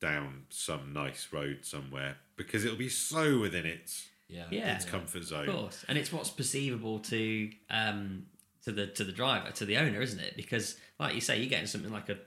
down 0.00 0.44
some 0.50 0.92
nice 0.92 1.28
road 1.32 1.60
somewhere 1.62 2.16
because 2.36 2.64
it'll 2.64 2.76
be 2.76 2.88
so 2.88 3.38
within 3.40 3.64
its 3.64 4.08
Yeah. 4.28 4.46
Yeah. 4.50 4.74
its 4.74 4.84
comfort 4.84 5.22
zone. 5.24 5.48
Of 5.48 5.54
course, 5.54 5.84
and 5.88 5.96
it's 5.96 6.12
what's 6.12 6.30
perceivable 6.30 6.98
to 7.00 7.50
um 7.70 8.26
to 8.64 8.72
the 8.72 8.86
to 8.88 9.04
the 9.04 9.12
driver 9.12 9.50
to 9.52 9.64
the 9.64 9.76
owner, 9.78 10.00
isn't 10.00 10.20
it? 10.20 10.36
Because 10.36 10.76
like 10.98 11.14
you 11.14 11.20
say, 11.20 11.38
you're 11.38 11.48
getting 11.48 11.66
something 11.66 11.92
like 11.92 12.08
a 12.08 12.18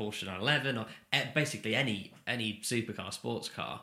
Porsche 0.00 0.24
911 0.26 0.78
or 0.78 0.86
eh, 1.12 1.24
basically 1.34 1.74
any 1.74 2.12
any 2.26 2.60
supercar, 2.62 3.12
sports 3.12 3.48
car. 3.48 3.82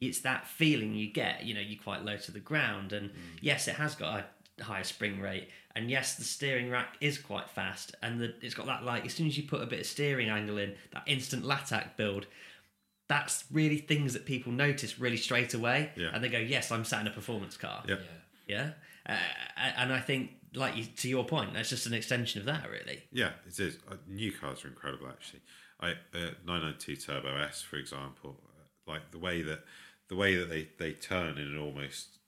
It's 0.00 0.20
that 0.20 0.48
feeling 0.48 0.94
you 0.94 1.06
get. 1.12 1.44
You 1.44 1.54
know, 1.54 1.60
you're 1.60 1.80
quite 1.80 2.04
low 2.04 2.16
to 2.16 2.32
the 2.32 2.40
ground, 2.40 2.92
and 2.92 3.10
yes, 3.40 3.68
it 3.68 3.76
has 3.76 3.94
got 3.94 4.18
a, 4.20 4.24
higher 4.64 4.84
spring 4.84 5.20
rate. 5.20 5.48
And 5.74 5.90
yes, 5.90 6.16
the 6.16 6.24
steering 6.24 6.68
rack 6.70 6.96
is 7.00 7.16
quite 7.18 7.48
fast, 7.48 7.94
and 8.02 8.20
the, 8.20 8.34
it's 8.42 8.54
got 8.54 8.66
that 8.66 8.84
like 8.84 9.06
as 9.06 9.14
soon 9.14 9.26
as 9.26 9.36
you 9.38 9.44
put 9.44 9.62
a 9.62 9.66
bit 9.66 9.80
of 9.80 9.86
steering 9.86 10.28
angle 10.28 10.58
in, 10.58 10.74
that 10.92 11.02
instant 11.06 11.44
LATAC 11.44 11.96
build. 11.96 12.26
That's 13.08 13.44
really 13.50 13.78
things 13.78 14.12
that 14.14 14.24
people 14.24 14.52
notice 14.52 14.98
really 14.98 15.16
straight 15.16 15.54
away, 15.54 15.90
Yeah. 15.96 16.10
and 16.14 16.22
they 16.22 16.28
go, 16.28 16.38
"Yes, 16.38 16.70
I'm 16.70 16.84
sat 16.84 17.00
in 17.02 17.06
a 17.06 17.10
performance 17.10 17.56
car." 17.56 17.84
Yep. 17.88 18.00
yeah. 18.46 18.70
Uh, 19.06 19.16
and 19.76 19.92
I 19.92 20.00
think, 20.00 20.30
like 20.54 20.76
you, 20.76 20.84
to 20.84 21.08
your 21.08 21.24
point, 21.24 21.52
that's 21.54 21.68
just 21.68 21.86
an 21.86 21.94
extension 21.94 22.40
of 22.40 22.46
that, 22.46 22.70
really. 22.70 23.02
Yeah, 23.10 23.32
it 23.46 23.58
is. 23.58 23.78
Uh, 23.90 23.96
new 24.06 24.30
cars 24.32 24.64
are 24.64 24.68
incredible, 24.68 25.08
actually. 25.08 25.40
I 25.80 25.90
uh, 26.14 26.30
992 26.46 26.96
Turbo 26.96 27.36
S, 27.36 27.60
for 27.62 27.76
example, 27.76 28.36
uh, 28.46 28.90
like 28.92 29.10
the 29.10 29.18
way 29.18 29.42
that 29.42 29.64
the 30.08 30.16
way 30.16 30.36
that 30.36 30.48
they 30.48 30.68
they 30.78 30.92
turn 30.92 31.38
in 31.38 31.48
an 31.48 31.58
almost 31.58 32.18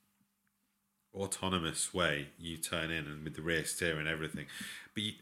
autonomous 1.14 1.92
way. 1.94 2.28
You 2.38 2.56
turn 2.56 2.90
in 2.90 3.06
and 3.06 3.24
with 3.24 3.34
the 3.36 3.42
rear 3.42 3.64
steer 3.64 3.98
and 3.98 4.08
everything, 4.08 4.46
but 4.94 5.02
you, 5.02 5.12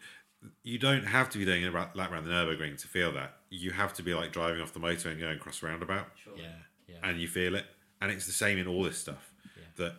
you 0.62 0.78
don't 0.78 1.05
have 1.06 1.28
to 1.31 1.39
be 1.39 1.44
doing 1.44 1.64
a 1.64 1.70
ra- 1.70 1.90
lap 1.94 2.10
around 2.12 2.24
the 2.24 2.31
Nurburgring 2.31 2.81
to 2.81 2.89
feel 2.89 3.12
that. 3.12 3.36
You 3.51 3.70
have 3.73 3.93
to 3.94 4.02
be 4.02 4.14
like 4.14 4.32
driving 4.32 4.60
off 4.60 4.73
the 4.73 4.81
motor 4.81 5.09
and 5.10 5.20
going 5.20 5.36
across 5.36 5.62
a 5.62 5.66
roundabout, 5.66 6.06
Yeah, 6.36 6.44
yeah. 6.89 6.97
and 7.02 7.20
you 7.20 7.28
feel 7.28 7.55
it. 7.55 7.66
And 8.01 8.10
it's 8.10 8.27
the 8.27 8.32
same 8.32 8.59
in 8.59 8.66
all 8.66 8.82
this 8.82 8.98
stuff. 8.98 9.32
That 9.77 9.94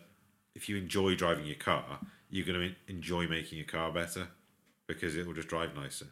if 0.54 0.68
you 0.68 0.76
enjoy 0.76 1.14
driving 1.16 1.46
your 1.46 1.56
car, 1.56 1.98
you're 2.30 2.46
going 2.46 2.60
to 2.60 2.92
enjoy 2.92 3.26
making 3.26 3.58
your 3.58 3.66
car 3.66 3.90
better 3.90 4.28
because 4.86 5.16
it 5.16 5.26
will 5.26 5.34
just 5.34 5.48
drive 5.48 5.74
nicer. 5.74 6.06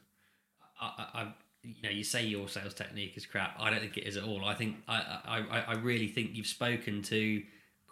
I, 0.81 0.87
I, 1.15 1.21
I- 1.23 1.35
you 1.65 1.77
know, 1.85 1.91
you 1.91 2.03
say 2.03 2.25
your 2.25 2.49
sales 2.49 2.75
technique 2.75 3.17
is 3.17 3.25
crap. 3.25 3.55
I 3.57 3.71
don't 3.71 3.79
think 3.79 3.97
it 3.97 4.03
is 4.05 4.17
at 4.17 4.25
all. 4.25 4.45
I 4.45 4.55
think 4.55 4.79
I, 4.89 4.97
I, 5.25 5.39
I- 5.59 5.65
I 5.69 5.73
really 5.75 6.09
think 6.09 6.31
you've 6.35 6.49
spoken 6.49 7.03
to 7.03 7.41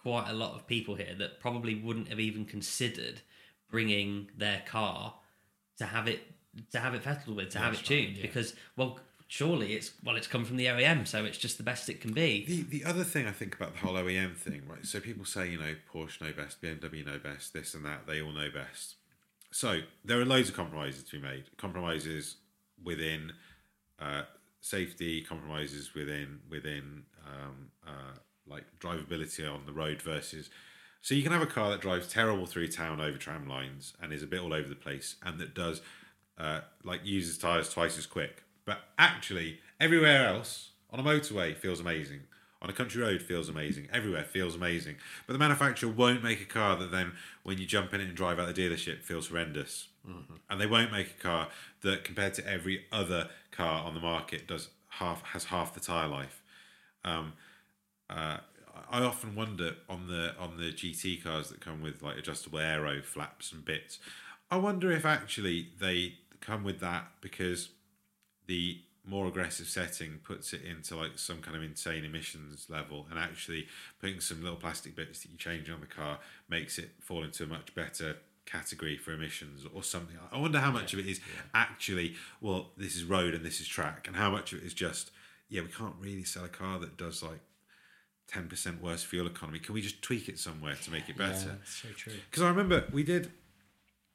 quite 0.02 0.28
a 0.28 0.32
lot 0.32 0.55
of 0.55 0.66
people 0.66 0.94
here 0.94 1.14
that 1.18 1.40
probably 1.40 1.74
wouldn't 1.74 2.09
have 2.09 2.20
even 2.20 2.44
considered 2.44 3.20
bringing 3.70 4.28
their 4.36 4.62
car 4.66 5.14
to 5.78 5.86
have 5.86 6.09
it 6.09 6.20
to 6.72 6.81
have 6.81 6.94
it 6.94 7.02
fettled 7.02 7.36
with, 7.36 7.51
to 7.51 7.59
have 7.59 7.74
it 7.74 7.85
tuned, 7.85 8.18
because 8.20 8.55
well, 8.77 8.98
surely 9.28 9.74
it's 9.74 9.93
well, 10.05 10.16
it's 10.16 10.27
come 10.27 10.44
from 10.44 10.56
the 10.56 10.66
OEM, 10.66 11.06
so 11.06 11.24
it's 11.24 11.39
just 11.39 11.56
the 11.56 11.62
best 11.62 11.89
it 11.89 12.01
can 12.01 12.12
be. 12.12 12.44
The 12.47 12.62
the 12.62 12.85
other 12.85 13.05
thing 13.05 13.27
I 13.27 13.32
think 13.32 13.55
about 13.55 13.74
the 13.74 13.81
whole 13.81 13.94
OEM 13.94 14.36
thing, 14.36 14.62
right? 14.68 14.85
So 14.85 15.01
people 15.01 15.24
say, 15.24 15.51
you 15.51 15.59
know, 15.59 15.74
Porsche 15.93 16.20
know 16.20 16.32
best, 16.32 16.60
BMW 16.60 17.06
know 17.06 17.18
best, 17.18 17.52
this 17.52 17.74
and 17.74 17.85
that, 17.85 18.06
they 18.06 18.20
all 18.20 18.32
know 18.32 18.51
best. 18.51 18.97
So 19.52 19.81
there 20.05 20.20
are 20.20 20.24
loads 20.24 20.48
of 20.48 20.56
compromises 20.56 21.02
to 21.05 21.20
be 21.20 21.22
made. 21.22 21.44
Compromises 21.56 22.36
within 22.82 23.32
uh, 23.98 24.22
safety, 24.60 25.22
compromises 25.22 25.94
within 25.94 26.40
within 26.48 27.05
um, 27.27 27.70
uh, 27.86 28.18
like 28.51 28.64
drivability 28.81 29.51
on 29.52 29.66
the 29.66 29.72
road 29.72 30.02
versus. 30.02 30.51
So 31.01 31.14
you 31.14 31.22
can 31.22 31.32
have 31.32 31.43
a 31.43 31.47
car 31.47 31.70
that 31.70 31.81
drives 31.81 32.09
terrible 32.09 32.47
through 32.47 32.68
town 32.68 33.01
over 33.01 33.16
tram 33.16 33.48
lines 33.48 33.94
and 34.02 34.12
is 34.12 34.22
a 34.22 34.27
bit 34.27 34.40
all 34.40 34.52
over 34.52 34.68
the 34.68 34.74
place, 34.74 35.16
and 35.22 35.39
that 35.39 35.55
does 35.55 35.81
uh, 36.39 36.60
like 36.85 37.01
uses 37.05 37.39
tires 37.39 37.70
twice 37.70 37.97
as 37.97 38.06
quick, 38.06 38.43
but 38.64 38.81
actually 38.98 39.60
everywhere 39.78 40.27
else 40.27 40.70
on 40.90 41.01
a 41.01 41.02
motorway 41.02 41.56
feels 41.56 41.81
amazing. 41.81 42.20
On 42.62 42.68
a 42.68 42.74
country 42.74 43.01
road 43.01 43.22
feels 43.22 43.48
amazing. 43.48 43.89
Everywhere 43.90 44.24
feels 44.24 44.55
amazing. 44.55 44.97
But 45.27 45.32
the 45.32 45.39
manufacturer 45.39 45.89
won't 45.89 46.22
make 46.22 46.43
a 46.43 46.44
car 46.44 46.77
that 46.77 46.90
then, 46.90 47.12
when 47.43 47.56
you 47.56 47.64
jump 47.64 47.94
in 47.94 48.02
it 48.02 48.09
and 48.09 48.14
drive 48.14 48.39
out 48.39 48.55
the 48.55 48.62
dealership, 48.62 49.02
feels 49.02 49.28
horrendous. 49.28 49.89
And 50.51 50.60
they 50.60 50.66
won't 50.66 50.93
make 50.93 51.06
a 51.18 51.22
car 51.22 51.48
that, 51.81 52.05
compared 52.05 52.35
to 52.35 52.47
every 52.47 52.85
other 52.93 53.31
car 53.51 53.82
on 53.82 53.94
the 53.94 54.01
market, 54.01 54.47
does 54.47 54.68
half 54.89 55.22
has 55.22 55.44
half 55.44 55.72
the 55.72 55.81
tire 55.81 56.09
life. 56.09 56.43
Um, 57.02 57.32
uh, 58.11 58.39
I 58.91 59.03
often 59.03 59.35
wonder 59.37 59.77
on 59.89 60.09
the 60.09 60.35
on 60.39 60.57
the 60.57 60.73
GT 60.73 61.23
cars 61.23 61.49
that 61.49 61.61
come 61.61 61.81
with 61.81 62.03
like 62.03 62.19
adjustable 62.19 62.59
aero 62.59 63.01
flaps 63.03 63.53
and 63.53 63.65
bits. 63.65 64.01
I 64.51 64.57
wonder 64.57 64.91
if 64.91 65.05
actually 65.05 65.69
they 65.81 66.15
come 66.41 66.65
with 66.65 66.81
that 66.81 67.09
because 67.20 67.70
the 68.47 68.81
more 69.07 69.28
aggressive 69.28 69.66
setting 69.66 70.19
puts 70.24 70.53
it 70.53 70.62
into 70.62 70.97
like 70.97 71.19
some 71.19 71.41
kind 71.41 71.57
of 71.57 71.62
insane 71.62 72.05
emissions 72.05 72.66
level, 72.69 73.07
and 73.11 73.19
actually 73.19 73.69
putting 74.01 74.20
some 74.20 74.43
little 74.43 74.59
plastic 74.59 74.97
bits 74.97 75.23
that 75.23 75.31
you 75.31 75.39
change 75.39 75.70
on 75.70 75.81
the 75.81 75.87
car 75.87 76.19
makes 76.49 76.78
it 76.78 76.91
fall 77.01 77.23
into 77.23 77.45
a 77.45 77.47
much 77.47 77.74
better 77.74 78.16
category 78.45 78.97
for 78.97 79.12
emissions 79.12 79.65
or 79.73 79.85
something. 79.85 80.16
I 80.32 80.39
wonder 80.39 80.59
how 80.59 80.73
much 80.73 80.93
of 80.93 80.99
it 80.99 81.07
is 81.07 81.20
actually 81.55 82.16
well, 82.41 82.70
this 82.77 82.97
is 82.97 83.05
road 83.05 83.35
and 83.35 83.45
this 83.45 83.61
is 83.61 83.69
track, 83.69 84.09
and 84.09 84.16
how 84.16 84.31
much 84.31 84.53
of 84.53 84.59
it 84.61 84.65
is 84.65 84.74
just 84.74 85.12
yeah, 85.49 85.62
we 85.62 85.69
can't 85.69 85.95
really 86.01 86.24
sell 86.24 86.45
a 86.45 86.49
car 86.49 86.78
that 86.81 86.97
does 86.97 87.23
like 87.23 87.41
ten 88.31 88.48
percent 88.48 88.82
worse 88.82 89.02
fuel 89.02 89.27
economy. 89.27 89.59
Can 89.59 89.74
we 89.74 89.81
just 89.81 90.02
tweak 90.02 90.28
it 90.28 90.39
somewhere 90.39 90.77
to 90.85 90.90
make 90.90 91.09
it 91.09 91.16
better? 91.16 91.59
so 91.65 91.89
true. 91.97 92.12
Because 92.31 92.43
I 92.43 92.48
remember 92.48 92.85
we 92.93 93.02
did 93.02 93.32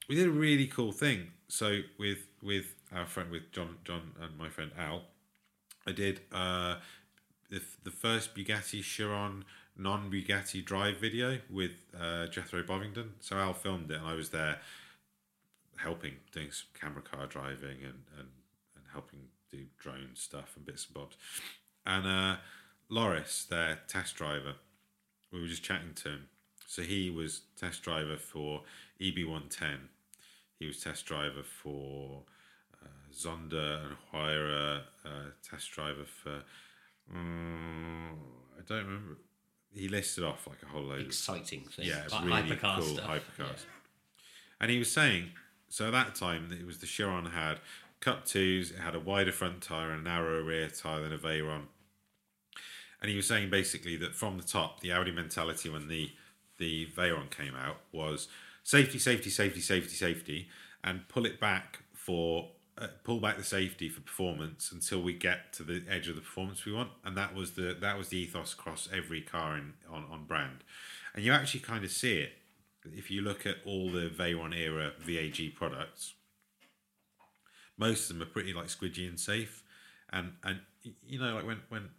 we 0.08 0.16
did 0.16 0.28
a 0.28 0.32
really 0.32 0.68
cool 0.68 0.92
thing. 0.92 1.32
So 1.48 1.82
with 2.00 2.20
with 2.42 2.76
our 2.94 3.06
friend 3.06 3.30
with 3.32 3.52
John 3.52 3.78
John 3.84 4.14
and 4.22 4.38
my 4.38 4.50
friend 4.50 4.72
Al, 4.78 5.04
I 5.86 5.92
did 5.92 6.22
uh, 6.32 6.78
the 7.50 7.62
the 7.84 7.92
first 7.92 8.36
Bugatti 8.36 8.82
Chiron 8.84 9.44
non 9.78 10.10
Bugatti 10.10 10.64
drive 10.64 10.98
video 10.98 11.40
with 11.50 11.74
uh, 12.00 12.28
Jethro 12.28 12.64
Bovington. 12.64 13.14
So 13.20 13.38
Al 13.38 13.54
filmed 13.54 13.92
it, 13.92 13.98
and 13.98 14.08
I 14.08 14.14
was 14.14 14.30
there 14.30 14.60
helping 15.78 16.14
doing 16.32 16.52
some 16.52 16.68
camera 16.80 17.02
car 17.02 17.28
driving 17.28 17.84
and 17.84 18.02
and, 18.18 18.30
and 18.76 18.86
helping 18.94 19.20
do 19.52 19.66
drone 19.78 20.12
stuff 20.14 20.54
and 20.56 20.66
bits 20.66 20.86
and 20.86 20.94
bobs. 20.94 21.18
And 21.86 22.08
uh, 22.08 22.36
Loris, 22.90 23.46
their 23.46 23.80
test 23.88 24.16
driver, 24.16 24.54
we 25.32 25.42
were 25.42 25.48
just 25.48 25.64
chatting 25.64 25.94
to 25.96 26.10
him. 26.10 26.30
So 26.68 26.82
he 26.82 27.10
was 27.10 27.42
test 27.60 27.82
driver 27.84 28.18
for 28.18 28.62
EB110. 29.02 29.78
He 30.60 30.66
was 30.66 30.80
test 30.82 31.06
driver 31.06 31.44
for 31.44 32.24
uh, 32.84 32.88
Zonda 33.14 33.86
and 33.86 33.96
Huayra, 34.14 34.82
uh, 35.06 35.10
test 35.48 35.72
driver 35.72 36.06
for. 36.06 36.44
mm, 37.14 38.12
I 38.58 38.62
don't 38.68 38.86
remember. 38.86 39.18
He 39.74 39.90
listed 39.90 40.24
off 40.24 40.48
like 40.48 40.64
a 40.64 40.68
whole 40.68 40.84
load. 40.84 41.02
of- 41.02 41.08
Exciting 41.08 41.66
thing. 41.66 41.86
yeah, 41.86 42.04
it's 42.04 42.14
Like 42.14 42.26
really 42.26 42.42
hypercar 42.56 42.76
cool 42.80 42.96
stuff. 42.96 43.10
hypercars. 43.10 43.66
And 44.62 44.72
he 44.72 44.80
was 44.80 44.90
saying, 44.92 45.32
so 45.68 45.88
at 45.88 45.92
that 45.92 46.16
time, 46.16 46.50
it 46.58 46.66
was 46.66 46.78
the 46.80 46.86
Chiron 46.88 47.26
had 47.26 47.60
Cup 48.00 48.26
twos, 48.26 48.72
it 48.72 48.78
had 48.80 48.96
a 48.96 49.00
wider 49.00 49.32
front 49.34 49.62
tire 49.62 49.92
and 49.92 50.06
a 50.08 50.10
narrower 50.10 50.44
rear 50.44 50.70
tire 50.70 51.02
than 51.02 51.12
a 51.14 51.18
Veyron. 51.18 51.64
And 53.06 53.12
he 53.12 53.18
was 53.18 53.28
saying 53.28 53.52
basically 53.52 53.98
that 53.98 54.16
from 54.16 54.38
the 54.38 54.44
top, 54.44 54.80
the 54.80 54.92
Audi 54.92 55.12
mentality 55.12 55.70
when 55.70 55.90
the 55.90 56.10
the 56.58 56.88
Veyron 56.88 57.30
came 57.30 57.54
out 57.54 57.78
was 57.92 58.28
safety, 58.64 58.98
safety, 58.98 59.30
safety, 59.30 59.60
safety, 59.60 59.94
safety, 59.94 60.48
and 60.84 61.08
pull 61.08 61.28
it 61.28 61.40
back 61.40 61.84
for 61.94 62.50
uh, 62.80 62.88
pull 63.04 63.20
back 63.20 63.38
the 63.38 63.44
safety 63.44 63.90
for 63.90 64.02
performance 64.02 64.72
until 64.72 65.04
we 65.04 65.14
get 65.14 65.54
to 65.54 65.62
the 65.62 65.84
edge 65.88 66.08
of 66.08 66.16
the 66.16 66.22
performance 66.22 66.66
we 66.66 66.74
want. 66.74 66.90
And 67.04 67.16
that 67.16 67.36
was 67.36 67.52
the 67.52 67.78
that 67.80 67.96
was 67.96 68.10
the 68.10 68.18
ethos 68.18 68.54
across 68.54 68.90
every 68.92 69.22
car 69.22 69.56
in 69.56 69.74
on 69.88 70.06
on 70.10 70.26
brand. 70.26 70.64
And 71.14 71.24
you 71.24 71.32
actually 71.32 71.60
kind 71.60 71.86
of 71.86 71.92
see 71.92 72.18
it 72.18 72.32
if 72.92 73.12
you 73.12 73.22
look 73.22 73.46
at 73.46 73.58
all 73.68 73.92
the 73.92 74.10
Veyron 74.10 74.58
era 74.58 74.94
VAG 75.00 75.54
products 75.54 76.16
most 77.78 78.10
of 78.10 78.18
them 78.18 78.28
are 78.28 78.32
pretty 78.32 78.52
like 78.52 78.66
squidgy 78.66 79.08
and 79.08 79.20
safe 79.20 79.64
and 80.12 80.34
and 80.44 80.60
you 81.06 81.20
know 81.20 81.36
like 81.36 81.46
when 81.46 81.62
when 81.70 81.90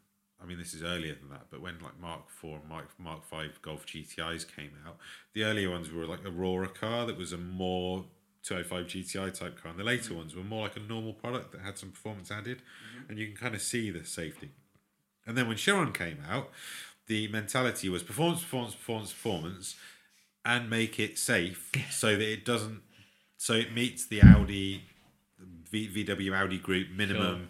I 0.40 0.46
mean 0.46 0.58
this 0.58 0.74
is 0.74 0.82
earlier 0.82 1.14
than 1.14 1.30
that 1.30 1.46
but 1.50 1.60
when 1.60 1.78
like 1.80 1.98
Mark 2.00 2.28
4 2.28 2.58
and 2.58 2.68
Mark 2.68 2.90
Mark 2.98 3.24
5 3.24 3.62
Golf 3.62 3.86
GTIs 3.86 4.46
came 4.54 4.72
out 4.86 4.96
the 5.32 5.44
earlier 5.44 5.70
ones 5.70 5.90
were 5.90 6.06
like 6.06 6.24
Aurora 6.24 6.68
car 6.68 7.06
that 7.06 7.16
was 7.16 7.32
a 7.32 7.38
more 7.38 8.04
205 8.42 8.86
GTI 8.86 9.38
type 9.38 9.60
car 9.60 9.70
and 9.70 9.80
the 9.80 9.84
later 9.84 10.12
mm. 10.14 10.18
ones 10.18 10.36
were 10.36 10.44
more 10.44 10.62
like 10.62 10.76
a 10.76 10.80
normal 10.80 11.12
product 11.12 11.52
that 11.52 11.62
had 11.62 11.78
some 11.78 11.90
performance 11.90 12.30
added 12.30 12.58
mm-hmm. 12.58 13.10
and 13.10 13.18
you 13.18 13.26
can 13.26 13.36
kind 13.36 13.54
of 13.54 13.62
see 13.62 13.90
the 13.90 14.04
safety. 14.04 14.50
And 15.26 15.36
then 15.36 15.48
when 15.48 15.56
Chiron 15.56 15.92
came 15.92 16.18
out 16.28 16.50
the 17.06 17.28
mentality 17.28 17.88
was 17.88 18.02
performance 18.02 18.42
performance 18.42 18.74
performance 18.74 19.12
performance 19.12 19.76
and 20.44 20.70
make 20.70 20.98
it 21.00 21.18
safe 21.18 21.72
so 21.90 22.12
that 22.12 22.32
it 22.32 22.44
doesn't 22.44 22.82
so 23.36 23.52
it 23.52 23.72
meets 23.72 24.06
the 24.06 24.22
Audi 24.22 24.84
v, 25.70 26.04
VW 26.04 26.34
Audi 26.34 26.58
group 26.58 26.88
minimum 26.90 27.48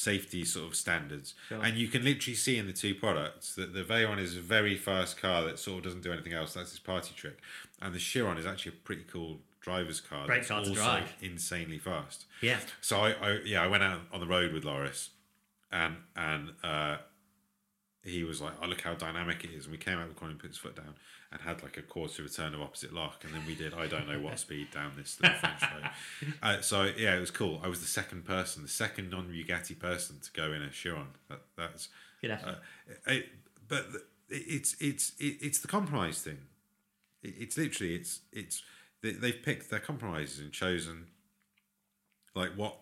safety 0.00 0.44
sort 0.44 0.66
of 0.68 0.74
standards. 0.76 1.34
And 1.50 1.76
you 1.76 1.88
can 1.88 2.02
literally 2.04 2.34
see 2.36 2.56
in 2.58 2.66
the 2.66 2.72
two 2.72 2.94
products 2.94 3.54
that 3.54 3.74
the 3.74 3.82
Veyron 3.82 4.18
is 4.18 4.36
a 4.36 4.40
very 4.40 4.76
fast 4.76 5.20
car 5.20 5.44
that 5.44 5.58
sort 5.58 5.78
of 5.78 5.84
doesn't 5.84 6.02
do 6.02 6.12
anything 6.12 6.32
else. 6.32 6.54
That's 6.54 6.70
his 6.70 6.78
party 6.78 7.12
trick. 7.14 7.38
And 7.82 7.94
the 7.94 7.98
Chiron 7.98 8.38
is 8.38 8.46
actually 8.46 8.72
a 8.72 8.84
pretty 8.86 9.04
cool 9.10 9.38
driver's 9.60 10.00
car 10.00 10.24
Great 10.26 10.38
that's 10.38 10.48
car 10.48 10.64
to 10.64 10.72
drive. 10.72 11.14
insanely 11.20 11.78
fast. 11.78 12.24
Yeah. 12.40 12.60
so 12.80 13.00
I, 13.00 13.10
I 13.10 13.38
yeah 13.44 13.62
I 13.62 13.66
went 13.66 13.82
out 13.82 14.00
on 14.10 14.20
the 14.20 14.26
road 14.26 14.54
with 14.54 14.64
Loris 14.64 15.10
and 15.70 15.96
and 16.16 16.52
uh 16.64 16.96
he 18.02 18.24
was 18.24 18.40
like, 18.40 18.54
"Oh, 18.62 18.66
look 18.66 18.80
how 18.80 18.94
dynamic 18.94 19.44
it 19.44 19.50
is." 19.50 19.64
And 19.66 19.72
we 19.72 19.78
came 19.78 19.98
out 19.98 20.04
of 20.04 20.08
the 20.08 20.14
corner 20.14 20.32
and 20.32 20.40
put 20.40 20.48
his 20.50 20.56
foot 20.58 20.76
down 20.76 20.94
and 21.32 21.40
had 21.42 21.62
like 21.62 21.76
a 21.76 21.82
quarter 21.82 22.22
of 22.22 22.30
a 22.30 22.32
turn 22.32 22.54
of 22.54 22.60
opposite 22.60 22.92
lock, 22.92 23.24
and 23.24 23.32
then 23.34 23.42
we 23.46 23.54
did 23.54 23.74
I 23.74 23.86
don't 23.86 24.08
know 24.08 24.18
what 24.20 24.38
speed 24.38 24.70
down 24.72 24.92
this 24.96 25.20
little 25.20 25.36
French 25.38 25.62
road. 25.62 25.90
Uh, 26.42 26.60
so 26.60 26.90
yeah, 26.96 27.16
it 27.16 27.20
was 27.20 27.30
cool. 27.30 27.60
I 27.62 27.68
was 27.68 27.80
the 27.80 27.86
second 27.86 28.24
person, 28.24 28.62
the 28.62 28.68
second 28.68 29.10
non 29.10 29.28
Bugatti 29.28 29.78
person 29.78 30.18
to 30.20 30.30
go 30.32 30.52
in 30.52 30.62
a 30.62 30.70
Chiron. 30.70 31.08
That, 31.28 31.40
that's 31.56 31.88
Good 32.20 32.30
effort. 32.32 32.58
uh, 32.88 33.10
it, 33.12 33.28
but 33.68 33.86
it's 34.28 34.76
it's 34.80 35.12
it's 35.18 35.58
the 35.58 35.68
compromise 35.68 36.22
thing. 36.22 36.38
It's 37.22 37.58
literally 37.58 37.94
it's 37.94 38.20
it's 38.32 38.62
they've 39.02 39.42
picked 39.42 39.70
their 39.70 39.80
compromises 39.80 40.38
and 40.40 40.52
chosen 40.52 41.06
like 42.34 42.50
what 42.56 42.76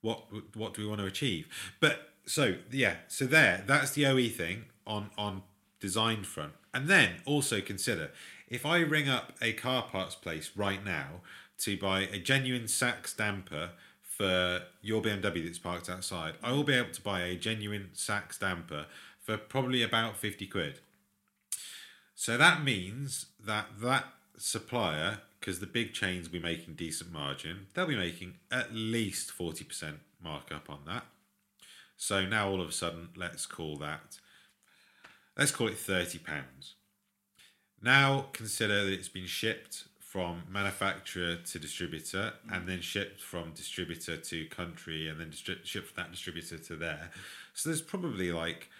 what 0.00 0.24
what 0.56 0.74
do 0.74 0.82
we 0.82 0.88
want 0.88 1.00
to 1.00 1.06
achieve. 1.06 1.48
But 1.80 2.13
so 2.26 2.56
yeah, 2.70 2.96
so 3.08 3.26
there 3.26 3.64
that's 3.66 3.92
the 3.92 4.06
OE 4.06 4.28
thing 4.28 4.64
on 4.86 5.10
on 5.16 5.42
design 5.80 6.24
front, 6.24 6.52
and 6.72 6.88
then 6.88 7.16
also 7.26 7.60
consider 7.60 8.10
if 8.48 8.64
I 8.66 8.78
ring 8.78 9.08
up 9.08 9.32
a 9.40 9.52
car 9.52 9.82
parts 9.82 10.14
place 10.14 10.50
right 10.54 10.84
now 10.84 11.20
to 11.58 11.76
buy 11.76 12.00
a 12.00 12.18
genuine 12.18 12.68
Sachs 12.68 13.14
damper 13.14 13.70
for 14.02 14.62
your 14.80 15.02
BMW 15.02 15.44
that's 15.44 15.58
parked 15.58 15.88
outside, 15.88 16.34
I 16.42 16.52
will 16.52 16.64
be 16.64 16.74
able 16.74 16.92
to 16.92 17.02
buy 17.02 17.22
a 17.22 17.36
genuine 17.36 17.90
Sachs 17.94 18.38
damper 18.38 18.86
for 19.20 19.36
probably 19.36 19.82
about 19.82 20.16
50 20.16 20.46
quid. 20.46 20.80
So 22.14 22.36
that 22.36 22.62
means 22.62 23.26
that 23.44 23.66
that 23.80 24.04
supplier, 24.36 25.18
because 25.40 25.60
the 25.60 25.66
big 25.66 25.92
chains 25.92 26.28
will 26.28 26.34
be 26.34 26.40
making 26.40 26.74
decent 26.74 27.12
margin, 27.12 27.66
they'll 27.74 27.86
be 27.86 27.96
making 27.96 28.34
at 28.50 28.72
least 28.72 29.32
40% 29.36 29.94
markup 30.22 30.70
on 30.70 30.80
that. 30.86 31.04
So 31.96 32.26
now 32.26 32.48
all 32.48 32.60
of 32.60 32.68
a 32.68 32.72
sudden, 32.72 33.10
let's 33.16 33.46
call 33.46 33.76
that, 33.76 34.18
let's 35.36 35.50
call 35.50 35.68
it 35.68 35.78
30 35.78 36.18
pounds. 36.18 36.74
Now 37.82 38.26
consider 38.32 38.84
that 38.84 38.92
it's 38.92 39.08
been 39.08 39.26
shipped 39.26 39.84
from 40.14 40.44
manufacturer 40.48 41.34
to 41.34 41.58
distributor 41.58 42.34
mm. 42.46 42.56
and 42.56 42.68
then 42.68 42.80
shipped 42.80 43.20
from 43.20 43.50
distributor 43.50 44.16
to 44.16 44.46
country 44.46 45.08
and 45.08 45.18
then 45.18 45.30
distri- 45.30 45.64
shipped 45.64 45.88
from 45.88 46.04
that 46.04 46.12
distributor 46.12 46.56
to 46.56 46.76
there. 46.76 47.10
So 47.52 47.68
there's 47.68 47.82
probably 47.82 48.30
like 48.30 48.70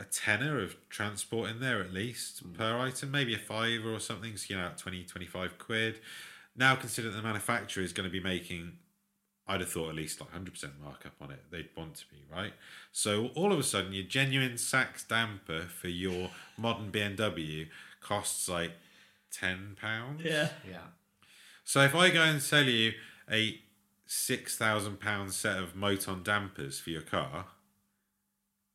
a 0.00 0.04
tenner 0.04 0.60
of 0.60 0.74
transport 0.90 1.50
in 1.50 1.60
there 1.60 1.80
at 1.80 1.92
least 1.92 2.44
mm. 2.44 2.58
per 2.58 2.76
item, 2.76 3.12
maybe 3.12 3.32
a 3.32 3.38
five 3.38 3.86
or 3.86 4.00
something, 4.00 4.36
so 4.36 4.46
you 4.52 4.60
know, 4.60 4.70
20, 4.76 5.04
25 5.04 5.56
quid. 5.56 6.00
Now 6.56 6.74
consider 6.74 7.10
that 7.10 7.16
the 7.16 7.22
manufacturer 7.22 7.84
is 7.84 7.92
going 7.92 8.08
to 8.08 8.12
be 8.12 8.20
making, 8.20 8.72
I'd 9.48 9.60
have 9.60 9.70
thought 9.70 9.88
at 9.90 9.94
least 9.96 10.20
like 10.20 10.32
100% 10.32 10.64
markup 10.82 11.14
on 11.20 11.32
it. 11.32 11.40
They'd 11.50 11.68
want 11.76 11.96
to 11.96 12.04
be, 12.06 12.18
right? 12.30 12.52
So 12.92 13.30
all 13.34 13.52
of 13.52 13.58
a 13.58 13.62
sudden, 13.62 13.92
your 13.92 14.04
genuine 14.04 14.56
Sachs 14.56 15.02
damper 15.04 15.62
for 15.62 15.88
your 15.88 16.30
modern 16.56 16.92
BMW 16.92 17.68
costs 18.00 18.48
like 18.48 18.72
ten 19.32 19.76
pounds. 19.80 20.22
Yeah. 20.24 20.50
Yeah. 20.68 20.78
So 21.64 21.80
if 21.82 21.94
I 21.94 22.10
go 22.10 22.22
and 22.22 22.40
sell 22.40 22.64
you 22.64 22.92
a 23.30 23.58
six 24.06 24.56
thousand 24.56 25.00
pound 25.00 25.32
set 25.32 25.58
of 25.58 25.74
Moton 25.74 26.22
dampers 26.22 26.78
for 26.78 26.90
your 26.90 27.02
car, 27.02 27.46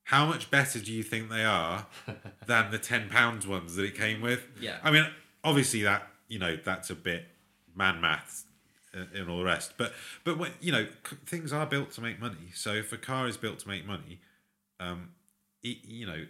how 0.06 0.26
much 0.26 0.50
better 0.52 0.80
do 0.80 0.92
you 0.92 1.04
think 1.04 1.30
they 1.30 1.46
are 1.46 1.86
than 2.46 2.72
the 2.72 2.80
ten 2.80 3.08
pounds 3.10 3.48
ones 3.48 3.76
that 3.76 3.84
it 3.84 3.96
came 3.96 4.22
with? 4.22 4.48
Yeah. 4.60 4.78
I 4.84 4.92
mean, 4.92 5.08
obviously 5.44 5.82
that 5.84 6.08
you 6.28 6.40
know 6.40 6.58
that's 6.58 6.90
a 6.90 6.96
bit 6.96 7.26
man 7.76 8.02
maths 8.02 8.44
and 8.94 9.30
all 9.30 9.38
the 9.38 9.44
rest, 9.44 9.74
but 9.78 9.94
but 10.24 10.38
when 10.38 10.52
you 10.60 10.72
know 10.72 10.88
things 11.26 11.54
are 11.54 11.66
built 11.66 11.92
to 11.92 12.02
make 12.02 12.20
money. 12.20 12.52
So 12.54 12.74
if 12.74 12.92
a 12.92 12.98
car 12.98 13.28
is 13.28 13.38
built 13.38 13.60
to 13.60 13.68
make 13.68 13.86
money, 13.86 14.20
um, 14.80 15.10
it, 15.64 15.78
you 15.84 16.06
know, 16.06 16.26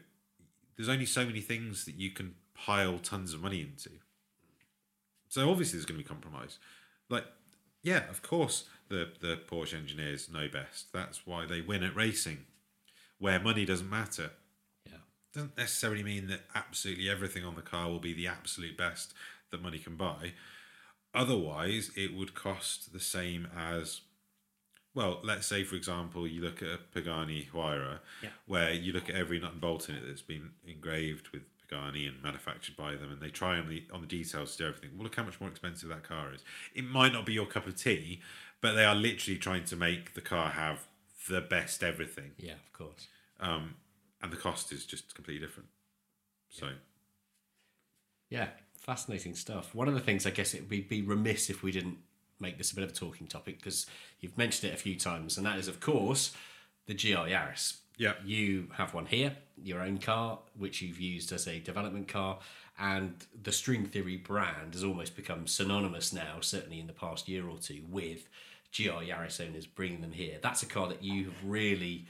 there's 0.76 0.90
only 0.90 1.06
so 1.06 1.26
many 1.26 1.42
things 1.42 1.86
that 1.86 1.96
you 1.96 2.12
can 2.12 2.36
pile 2.54 3.00
tons 3.00 3.34
of 3.34 3.42
money 3.42 3.62
into. 3.62 3.92
So 5.30 5.50
obviously 5.50 5.78
there's 5.78 5.86
going 5.86 6.00
to 6.00 6.04
be 6.04 6.08
compromise. 6.08 6.58
Like, 7.10 7.26
yeah, 7.84 8.10
of 8.10 8.22
course 8.22 8.66
the 8.90 9.10
the 9.20 9.40
Porsche 9.50 9.76
engineers 9.76 10.30
know 10.30 10.48
best. 10.48 10.92
That's 10.94 11.26
why 11.26 11.46
they 11.46 11.62
win 11.62 11.84
at 11.84 11.96
racing, 11.96 12.46
where 13.20 13.40
money 13.40 13.66
doesn't 13.66 13.90
matter. 13.90 14.32
Yeah. 14.86 15.00
Doesn't 15.34 15.58
necessarily 15.58 16.04
mean 16.04 16.28
that 16.28 16.42
absolutely 16.56 17.10
everything 17.10 17.46
on 17.46 17.56
the 17.56 17.62
car 17.62 17.88
will 17.90 18.00
be 18.00 18.14
the 18.14 18.28
absolute 18.28 18.78
best 18.78 19.14
that 19.52 19.62
money 19.62 19.80
can 19.80 19.96
buy. 19.96 20.34
Otherwise, 21.18 21.90
it 21.96 22.14
would 22.14 22.34
cost 22.36 22.94
the 22.94 23.00
same 23.00 23.48
as 23.58 24.02
well, 24.94 25.20
let's 25.24 25.46
say 25.48 25.64
for 25.64 25.76
example, 25.76 26.28
you 26.28 26.42
look 26.42 26.62
at 26.62 26.70
a 26.70 26.78
Pagani 26.94 27.48
Huayra, 27.52 28.00
Yeah. 28.24 28.30
where 28.46 28.72
you 28.74 28.94
look 28.94 29.10
at 29.10 29.16
every 29.16 29.40
nut 29.40 29.52
and 29.54 29.62
bolt 29.62 29.90
in 29.90 29.96
it 29.96 30.04
that's 30.08 30.22
been 30.22 30.52
engraved 30.66 31.30
with 31.30 31.44
Pagani 31.62 32.08
and 32.08 32.22
manufactured 32.24 32.76
by 32.78 32.96
them, 32.96 33.12
and 33.12 33.22
they 33.22 33.30
try 33.30 33.58
on 33.60 33.68
the 33.70 33.84
on 33.92 34.02
the 34.02 34.08
details 34.08 34.54
to 34.54 34.64
do 34.64 34.68
everything. 34.68 34.92
Well, 34.96 35.04
look 35.04 35.16
how 35.16 35.24
much 35.24 35.40
more 35.42 35.50
expensive 35.50 35.90
that 35.90 36.04
car 36.04 36.34
is. 36.34 36.44
It 36.74 36.84
might 36.86 37.14
not 37.14 37.26
be 37.26 37.34
your 37.34 37.46
cup 37.46 37.68
of 37.68 37.76
tea, 37.76 38.22
but 38.62 38.74
they 38.74 38.86
are 38.86 38.96
literally 38.96 39.38
trying 39.40 39.66
to 39.66 39.76
make 39.76 40.14
the 40.14 40.22
car 40.22 40.50
have 40.52 40.88
the 41.30 41.42
best 41.42 41.84
everything, 41.84 42.32
Yeah, 42.38 42.54
of 42.54 42.74
course. 42.74 43.08
um, 43.40 43.76
and 44.22 44.32
the 44.32 44.38
cost 44.38 44.72
is 44.72 44.86
just 44.86 45.14
completely 45.14 45.46
different. 45.46 45.70
So, 46.50 46.70
Yeah, 48.30 48.50
fascinating 48.88 49.36
stuff. 49.36 49.76
One 49.76 49.90
of 49.90 49.94
the 49.94 50.00
things 50.00 50.26
I 50.26 50.30
guess 50.32 50.54
it 50.54 50.68
would 50.70 50.90
be, 50.90 51.02
remiss 51.02 51.50
if 51.50 51.62
we 51.62 51.72
didn't 51.72 51.98
make 52.40 52.58
this 52.58 52.72
a 52.72 52.76
bit 52.76 52.86
of 52.86 52.92
a 52.92 52.94
talking 52.94 53.28
topic 53.28 53.58
because 53.58 53.86
you've 54.22 54.38
mentioned 54.38 54.72
it 54.72 54.74
a 54.74 54.78
few 54.78 54.96
times, 54.96 55.38
and 55.38 55.46
that 55.46 55.60
is, 55.60 55.68
of 55.68 55.82
course, 55.82 56.32
the 56.86 56.94
GR 56.94 57.28
Yaris. 57.28 57.80
Yeah. 57.98 58.14
You 58.24 58.70
have 58.76 58.94
one 58.94 59.06
here, 59.06 59.36
your 59.62 59.82
own 59.82 59.98
car, 59.98 60.40
which 60.58 60.82
you've 60.82 61.02
used 61.02 61.34
as 61.34 61.48
a 61.48 61.60
development 61.60 62.08
car, 62.08 62.40
and 62.80 63.14
the 63.44 63.52
String 63.52 63.86
Theory 63.86 64.16
brand 64.16 64.74
has 64.74 64.86
almost 64.86 65.18
become 65.18 65.48
synonymous 65.48 66.14
now, 66.14 66.38
certainly 66.40 66.80
in 66.80 66.88
the 66.88 66.94
past 66.94 67.28
year 67.28 67.46
or 67.50 67.58
two, 67.58 67.82
with 67.90 68.30
GR 68.74 69.04
Yaris 69.04 69.46
owners 69.46 69.66
bringing 69.66 70.00
them 70.00 70.14
here. 70.14 70.38
That's 70.42 70.64
a 70.64 70.68
car 70.68 70.88
that 70.88 71.04
you 71.04 71.26
have 71.26 71.44
really 71.44 72.06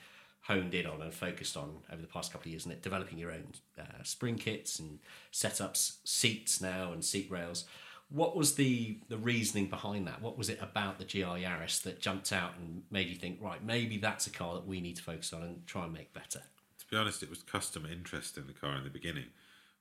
honed 0.48 0.74
in 0.74 0.86
on 0.86 1.02
and 1.02 1.14
focused 1.14 1.58
on 1.58 1.78
over 1.92 2.02
the 2.02 2.08
past 2.08 2.32
couple 2.32 2.48
of 2.48 2.52
years, 2.52 2.66
and 2.66 2.74
it 2.74 2.82
developing 2.82 3.18
your 3.18 3.32
own 3.32 3.48
uh, 3.80 4.04
spring 4.04 4.36
kits 4.36 4.80
and 4.80 5.00
setups, 5.32 5.98
seats 6.04 6.62
now, 6.62 6.92
and 6.92 7.04
seat 7.04 7.30
rails. 7.30 7.66
What 8.10 8.38
was 8.38 8.56
the 8.56 8.98
the 9.10 9.18
reasoning 9.18 9.68
behind 9.68 10.08
that? 10.08 10.22
What 10.22 10.38
was 10.38 10.50
it 10.50 10.60
about 10.62 10.98
the 10.98 11.06
GR 11.06 11.38
Yaris 11.38 11.82
that 11.84 12.00
jumped 12.00 12.32
out 12.32 12.54
and 12.58 12.84
made 12.90 13.08
you 13.08 13.16
think, 13.16 13.40
right, 13.42 13.64
maybe 13.64 13.98
that's 13.98 14.28
a 14.28 14.30
car 14.32 14.56
that 14.56 14.66
we 14.66 14.80
need 14.80 14.96
to 14.96 15.04
focus 15.04 15.34
on 15.34 15.44
and 15.44 15.68
try 15.68 15.84
and 15.84 15.94
make 15.94 16.14
better? 16.14 16.42
to 16.88 16.96
be 16.96 16.98
honest, 16.98 17.24
it 17.24 17.30
was 17.30 17.44
customer 17.44 17.90
interest 17.90 18.38
in 18.38 18.48
the 18.48 18.54
car 18.54 18.78
in 18.78 18.84
the 18.84 18.90
beginning. 18.90 19.26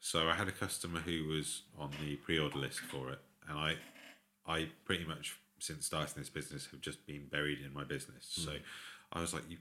So 0.00 0.28
I 0.28 0.34
had 0.34 0.48
a 0.48 0.52
customer 0.52 1.00
who 1.00 1.26
was 1.28 1.62
on 1.78 1.90
the 2.04 2.16
pre-order 2.16 2.58
list 2.58 2.80
for 2.80 3.10
it, 3.10 3.20
and 3.48 3.58
I, 3.58 3.76
I 4.46 4.68
pretty 4.84 5.04
much 5.04 5.38
since 5.58 5.86
starting 5.86 6.14
this 6.16 6.28
business 6.28 6.68
have 6.70 6.80
just 6.80 7.06
been 7.06 7.26
buried 7.30 7.60
in 7.64 7.72
my 7.72 7.84
business. 7.84 8.26
So 8.28 8.52
I 9.12 9.20
was 9.20 9.32
like, 9.32 9.44
you, 9.48 9.56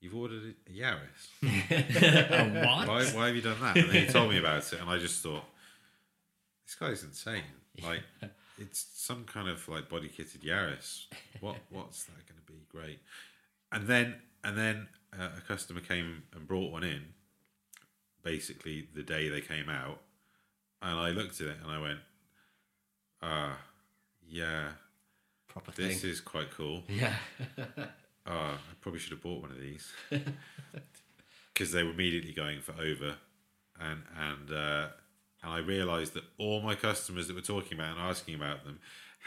you've 0.00 0.14
ordered 0.14 0.54
a 0.66 0.70
Yaris. 0.70 1.28
what? 2.64 2.88
why, 2.88 3.04
why 3.04 3.26
have 3.26 3.36
you 3.36 3.42
done 3.42 3.60
that? 3.60 3.76
And 3.76 3.90
then 3.90 4.06
he 4.06 4.12
told 4.12 4.30
me 4.30 4.38
about 4.38 4.72
it, 4.72 4.80
and 4.80 4.88
I 4.88 4.98
just 4.98 5.22
thought, 5.22 5.44
this 6.66 6.74
guy's 6.74 7.02
insane. 7.02 7.42
Like, 7.82 8.02
it's 8.58 8.86
some 8.94 9.24
kind 9.24 9.48
of 9.48 9.66
like 9.68 9.88
body 9.88 10.08
kitted 10.08 10.44
Yaris. 10.44 11.06
What 11.40 11.56
what's 11.70 12.04
that 12.04 12.26
going 12.26 12.40
to 12.44 12.52
be? 12.52 12.58
Great. 12.70 12.98
And 13.72 13.86
then 13.86 14.16
and 14.44 14.56
then 14.56 14.88
uh, 15.18 15.28
a 15.36 15.40
customer 15.40 15.80
came 15.80 16.22
and 16.34 16.46
brought 16.46 16.72
one 16.72 16.84
in, 16.84 17.02
basically 18.22 18.88
the 18.94 19.02
day 19.02 19.28
they 19.28 19.40
came 19.40 19.68
out, 19.68 20.00
and 20.82 20.98
I 20.98 21.10
looked 21.10 21.40
at 21.40 21.48
it 21.48 21.56
and 21.62 21.70
I 21.70 21.80
went, 21.80 21.98
ah, 23.22 23.58
yeah, 24.26 24.70
Proper 25.48 25.72
thing. 25.72 25.88
this 25.88 26.04
is 26.04 26.20
quite 26.20 26.50
cool. 26.50 26.82
yeah. 26.88 27.14
Ah, 28.30 28.52
I 28.52 28.74
probably 28.82 29.00
should 29.00 29.12
have 29.12 29.22
bought 29.22 29.40
one 29.40 29.50
of 29.50 29.58
these 29.60 29.90
because 31.54 31.72
they 31.72 31.82
were 31.82 31.90
immediately 31.92 32.32
going 32.32 32.60
for 32.60 32.72
over, 32.72 33.16
and 33.80 34.02
and 34.16 34.50
uh, 34.52 34.88
and 35.42 35.52
I 35.52 35.58
realised 35.58 36.12
that 36.14 36.24
all 36.36 36.60
my 36.60 36.74
customers 36.74 37.26
that 37.28 37.34
were 37.34 37.40
talking 37.42 37.78
about 37.78 37.96
and 37.96 38.00
asking 38.00 38.34
about 38.34 38.64
them 38.64 38.80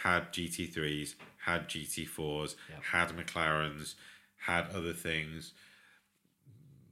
had 0.03 0.31
GT3s, 0.33 1.15
had 1.45 1.67
GT4s, 1.67 2.55
had 2.91 3.09
McLarens, 3.09 3.95
had 4.37 4.69
other 4.73 4.93
things. 4.93 5.53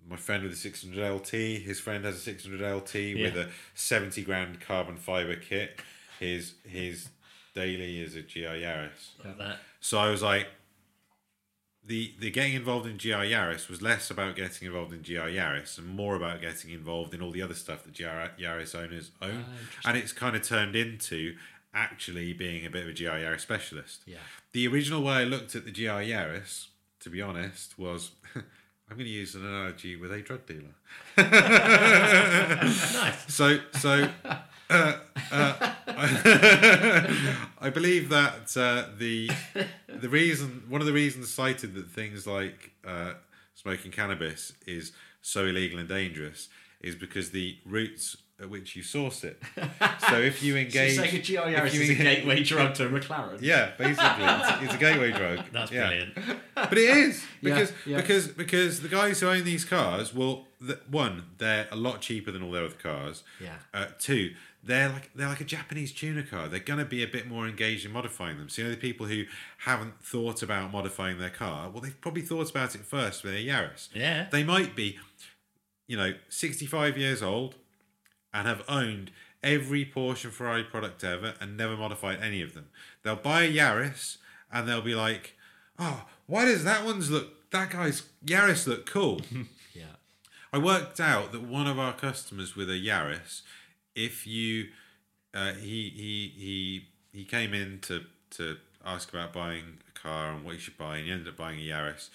My 0.09 0.15
friend 0.15 0.41
with 0.43 0.53
a 0.53 0.55
600 0.55 1.07
LT, 1.13 1.29
his 1.61 1.79
friend 1.79 2.03
has 2.05 2.15
a 2.15 2.19
600 2.19 2.75
LT 2.75 2.93
with 3.23 3.37
a 3.37 3.49
70 3.75 4.23
grand 4.23 4.59
carbon 4.59 4.97
fiber 4.97 5.35
kit. 5.35 5.79
His 6.19 6.53
his 6.67 7.09
daily 7.53 8.01
is 8.01 8.15
a 8.15 8.21
GR 8.21 8.39
Yaris. 8.63 9.11
So 9.81 9.99
I 9.99 10.09
was 10.09 10.21
like, 10.23 10.47
the 11.89 12.13
the 12.19 12.29
getting 12.29 12.53
involved 12.53 12.85
in 12.85 12.97
GR 12.97 13.25
Yaris 13.25 13.67
was 13.67 13.81
less 13.81 14.11
about 14.11 14.35
getting 14.35 14.67
involved 14.67 14.93
in 14.93 15.01
GR 15.01 15.27
Yaris 15.27 15.79
and 15.79 15.87
more 15.87 16.15
about 16.15 16.39
getting 16.39 16.69
involved 16.69 17.15
in 17.15 17.21
all 17.21 17.31
the 17.31 17.41
other 17.41 17.55
stuff 17.55 17.83
that 17.83 17.97
GR 17.97 18.41
Yaris 18.41 18.75
owners 18.75 19.09
own, 19.21 19.43
and 19.83 19.97
it's 19.97 20.13
kind 20.13 20.35
of 20.35 20.43
turned 20.43 20.75
into 20.75 21.35
actually 21.73 22.31
being 22.31 22.65
a 22.65 22.69
bit 22.69 22.83
of 22.83 22.89
a 22.89 22.93
GR 22.93 23.09
Yaris 23.09 23.41
specialist. 23.41 24.03
Yeah. 24.05 24.17
The 24.53 24.67
original 24.67 25.03
way 25.03 25.13
I 25.13 25.23
looked 25.23 25.55
at 25.55 25.65
the 25.65 25.71
GR 25.71 26.03
Yaris, 26.05 26.67
to 27.01 27.09
be 27.09 27.21
honest, 27.21 27.77
was. 27.77 28.11
I'm 28.91 28.97
going 28.97 29.05
to 29.05 29.11
use 29.11 29.35
an 29.35 29.45
analogy 29.45 29.95
with 29.97 30.11
a 30.11 30.19
drug 30.19 30.47
dealer. 30.47 30.73
Nice. 31.17 33.25
So, 33.27 33.59
so 33.73 34.09
uh, 34.69 34.93
uh, 35.31 35.73
I 37.61 37.69
believe 37.73 38.09
that 38.09 38.55
uh, 38.57 38.89
the 38.97 39.29
the 39.87 40.09
reason 40.09 40.63
one 40.69 40.81
of 40.81 40.87
the 40.87 40.93
reasons 40.93 41.29
cited 41.29 41.73
that 41.75 41.89
things 41.89 42.25
like 42.27 42.71
uh, 42.87 43.13
smoking 43.55 43.91
cannabis 43.91 44.53
is 44.65 44.91
so 45.21 45.45
illegal 45.45 45.79
and 45.79 45.87
dangerous 45.89 46.49
is 46.81 46.95
because 46.95 47.31
the 47.31 47.57
roots 47.65 48.15
at 48.41 48.49
which 48.49 48.73
you 48.73 48.81
source 48.81 49.25
it. 49.25 49.41
so 50.09 50.17
if 50.17 50.41
you 50.41 50.53
So 50.55 50.59
engage, 50.59 50.73
you're 50.95 51.03
saying 51.05 51.15
a 51.15 51.65
if 51.65 51.73
you 51.73 51.81
is 51.81 51.89
a 51.89 51.95
gateway 51.95 52.41
drug 52.43 52.73
to 52.75 52.85
a 52.85 52.89
McLaren. 52.89 53.41
Yeah, 53.41 53.71
basically, 53.77 54.23
it's, 54.25 54.63
it's 54.63 54.73
a 54.75 54.77
gateway 54.77 55.11
drug. 55.11 55.41
That's 55.51 55.69
Yeah. 55.71 55.87
brilliant. 55.87 56.13
But 56.55 56.77
it 56.77 56.97
is 56.97 57.21
Yeah, 57.41 57.55
because 57.55 57.73
yeah. 57.85 57.97
because 57.97 58.27
because 58.29 58.81
the 58.81 58.87
guys 58.87 59.19
who 59.19 59.27
own 59.27 59.43
these 59.43 59.65
cars, 59.65 60.13
well, 60.13 60.47
the, 60.61 60.79
one, 60.89 61.23
they're 61.37 61.67
a 61.69 61.75
lot 61.75 61.99
cheaper 61.99 62.31
than 62.31 62.41
all 62.41 62.51
their 62.51 62.63
other 62.63 62.75
cars. 62.75 63.23
Yeah. 63.41 63.55
Uh, 63.73 63.87
two, 63.99 64.33
they're 64.63 64.89
like 64.89 65.09
they're 65.15 65.27
like 65.27 65.41
a 65.41 65.45
Japanese 65.45 65.91
tuner 65.91 66.23
car. 66.23 66.47
They're 66.47 66.59
gonna 66.59 66.85
be 66.85 67.03
a 67.03 67.07
bit 67.07 67.27
more 67.27 67.47
engaged 67.47 67.85
in 67.85 67.91
modifying 67.91 68.37
them. 68.37 68.49
So 68.49 68.61
you 68.61 68.67
know 68.67 68.73
the 68.73 68.79
people 68.79 69.05
who 69.05 69.23
haven't 69.59 70.01
thought 70.03 70.43
about 70.43 70.71
modifying 70.71 71.19
their 71.19 71.29
car, 71.29 71.69
well, 71.69 71.81
they've 71.81 71.99
probably 72.01 72.21
thought 72.21 72.49
about 72.49 72.75
it 72.75 72.81
first 72.81 73.23
with 73.23 73.33
their 73.33 73.41
Yaris. 73.41 73.89
Yeah. 73.93 74.27
They 74.31 74.43
might 74.43 74.75
be, 74.75 74.99
you 75.87 75.97
know, 75.97 76.13
sixty-five 76.29 76.97
years 76.97 77.23
old 77.23 77.55
and 78.33 78.47
have 78.47 78.63
owned 78.67 79.11
every 79.41 79.85
Porsche 79.85 80.25
and 80.25 80.33
Ferrari 80.33 80.63
product 80.63 81.03
ever 81.03 81.33
and 81.39 81.55
never 81.55 81.77
modified 81.77 82.19
any 82.21 82.41
of 82.41 82.53
them. 82.53 82.67
They'll 83.03 83.15
buy 83.15 83.43
a 83.43 83.53
Yaris 83.53 84.17
and 84.51 84.67
they'll 84.67 84.81
be 84.81 84.95
like, 84.95 85.35
"Oh, 85.77 86.05
why 86.27 86.45
does 86.45 86.63
that 86.65 86.85
one's 86.85 87.09
look? 87.09 87.49
That 87.51 87.69
guy's 87.71 88.03
Yaris 88.25 88.67
look 88.67 88.85
cool." 88.85 89.21
Yeah. 89.73 89.95
I 90.51 90.57
worked 90.57 90.99
out 90.99 91.31
that 91.31 91.43
one 91.43 91.67
of 91.67 91.77
our 91.79 91.93
customers 91.93 92.55
with 92.55 92.69
a 92.69 92.73
Yaris, 92.73 93.43
if 93.95 94.25
you, 94.27 94.67
uh, 95.33 95.53
he 95.53 95.89
he 95.89 96.33
he 96.37 96.87
he 97.17 97.25
came 97.25 97.53
in 97.53 97.79
to 97.81 98.03
to 98.31 98.57
ask 98.85 99.09
about 99.09 99.33
buying 99.33 99.79
a 99.89 99.99
car 99.99 100.31
and 100.31 100.43
what 100.45 100.53
you 100.55 100.59
should 100.59 100.77
buy, 100.77 100.97
and 100.97 101.05
he 101.05 101.11
ended 101.11 101.27
up 101.27 101.37
buying 101.37 101.59
a 101.59 101.63
Yaris, 101.63 102.09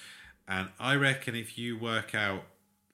and 0.49 0.69
I 0.79 0.95
reckon 0.95 1.35
if 1.35 1.59
you 1.59 1.79
work 1.79 2.15
out 2.15 2.45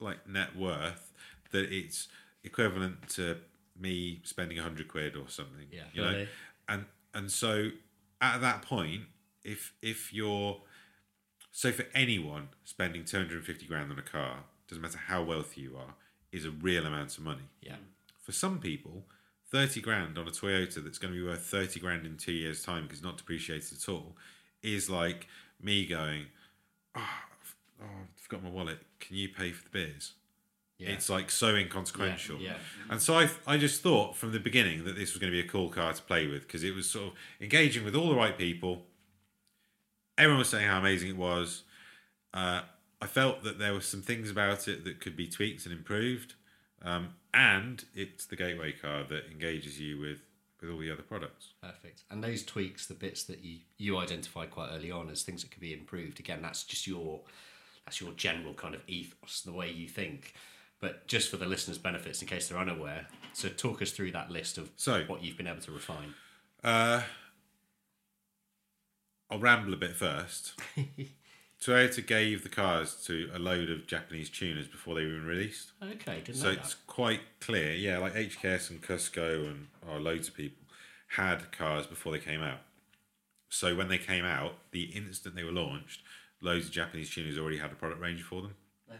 like 0.00 0.26
net 0.28 0.56
worth, 0.56 1.12
that 1.52 1.72
it's 1.72 2.08
equivalent 2.42 3.08
to 3.10 3.36
me 3.78 4.20
spending 4.24 4.58
a 4.58 4.62
hundred 4.62 4.88
quid 4.88 5.14
or 5.16 5.28
something. 5.28 5.66
Yeah. 5.70 5.82
you 5.92 6.02
know, 6.02 6.10
Really? 6.10 6.28
and 6.68 6.84
and 7.14 7.30
so 7.30 7.70
at 8.20 8.40
that 8.40 8.62
point, 8.62 9.02
if 9.44 9.72
if 9.82 10.12
you're 10.12 10.60
so 11.52 11.72
for 11.72 11.84
anyone 11.94 12.48
spending 12.64 13.04
250 13.04 13.66
grand 13.66 13.90
on 13.90 13.98
a 13.98 14.02
car, 14.02 14.44
doesn't 14.68 14.80
matter 14.82 14.98
how 15.08 15.22
wealthy 15.22 15.62
you 15.62 15.76
are, 15.76 15.94
is 16.32 16.44
a 16.44 16.50
real 16.50 16.86
amount 16.86 17.18
of 17.18 17.24
money. 17.24 17.48
Yeah. 17.60 17.76
For 18.20 18.32
some 18.32 18.58
people, 18.58 19.06
30 19.50 19.80
grand 19.80 20.18
on 20.18 20.28
a 20.28 20.30
Toyota 20.30 20.82
that's 20.84 20.98
going 20.98 21.12
to 21.14 21.18
be 21.20 21.26
worth 21.26 21.42
30 21.44 21.80
grand 21.80 22.06
in 22.06 22.16
two 22.16 22.32
years' 22.32 22.62
time 22.62 22.84
because 22.84 23.02
not 23.02 23.16
depreciated 23.18 23.78
at 23.82 23.88
all 23.88 24.16
is 24.62 24.88
like 24.90 25.26
me 25.60 25.86
going, 25.86 26.26
oh, 26.94 27.00
I've- 27.00 27.54
oh, 27.82 27.84
I 27.86 28.06
forgot 28.16 28.42
my 28.44 28.50
wallet. 28.50 28.78
Can 29.00 29.16
you 29.16 29.28
pay 29.28 29.52
for 29.52 29.64
the 29.64 29.70
beers? 29.70 30.12
Yeah. 30.78 30.90
It's 30.90 31.10
like 31.10 31.30
so 31.30 31.54
inconsequential. 31.56 32.38
Yeah, 32.38 32.52
yeah. 32.52 32.56
And 32.88 33.02
so 33.02 33.14
I, 33.18 33.28
I 33.46 33.58
just 33.58 33.82
thought 33.82 34.16
from 34.16 34.32
the 34.32 34.40
beginning 34.40 34.84
that 34.84 34.96
this 34.96 35.12
was 35.12 35.18
going 35.20 35.30
to 35.32 35.36
be 35.42 35.46
a 35.46 35.50
cool 35.50 35.68
car 35.68 35.92
to 35.92 36.02
play 36.02 36.26
with 36.26 36.42
because 36.42 36.64
it 36.64 36.74
was 36.74 36.88
sort 36.88 37.08
of 37.08 37.12
engaging 37.40 37.84
with 37.84 37.94
all 37.94 38.08
the 38.08 38.14
right 38.14 38.36
people. 38.38 38.86
Everyone 40.16 40.38
was 40.38 40.48
saying 40.48 40.68
how 40.68 40.78
amazing 40.78 41.10
it 41.10 41.16
was. 41.16 41.64
Uh, 42.32 42.62
I 43.02 43.06
felt 43.06 43.42
that 43.44 43.58
there 43.58 43.72
were 43.74 43.80
some 43.80 44.00
things 44.02 44.30
about 44.30 44.68
it 44.68 44.84
that 44.84 45.00
could 45.00 45.16
be 45.16 45.26
tweaked 45.26 45.64
and 45.66 45.72
improved. 45.74 46.34
Um, 46.82 47.10
and 47.34 47.84
it's 47.94 48.26
the 48.26 48.36
gateway 48.36 48.72
car 48.72 49.04
that 49.08 49.26
engages 49.30 49.80
you 49.80 49.98
with, 50.00 50.18
with 50.60 50.70
all 50.70 50.78
the 50.78 50.90
other 50.90 51.02
products. 51.02 51.52
Perfect. 51.62 52.02
And 52.10 52.22
those 52.22 52.42
tweaks, 52.44 52.86
the 52.86 52.94
bits 52.94 53.24
that 53.24 53.44
you 53.44 53.58
you 53.78 53.96
identified 53.98 54.50
quite 54.50 54.70
early 54.72 54.90
on 54.90 55.08
as 55.10 55.22
things 55.22 55.42
that 55.42 55.50
could 55.50 55.60
be 55.60 55.72
improved. 55.72 56.20
Again, 56.20 56.40
that's 56.42 56.64
just 56.64 56.86
your 56.86 57.20
that's 57.84 58.00
your 58.00 58.12
general 58.12 58.54
kind 58.54 58.74
of 58.74 58.82
ethos, 58.86 59.42
the 59.42 59.52
way 59.52 59.70
you 59.70 59.88
think. 59.88 60.34
But 60.80 61.06
just 61.06 61.28
for 61.30 61.36
the 61.36 61.46
listeners' 61.46 61.76
benefits, 61.78 62.22
in 62.22 62.28
case 62.28 62.48
they're 62.48 62.58
unaware, 62.58 63.06
so 63.34 63.48
talk 63.48 63.82
us 63.82 63.90
through 63.90 64.12
that 64.12 64.30
list 64.30 64.56
of 64.58 64.70
So- 64.76 65.04
what 65.04 65.22
you've 65.22 65.36
been 65.36 65.46
able 65.46 65.60
to 65.62 65.72
refine. 65.72 66.14
Uh, 66.64 67.02
I'll 69.30 69.38
ramble 69.38 69.72
a 69.74 69.76
bit 69.76 69.94
first. 69.96 70.54
Toyota 71.60 72.04
gave 72.06 72.42
the 72.42 72.48
cars 72.48 72.94
to 73.04 73.30
a 73.34 73.38
load 73.38 73.68
of 73.70 73.86
Japanese 73.86 74.30
tuners 74.30 74.66
before 74.66 74.94
they 74.94 75.02
were 75.02 75.10
even 75.10 75.26
released. 75.26 75.72
Okay, 75.82 76.20
didn't 76.24 76.36
So 76.36 76.46
know 76.46 76.52
it's 76.52 76.74
that. 76.74 76.86
quite 76.86 77.20
clear, 77.40 77.72
yeah, 77.74 77.98
like 77.98 78.14
HKS 78.14 78.70
and 78.70 78.82
Cusco 78.82 79.46
and 79.46 79.66
oh, 79.88 79.98
loads 79.98 80.28
of 80.28 80.34
people 80.34 80.62
had 81.16 81.52
cars 81.52 81.86
before 81.86 82.12
they 82.12 82.18
came 82.18 82.40
out. 82.40 82.60
So 83.50 83.74
when 83.76 83.88
they 83.88 83.98
came 83.98 84.24
out, 84.24 84.54
the 84.70 84.84
instant 84.84 85.34
they 85.34 85.42
were 85.44 85.52
launched, 85.52 86.00
loads 86.40 86.66
of 86.66 86.72
Japanese 86.72 87.10
tuners 87.10 87.36
already 87.36 87.58
had 87.58 87.72
a 87.72 87.74
product 87.74 88.00
range 88.00 88.22
for 88.22 88.40
them. 88.42 88.54
Ah, 88.90 88.94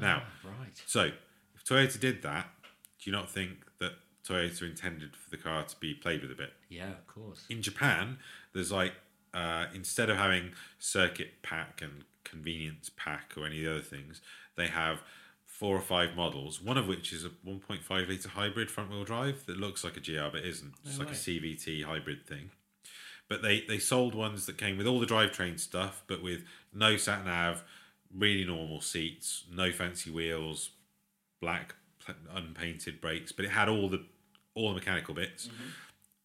now, 0.00 0.22
Right. 0.44 0.80
so 0.86 1.10
if 1.54 1.64
Toyota 1.64 1.98
did 1.98 2.22
that, 2.22 2.48
do 3.02 3.10
you 3.10 3.12
not 3.12 3.28
think 3.30 3.58
that 3.80 3.92
Toyota 4.26 4.62
intended 4.62 5.16
for 5.16 5.30
the 5.30 5.36
car 5.36 5.64
to 5.64 5.76
be 5.80 5.94
played 5.94 6.22
with 6.22 6.30
a 6.30 6.34
bit? 6.34 6.52
Yeah, 6.68 6.90
of 6.90 7.06
course. 7.06 7.44
in 7.50 7.60
Japan, 7.60 8.18
there's 8.52 8.70
like 8.72 8.92
uh, 9.34 9.66
instead 9.74 10.08
of 10.10 10.16
having 10.16 10.52
circuit 10.78 11.42
pack 11.42 11.82
and 11.82 12.04
convenience 12.24 12.90
pack 12.96 13.34
or 13.36 13.46
any 13.46 13.58
of 13.58 13.64
the 13.64 13.70
other 13.72 13.80
things, 13.82 14.20
they 14.56 14.68
have 14.68 15.02
four 15.44 15.76
or 15.76 15.80
five 15.80 16.16
models. 16.16 16.60
One 16.60 16.78
of 16.78 16.88
which 16.88 17.12
is 17.12 17.24
a 17.24 17.28
1.5 17.28 18.08
liter 18.08 18.28
hybrid 18.30 18.70
front 18.70 18.90
wheel 18.90 19.04
drive 19.04 19.46
that 19.46 19.56
looks 19.56 19.84
like 19.84 19.96
a 19.96 20.00
GR 20.00 20.28
but 20.32 20.44
isn't. 20.44 20.74
It's 20.84 20.98
like 20.98 21.08
a 21.10 21.12
CVT 21.12 21.84
hybrid 21.84 22.26
thing. 22.26 22.50
But 23.28 23.42
they 23.42 23.62
they 23.62 23.78
sold 23.78 24.14
ones 24.14 24.46
that 24.46 24.58
came 24.58 24.76
with 24.76 24.86
all 24.86 25.00
the 25.00 25.06
drivetrain 25.06 25.58
stuff, 25.58 26.02
but 26.06 26.22
with 26.22 26.44
no 26.72 26.96
sat 26.96 27.24
nav, 27.24 27.64
really 28.14 28.44
normal 28.44 28.80
seats, 28.80 29.44
no 29.50 29.72
fancy 29.72 30.10
wheels, 30.10 30.70
black 31.40 31.74
unpainted 32.34 33.00
brakes, 33.00 33.32
but 33.32 33.44
it 33.44 33.50
had 33.52 33.68
all 33.68 33.88
the 33.88 34.04
all 34.54 34.68
the 34.68 34.74
mechanical 34.74 35.14
bits. 35.14 35.48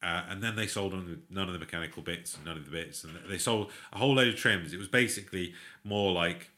Uh, 0.01 0.23
and 0.29 0.41
then 0.41 0.55
they 0.55 0.67
sold 0.67 0.93
them 0.93 1.05
with 1.09 1.19
none 1.29 1.47
of 1.47 1.53
the 1.53 1.59
mechanical 1.59 2.01
bits 2.01 2.33
and 2.35 2.45
none 2.45 2.55
of 2.55 2.63
the 2.63 2.71
bits, 2.71 3.03
and 3.03 3.13
they 3.29 3.37
sold 3.37 3.69
a 3.91 3.97
whole 3.97 4.15
load 4.15 4.29
of 4.29 4.35
trims. 4.35 4.73
It 4.73 4.77
was 4.77 4.87
basically 4.87 5.53
more 5.83 6.13
like 6.13 6.51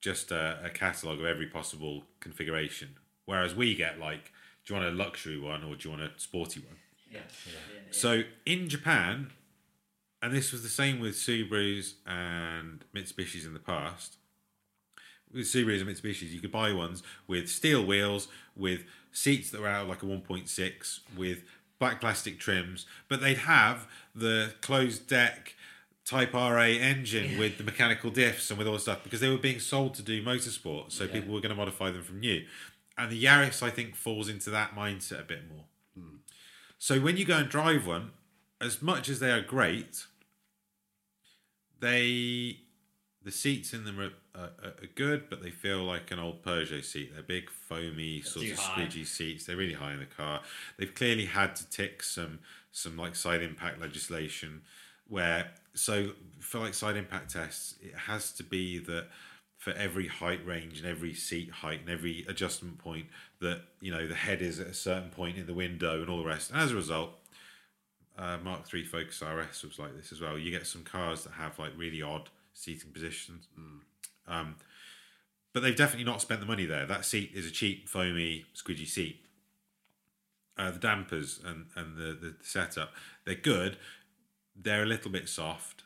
just 0.00 0.30
a, 0.30 0.58
a 0.64 0.70
catalog 0.70 1.18
of 1.18 1.26
every 1.26 1.46
possible 1.46 2.04
configuration. 2.20 2.90
Whereas 3.26 3.54
we 3.54 3.74
get 3.74 3.98
like, 3.98 4.32
do 4.64 4.74
you 4.74 4.80
want 4.80 4.92
a 4.92 4.96
luxury 4.96 5.38
one 5.38 5.62
or 5.64 5.74
do 5.74 5.88
you 5.88 5.90
want 5.90 6.02
a 6.02 6.10
sporty 6.16 6.60
one? 6.60 6.76
So 7.90 8.22
in 8.46 8.68
Japan, 8.68 9.30
and 10.22 10.32
this 10.32 10.52
was 10.52 10.62
the 10.62 10.68
same 10.68 11.00
with 11.00 11.14
Subarus 11.14 11.94
and 12.06 12.84
Mitsubishis 12.94 13.46
in 13.46 13.54
the 13.54 13.60
past. 13.60 14.16
With 15.32 15.44
Subarus 15.44 15.80
and 15.80 15.90
Mitsubishis, 15.90 16.30
you 16.30 16.40
could 16.40 16.52
buy 16.52 16.72
ones 16.72 17.02
with 17.26 17.48
steel 17.48 17.84
wheels, 17.84 18.28
with 18.56 18.84
seats 19.12 19.50
that 19.50 19.60
were 19.60 19.68
out 19.68 19.82
of 19.82 19.88
like 19.88 20.02
a 20.02 20.06
1.6, 20.06 21.00
with 21.16 21.44
black 21.80 22.00
plastic 22.00 22.38
trims, 22.38 22.86
but 23.08 23.20
they'd 23.20 23.38
have 23.38 23.88
the 24.14 24.54
closed 24.60 25.08
deck 25.08 25.54
Type 26.10 26.34
RA 26.34 26.64
engine 26.64 27.38
with 27.38 27.56
the 27.56 27.62
mechanical 27.62 28.10
diffs 28.10 28.50
and 28.50 28.58
with 28.58 28.66
all 28.66 28.72
the 28.72 28.80
stuff 28.80 29.04
because 29.04 29.20
they 29.20 29.28
were 29.28 29.38
being 29.38 29.60
sold 29.60 29.94
to 29.94 30.02
do 30.02 30.24
motorsport, 30.24 30.90
so 30.90 31.06
people 31.06 31.32
were 31.32 31.40
going 31.40 31.50
to 31.50 31.56
modify 31.56 31.90
them 31.90 32.02
from 32.02 32.18
new. 32.18 32.44
And 32.98 33.12
the 33.12 33.22
Yaris, 33.22 33.62
I 33.62 33.70
think, 33.70 33.94
falls 33.94 34.28
into 34.28 34.50
that 34.50 34.74
mindset 34.74 35.20
a 35.20 35.24
bit 35.24 35.48
more. 35.48 35.64
Hmm. 35.96 36.16
So 36.78 36.98
when 36.98 37.16
you 37.16 37.24
go 37.24 37.36
and 37.36 37.48
drive 37.48 37.86
one, 37.86 38.10
as 38.60 38.82
much 38.82 39.08
as 39.08 39.20
they 39.20 39.30
are 39.30 39.40
great, 39.40 40.06
they 41.78 42.58
the 43.22 43.30
seats 43.30 43.72
in 43.72 43.84
them 43.84 44.00
are, 44.00 44.12
are, 44.34 44.50
are 44.64 44.86
good, 44.94 45.28
but 45.28 45.42
they 45.42 45.50
feel 45.50 45.82
like 45.82 46.10
an 46.10 46.18
old 46.18 46.42
Peugeot 46.42 46.84
seat. 46.84 47.12
They're 47.12 47.22
big, 47.22 47.50
foamy, 47.50 48.22
sort 48.22 48.46
of 48.46 48.58
high. 48.58 48.82
squidgy 48.82 49.06
seats. 49.06 49.46
They're 49.46 49.56
really 49.56 49.74
high 49.74 49.92
in 49.92 50.00
the 50.00 50.06
car. 50.06 50.40
They've 50.76 50.94
clearly 50.94 51.26
had 51.26 51.56
to 51.56 51.68
tick 51.68 52.02
some 52.02 52.40
some 52.72 52.96
like 52.96 53.16
side 53.16 53.42
impact 53.42 53.80
legislation, 53.80 54.62
where 55.08 55.50
so 55.74 56.12
for 56.38 56.58
like 56.58 56.74
side 56.74 56.96
impact 56.96 57.32
tests, 57.32 57.74
it 57.82 57.94
has 57.94 58.32
to 58.32 58.44
be 58.44 58.78
that 58.78 59.08
for 59.56 59.72
every 59.72 60.06
height 60.06 60.44
range 60.46 60.78
and 60.78 60.88
every 60.88 61.12
seat 61.12 61.50
height 61.50 61.80
and 61.80 61.90
every 61.90 62.24
adjustment 62.28 62.78
point 62.78 63.06
that 63.40 63.60
you 63.80 63.92
know 63.92 64.06
the 64.06 64.14
head 64.14 64.40
is 64.40 64.58
at 64.58 64.66
a 64.66 64.74
certain 64.74 65.10
point 65.10 65.36
in 65.36 65.46
the 65.46 65.54
window 65.54 66.00
and 66.00 66.08
all 66.08 66.18
the 66.18 66.24
rest. 66.24 66.50
And 66.50 66.60
as 66.60 66.72
a 66.72 66.76
result, 66.76 67.10
uh, 68.16 68.38
Mark 68.42 68.72
III 68.72 68.84
Focus 68.84 69.22
RS 69.22 69.62
was 69.64 69.78
like 69.78 69.96
this 69.96 70.12
as 70.12 70.20
well. 70.20 70.38
You 70.38 70.50
get 70.50 70.66
some 70.66 70.82
cars 70.82 71.24
that 71.24 71.32
have 71.34 71.58
like 71.58 71.72
really 71.76 72.02
odd 72.02 72.30
seating 72.54 72.90
positions. 72.90 73.48
Um, 74.30 74.56
but 75.52 75.62
they've 75.62 75.76
definitely 75.76 76.04
not 76.04 76.22
spent 76.22 76.40
the 76.40 76.46
money 76.46 76.64
there. 76.64 76.86
That 76.86 77.04
seat 77.04 77.32
is 77.34 77.46
a 77.46 77.50
cheap, 77.50 77.88
foamy, 77.88 78.46
squidgy 78.54 78.86
seat. 78.86 79.26
Uh, 80.56 80.70
the 80.70 80.78
dampers 80.78 81.40
and, 81.44 81.66
and 81.74 81.96
the, 81.96 82.12
the 82.12 82.36
setup, 82.42 82.92
they're 83.24 83.34
good. 83.34 83.76
They're 84.54 84.82
a 84.82 84.86
little 84.86 85.10
bit 85.10 85.28
soft. 85.28 85.84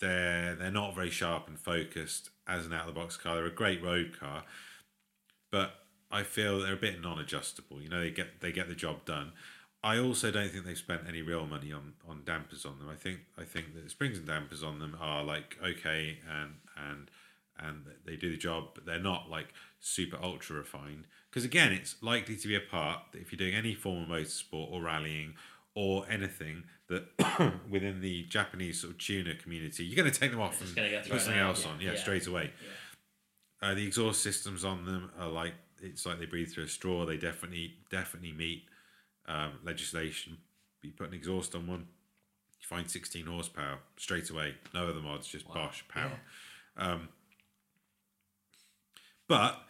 They're 0.00 0.56
they're 0.56 0.72
not 0.72 0.96
very 0.96 1.10
sharp 1.10 1.46
and 1.46 1.58
focused 1.58 2.30
as 2.48 2.66
an 2.66 2.72
out 2.72 2.88
of 2.88 2.94
the 2.94 3.00
box 3.00 3.16
car. 3.16 3.36
They're 3.36 3.46
a 3.46 3.50
great 3.52 3.82
road 3.82 4.18
car, 4.18 4.42
but 5.52 5.74
I 6.10 6.24
feel 6.24 6.60
they're 6.60 6.74
a 6.74 6.76
bit 6.76 7.00
non-adjustable. 7.00 7.80
You 7.80 7.88
know, 7.88 8.00
they 8.00 8.10
get 8.10 8.40
they 8.40 8.50
get 8.50 8.68
the 8.68 8.74
job 8.74 9.04
done. 9.04 9.32
I 9.84 9.98
also 9.98 10.30
don't 10.30 10.50
think 10.50 10.64
they've 10.64 10.76
spent 10.76 11.02
any 11.08 11.22
real 11.22 11.46
money 11.46 11.72
on, 11.72 11.94
on 12.08 12.22
dampers 12.24 12.64
on 12.64 12.78
them. 12.78 12.88
I 12.88 12.94
think 12.96 13.20
I 13.38 13.44
think 13.44 13.74
that 13.74 13.90
springs 13.90 14.18
and 14.18 14.26
dampers 14.26 14.64
on 14.64 14.80
them 14.80 14.96
are 15.00 15.22
like 15.22 15.56
okay 15.64 16.18
and 16.28 16.54
and 16.76 17.10
and 17.58 17.84
they 18.04 18.16
do 18.16 18.30
the 18.30 18.36
job, 18.36 18.70
but 18.74 18.86
they're 18.86 18.98
not 18.98 19.30
like 19.30 19.52
super 19.80 20.18
ultra 20.22 20.56
refined. 20.56 21.06
Because 21.30 21.44
again, 21.44 21.72
it's 21.72 21.96
likely 22.02 22.36
to 22.36 22.48
be 22.48 22.56
a 22.56 22.60
part 22.60 23.00
that 23.12 23.20
if 23.20 23.32
you're 23.32 23.38
doing 23.38 23.54
any 23.54 23.74
form 23.74 24.02
of 24.02 24.08
motorsport 24.08 24.72
or 24.72 24.82
rallying 24.82 25.34
or 25.74 26.04
anything 26.08 26.64
that 26.88 27.04
within 27.70 28.00
the 28.00 28.24
Japanese 28.24 28.80
sort 28.80 28.92
of 28.92 28.98
tuner 28.98 29.34
community, 29.34 29.84
you're 29.84 29.96
going 29.96 30.10
to 30.10 30.18
take 30.18 30.30
them 30.30 30.40
off 30.40 30.60
and 30.60 30.74
put 31.08 31.20
something 31.20 31.40
out, 31.40 31.48
else 31.48 31.64
yeah, 31.64 31.70
on, 31.70 31.80
yeah, 31.80 31.92
yeah. 31.92 31.98
straight 31.98 32.26
away. 32.26 32.50
Uh, 33.62 33.74
the 33.74 33.86
exhaust 33.86 34.22
systems 34.22 34.64
on 34.64 34.84
them 34.84 35.10
are 35.18 35.28
like 35.28 35.54
it's 35.80 36.06
like 36.06 36.18
they 36.18 36.26
breathe 36.26 36.50
through 36.50 36.64
a 36.64 36.68
straw. 36.68 37.04
They 37.04 37.16
definitely 37.16 37.74
definitely 37.90 38.32
meet 38.32 38.64
um, 39.26 39.52
legislation. 39.64 40.38
You 40.82 40.92
put 40.92 41.08
an 41.08 41.14
exhaust 41.14 41.54
on 41.54 41.66
one, 41.66 41.86
you 42.60 42.66
find 42.66 42.90
16 42.90 43.26
horsepower 43.26 43.78
straight 43.96 44.30
away. 44.30 44.54
No 44.74 44.88
other 44.88 45.00
mods, 45.00 45.28
just 45.28 45.46
Bosch 45.46 45.82
power. 45.88 46.18
Um, 46.76 47.08
but 49.28 49.62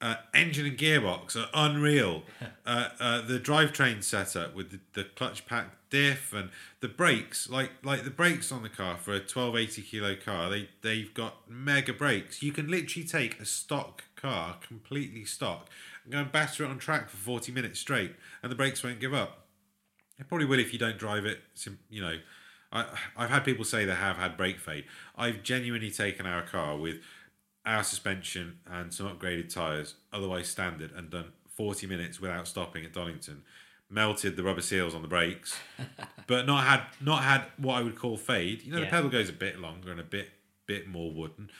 uh, 0.00 0.16
engine 0.32 0.66
and 0.66 0.78
gearbox 0.78 1.36
are 1.36 1.48
unreal. 1.52 2.22
uh, 2.66 2.88
uh, 2.98 3.20
the 3.22 3.38
drivetrain 3.38 4.02
setup 4.02 4.54
with 4.54 4.70
the, 4.70 4.80
the 4.94 5.04
clutch 5.04 5.46
pack 5.46 5.76
diff 5.90 6.32
and 6.32 6.50
the 6.80 6.88
brakes, 6.88 7.50
like 7.50 7.70
like 7.82 8.04
the 8.04 8.10
brakes 8.10 8.50
on 8.50 8.62
the 8.62 8.68
car 8.68 8.96
for 8.96 9.10
a 9.10 9.18
1280 9.18 9.82
kilo 9.82 10.16
car, 10.16 10.48
they 10.48 10.68
they've 10.82 11.12
got 11.12 11.50
mega 11.50 11.92
brakes. 11.92 12.42
You 12.42 12.52
can 12.52 12.68
literally 12.68 13.06
take 13.06 13.38
a 13.40 13.44
stock 13.44 14.04
car, 14.16 14.56
completely 14.66 15.24
stock, 15.24 15.68
and 16.04 16.12
go 16.12 16.18
and 16.20 16.32
batter 16.32 16.64
it 16.64 16.70
on 16.70 16.78
track 16.78 17.10
for 17.10 17.16
40 17.16 17.52
minutes 17.52 17.80
straight, 17.80 18.14
and 18.42 18.50
the 18.50 18.56
brakes 18.56 18.82
won't 18.82 19.00
give 19.00 19.12
up. 19.12 19.46
It 20.18 20.28
probably 20.28 20.46
will 20.46 20.60
if 20.60 20.72
you 20.72 20.78
don't 20.78 20.98
drive 20.98 21.26
it. 21.26 21.40
You 21.88 22.00
know, 22.00 22.16
I, 22.72 22.86
I've 23.16 23.30
had 23.30 23.44
people 23.44 23.64
say 23.64 23.84
they 23.84 23.94
have 23.94 24.16
had 24.16 24.36
brake 24.36 24.58
fade. 24.58 24.84
I've 25.16 25.42
genuinely 25.42 25.90
taken 25.90 26.26
our 26.26 26.42
car 26.42 26.76
with 26.76 26.98
our 27.66 27.82
suspension 27.82 28.58
and 28.66 28.92
some 28.92 29.06
upgraded 29.06 29.52
tyres, 29.52 29.94
otherwise 30.12 30.48
standard, 30.48 30.92
and 30.92 31.10
done 31.10 31.32
40 31.56 31.86
minutes 31.86 32.20
without 32.20 32.46
stopping 32.46 32.84
at 32.84 32.92
Donington. 32.92 33.42
Melted 33.92 34.36
the 34.36 34.44
rubber 34.44 34.62
seals 34.62 34.94
on 34.94 35.02
the 35.02 35.08
brakes, 35.08 35.56
but 36.28 36.46
not 36.46 36.62
had 36.64 36.82
not 37.00 37.24
had 37.24 37.46
what 37.56 37.74
I 37.74 37.82
would 37.82 37.96
call 37.96 38.16
fade. 38.16 38.62
You 38.62 38.72
know, 38.72 38.78
the 38.80 38.86
pedal 38.86 39.10
goes 39.10 39.28
a 39.28 39.32
bit 39.32 39.58
longer 39.58 39.90
and 39.90 39.98
a 39.98 40.04
bit 40.04 40.28
bit 40.66 40.86
more 40.86 41.12
wooden. 41.12 41.50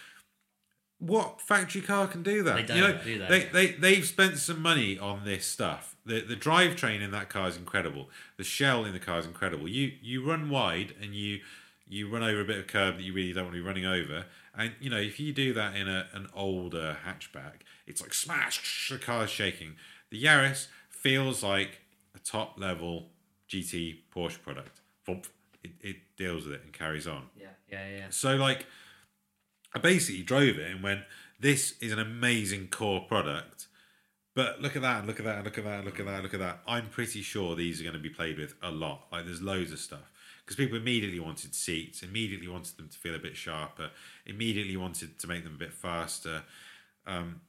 What 1.00 1.40
factory 1.40 1.80
car 1.80 2.06
can 2.06 2.22
do 2.22 2.42
that? 2.44 2.68
They 2.68 2.74
you 2.74 2.80
know, 2.80 2.92
don't 2.92 3.04
do 3.04 3.18
that. 3.18 3.28
They, 3.28 3.44
they 3.46 3.66
they've 3.72 4.06
spent 4.06 4.38
some 4.38 4.62
money 4.62 4.98
on 4.98 5.24
this 5.24 5.46
stuff. 5.46 5.96
The 6.06 6.20
the 6.20 6.36
drivetrain 6.36 7.02
in 7.02 7.10
that 7.10 7.28
car 7.28 7.48
is 7.48 7.56
incredible. 7.56 8.08
The 8.36 8.44
shell 8.44 8.84
in 8.84 8.92
the 8.92 9.00
car 9.00 9.18
is 9.18 9.26
incredible. 9.26 9.66
You 9.66 9.92
you 10.02 10.26
run 10.26 10.50
wide 10.50 10.94
and 11.00 11.14
you 11.14 11.40
you 11.88 12.08
run 12.08 12.22
over 12.22 12.40
a 12.40 12.44
bit 12.44 12.58
of 12.58 12.66
curb 12.66 12.96
that 12.96 13.02
you 13.02 13.12
really 13.12 13.32
don't 13.32 13.44
want 13.44 13.56
to 13.56 13.62
be 13.62 13.66
running 13.66 13.86
over. 13.86 14.26
And 14.56 14.72
you 14.80 14.90
know 14.90 14.98
if 14.98 15.18
you 15.18 15.32
do 15.32 15.52
that 15.54 15.74
in 15.74 15.88
a 15.88 16.06
an 16.12 16.28
older 16.34 16.98
hatchback, 17.06 17.62
it's 17.86 18.00
like 18.00 18.14
smash. 18.14 18.88
The 18.90 18.98
car's 18.98 19.30
shaking. 19.30 19.76
The 20.10 20.22
Yaris 20.22 20.66
feels 20.90 21.42
like 21.42 21.80
a 22.14 22.18
top 22.18 22.58
level 22.58 23.08
GT 23.48 23.98
Porsche 24.14 24.40
product. 24.42 24.80
It, 25.62 25.72
it 25.80 25.96
deals 26.16 26.44
with 26.44 26.54
it 26.54 26.62
and 26.64 26.72
carries 26.72 27.06
on. 27.06 27.24
Yeah, 27.38 27.48
yeah, 27.70 27.88
yeah. 27.88 28.06
So 28.10 28.36
like, 28.36 28.66
I 29.74 29.78
basically 29.78 30.22
drove 30.22 30.58
it 30.58 30.70
and 30.70 30.82
went, 30.82 31.02
"This 31.38 31.78
is 31.80 31.92
an 31.92 31.98
amazing 31.98 32.68
core 32.68 33.00
product." 33.00 33.66
But 34.34 34.62
look 34.62 34.76
at 34.76 34.82
that, 34.82 34.98
and 34.98 35.08
look 35.08 35.18
at 35.18 35.24
that, 35.24 35.36
and 35.36 35.44
look 35.44 35.58
at 35.58 35.64
that, 35.64 35.76
and 35.78 35.84
look 35.84 35.98
at 35.98 36.06
that, 36.06 36.22
look 36.22 36.34
at 36.34 36.40
that. 36.40 36.60
I'm 36.66 36.88
pretty 36.88 37.20
sure 37.22 37.56
these 37.56 37.80
are 37.80 37.84
going 37.84 37.94
to 37.94 38.00
be 38.00 38.10
played 38.10 38.38
with 38.38 38.54
a 38.62 38.70
lot. 38.70 39.06
Like 39.10 39.26
there's 39.26 39.42
loads 39.42 39.72
of 39.72 39.78
stuff 39.78 40.10
because 40.44 40.56
people 40.56 40.76
immediately 40.76 41.20
wanted 41.20 41.54
seats, 41.54 42.02
immediately 42.02 42.48
wanted 42.48 42.76
them 42.76 42.88
to 42.88 42.98
feel 42.98 43.14
a 43.14 43.18
bit 43.18 43.36
sharper, 43.36 43.90
immediately 44.26 44.76
wanted 44.76 45.18
to 45.18 45.26
make 45.26 45.44
them 45.44 45.54
a 45.54 45.58
bit 45.58 45.72
faster. 45.72 46.42
Um, 47.06 47.40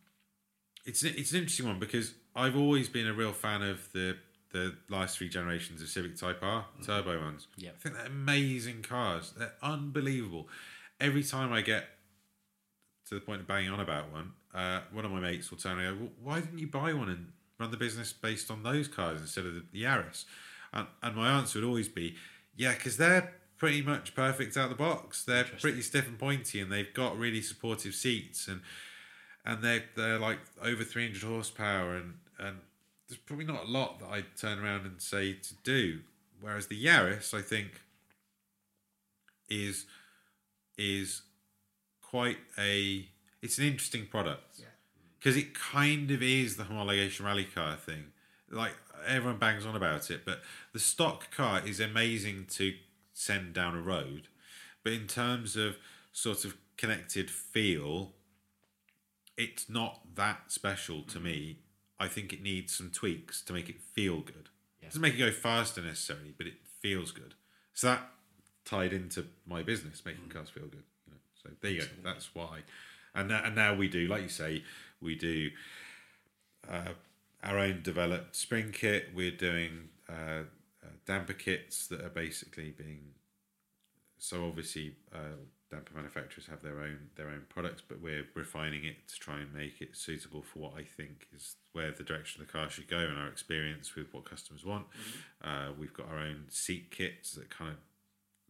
it's 0.86 1.04
it's 1.04 1.32
an 1.32 1.40
interesting 1.40 1.68
one 1.68 1.80
because 1.80 2.14
I've 2.36 2.56
always 2.56 2.90
been 2.90 3.08
a 3.08 3.14
real 3.14 3.34
fan 3.34 3.62
of 3.62 3.92
the 3.94 4.18
the 4.52 4.76
last 4.90 5.18
three 5.18 5.30
generations 5.30 5.82
of 5.82 5.88
Civic 5.88 6.18
Type 6.18 6.40
R 6.42 6.66
turbo 6.86 7.20
ones. 7.20 7.48
Yeah. 7.58 7.70
I 7.70 7.80
think 7.82 7.96
they're 7.96 8.06
amazing 8.06 8.82
cars. 8.84 9.34
They're 9.38 9.54
unbelievable. 9.62 10.48
Every 11.00 11.24
time 11.24 11.54
I 11.54 11.62
get 11.62 11.86
to 13.12 13.20
the 13.20 13.26
point 13.26 13.42
of 13.42 13.48
banging 13.48 13.70
on 13.70 13.82
about 13.82 14.12
one, 14.12 14.32
uh, 14.56 14.80
one 14.92 15.04
of 15.04 15.12
my 15.12 15.20
mates 15.20 15.52
will 15.52 15.58
turn 15.58 15.78
around 15.78 15.88
and 15.88 16.00
go, 16.00 16.04
well, 16.06 16.14
"Why 16.24 16.40
didn't 16.40 16.60
you 16.60 16.68
buy 16.68 16.94
one 16.94 17.10
and 17.10 17.34
run 17.60 17.70
the 17.70 17.78
business 17.78 18.14
based 18.14 18.50
on 18.50 18.64
those 18.64 18.88
cars 18.88 19.22
instead 19.22 19.46
of 19.46 19.54
the, 19.54 19.64
the 19.72 19.84
Yaris?" 19.84 20.26
And, 20.74 20.88
and 21.04 21.16
my 21.16 21.30
answer 21.30 21.60
would 21.60 21.68
always 21.68 21.90
be, 21.90 22.16
"Yeah, 22.56 22.74
because 22.74 22.96
they're 22.96 23.34
pretty 23.58 23.82
much 23.82 24.16
perfect 24.16 24.56
out 24.56 24.70
the 24.70 24.76
box. 24.76 25.26
They're 25.26 25.44
pretty 25.44 25.82
stiff 25.82 26.08
and 26.08 26.18
pointy, 26.18 26.62
and 26.62 26.72
they've 26.72 26.94
got 26.94 27.18
really 27.18 27.42
supportive 27.42 27.94
seats 27.94 28.48
and." 28.48 28.62
and 29.44 29.64
they're 29.64 29.84
they're 29.96 30.20
like 30.20 30.40
over 30.62 30.84
300 30.84 31.24
horsepower 31.24 31.96
and 31.96 32.14
and 32.40 32.58
there's 33.08 33.18
probably 33.18 33.46
not 33.46 33.66
a 33.66 33.68
lot 33.68 34.00
that 34.00 34.08
I'd 34.10 34.38
turn 34.38 34.60
around 34.60 34.86
and 34.86 35.02
say 35.02 35.34
to 35.34 35.54
do 35.64 36.02
whereas 36.40 36.68
the 36.68 36.86
Yaris 36.86 37.34
I 37.34 37.42
think 37.42 37.82
is 39.50 39.86
is 40.78 41.24
quite 42.12 42.38
a 42.60 43.08
it's 43.42 43.58
an 43.58 43.66
interesting 43.66 44.06
product 44.06 44.62
because 45.18 45.38
it 45.38 45.58
kind 45.58 46.12
of 46.12 46.22
is 46.22 46.58
the 46.58 46.64
homologation 46.64 47.26
rally 47.26 47.46
car 47.46 47.76
thing 47.76 48.06
like 48.50 48.76
everyone 49.08 49.40
bangs 49.40 49.66
on 49.66 49.76
about 49.76 50.12
it 50.12 50.22
but 50.26 50.42
the 50.74 50.80
stock 50.80 51.36
car 51.36 51.62
is 51.66 51.80
amazing 51.80 52.46
to 52.50 52.74
send 53.14 53.54
down 53.54 53.76
a 53.76 53.82
road 53.82 54.28
but 54.84 54.94
in 54.94 55.08
terms 55.08 55.56
of 55.56 55.78
sort 56.12 56.44
of 56.46 56.56
connected 56.78 57.32
feel 57.32 58.12
it's 59.42 59.70
not 59.70 60.02
that 60.16 60.52
special 60.52 61.02
to 61.04 61.20
me. 61.20 61.58
I 62.00 62.08
think 62.08 62.34
it 62.34 62.42
needs 62.42 62.76
some 62.76 62.90
tweaks 62.90 63.42
to 63.44 63.54
make 63.54 63.70
it 63.70 63.80
feel 63.80 64.20
good. 64.20 64.50
It 64.82 64.86
doesn't 64.86 65.02
make 65.02 65.16
it 65.16 65.20
go 65.20 65.32
faster 65.32 65.82
necessarily, 65.82 66.34
but 66.38 66.48
it 66.48 66.56
feels 66.80 67.12
good. 67.12 67.36
So 67.74 67.88
that 67.88 68.10
tied 68.66 68.94
into 68.94 69.26
my 69.46 69.64
business, 69.64 70.04
making 70.06 70.26
mm. 70.26 70.34
cars 70.34 70.50
feel 70.50 70.68
good. 70.68 70.84
So 71.44 71.50
there 71.62 71.72
you 71.72 71.82
go. 71.82 71.88
That's 72.04 72.34
why. 72.34 72.60
And 73.14 73.30
now, 73.30 73.42
and 73.44 73.56
now 73.56 73.74
we 73.76 73.88
do, 73.88 74.08
like 74.08 74.24
you 74.24 74.30
say, 74.30 74.64
we 75.02 75.16
do 75.16 75.50
uh, 76.70 76.94
our 77.44 77.58
own 77.58 77.82
developed 77.84 78.36
spring 78.36 78.72
kit. 78.72 79.10
We're 79.14 79.32
doing 79.32 79.90
uh, 80.10 80.44
uh, 80.84 80.88
damper 81.06 81.34
kits 81.34 81.88
that 81.88 82.02
are 82.02 82.10
basically 82.10 82.72
being 82.72 83.14
so 84.18 84.46
obviously 84.46 84.94
uh, 85.14 85.38
damper 85.72 85.96
manufacturers 85.96 86.46
have 86.46 86.62
their 86.62 86.80
own 86.80 87.10
their 87.16 87.30
own 87.30 87.44
products, 87.50 87.82
but 87.88 88.02
we're 88.02 88.28
refining 88.36 88.86
it 88.86 89.08
to 89.08 89.16
try 89.16 89.40
and 89.40 89.52
make 89.54 89.82
it 89.82 89.98
suitable 89.98 90.44
for 90.44 90.60
what 90.60 90.74
I 90.78 90.84
think 90.84 91.28
is 91.36 91.56
where 91.74 91.92
the 91.92 92.04
direction 92.04 92.42
of 92.42 92.48
the 92.48 92.54
car 92.54 92.70
should 92.70 92.88
go 92.88 93.00
and 93.00 93.18
our 93.18 93.28
experience 93.28 93.96
with 93.96 94.14
what 94.14 94.26
customers 94.26 94.64
want. 94.64 94.86
Uh, 95.44 95.70
we've 95.80 95.94
got 95.94 96.08
our 96.10 96.20
own 96.20 96.46
seat 96.50 96.92
kits 96.92 97.34
that 97.34 97.50
kind 97.50 97.72
of 97.72 97.78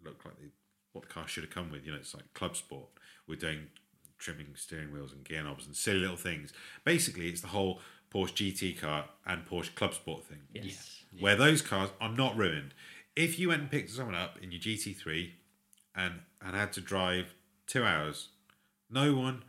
look 0.06 0.26
like 0.26 0.36
the, 0.40 0.50
what 0.94 1.04
the 1.08 1.14
car 1.14 1.28
should 1.28 1.44
have 1.44 1.54
come 1.54 1.72
with. 1.72 1.86
You 1.86 1.92
know, 1.94 1.98
it's 1.98 2.14
like 2.14 2.34
Club 2.34 2.56
Sport. 2.56 2.90
We're 3.28 3.36
doing 3.36 3.68
trimming 4.20 4.48
steering 4.56 4.92
wheels 4.92 5.14
and 5.14 5.24
gear 5.24 5.44
knobs 5.44 5.66
and 5.66 5.76
silly 5.76 6.00
little 6.00 6.16
things. 6.18 6.54
Basically, 6.84 7.28
it's 7.30 7.42
the 7.42 7.48
whole 7.48 7.80
Porsche 8.14 8.34
GT 8.54 8.80
car 8.80 9.06
and 9.26 9.46
Porsche 9.46 9.74
Club 9.74 9.94
Sport 9.94 10.26
thing 10.26 10.42
Yes. 10.54 11.04
where 11.20 11.36
those 11.36 11.62
cars 11.62 11.90
are 12.02 12.12
not 12.12 12.36
ruined. 12.36 12.74
If 13.16 13.40
you 13.40 13.50
went 13.50 13.62
and 13.62 13.72
picked 13.72 13.90
someone 13.90 14.16
up 14.16 14.38
in 14.42 14.52
your 14.52 14.60
GT3 14.62 15.32
and 15.96 16.22
and 16.42 16.56
had 16.56 16.74
to 16.74 16.82
drive 16.82 17.34
two 17.68 17.84
hours, 17.86 18.30
no 18.90 19.14
one. 19.16 19.44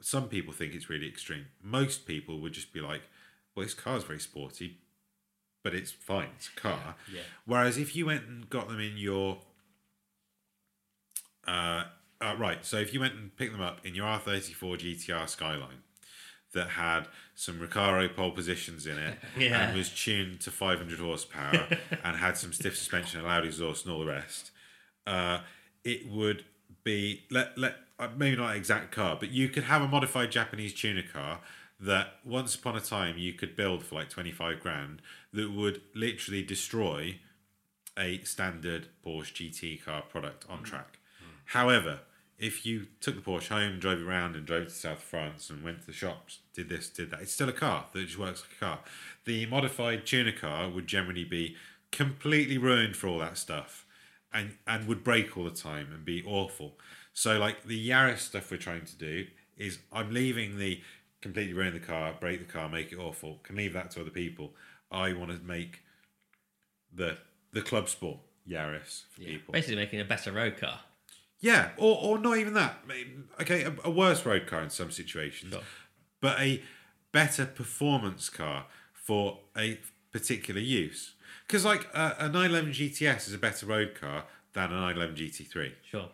Some 0.00 0.28
people 0.28 0.52
think 0.52 0.74
it's 0.74 0.90
really 0.90 1.08
extreme. 1.08 1.46
Most 1.62 2.06
people 2.06 2.40
would 2.40 2.52
just 2.52 2.72
be 2.74 2.80
like, 2.80 3.02
"Well, 3.54 3.64
this 3.64 3.72
car's 3.74 4.04
very 4.04 4.20
sporty, 4.20 4.78
but 5.62 5.74
it's 5.74 5.90
fine. 5.92 6.30
It's 6.36 6.48
a 6.48 6.60
car." 6.60 6.96
Yeah. 7.10 7.22
Whereas 7.46 7.78
if 7.78 7.96
you 7.96 8.04
went 8.06 8.26
and 8.26 8.48
got 8.50 8.68
them 8.68 8.80
in 8.80 8.96
your 8.98 9.40
uh, 11.46 11.84
uh, 12.20 12.34
right, 12.38 12.64
so 12.64 12.76
if 12.78 12.94
you 12.94 13.00
went 13.00 13.14
and 13.14 13.36
picked 13.36 13.52
them 13.52 13.60
up 13.60 13.84
in 13.84 13.94
your 13.94 14.06
R34 14.06 14.78
GTR 14.78 15.28
Skyline 15.28 15.82
that 16.52 16.70
had 16.70 17.08
some 17.34 17.58
Recaro 17.58 18.14
pole 18.14 18.30
positions 18.30 18.86
in 18.86 18.96
it 18.96 19.18
Yeah. 19.38 19.68
and 19.68 19.76
was 19.76 19.90
tuned 19.90 20.40
to 20.42 20.50
500 20.50 20.98
horsepower 21.00 21.66
and 22.04 22.16
had 22.16 22.36
some 22.36 22.52
stiff 22.52 22.76
suspension, 22.76 23.20
a 23.20 23.24
loud 23.24 23.44
exhaust, 23.44 23.84
and 23.84 23.92
all 23.94 24.00
the 24.00 24.06
rest, 24.06 24.52
uh, 25.06 25.40
it 25.82 26.08
would 26.08 26.44
be 26.84 27.24
let 27.30 27.56
let 27.58 27.76
uh, 27.98 28.08
maybe 28.16 28.36
not 28.36 28.50
an 28.52 28.56
exact 28.56 28.92
car, 28.92 29.16
but 29.18 29.30
you 29.30 29.48
could 29.48 29.64
have 29.64 29.82
a 29.82 29.88
modified 29.88 30.30
Japanese 30.30 30.72
tuner 30.74 31.02
car 31.12 31.40
that 31.80 32.14
once 32.24 32.54
upon 32.54 32.76
a 32.76 32.80
time 32.80 33.18
you 33.18 33.32
could 33.32 33.56
build 33.56 33.82
for 33.82 33.96
like 33.96 34.08
25 34.08 34.60
grand 34.60 35.02
that 35.32 35.50
would 35.52 35.82
literally 35.94 36.42
destroy 36.42 37.18
a 37.98 38.18
standard 38.22 38.86
Porsche 39.04 39.50
GT 39.50 39.84
car 39.84 40.02
product 40.02 40.44
on 40.48 40.62
track. 40.62 40.98
However, 41.46 42.00
if 42.38 42.66
you 42.66 42.86
took 43.00 43.14
the 43.14 43.20
Porsche 43.20 43.48
home, 43.48 43.78
drove 43.78 44.00
it 44.00 44.06
around, 44.06 44.36
and 44.36 44.44
drove 44.44 44.64
to 44.64 44.74
South 44.74 45.00
France 45.00 45.50
and 45.50 45.62
went 45.62 45.80
to 45.80 45.86
the 45.86 45.92
shops, 45.92 46.40
did 46.52 46.68
this, 46.68 46.88
did 46.88 47.10
that, 47.10 47.20
it's 47.20 47.32
still 47.32 47.48
a 47.48 47.52
car 47.52 47.86
that 47.92 48.06
just 48.06 48.18
works 48.18 48.42
like 48.42 48.56
a 48.56 48.64
car. 48.64 48.78
The 49.24 49.46
modified 49.46 50.06
tuner 50.06 50.32
car 50.32 50.68
would 50.68 50.86
generally 50.86 51.24
be 51.24 51.56
completely 51.92 52.58
ruined 52.58 52.96
for 52.96 53.06
all 53.06 53.18
that 53.20 53.38
stuff 53.38 53.86
and, 54.32 54.56
and 54.66 54.88
would 54.88 55.04
break 55.04 55.36
all 55.36 55.44
the 55.44 55.50
time 55.50 55.88
and 55.92 56.04
be 56.04 56.24
awful. 56.26 56.76
So, 57.12 57.38
like 57.38 57.64
the 57.64 57.88
Yaris 57.88 58.18
stuff 58.18 58.50
we're 58.50 58.56
trying 58.56 58.84
to 58.86 58.96
do 58.96 59.26
is 59.56 59.78
I'm 59.92 60.12
leaving 60.12 60.58
the 60.58 60.80
completely 61.20 61.54
ruin 61.54 61.72
the 61.72 61.80
car, 61.80 62.14
break 62.20 62.44
the 62.44 62.52
car, 62.52 62.68
make 62.68 62.92
it 62.92 62.98
awful. 62.98 63.38
Can 63.44 63.56
leave 63.56 63.72
that 63.74 63.92
to 63.92 64.00
other 64.00 64.10
people. 64.10 64.52
I 64.90 65.12
want 65.12 65.30
to 65.30 65.38
make 65.38 65.82
the 66.92 67.16
the 67.52 67.62
club 67.62 67.88
sport 67.88 68.18
Yaris 68.48 69.04
for 69.10 69.20
people. 69.20 69.52
Basically, 69.52 69.76
making 69.76 70.00
a 70.00 70.04
better 70.04 70.32
road 70.32 70.56
car. 70.56 70.80
Yeah, 71.44 71.72
or, 71.76 71.98
or 72.00 72.18
not 72.18 72.38
even 72.38 72.54
that. 72.54 72.78
Okay, 73.38 73.64
a, 73.64 73.74
a 73.84 73.90
worse 73.90 74.24
road 74.24 74.46
car 74.46 74.62
in 74.62 74.70
some 74.70 74.90
situations, 74.90 75.54
but 76.22 76.40
a 76.40 76.62
better 77.12 77.44
performance 77.44 78.30
car 78.30 78.64
for 78.94 79.40
a 79.54 79.78
particular 80.10 80.62
use. 80.62 81.12
Because 81.46 81.62
like 81.66 81.86
a, 81.92 82.16
a 82.18 82.28
911 82.30 82.72
GTS 82.72 83.28
is 83.28 83.34
a 83.34 83.38
better 83.38 83.66
road 83.66 83.94
car 83.94 84.24
than 84.54 84.72
a 84.72 84.74
911 84.74 85.16
GT3. 85.16 85.72
Sure. 85.86 86.08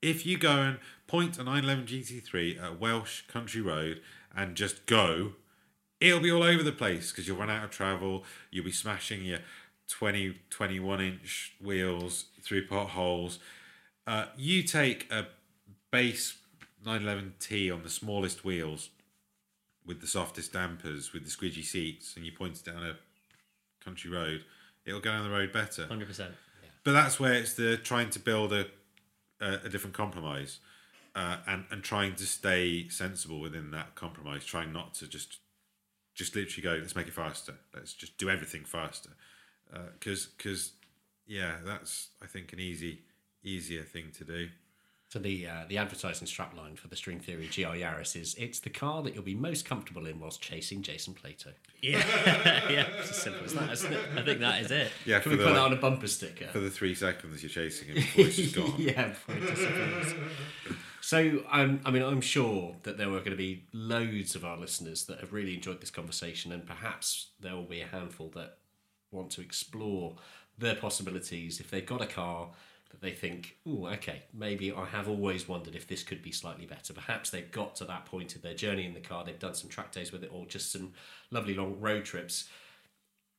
If 0.00 0.24
you 0.24 0.38
go 0.38 0.62
and 0.62 0.78
point 1.06 1.38
a 1.38 1.44
911 1.44 1.84
GT3 1.84 2.62
at 2.62 2.70
a 2.70 2.74
Welsh 2.74 3.24
country 3.28 3.60
road 3.60 4.00
and 4.34 4.54
just 4.56 4.86
go, 4.86 5.32
it'll 6.00 6.20
be 6.20 6.32
all 6.32 6.42
over 6.42 6.62
the 6.62 6.72
place 6.72 7.12
because 7.12 7.28
you'll 7.28 7.36
run 7.36 7.50
out 7.50 7.64
of 7.64 7.70
travel. 7.70 8.24
You'll 8.50 8.64
be 8.64 8.72
smashing 8.72 9.22
your 9.22 9.40
20, 9.90 10.38
21 10.48 11.00
inch 11.02 11.56
wheels 11.62 12.26
through 12.40 12.66
potholes. 12.68 13.38
Uh, 14.06 14.26
you 14.36 14.62
take 14.62 15.10
a 15.10 15.26
base 15.90 16.36
911T 16.84 17.72
on 17.72 17.82
the 17.82 17.90
smallest 17.90 18.44
wheels 18.44 18.90
with 19.84 20.00
the 20.00 20.06
softest 20.06 20.52
dampers, 20.52 21.12
with 21.12 21.24
the 21.24 21.30
squidgy 21.30 21.64
seats, 21.64 22.16
and 22.16 22.24
you 22.24 22.32
point 22.32 22.56
it 22.56 22.64
down 22.64 22.84
a 22.84 22.96
country 23.82 24.10
road, 24.10 24.44
it'll 24.84 25.00
go 25.00 25.10
down 25.10 25.24
the 25.24 25.30
road 25.30 25.52
better. 25.52 25.86
100%. 25.86 26.28
But 26.84 26.92
that's 26.92 27.18
where 27.18 27.34
it's 27.34 27.54
the 27.54 27.76
trying 27.76 28.10
to 28.10 28.20
build 28.20 28.52
a 28.52 28.66
a, 29.40 29.60
a 29.64 29.68
different 29.68 29.94
compromise, 29.94 30.60
uh, 31.14 31.38
and 31.46 31.64
and 31.70 31.82
trying 31.82 32.14
to 32.14 32.24
stay 32.24 32.88
sensible 32.88 33.40
within 33.40 33.70
that 33.72 33.94
compromise, 33.94 34.44
trying 34.44 34.72
not 34.72 34.94
to 34.94 35.08
just 35.08 35.38
just 36.14 36.34
literally 36.34 36.62
go, 36.62 36.80
let's 36.80 36.96
make 36.96 37.08
it 37.08 37.12
faster, 37.12 37.54
let's 37.74 37.92
just 37.92 38.16
do 38.16 38.30
everything 38.30 38.64
faster, 38.64 39.10
because 39.98 40.26
because 40.26 40.72
yeah, 41.26 41.56
that's 41.64 42.08
I 42.22 42.26
think 42.26 42.52
an 42.52 42.60
easy 42.60 43.00
easier 43.46 43.82
thing 43.82 44.10
to 44.18 44.24
do. 44.24 44.48
So 45.08 45.20
the 45.20 45.46
uh, 45.46 45.64
the 45.68 45.78
advertising 45.78 46.26
strapline 46.26 46.76
for 46.76 46.88
the 46.88 46.96
String 46.96 47.20
Theory 47.20 47.46
GR 47.46 47.62
Yaris 47.62 48.20
is 48.20 48.34
it's 48.34 48.58
the 48.58 48.70
car 48.70 49.04
that 49.04 49.14
you'll 49.14 49.22
be 49.22 49.36
most 49.36 49.64
comfortable 49.64 50.04
in 50.06 50.18
whilst 50.18 50.40
chasing 50.42 50.82
Jason 50.82 51.14
Plato. 51.14 51.50
Yeah. 51.80 51.98
yeah. 52.68 52.86
It's 52.98 53.10
as 53.10 53.22
simple 53.22 53.44
as 53.44 53.54
that, 53.54 53.70
isn't 53.70 53.92
it? 53.92 54.00
I 54.16 54.22
think 54.22 54.40
that 54.40 54.62
is 54.62 54.70
it. 54.72 54.90
Yeah, 55.04 55.20
Can 55.20 55.30
for 55.30 55.30
we 55.30 55.36
the, 55.36 55.44
put 55.44 55.54
that 55.54 55.62
on 55.62 55.72
a 55.72 55.76
bumper 55.76 56.08
sticker? 56.08 56.46
for 56.48 56.58
the 56.58 56.70
three 56.70 56.94
seconds 56.94 57.40
you're 57.40 57.50
chasing 57.50 57.88
him 57.88 57.94
before 57.94 58.24
it's 58.26 58.36
just 58.36 58.56
gone. 58.56 58.74
yeah, 58.78 59.08
before 59.08 59.36
it 59.36 59.46
disappears. 59.46 60.14
So, 61.00 61.44
um, 61.52 61.80
I 61.84 61.92
mean, 61.92 62.02
I'm 62.02 62.20
sure 62.20 62.74
that 62.82 62.98
there 62.98 63.06
are 63.06 63.20
going 63.20 63.30
to 63.30 63.36
be 63.36 63.62
loads 63.72 64.34
of 64.34 64.44
our 64.44 64.56
listeners 64.56 65.04
that 65.04 65.20
have 65.20 65.32
really 65.32 65.54
enjoyed 65.54 65.80
this 65.80 65.90
conversation, 65.92 66.50
and 66.50 66.66
perhaps 66.66 67.28
there 67.38 67.54
will 67.54 67.62
be 67.62 67.80
a 67.80 67.86
handful 67.86 68.28
that 68.34 68.56
want 69.12 69.30
to 69.30 69.40
explore 69.40 70.16
their 70.58 70.74
possibilities 70.74 71.60
if 71.60 71.70
they've 71.70 71.86
got 71.86 72.02
a 72.02 72.06
car 72.06 72.48
that 72.90 73.00
they 73.00 73.10
think, 73.12 73.56
oh, 73.66 73.86
okay, 73.86 74.22
maybe 74.32 74.72
I 74.72 74.84
have 74.86 75.08
always 75.08 75.48
wondered 75.48 75.74
if 75.74 75.86
this 75.88 76.02
could 76.02 76.22
be 76.22 76.30
slightly 76.32 76.66
better. 76.66 76.92
Perhaps 76.92 77.30
they've 77.30 77.50
got 77.50 77.74
to 77.76 77.84
that 77.86 78.06
point 78.06 78.36
of 78.36 78.42
their 78.42 78.54
journey 78.54 78.86
in 78.86 78.94
the 78.94 79.00
car, 79.00 79.24
they've 79.24 79.38
done 79.38 79.54
some 79.54 79.68
track 79.68 79.92
days 79.92 80.12
with 80.12 80.22
it, 80.22 80.30
or 80.32 80.46
just 80.46 80.70
some 80.72 80.92
lovely 81.30 81.54
long 81.54 81.80
road 81.80 82.04
trips. 82.04 82.48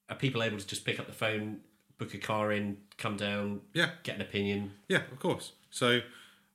Are 0.09 0.15
people 0.15 0.43
able 0.43 0.57
to 0.57 0.67
just 0.67 0.85
pick 0.85 0.99
up 0.99 1.07
the 1.07 1.13
phone, 1.13 1.59
book 1.97 2.13
a 2.13 2.17
car 2.17 2.51
in, 2.51 2.77
come 2.97 3.15
down, 3.17 3.61
Yeah. 3.73 3.91
get 4.03 4.15
an 4.15 4.21
opinion? 4.21 4.73
Yeah, 4.89 5.01
of 5.11 5.19
course. 5.19 5.53
So 5.71 6.01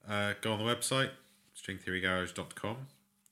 uh, 0.08 0.34
go 0.40 0.52
on 0.52 0.58
the 0.58 0.64
website, 0.64 1.10
stringtheorygarage.com. 1.56 2.76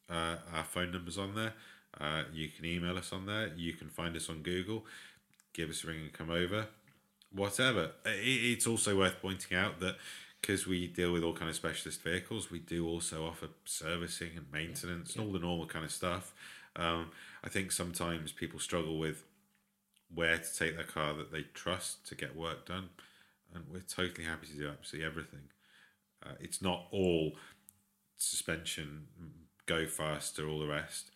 Uh, 0.09 0.37
our 0.55 0.65
phone 0.65 0.91
number's 0.91 1.19
on 1.19 1.35
there. 1.35 1.53
Uh, 2.01 2.23
you 2.33 2.49
can 2.49 2.65
email 2.65 2.97
us 2.97 3.13
on 3.13 3.27
there. 3.27 3.51
You 3.57 3.73
can 3.75 3.89
find 3.89 4.17
us 4.17 4.29
on 4.29 4.43
Google. 4.43 4.85
Give 5.53 5.69
us 5.71 5.85
a 5.85 5.89
ring 5.89 6.01
and 6.01 6.13
come 6.13 6.31
over. 6.31 6.67
Whatever. 7.33 7.93
It, 8.05 8.19
it's 8.25 8.67
also 8.67 8.97
worth 8.99 9.21
pointing 9.21 9.57
out 9.57 9.81
that 9.81 9.97
because 10.41 10.67
we 10.67 10.87
deal 10.87 11.13
with 11.13 11.23
all 11.23 11.35
kind 11.35 11.49
of 11.49 11.57
specialist 11.57 12.03
vehicles, 12.03 12.51
we 12.51 12.59
do 12.59 12.87
also 12.89 13.27
offer 13.27 13.49
servicing 13.65 14.31
and 14.37 14.47
maintenance 14.53 15.15
and 15.15 15.25
all 15.25 15.33
the 15.33 15.39
normal 15.39 15.67
kind 15.67 15.85
of 15.85 15.93
stuff. 15.93 16.33
Um, 16.77 17.11
I 17.45 17.49
think 17.49 17.73
sometimes 17.73 18.33
people 18.33 18.59
struggle 18.59 18.99
with 18.99 19.25
where 20.13 20.39
to 20.39 20.59
take 20.59 20.77
their 20.77 20.85
car 20.85 21.15
that 21.15 21.31
they 21.31 21.43
trust 21.55 22.07
to 22.09 22.15
get 22.15 22.35
work 22.35 22.67
done, 22.67 22.89
and 23.55 23.65
we're 23.71 23.81
totally 23.81 24.27
happy 24.27 24.47
to 24.49 24.55
do 24.55 24.69
absolutely 24.69 25.07
everything. 25.07 25.51
Uh, 26.25 26.33
it's 26.41 26.63
not 26.63 26.87
all 26.91 27.33
suspension, 28.17 29.07
go 29.67 29.87
faster, 29.87 30.49
all 30.49 30.59
the 30.59 30.67
rest. 30.67 31.11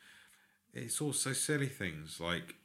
It's 0.72 1.00
also 1.00 1.32
silly 1.32 1.68
things 1.68 2.20
like 2.20 2.56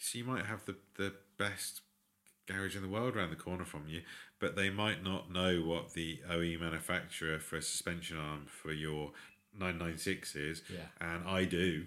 so 0.00 0.18
you 0.18 0.24
might 0.24 0.46
have 0.46 0.64
the 0.64 0.76
the 0.96 1.12
best 1.38 1.80
garage 2.48 2.74
in 2.76 2.82
the 2.82 2.88
world 2.88 3.14
around 3.16 3.30
the 3.30 3.36
corner 3.36 3.64
from 3.64 3.84
you, 3.88 4.02
but 4.40 4.56
they 4.56 4.70
might 4.70 5.02
not 5.04 5.30
know 5.32 5.60
what 5.60 5.92
the 5.92 6.20
OE 6.28 6.56
manufacturer 6.58 7.38
for 7.38 7.56
a 7.56 7.62
suspension 7.62 8.16
arm 8.18 8.46
for 8.46 8.72
your 8.72 9.12
996 9.58 10.34
is, 10.36 10.62
Yeah. 10.72 10.80
and 11.00 11.26
I 11.28 11.44
do. 11.44 11.86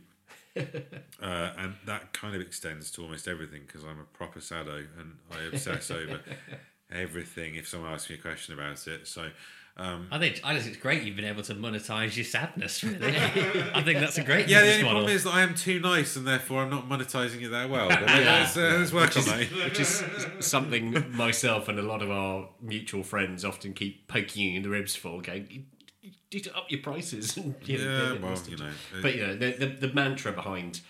uh, 0.57 1.51
and 1.57 1.75
that 1.85 2.13
kind 2.13 2.35
of 2.35 2.41
extends 2.41 2.91
to 2.91 3.01
almost 3.01 3.27
everything 3.27 3.61
because 3.65 3.83
I'm 3.83 3.99
a 3.99 4.03
proper 4.17 4.41
sado 4.41 4.83
and 4.99 5.17
I 5.31 5.43
obsess 5.43 5.89
over 5.91 6.19
everything 6.91 7.55
if 7.55 7.67
someone 7.67 7.91
asks 7.93 8.09
me 8.09 8.15
a 8.17 8.19
question 8.19 8.53
about 8.53 8.85
it. 8.87 9.07
So, 9.07 9.29
um, 9.77 10.07
I 10.11 10.19
think 10.19 10.41
I 10.43 10.53
just 10.53 10.65
think 10.65 10.75
it's 10.75 10.83
great 10.83 11.03
you've 11.03 11.15
been 11.15 11.25
able 11.25 11.43
to 11.43 11.55
monetize 11.55 12.15
your 12.15 12.25
sadness. 12.25 12.83
Really, 12.83 13.15
I 13.73 13.81
think 13.83 13.99
that's 13.99 14.17
a 14.17 14.23
great 14.23 14.47
yeah, 14.47 14.61
the 14.61 14.71
only 14.71 14.83
model. 14.83 14.97
problem 14.99 15.15
is 15.15 15.23
that 15.23 15.33
I 15.33 15.41
am 15.41 15.55
too 15.55 15.79
nice 15.79 16.15
and 16.15 16.27
therefore 16.27 16.61
I'm 16.63 16.69
not 16.69 16.87
monetizing 16.89 17.41
it 17.41 17.49
that 17.49 17.69
well. 17.69 17.87
But 17.89 18.01
let's, 18.01 18.57
uh, 18.57 18.77
let's 18.79 18.91
work 18.93 19.15
on 19.17 19.23
that. 19.25 19.47
which 19.65 19.79
is 19.79 20.03
something 20.39 21.15
myself 21.15 21.67
and 21.69 21.79
a 21.79 21.83
lot 21.83 22.01
of 22.01 22.11
our 22.11 22.49
mutual 22.61 23.03
friends 23.03 23.43
often 23.45 23.73
keep 23.73 24.07
poking 24.07 24.43
you 24.49 24.57
in 24.57 24.63
the 24.63 24.69
ribs 24.69 24.95
for, 24.95 25.21
going, 25.21 25.47
"You- 25.49 25.63
you 26.01 26.11
need 26.33 26.43
to 26.45 26.55
up 26.57 26.65
your 26.69 26.81
prices. 26.81 27.37
and, 27.37 27.55
you 27.65 27.77
know, 27.77 27.83
Yeah, 27.83 28.11
get 28.13 28.21
well, 28.21 28.41
you 28.49 28.57
know, 28.57 28.71
But 29.01 29.15
you 29.15 29.27
know, 29.27 29.35
the, 29.35 29.51
the 29.51 29.87
the 29.87 29.93
mantra 29.93 30.31
behind 30.31 30.81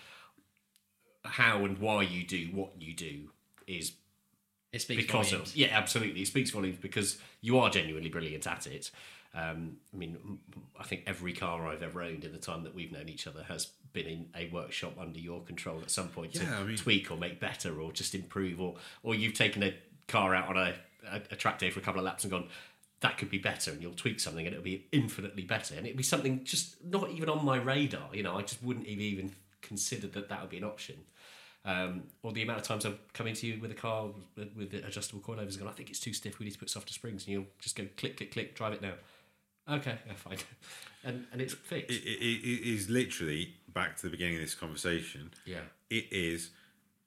how 1.24 1.64
and 1.64 1.78
why 1.78 2.02
you 2.02 2.24
do 2.26 2.48
what 2.52 2.72
you 2.80 2.94
do 2.94 3.30
is 3.66 3.92
it 4.72 4.80
speaks 4.82 5.02
because 5.02 5.30
volumes. 5.30 5.50
of 5.50 5.56
yeah, 5.56 5.68
absolutely, 5.70 6.22
it 6.22 6.26
speaks 6.26 6.50
volumes 6.50 6.78
because 6.80 7.18
you 7.40 7.58
are 7.58 7.70
genuinely 7.70 8.08
brilliant 8.08 8.46
at 8.46 8.66
it. 8.66 8.90
Um, 9.34 9.76
I 9.94 9.96
mean, 9.96 10.38
I 10.78 10.82
think 10.84 11.04
every 11.06 11.32
car 11.32 11.66
I've 11.66 11.82
ever 11.82 12.02
owned 12.02 12.24
in 12.24 12.32
the 12.32 12.38
time 12.38 12.64
that 12.64 12.74
we've 12.74 12.92
known 12.92 13.08
each 13.08 13.26
other 13.26 13.42
has 13.44 13.66
been 13.92 14.06
in 14.06 14.26
a 14.36 14.48
workshop 14.52 14.94
under 15.00 15.18
your 15.18 15.40
control 15.42 15.80
at 15.80 15.90
some 15.90 16.08
point 16.08 16.34
to 16.34 16.44
I 16.46 16.62
mean- 16.64 16.76
tweak 16.76 17.10
or 17.10 17.16
make 17.16 17.40
better 17.40 17.80
or 17.80 17.92
just 17.92 18.14
improve, 18.14 18.60
or 18.60 18.76
or 19.02 19.14
you've 19.14 19.34
taken 19.34 19.62
a 19.62 19.74
car 20.08 20.34
out 20.34 20.48
on 20.48 20.56
a, 20.56 20.74
a, 21.10 21.16
a 21.30 21.36
track 21.36 21.58
day 21.58 21.70
for 21.70 21.80
a 21.80 21.82
couple 21.82 22.00
of 22.00 22.04
laps 22.04 22.24
and 22.24 22.30
gone. 22.30 22.48
That 23.00 23.18
could 23.18 23.30
be 23.30 23.38
better, 23.38 23.72
and 23.72 23.82
you'll 23.82 23.94
tweak 23.94 24.20
something, 24.20 24.46
and 24.46 24.54
it'll 24.54 24.64
be 24.64 24.86
infinitely 24.92 25.42
better, 25.42 25.74
and 25.74 25.86
it'll 25.86 25.96
be 25.96 26.04
something 26.04 26.44
just 26.44 26.84
not 26.84 27.10
even 27.10 27.28
on 27.28 27.44
my 27.44 27.56
radar. 27.56 28.08
You 28.12 28.22
know, 28.22 28.36
I 28.36 28.42
just 28.42 28.62
wouldn't 28.62 28.86
have 28.86 28.98
even 28.98 29.32
considered 29.60 30.12
that 30.12 30.28
that 30.28 30.40
would 30.40 30.50
be 30.50 30.58
an 30.58 30.64
option. 30.64 30.96
Um, 31.64 32.04
or 32.24 32.32
the 32.32 32.42
amount 32.42 32.58
of 32.60 32.66
times 32.66 32.84
I've 32.84 32.98
come 33.12 33.28
into 33.28 33.46
you 33.46 33.60
with 33.60 33.70
a 33.70 33.74
car 33.74 34.08
with, 34.36 34.48
with 34.56 34.70
the 34.72 34.84
adjustable 34.86 35.22
coilovers 35.22 35.50
and 35.52 35.60
gone, 35.60 35.68
I 35.68 35.72
think 35.72 35.90
it's 35.90 36.00
too 36.00 36.12
stiff, 36.12 36.38
we 36.40 36.44
need 36.44 36.52
to 36.52 36.58
put 36.58 36.70
softer 36.70 36.92
springs. 36.92 37.24
And 37.24 37.32
you'll 37.32 37.46
just 37.60 37.76
go 37.76 37.86
click, 37.96 38.16
click, 38.16 38.32
click, 38.32 38.54
drive 38.56 38.72
it 38.72 38.82
now. 38.82 38.94
Okay, 39.70 39.96
yeah, 40.06 40.14
fine. 40.14 40.38
And, 41.04 41.26
and 41.32 41.40
it's 41.40 41.52
fixed. 41.54 41.90
it, 41.90 42.04
it, 42.04 42.48
it 42.48 42.74
is 42.74 42.88
literally 42.88 43.54
back 43.74 43.96
to 43.96 44.02
the 44.02 44.10
beginning 44.10 44.36
of 44.36 44.40
this 44.40 44.54
conversation. 44.54 45.32
Yeah. 45.44 45.62
It 45.90 46.06
is 46.12 46.50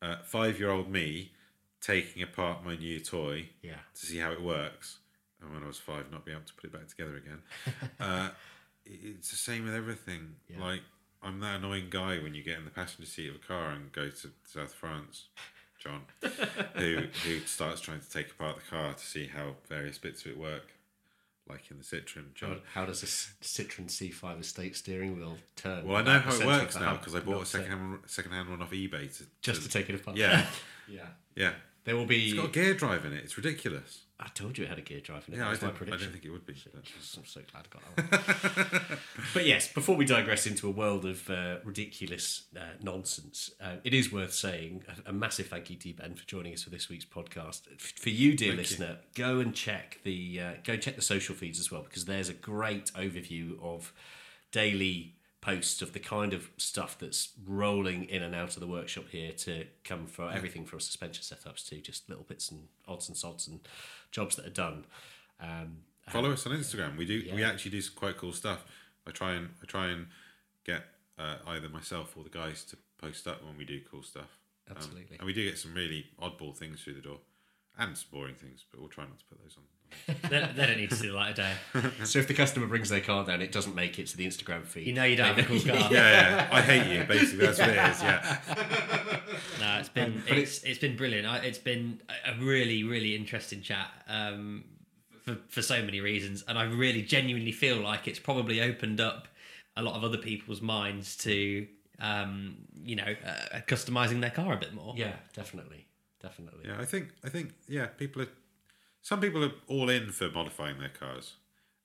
uh, 0.02 0.18
five 0.26 0.60
year 0.60 0.70
old 0.70 0.92
me 0.92 1.32
taking 1.80 2.22
apart 2.22 2.66
my 2.66 2.76
new 2.76 3.00
toy 3.00 3.48
Yeah. 3.62 3.76
to 3.98 4.06
see 4.06 4.18
how 4.18 4.34
it 4.34 4.42
works. 4.42 4.98
And 5.42 5.54
when 5.54 5.64
I 5.64 5.68
was 5.68 5.78
five, 5.78 6.12
not 6.12 6.26
being 6.26 6.36
able 6.36 6.46
to 6.46 6.54
put 6.56 6.66
it 6.66 6.74
back 6.74 6.88
together 6.90 7.16
again. 7.16 7.40
uh, 8.02 8.30
it's 8.86 9.32
the 9.32 9.38
same 9.38 9.64
with 9.64 9.74
everything. 9.76 10.36
Like, 10.60 10.82
I'm 11.26 11.40
that 11.40 11.56
annoying 11.56 11.88
guy 11.90 12.20
when 12.20 12.36
you 12.36 12.44
get 12.44 12.58
in 12.60 12.66
the 12.66 12.72
passenger 12.72 13.10
seat 13.10 13.30
of 13.30 13.36
a 13.36 13.40
car 13.40 13.72
and 13.72 13.92
go 13.92 14.10
to 14.10 14.30
South 14.46 14.74
France, 14.74 15.26
John, 15.80 16.02
who, 16.76 17.04
who 17.26 17.40
starts 17.42 17.82
trying 17.82 18.00
to 18.02 18.10
take 18.10 18.32
apart 18.32 18.58
the 18.58 18.62
car 18.70 18.94
to 18.94 19.06
see 19.06 19.28
how 19.28 19.56
various 19.68 19.98
bits 19.98 20.24
of 20.26 20.32
it 20.32 20.38
work. 20.38 20.72
Like 21.48 21.70
in 21.70 21.78
the 21.78 21.84
Citroen, 21.84 22.34
John. 22.34 22.50
God, 22.54 22.62
how 22.74 22.86
does 22.86 23.04
a 23.04 23.06
Citroen 23.06 23.86
C5 23.86 24.40
estate 24.42 24.76
steering 24.76 25.16
wheel 25.16 25.38
turn? 25.56 25.86
Well, 25.88 25.98
I 25.98 26.02
know 26.02 26.18
how 26.20 26.34
it 26.34 26.44
works 26.44 26.80
now 26.80 26.96
because 26.98 27.14
I 27.14 27.20
bought 27.20 27.44
a 27.44 27.46
second 27.46 27.68
hand 27.70 28.00
second 28.08 28.32
hand 28.32 28.50
one 28.50 28.64
off 28.64 28.72
eBay 28.72 29.16
to 29.18 29.26
Just 29.44 29.62
to 29.62 29.70
take 29.70 29.88
it 29.88 29.94
apart. 29.94 30.18
Yeah, 30.18 30.44
Yeah. 30.88 31.06
yeah. 31.36 31.52
There 31.86 31.96
will 31.96 32.06
be. 32.06 32.26
It's 32.26 32.34
got 32.34 32.46
a 32.46 32.52
gear 32.52 32.74
drive 32.74 33.06
in 33.06 33.14
it. 33.14 33.24
It's 33.24 33.38
ridiculous. 33.38 34.02
I 34.20 34.28
told 34.34 34.58
you 34.58 34.64
it 34.64 34.70
had 34.70 34.78
a 34.78 34.82
gear 34.82 35.02
drive 35.02 35.26
in 35.28 35.34
it. 35.34 35.38
Yeah, 35.38 35.44
I 35.44 35.48
my 35.48 35.54
didn't, 35.56 35.68
I 35.68 35.72
prediction. 35.74 36.00
didn't 36.00 36.14
think 36.14 36.26
it 36.26 36.30
would 36.32 36.46
be. 36.46 36.54
I'm 37.18 37.26
so 37.26 37.42
glad 37.52 37.66
I 37.66 37.70
got 37.70 38.08
that 38.08 38.90
one. 38.90 39.00
but 39.34 39.46
yes, 39.46 39.72
before 39.72 39.96
we 39.98 40.06
digress 40.06 40.48
into 40.48 40.68
a 40.68 40.72
world 40.72 41.06
of 41.06 41.30
uh, 41.30 41.58
ridiculous 41.66 42.46
uh, 42.56 42.62
nonsense, 42.82 43.52
uh, 43.62 43.76
it 43.84 43.94
is 43.94 44.14
worth 44.14 44.34
saying 44.34 44.84
a, 45.06 45.10
a 45.10 45.14
massive 45.14 45.48
thank 45.48 45.70
you 45.70 45.76
to 45.76 45.90
you, 45.90 45.96
Ben, 45.96 46.16
for 46.16 46.26
joining 46.26 46.54
us 46.54 46.64
for 46.64 46.70
this 46.70 46.88
week's 46.88 47.06
podcast. 47.06 47.64
For 47.80 48.10
you, 48.10 48.36
dear 48.36 48.54
listener, 48.54 49.00
go 49.14 49.40
and 49.40 49.54
check 49.54 50.00
the 50.04 50.40
uh, 50.40 50.52
go 50.64 50.74
and 50.74 50.82
check 50.82 50.96
the 50.96 51.02
social 51.02 51.36
feeds 51.36 51.60
as 51.60 51.70
well 51.70 51.84
because 51.84 52.06
there's 52.06 52.30
a 52.30 52.34
great 52.34 52.94
overview 52.94 53.62
of 53.62 53.94
daily 54.52 55.16
posts 55.46 55.84
of 55.84 55.94
the 55.94 56.00
kind 56.00 56.34
of 56.34 56.50
stuff 56.58 56.98
that's 56.98 57.30
rolling 57.46 58.06
in 58.06 58.24
and 58.24 58.34
out 58.34 58.56
of 58.56 58.60
the 58.60 58.68
workshop 58.68 59.06
here 59.12 59.32
to 59.32 59.64
come 59.84 60.08
for 60.08 60.32
everything 60.32 60.66
from 60.66 60.80
suspension 60.80 61.24
setups 61.24 61.70
to 61.70 61.80
just 61.80 62.10
little 62.10 62.24
bits 62.24 62.50
and 62.50 62.68
odds 62.88 63.08
and 63.08 63.16
sods 63.16 63.48
and 63.48 63.60
jobs 64.10 64.36
that 64.38 64.48
are 64.48 64.50
done. 64.50 64.86
Um, 65.40 65.78
Follow 66.10 66.32
us 66.32 66.48
on 66.48 66.54
Instagram. 66.54 66.98
We 66.98 67.06
do. 67.06 67.24
We 67.34 67.44
actually 67.44 67.72
do 67.72 67.82
some 67.82 67.94
quite 67.96 68.18
cool 68.18 68.34
stuff. 68.34 68.66
I 69.08 69.12
try 69.12 69.34
and 69.34 69.50
I 69.62 69.66
try 69.66 69.88
and 69.88 70.08
get 70.66 70.84
uh, 71.20 71.36
either 71.48 71.70
myself 71.70 72.16
or 72.18 72.24
the 72.24 72.30
guys 72.32 72.64
to 72.66 72.78
post 72.98 73.28
up 73.28 73.44
when 73.44 73.56
we 73.56 73.66
do 73.66 73.82
cool 73.92 74.02
stuff. 74.02 74.40
Um, 74.68 74.78
Absolutely. 74.78 75.18
and 75.18 75.28
we 75.28 75.34
do 75.34 75.44
get 75.44 75.60
some 75.60 75.76
really 75.76 76.06
oddball 76.20 76.58
things 76.58 76.82
through 76.82 76.96
the 76.96 77.02
door, 77.02 77.20
and 77.78 77.96
some 77.96 78.08
boring 78.12 78.36
things, 78.36 78.66
but 78.72 78.80
we'll 78.80 78.90
try 78.90 79.04
not 79.04 79.20
to 79.20 79.26
put 79.26 79.40
those 79.44 79.56
on. 79.58 79.64
They, 80.08 80.50
they 80.56 80.66
don't 80.68 80.78
need 80.78 80.90
to 80.90 80.96
see 80.96 81.08
the 81.08 81.14
light 81.14 81.32
of 81.32 81.36
day. 81.38 81.54
so 82.04 82.20
if 82.20 82.28
the 82.28 82.34
customer 82.34 82.68
brings 82.68 82.90
their 82.90 83.02
car 83.02 83.26
down, 83.26 83.42
it 83.42 83.52
doesn't 83.52 83.76
make 83.76 83.98
it 83.98 84.08
to 84.08 84.18
the 84.18 84.26
Instagram 84.26 84.66
feed. 84.66 84.88
You 84.88 84.94
know 84.94 85.04
you 85.04 85.16
don't 85.16 85.36
have 85.36 85.38
a 85.40 85.44
cool 85.44 85.60
car. 85.74 85.76
yeah, 85.76 85.90
yeah. 85.92 86.50
I 86.52 86.62
hate 86.62 86.96
you. 86.96 87.04
Basically, 87.06 87.46
that's 87.46 87.60
what 87.60 87.70
it 87.70 87.90
is. 87.90 88.02
Yeah. 88.02 88.38
No, 89.60 89.78
it's 89.80 89.90
been 89.90 90.22
it's, 90.28 90.64
it's 90.64 90.80
been 90.80 90.96
brilliant. 90.96 91.28
I, 91.28 91.38
it's 91.38 91.58
been 91.58 92.02
a 92.26 92.32
a 92.32 92.44
really 92.44 92.84
really 92.84 93.16
interesting 93.16 93.62
chat 93.62 93.88
um, 94.08 94.64
for 95.24 95.38
for 95.50 95.62
so 95.62 95.82
many 95.82 96.00
reasons, 96.02 96.44
and 96.48 96.58
I 96.58 96.64
really 96.64 97.02
genuinely 97.02 97.52
feel 97.52 97.78
like 97.78 98.08
it's 98.08 98.20
probably 98.20 98.62
opened 98.62 99.02
up 99.02 99.28
a 99.76 99.82
lot 99.82 99.96
of 99.96 100.04
other 100.04 100.18
people's 100.18 100.62
minds 100.62 101.16
to 101.18 101.68
um, 102.00 102.58
you 102.84 102.96
know 102.96 103.16
uh, 103.26 103.60
customizing 103.68 104.22
their 104.22 104.30
car 104.30 104.54
a 104.54 104.58
bit 104.58 104.74
more. 104.74 104.94
Yeah, 104.96 105.14
definitely, 105.34 105.88
definitely. 106.22 106.66
Yeah, 106.68 106.80
I 106.80 106.86
think 106.86 107.10
I 107.24 107.30
think 107.30 107.54
yeah, 107.68 107.88
people 107.88 108.22
are 108.22 108.30
some 109.06 109.22
people 109.22 109.44
are 109.44 109.52
all 109.68 109.88
in 109.88 110.12
for 110.12 110.32
modifying 110.32 110.80
their 110.80 110.90
cars, 110.90 111.34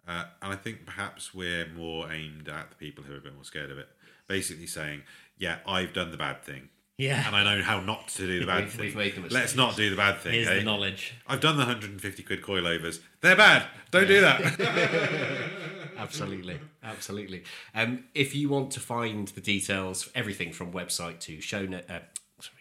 uh, 0.09 0.25
and 0.41 0.55
I 0.55 0.57
think 0.57 0.87
perhaps 0.87 1.35
we're 1.35 1.69
more 1.69 2.11
aimed 2.11 2.49
at 2.49 2.71
the 2.71 2.77
people 2.77 3.05
who 3.05 3.13
are 3.13 3.19
a 3.19 3.21
bit 3.21 3.35
more 3.35 3.45
scared 3.45 3.71
of 3.71 3.77
it. 3.77 3.89
Basically 4.27 4.67
saying, 4.67 5.03
yeah, 5.37 5.59
I've 5.67 5.93
done 5.93 6.13
the 6.13 6.17
bad 6.17 6.43
thing. 6.43 6.71
Yeah. 6.97 7.27
and 7.27 7.37
I 7.37 7.45
know 7.45 7.63
how 7.63 7.81
not 7.81 8.09
to 8.09 8.27
do 8.27 8.41
the 8.41 8.47
bad 8.47 8.65
We've- 8.65 8.71
thing. 8.71 8.81
we've 8.87 8.97
made 8.97 9.15
the 9.17 9.35
Let's 9.35 9.55
not 9.55 9.77
do 9.77 9.91
the 9.91 9.97
bad 9.97 10.21
thing. 10.21 10.33
Here's 10.33 10.49
eh? 10.49 10.55
the 10.61 10.65
knowledge. 10.65 11.13
I've 11.27 11.41
done 11.41 11.57
the 11.57 11.65
150 11.67 12.23
quid 12.23 12.41
coilovers. 12.41 13.01
They're 13.21 13.37
bad. 13.37 13.67
Don't 13.91 14.09
do 14.09 14.23
that. 14.23 15.51
absolutely 15.99 16.59
absolutely 16.83 17.45
um, 17.75 18.05
if 18.15 18.35
you 18.35 18.49
want 18.49 18.71
to 18.71 18.81
find 18.81 19.29
the 19.29 19.41
details 19.43 20.09
everything 20.15 20.51
from 20.51 20.73
website 20.73 21.21
to 21.21 21.43
show 21.43 21.69
uh, 21.91 21.99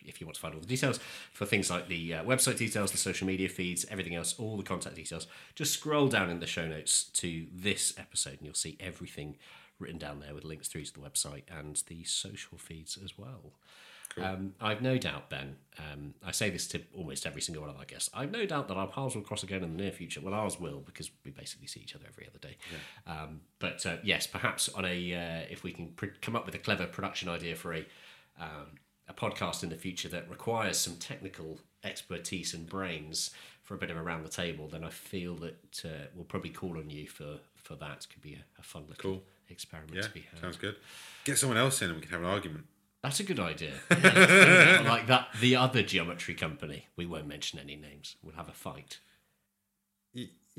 if 0.05 0.19
you 0.19 0.27
want 0.27 0.35
to 0.35 0.41
find 0.41 0.53
all 0.53 0.61
the 0.61 0.67
details 0.67 0.99
for 1.31 1.45
things 1.45 1.69
like 1.69 1.87
the 1.87 2.13
uh, 2.15 2.23
website 2.23 2.57
details 2.57 2.91
the 2.91 2.97
social 2.97 3.27
media 3.27 3.49
feeds 3.49 3.85
everything 3.89 4.15
else 4.15 4.35
all 4.37 4.57
the 4.57 4.63
contact 4.63 4.95
details 4.95 5.27
just 5.55 5.73
scroll 5.73 6.07
down 6.07 6.29
in 6.29 6.39
the 6.39 6.47
show 6.47 6.67
notes 6.67 7.03
to 7.03 7.45
this 7.53 7.93
episode 7.97 8.33
and 8.33 8.41
you'll 8.43 8.53
see 8.53 8.77
everything 8.79 9.37
written 9.79 9.97
down 9.97 10.19
there 10.19 10.33
with 10.33 10.43
links 10.43 10.67
through 10.67 10.83
to 10.83 10.93
the 10.93 10.99
website 10.99 11.43
and 11.49 11.83
the 11.87 12.03
social 12.03 12.57
feeds 12.57 12.97
as 13.03 13.17
well 13.17 13.53
Um, 14.17 14.55
I've 14.59 14.81
no 14.81 14.97
doubt, 14.97 15.29
Ben. 15.29 15.55
Um, 15.77 16.15
I 16.25 16.31
say 16.31 16.49
this 16.49 16.67
to 16.69 16.81
almost 16.97 17.27
every 17.27 17.41
single 17.41 17.61
one 17.61 17.69
of 17.69 17.77
our 17.77 17.85
guests. 17.85 18.09
I've 18.11 18.31
no 18.31 18.43
doubt 18.47 18.67
that 18.67 18.73
our 18.75 18.87
paths 18.87 19.13
will 19.15 19.21
cross 19.21 19.43
again 19.43 19.63
in 19.63 19.77
the 19.77 19.83
near 19.83 19.91
future. 19.91 20.19
Well, 20.19 20.33
ours 20.33 20.59
will 20.59 20.79
because 20.79 21.11
we 21.23 21.29
basically 21.29 21.67
see 21.67 21.81
each 21.81 21.95
other 21.95 22.05
every 22.07 22.27
other 22.27 22.39
day. 22.39 22.57
Um, 23.05 23.41
but 23.59 23.85
uh, 23.85 23.97
yes, 24.03 24.25
perhaps 24.25 24.67
on 24.69 24.83
a 24.83 25.13
uh, 25.13 25.45
if 25.51 25.61
we 25.63 25.71
can 25.73 25.89
pr- 25.89 26.17
come 26.21 26.35
up 26.35 26.47
with 26.47 26.55
a 26.55 26.57
clever 26.57 26.87
production 26.87 27.29
idea 27.29 27.55
for 27.55 27.71
a 27.73 27.85
um, 28.39 28.67
a 29.09 29.13
podcast 29.13 29.63
in 29.63 29.69
the 29.69 29.75
future 29.75 30.07
that 30.09 30.29
requires 30.29 30.77
some 30.77 30.95
technical 30.97 31.59
expertise 31.83 32.53
and 32.53 32.67
brains 32.69 33.31
for 33.63 33.73
a 33.73 33.77
bit 33.77 33.89
of 33.91 33.97
around 33.97 34.23
the 34.23 34.29
table, 34.29 34.67
then 34.67 34.83
I 34.83 34.89
feel 34.89 35.35
that 35.35 35.81
uh, 35.83 35.89
we'll 36.15 36.25
probably 36.25 36.49
call 36.51 36.77
on 36.77 36.89
you 36.89 37.07
for 37.07 37.39
for 37.55 37.75
that. 37.75 38.07
Could 38.11 38.21
be 38.21 38.33
a, 38.35 38.43
a 38.59 38.63
fun 38.63 38.83
little 38.83 38.95
Cool. 39.01 39.23
experiment 39.49 39.95
yeah, 39.95 40.01
to 40.03 40.09
be 40.11 40.21
had. 40.31 40.39
sounds 40.39 40.57
good. 40.57 40.75
Get 41.25 41.37
someone 41.37 41.57
else 41.57 41.81
in 41.81 41.89
and 41.89 41.95
we 41.97 42.01
can 42.01 42.11
have 42.11 42.21
an 42.21 42.27
argument. 42.27 42.65
That's 43.03 43.19
a 43.19 43.23
good 43.23 43.39
idea. 43.39 43.73
Yeah, 44.03 44.83
like 44.85 45.07
that, 45.07 45.27
the 45.39 45.55
other 45.55 45.81
geometry 45.83 46.33
company. 46.35 46.87
We 46.97 47.05
won't 47.05 47.27
mention 47.27 47.57
any 47.59 47.75
names. 47.75 48.15
We'll 48.23 48.35
have 48.35 48.49
a 48.49 48.53
fight. 48.53 48.99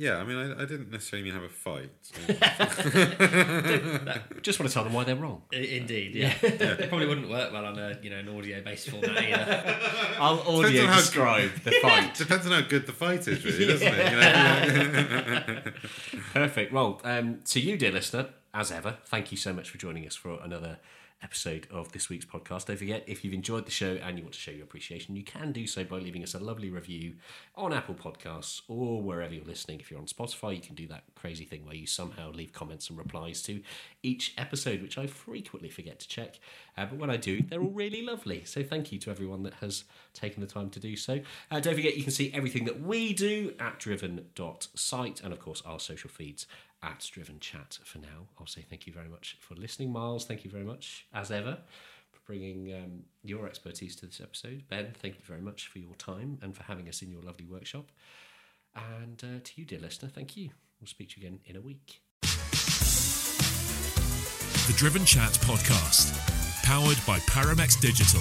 Y- 0.00 0.06
Yeah, 0.06 0.16
I 0.18 0.24
mean, 0.24 0.36
I, 0.38 0.62
I 0.62 0.64
didn't 0.64 0.90
necessarily 0.90 1.30
mean 1.30 1.40
have 1.40 1.42
a 1.42 1.48
fight. 1.48 1.90
Just 4.42 4.58
want 4.58 4.68
to 4.70 4.74
tell 4.74 4.84
them 4.84 4.92
why 4.94 5.04
they're 5.04 5.16
wrong. 5.16 5.42
I- 5.52 5.56
Indeed, 5.56 6.14
yeah. 6.14 6.32
it 6.42 6.78
probably 6.88 7.06
wouldn't 7.06 7.28
work 7.28 7.52
well 7.52 7.66
on 7.66 7.78
a 7.78 7.98
you 8.02 8.10
know 8.10 8.18
an 8.18 8.28
audio 8.28 8.62
based 8.62 8.88
format 8.90 9.10
either. 9.22 9.76
I'll 10.18 10.40
audio 10.40 10.82
on 10.84 10.88
how- 10.88 10.96
describe 10.96 11.50
the 11.64 11.72
fight. 11.82 12.14
Depends 12.14 12.46
on 12.46 12.52
how 12.52 12.62
good 12.68 12.86
the 12.86 12.92
fight 12.92 13.26
is, 13.28 13.44
really, 13.44 13.66
doesn't 13.66 13.86
it? 13.94 14.12
You 14.12 15.64
know? 15.64 15.72
Perfect. 16.32 16.72
Well, 16.72 17.00
um, 17.04 17.40
to 17.46 17.60
you, 17.60 17.76
dear 17.76 17.92
listener, 17.92 18.28
as 18.54 18.72
ever, 18.72 18.96
thank 19.06 19.30
you 19.30 19.36
so 19.38 19.52
much 19.52 19.70
for 19.70 19.78
joining 19.78 20.06
us 20.06 20.16
for 20.16 20.40
another 20.42 20.78
episode 21.22 21.66
of 21.70 21.92
this 21.92 22.08
week's 22.08 22.24
podcast. 22.24 22.66
Don't 22.66 22.76
forget, 22.76 23.04
if 23.06 23.24
you've 23.24 23.34
enjoyed 23.34 23.66
the 23.66 23.70
show 23.70 23.98
and 24.02 24.18
you 24.18 24.24
want 24.24 24.34
to 24.34 24.40
show 24.40 24.50
your 24.50 24.64
appreciation, 24.64 25.16
you 25.16 25.22
can 25.22 25.52
do 25.52 25.66
so 25.66 25.84
by 25.84 25.96
leaving 25.96 26.22
us 26.22 26.34
a 26.34 26.38
lovely 26.38 26.70
review 26.70 27.14
on 27.54 27.72
Apple 27.72 27.94
Podcasts 27.94 28.62
or 28.68 29.02
wherever 29.02 29.34
you're 29.34 29.44
listening. 29.44 29.80
If 29.80 29.90
you're 29.90 30.00
on 30.00 30.06
Spotify, 30.06 30.54
you 30.54 30.62
can 30.62 30.74
do 30.74 30.86
that 30.88 31.04
crazy 31.14 31.44
thing 31.44 31.64
where 31.66 31.74
you 31.74 31.86
somehow 31.86 32.30
leave 32.32 32.52
comments 32.52 32.88
and 32.88 32.98
replies 32.98 33.42
to 33.42 33.60
each 34.02 34.34
episode, 34.38 34.82
which 34.82 34.98
I 34.98 35.06
frequently 35.06 35.68
forget 35.68 36.00
to 36.00 36.08
check. 36.08 36.38
Uh, 36.76 36.86
but 36.86 36.98
when 36.98 37.10
I 37.10 37.16
do, 37.16 37.42
they're 37.42 37.62
all 37.62 37.70
really 37.70 38.02
lovely. 38.02 38.44
So 38.44 38.62
thank 38.62 38.92
you 38.92 38.98
to 39.00 39.10
everyone 39.10 39.42
that 39.42 39.54
has 39.54 39.84
taken 40.14 40.40
the 40.40 40.46
time 40.46 40.70
to 40.70 40.80
do 40.80 40.96
so. 40.96 41.20
Uh, 41.50 41.60
don't 41.60 41.74
forget, 41.74 41.96
you 41.96 42.02
can 42.02 42.12
see 42.12 42.32
everything 42.32 42.64
that 42.64 42.80
we 42.80 43.12
do 43.12 43.54
at 43.58 43.78
driven.site 43.78 45.20
and, 45.22 45.32
of 45.32 45.40
course, 45.40 45.62
our 45.66 45.78
social 45.78 46.10
feeds 46.10 46.46
at 46.82 47.08
Driven 47.12 47.40
Chat 47.40 47.78
for 47.84 47.98
now. 47.98 48.28
I'll 48.38 48.46
say 48.46 48.64
thank 48.68 48.86
you 48.86 48.92
very 48.92 49.08
much 49.08 49.36
for 49.40 49.54
listening. 49.54 49.92
Miles, 49.92 50.24
thank 50.24 50.44
you 50.44 50.50
very 50.50 50.64
much, 50.64 51.06
as 51.12 51.30
ever, 51.30 51.58
for 52.10 52.20
bringing 52.26 52.72
um, 52.74 53.04
your 53.22 53.46
expertise 53.46 53.96
to 53.96 54.06
this 54.06 54.20
episode. 54.20 54.62
Ben, 54.68 54.92
thank 55.00 55.14
you 55.16 55.24
very 55.24 55.40
much 55.40 55.68
for 55.68 55.78
your 55.78 55.94
time 55.94 56.38
and 56.42 56.56
for 56.56 56.62
having 56.64 56.88
us 56.88 57.02
in 57.02 57.10
your 57.10 57.22
lovely 57.22 57.46
workshop. 57.46 57.90
And 58.74 59.22
uh, 59.22 59.40
to 59.42 59.52
you, 59.56 59.64
dear 59.64 59.80
listener, 59.80 60.08
thank 60.08 60.36
you. 60.36 60.50
We'll 60.80 60.88
speak 60.88 61.10
to 61.10 61.20
you 61.20 61.26
again 61.26 61.40
in 61.44 61.56
a 61.56 61.60
week. 61.60 62.00
The 64.66 64.76
Driven 64.76 65.04
Chat 65.04 65.32
Podcast, 65.42 66.14
powered 66.62 66.98
by 67.06 67.18
Paramex 67.20 67.80
Digital. 67.80 68.20